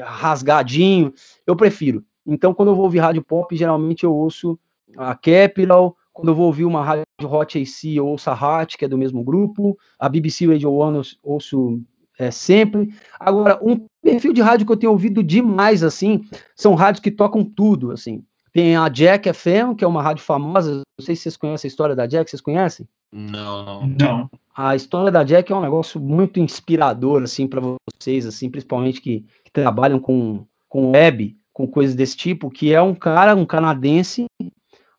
rasgadinho, 0.00 1.12
eu 1.46 1.54
prefiro. 1.54 2.04
Então, 2.26 2.52
quando 2.52 2.70
eu 2.70 2.74
vou 2.74 2.84
ouvir 2.84 2.98
rádio 2.98 3.24
pop, 3.24 3.54
geralmente 3.56 4.02
eu 4.02 4.12
ouço 4.12 4.58
a 4.96 5.14
Capital, 5.14 5.96
quando 6.12 6.28
eu 6.28 6.34
vou 6.34 6.46
ouvir 6.46 6.64
uma 6.64 6.82
rádio 6.82 7.04
Hot 7.22 7.58
AC, 7.60 7.96
eu 7.96 8.06
ouço 8.06 8.30
a 8.30 8.34
Hot, 8.34 8.76
que 8.76 8.84
é 8.84 8.88
do 8.88 8.98
mesmo 8.98 9.22
grupo, 9.22 9.76
a 9.98 10.08
BBC 10.08 10.46
Radio 10.46 10.72
One 10.72 10.98
eu 10.98 11.02
ouço 11.22 11.80
é, 12.18 12.30
sempre. 12.30 12.94
Agora, 13.20 13.58
um 13.62 13.86
perfil 14.02 14.32
de 14.32 14.40
rádio 14.40 14.66
que 14.66 14.72
eu 14.72 14.76
tenho 14.76 14.92
ouvido 14.92 15.22
demais, 15.22 15.82
assim, 15.82 16.24
são 16.54 16.74
rádios 16.74 17.02
que 17.02 17.10
tocam 17.10 17.44
tudo, 17.44 17.90
assim. 17.90 18.24
Tem 18.52 18.74
a 18.74 18.88
Jack 18.88 19.30
FM, 19.32 19.76
que 19.76 19.84
é 19.84 19.86
uma 19.86 20.02
rádio 20.02 20.24
famosa. 20.24 20.76
Não 20.98 21.04
sei 21.04 21.14
se 21.14 21.22
vocês 21.22 21.36
conhecem 21.36 21.68
a 21.68 21.70
história 21.70 21.94
da 21.94 22.06
Jack, 22.06 22.30
vocês 22.30 22.40
conhecem? 22.40 22.88
Não, 23.12 23.86
não. 23.86 23.96
Não. 23.98 24.30
A 24.56 24.74
história 24.74 25.12
da 25.12 25.22
Jack 25.22 25.52
é 25.52 25.54
um 25.54 25.60
negócio 25.60 26.00
muito 26.00 26.40
inspirador, 26.40 27.22
assim, 27.22 27.46
para 27.46 27.60
vocês, 27.60 28.24
assim, 28.24 28.48
principalmente 28.48 29.02
que, 29.02 29.26
que, 29.44 29.52
trabalham 29.52 29.98
com, 29.98 30.46
com 30.66 30.92
web, 30.92 31.36
com 31.52 31.66
coisas 31.66 31.94
desse 31.94 32.16
tipo, 32.16 32.50
que 32.50 32.72
é 32.72 32.80
um 32.80 32.94
cara, 32.94 33.36
um 33.36 33.44
canadense, 33.44 34.24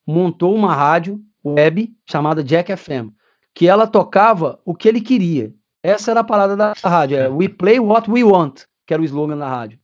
montou 0.07 0.55
uma 0.55 0.73
rádio 0.73 1.21
web 1.43 1.93
chamada 2.05 2.43
Jack 2.43 2.75
FM, 2.75 3.11
que 3.53 3.67
ela 3.67 3.85
tocava 3.85 4.59
o 4.65 4.73
que 4.73 4.87
ele 4.87 5.01
queria. 5.01 5.53
Essa 5.83 6.11
era 6.11 6.21
a 6.21 6.23
parada 6.23 6.55
da 6.55 6.73
rádio, 6.83 7.17
é 7.17 7.29
We 7.29 7.49
Play 7.49 7.79
What 7.79 8.09
We 8.09 8.23
Want, 8.23 8.61
que 8.85 8.93
era 8.93 9.01
o 9.01 9.05
slogan 9.05 9.37
da 9.37 9.49
rádio. 9.49 9.79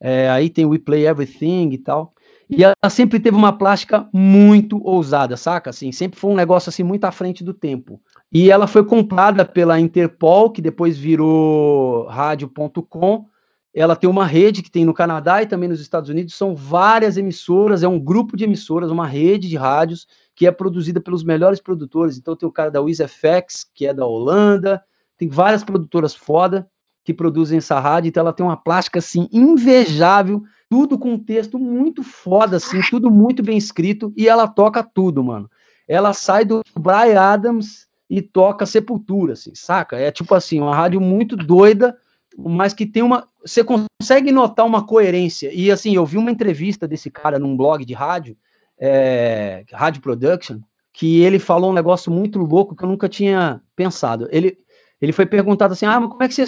É, 0.00 0.28
aí 0.28 0.50
tem 0.50 0.66
We 0.66 0.78
Play 0.78 1.06
Everything 1.06 1.70
e 1.70 1.78
tal. 1.78 2.12
E 2.50 2.64
ela 2.64 2.74
sempre 2.88 3.20
teve 3.20 3.36
uma 3.36 3.52
plástica 3.52 4.08
muito 4.12 4.80
ousada, 4.82 5.36
saca? 5.36 5.68
Assim, 5.68 5.92
sempre 5.92 6.18
foi 6.18 6.30
um 6.30 6.34
negócio 6.34 6.70
assim 6.70 6.82
muito 6.82 7.04
à 7.04 7.12
frente 7.12 7.44
do 7.44 7.52
tempo. 7.52 8.00
E 8.32 8.50
ela 8.50 8.66
foi 8.66 8.84
comprada 8.84 9.44
pela 9.44 9.78
Interpol, 9.78 10.50
que 10.50 10.62
depois 10.62 10.96
virou 10.96 12.06
rádio.com. 12.06 13.26
Ela 13.74 13.94
tem 13.94 14.08
uma 14.08 14.26
rede 14.26 14.62
que 14.62 14.70
tem 14.70 14.84
no 14.84 14.94
Canadá 14.94 15.42
e 15.42 15.46
também 15.46 15.68
nos 15.68 15.80
Estados 15.80 16.08
Unidos. 16.08 16.34
São 16.34 16.54
várias 16.54 17.16
emissoras, 17.16 17.82
é 17.82 17.88
um 17.88 18.00
grupo 18.00 18.36
de 18.36 18.44
emissoras, 18.44 18.90
uma 18.90 19.06
rede 19.06 19.48
de 19.48 19.56
rádios 19.56 20.06
que 20.34 20.46
é 20.46 20.50
produzida 20.50 21.00
pelos 21.00 21.22
melhores 21.22 21.60
produtores. 21.60 22.16
Então 22.16 22.34
tem 22.34 22.48
o 22.48 22.52
cara 22.52 22.70
da 22.70 22.80
WizFX, 22.80 23.64
que 23.74 23.86
é 23.86 23.92
da 23.92 24.06
Holanda, 24.06 24.82
tem 25.16 25.28
várias 25.28 25.64
produtoras 25.64 26.14
foda 26.14 26.68
que 27.04 27.14
produzem 27.14 27.58
essa 27.58 27.80
rádio, 27.80 28.10
então 28.10 28.20
ela 28.20 28.34
tem 28.34 28.44
uma 28.44 28.56
plástica 28.56 28.98
assim 28.98 29.28
invejável, 29.32 30.42
tudo 30.68 30.98
com 30.98 31.14
um 31.14 31.18
texto 31.18 31.58
muito 31.58 32.02
foda 32.02 32.58
assim, 32.58 32.80
tudo 32.90 33.10
muito 33.10 33.42
bem 33.42 33.56
escrito 33.56 34.12
e 34.14 34.28
ela 34.28 34.46
toca 34.46 34.82
tudo, 34.82 35.24
mano. 35.24 35.50
Ela 35.88 36.12
sai 36.12 36.44
do 36.44 36.62
Brian 36.78 37.18
Adams 37.18 37.88
e 38.10 38.20
toca 38.20 38.66
Sepultura, 38.66 39.32
assim, 39.32 39.54
saca? 39.54 39.96
É 39.96 40.10
tipo 40.10 40.34
assim, 40.34 40.60
uma 40.60 40.76
rádio 40.76 41.00
muito 41.00 41.34
doida, 41.34 41.96
mas 42.38 42.72
que 42.72 42.86
tem 42.86 43.02
uma, 43.02 43.26
você 43.44 43.64
consegue 43.64 44.30
notar 44.30 44.64
uma 44.64 44.86
coerência. 44.86 45.52
E 45.52 45.72
assim, 45.72 45.96
eu 45.96 46.06
vi 46.06 46.16
uma 46.16 46.30
entrevista 46.30 46.86
desse 46.86 47.10
cara 47.10 47.38
num 47.38 47.56
blog 47.56 47.84
de 47.84 47.92
rádio, 47.92 48.36
é, 48.78 49.64
Rádio 49.72 50.00
Production, 50.00 50.60
que 50.92 51.20
ele 51.20 51.40
falou 51.40 51.70
um 51.70 51.74
negócio 51.74 52.12
muito 52.12 52.38
louco 52.38 52.76
que 52.76 52.84
eu 52.84 52.88
nunca 52.88 53.08
tinha 53.08 53.60
pensado. 53.74 54.28
Ele, 54.30 54.56
ele 55.00 55.12
foi 55.12 55.26
perguntado 55.26 55.72
assim: 55.72 55.86
ah, 55.86 55.98
mas 55.98 56.10
como 56.10 56.22
é 56.22 56.28
que 56.28 56.34
você, 56.34 56.44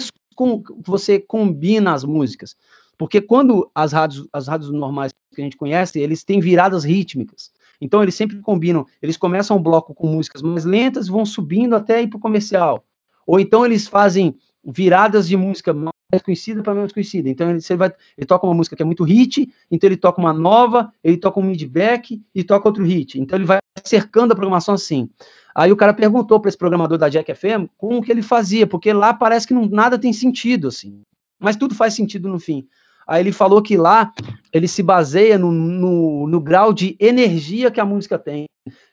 você 0.85 1.19
combina 1.19 1.93
as 1.93 2.05
músicas? 2.05 2.55
Porque 2.97 3.19
quando 3.19 3.69
as 3.75 3.91
rádios, 3.91 4.27
as 4.31 4.47
rádios 4.47 4.71
normais 4.71 5.11
que 5.33 5.41
a 5.41 5.43
gente 5.43 5.57
conhece, 5.57 5.99
eles 5.99 6.23
têm 6.23 6.39
viradas 6.39 6.85
rítmicas. 6.85 7.51
Então 7.81 8.01
eles 8.01 8.15
sempre 8.15 8.39
combinam, 8.39 8.85
eles 9.01 9.17
começam 9.17 9.57
o 9.57 9.59
bloco 9.59 9.93
com 9.93 10.07
músicas 10.07 10.41
mais 10.41 10.63
lentas, 10.63 11.07
vão 11.07 11.25
subindo 11.25 11.75
até 11.75 12.01
ir 12.01 12.07
para 12.07 12.17
o 12.17 12.21
comercial. 12.21 12.85
Ou 13.25 13.39
então 13.39 13.65
eles 13.65 13.87
fazem 13.87 14.35
viradas 14.63 15.27
de 15.27 15.35
música 15.35 15.73
mais 15.73 16.21
conhecida 16.23 16.61
para 16.61 16.73
menos 16.73 16.91
conhecida. 16.91 17.29
Então 17.29 17.49
ele, 17.49 17.59
ele, 17.67 17.77
vai, 17.77 17.91
ele 18.17 18.27
toca 18.27 18.45
uma 18.45 18.53
música 18.53 18.75
que 18.75 18.81
é 18.81 18.85
muito 18.85 19.03
hit, 19.03 19.51
então 19.69 19.87
ele 19.87 19.97
toca 19.97 20.19
uma 20.19 20.33
nova, 20.33 20.91
ele 21.03 21.17
toca 21.17 21.39
um 21.39 21.43
mid-back 21.43 22.21
e 22.33 22.43
toca 22.43 22.67
outro 22.67 22.83
hit. 22.83 23.19
Então 23.19 23.37
ele 23.37 23.45
vai 23.45 23.59
cercando 23.83 24.33
a 24.33 24.35
programação 24.35 24.75
assim. 24.75 25.09
Aí 25.55 25.71
o 25.71 25.75
cara 25.75 25.93
perguntou 25.93 26.39
para 26.39 26.49
esse 26.49 26.57
programador 26.57 26.97
da 26.97 27.09
Jack 27.09 27.33
FM 27.33 27.67
como 27.77 28.01
que 28.01 28.11
ele 28.11 28.21
fazia, 28.21 28.67
porque 28.67 28.93
lá 28.93 29.13
parece 29.13 29.47
que 29.47 29.53
não, 29.53 29.65
nada 29.65 29.97
tem 29.97 30.13
sentido, 30.13 30.67
assim. 30.67 31.01
Mas 31.39 31.55
tudo 31.55 31.75
faz 31.75 31.93
sentido 31.93 32.29
no 32.29 32.39
fim. 32.39 32.67
Aí 33.07 33.21
ele 33.21 33.31
falou 33.31 33.61
que 33.61 33.75
lá 33.75 34.13
ele 34.53 34.67
se 34.67 34.83
baseia 34.83 35.37
no, 35.37 35.51
no, 35.51 36.27
no, 36.27 36.39
grau 36.39 36.71
de 36.71 36.95
energia 36.99 37.71
que 37.71 37.79
a 37.79 37.85
música 37.85 38.17
tem. 38.17 38.45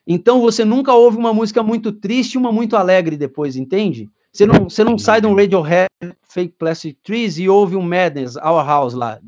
Então 0.06 0.40
você 0.40 0.64
nunca 0.64 0.94
ouve 0.94 1.16
uma 1.16 1.32
música 1.32 1.62
muito 1.62 1.92
triste 1.92 2.34
e 2.34 2.38
uma 2.38 2.50
muito 2.50 2.76
alegre 2.76 3.16
depois, 3.16 3.54
entende? 3.54 4.10
Você 4.38 4.46
não, 4.46 4.70
você 4.70 4.84
não 4.84 4.96
sai 4.96 5.20
de 5.20 5.26
um 5.26 5.34
Radiohead 5.34 5.88
Fake 6.22 6.54
Plastic 6.56 6.96
Trees 7.02 7.38
e 7.38 7.48
ouve 7.48 7.74
um 7.74 7.82
Madness, 7.82 8.36
Our 8.36 8.64
House 8.64 8.94
lá. 8.94 9.18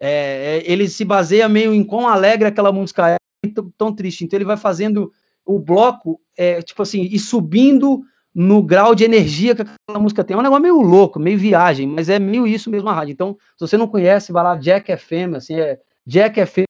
É, 0.00 0.58
é, 0.58 0.62
ele 0.72 0.88
se 0.88 1.04
baseia 1.04 1.48
meio 1.48 1.72
em 1.72 1.84
quão 1.84 2.08
alegre 2.08 2.48
aquela 2.48 2.72
música 2.72 3.10
é, 3.10 3.16
tão, 3.54 3.72
tão 3.78 3.94
triste. 3.94 4.24
Então 4.24 4.36
ele 4.36 4.44
vai 4.44 4.56
fazendo 4.56 5.12
o 5.46 5.56
bloco, 5.60 6.20
é, 6.36 6.60
tipo 6.62 6.82
assim, 6.82 7.02
e 7.02 7.16
subindo 7.16 8.02
no 8.34 8.60
grau 8.60 8.92
de 8.92 9.04
energia 9.04 9.54
que 9.54 9.62
aquela 9.62 10.02
música 10.02 10.24
tem. 10.24 10.34
É 10.34 10.38
um 10.40 10.42
negócio 10.42 10.62
meio 10.62 10.80
louco, 10.80 11.20
meio 11.20 11.38
viagem, 11.38 11.86
mas 11.86 12.08
é 12.08 12.18
meio 12.18 12.44
isso 12.44 12.68
mesmo 12.68 12.88
a 12.88 12.92
rádio. 12.92 13.12
Então, 13.12 13.36
se 13.56 13.68
você 13.68 13.76
não 13.76 13.86
conhece, 13.86 14.32
vai 14.32 14.42
lá, 14.42 14.56
Jack 14.56 14.96
FM, 14.96 15.36
assim, 15.36 15.60
é 15.60 15.78
jackfm.co.uk, 16.04 16.66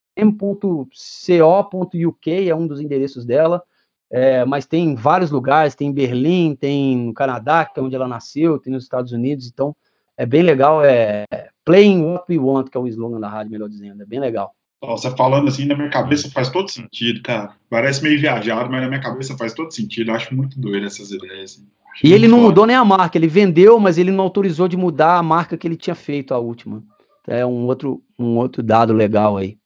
é 2.47 2.55
um 2.55 2.67
dos 2.67 2.79
endereços 2.79 3.25
dela. 3.25 3.63
É, 4.11 4.45
mas 4.45 4.67
tem 4.67 4.89
em 4.89 4.95
vários 4.95 5.31
lugares, 5.31 5.75
tem 5.75 5.89
em 5.89 5.93
Berlim, 5.93 6.57
tem 6.57 6.97
no 6.97 7.15
Canadá, 7.15 7.65
que 7.65 7.79
é 7.79 7.83
onde 7.83 7.95
ela 7.95 8.09
nasceu, 8.09 8.59
tem 8.59 8.73
nos 8.73 8.83
Estados 8.83 9.13
Unidos, 9.13 9.47
então 9.47 9.75
é 10.17 10.27
bem 10.27 10.43
legal, 10.43 10.85
é 10.85 11.25
Playing 11.65 12.03
What 12.03 12.25
We 12.29 12.39
Want, 12.39 12.69
que 12.69 12.77
é 12.77 12.81
o 12.81 12.89
slogan 12.89 13.21
da 13.21 13.29
rádio, 13.29 13.53
melhor 13.53 13.69
dizendo, 13.69 14.03
é 14.03 14.07
bem 14.07 14.19
legal. 14.19 14.53
Você 14.83 15.11
falando 15.11 15.49
assim, 15.49 15.67
na 15.67 15.77
minha 15.77 15.91
cabeça 15.91 16.31
faz 16.31 16.49
todo 16.49 16.71
sentido, 16.71 17.21
cara. 17.23 17.55
Parece 17.69 18.03
meio 18.03 18.19
viajado, 18.19 18.71
mas 18.71 18.81
na 18.81 18.89
minha 18.89 19.01
cabeça 19.01 19.37
faz 19.37 19.53
todo 19.53 19.71
sentido. 19.71 20.11
Eu 20.11 20.15
acho 20.15 20.35
muito 20.35 20.59
doido 20.59 20.87
essas 20.87 21.11
ideias. 21.11 21.53
Assim. 21.53 21.67
E 22.03 22.15
ele 22.15 22.27
não 22.27 22.39
foda. 22.39 22.49
mudou 22.49 22.67
nem 22.67 22.77
a 22.77 22.85
marca, 22.85 23.19
ele 23.19 23.29
vendeu, 23.29 23.79
mas 23.79 23.99
ele 23.99 24.11
não 24.11 24.25
autorizou 24.25 24.67
de 24.67 24.79
mudar 24.79 25.19
a 25.19 25.23
marca 25.23 25.57
que 25.57 25.69
ele 25.69 25.77
tinha 25.77 25.95
feito, 25.95 26.33
a 26.33 26.39
última. 26.39 26.83
É 27.29 27.45
um 27.45 27.67
outro, 27.67 28.03
um 28.19 28.39
outro 28.39 28.63
dado 28.63 28.95
legal 28.95 29.37
aí. 29.37 29.60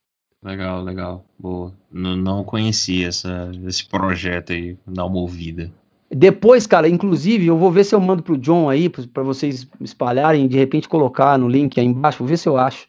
Legal, 0.45 0.83
legal. 0.83 1.25
Boa. 1.39 1.73
Não, 1.91 2.15
não 2.15 2.45
conhecia 2.45 3.09
essa, 3.09 3.51
esse 3.66 3.89
projeto 3.89 4.53
aí, 4.53 4.77
dar 4.87 5.07
uma 5.07 5.19
ouvida. 5.19 5.73
Depois, 6.11 6.66
cara, 6.66 6.87
inclusive, 6.87 7.47
eu 7.47 7.57
vou 7.57 7.73
ver 7.73 7.83
se 7.83 7.95
eu 7.95 8.01
mando 8.01 8.23
pro 8.23 8.37
John 8.37 8.69
aí, 8.69 8.89
para 8.89 9.23
vocês 9.23 9.66
espalharem, 9.81 10.47
de 10.47 10.59
repente 10.59 10.89
colocar 10.89 11.39
no 11.39 11.49
link 11.49 11.81
aí 11.81 11.87
embaixo, 11.87 12.19
vou 12.19 12.29
ver 12.29 12.37
se 12.37 12.49
eu 12.49 12.59
acho 12.59 12.87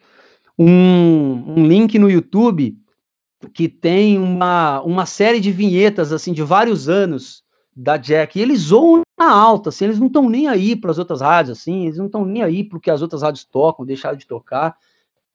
um, 0.59 1.55
um 1.57 1.65
link 1.65 1.97
no 1.97 2.09
YouTube 2.09 2.77
que 3.53 3.67
tem 3.69 4.17
uma, 4.17 4.81
uma 4.81 5.05
série 5.05 5.39
de 5.39 5.51
vinhetas 5.51 6.11
assim 6.11 6.33
de 6.33 6.43
vários 6.43 6.89
anos 6.89 7.43
da 7.75 7.95
Jack. 7.97 8.37
E 8.37 8.41
eles 8.41 8.59
zoam 8.59 9.01
na 9.17 9.31
alta, 9.31 9.69
assim, 9.69 9.85
eles 9.85 9.99
não 9.99 10.07
estão 10.07 10.29
nem 10.29 10.47
aí 10.47 10.75
para 10.75 10.91
as 10.91 10.97
outras 10.97 11.21
rádios, 11.21 11.57
assim, 11.57 11.85
eles 11.85 11.97
não 11.97 12.07
estão 12.07 12.25
nem 12.25 12.43
aí 12.43 12.63
para 12.63 12.77
o 12.77 12.81
que 12.81 12.91
as 12.91 13.01
outras 13.01 13.21
rádios 13.21 13.45
tocam, 13.45 13.85
deixaram 13.85 14.17
de 14.17 14.27
tocar. 14.27 14.75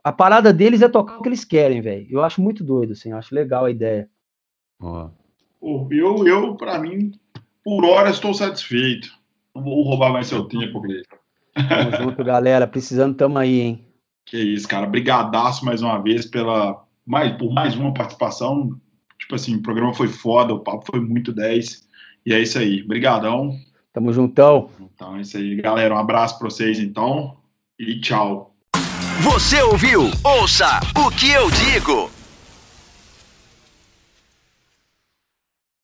A 0.02 0.12
parada 0.12 0.52
deles 0.52 0.82
é 0.82 0.88
tocar 0.88 1.18
o 1.18 1.22
que 1.22 1.28
eles 1.28 1.44
querem, 1.44 1.80
velho. 1.80 2.06
Eu 2.10 2.22
acho 2.22 2.40
muito 2.40 2.64
doido, 2.64 2.92
assim, 2.92 3.10
eu 3.10 3.18
acho 3.18 3.34
legal 3.34 3.66
a 3.66 3.70
ideia. 3.70 4.08
Eu, 5.60 6.26
eu 6.26 6.56
para 6.56 6.78
mim, 6.78 7.12
por 7.62 7.84
hora 7.84 8.10
estou 8.10 8.32
satisfeito. 8.32 9.08
Não 9.54 9.62
vou 9.62 9.82
roubar 9.82 10.12
mais 10.12 10.28
seu 10.28 10.44
tempo, 10.44 10.80
Gleison. 10.80 11.04
Tamo 11.54 11.96
junto, 12.10 12.24
galera. 12.24 12.66
Precisando, 12.66 13.16
tamo 13.16 13.38
aí, 13.38 13.60
hein? 13.60 13.84
Que 14.24 14.38
isso, 14.38 14.66
cara. 14.66 14.86
Brigadaço 14.86 15.64
mais 15.64 15.82
uma 15.82 15.98
vez 15.98 16.24
pela 16.26 16.84
mais, 17.04 17.36
por 17.36 17.52
mais 17.52 17.74
uma 17.74 17.92
participação. 17.92 18.78
Tipo 19.18 19.34
assim, 19.34 19.56
o 19.56 19.62
programa 19.62 19.92
foi 19.92 20.08
foda, 20.08 20.54
o 20.54 20.60
papo 20.60 20.86
foi 20.90 21.00
muito 21.00 21.32
10. 21.32 21.88
E 22.24 22.32
é 22.32 22.40
isso 22.40 22.58
aí. 22.58 22.82
Brigadão. 22.82 23.54
Tamo 23.92 24.12
juntão. 24.12 24.70
Então 24.80 25.16
é 25.16 25.22
isso 25.22 25.36
aí, 25.36 25.56
galera. 25.56 25.94
Um 25.94 25.98
abraço 25.98 26.38
para 26.38 26.48
vocês, 26.48 26.78
então. 26.78 27.36
E 27.78 28.00
tchau. 28.00 28.49
Você 29.20 29.60
ouviu? 29.60 30.10
Ouça 30.24 30.80
o 30.96 31.10
que 31.10 31.30
eu 31.30 31.50
digo. 31.50 32.10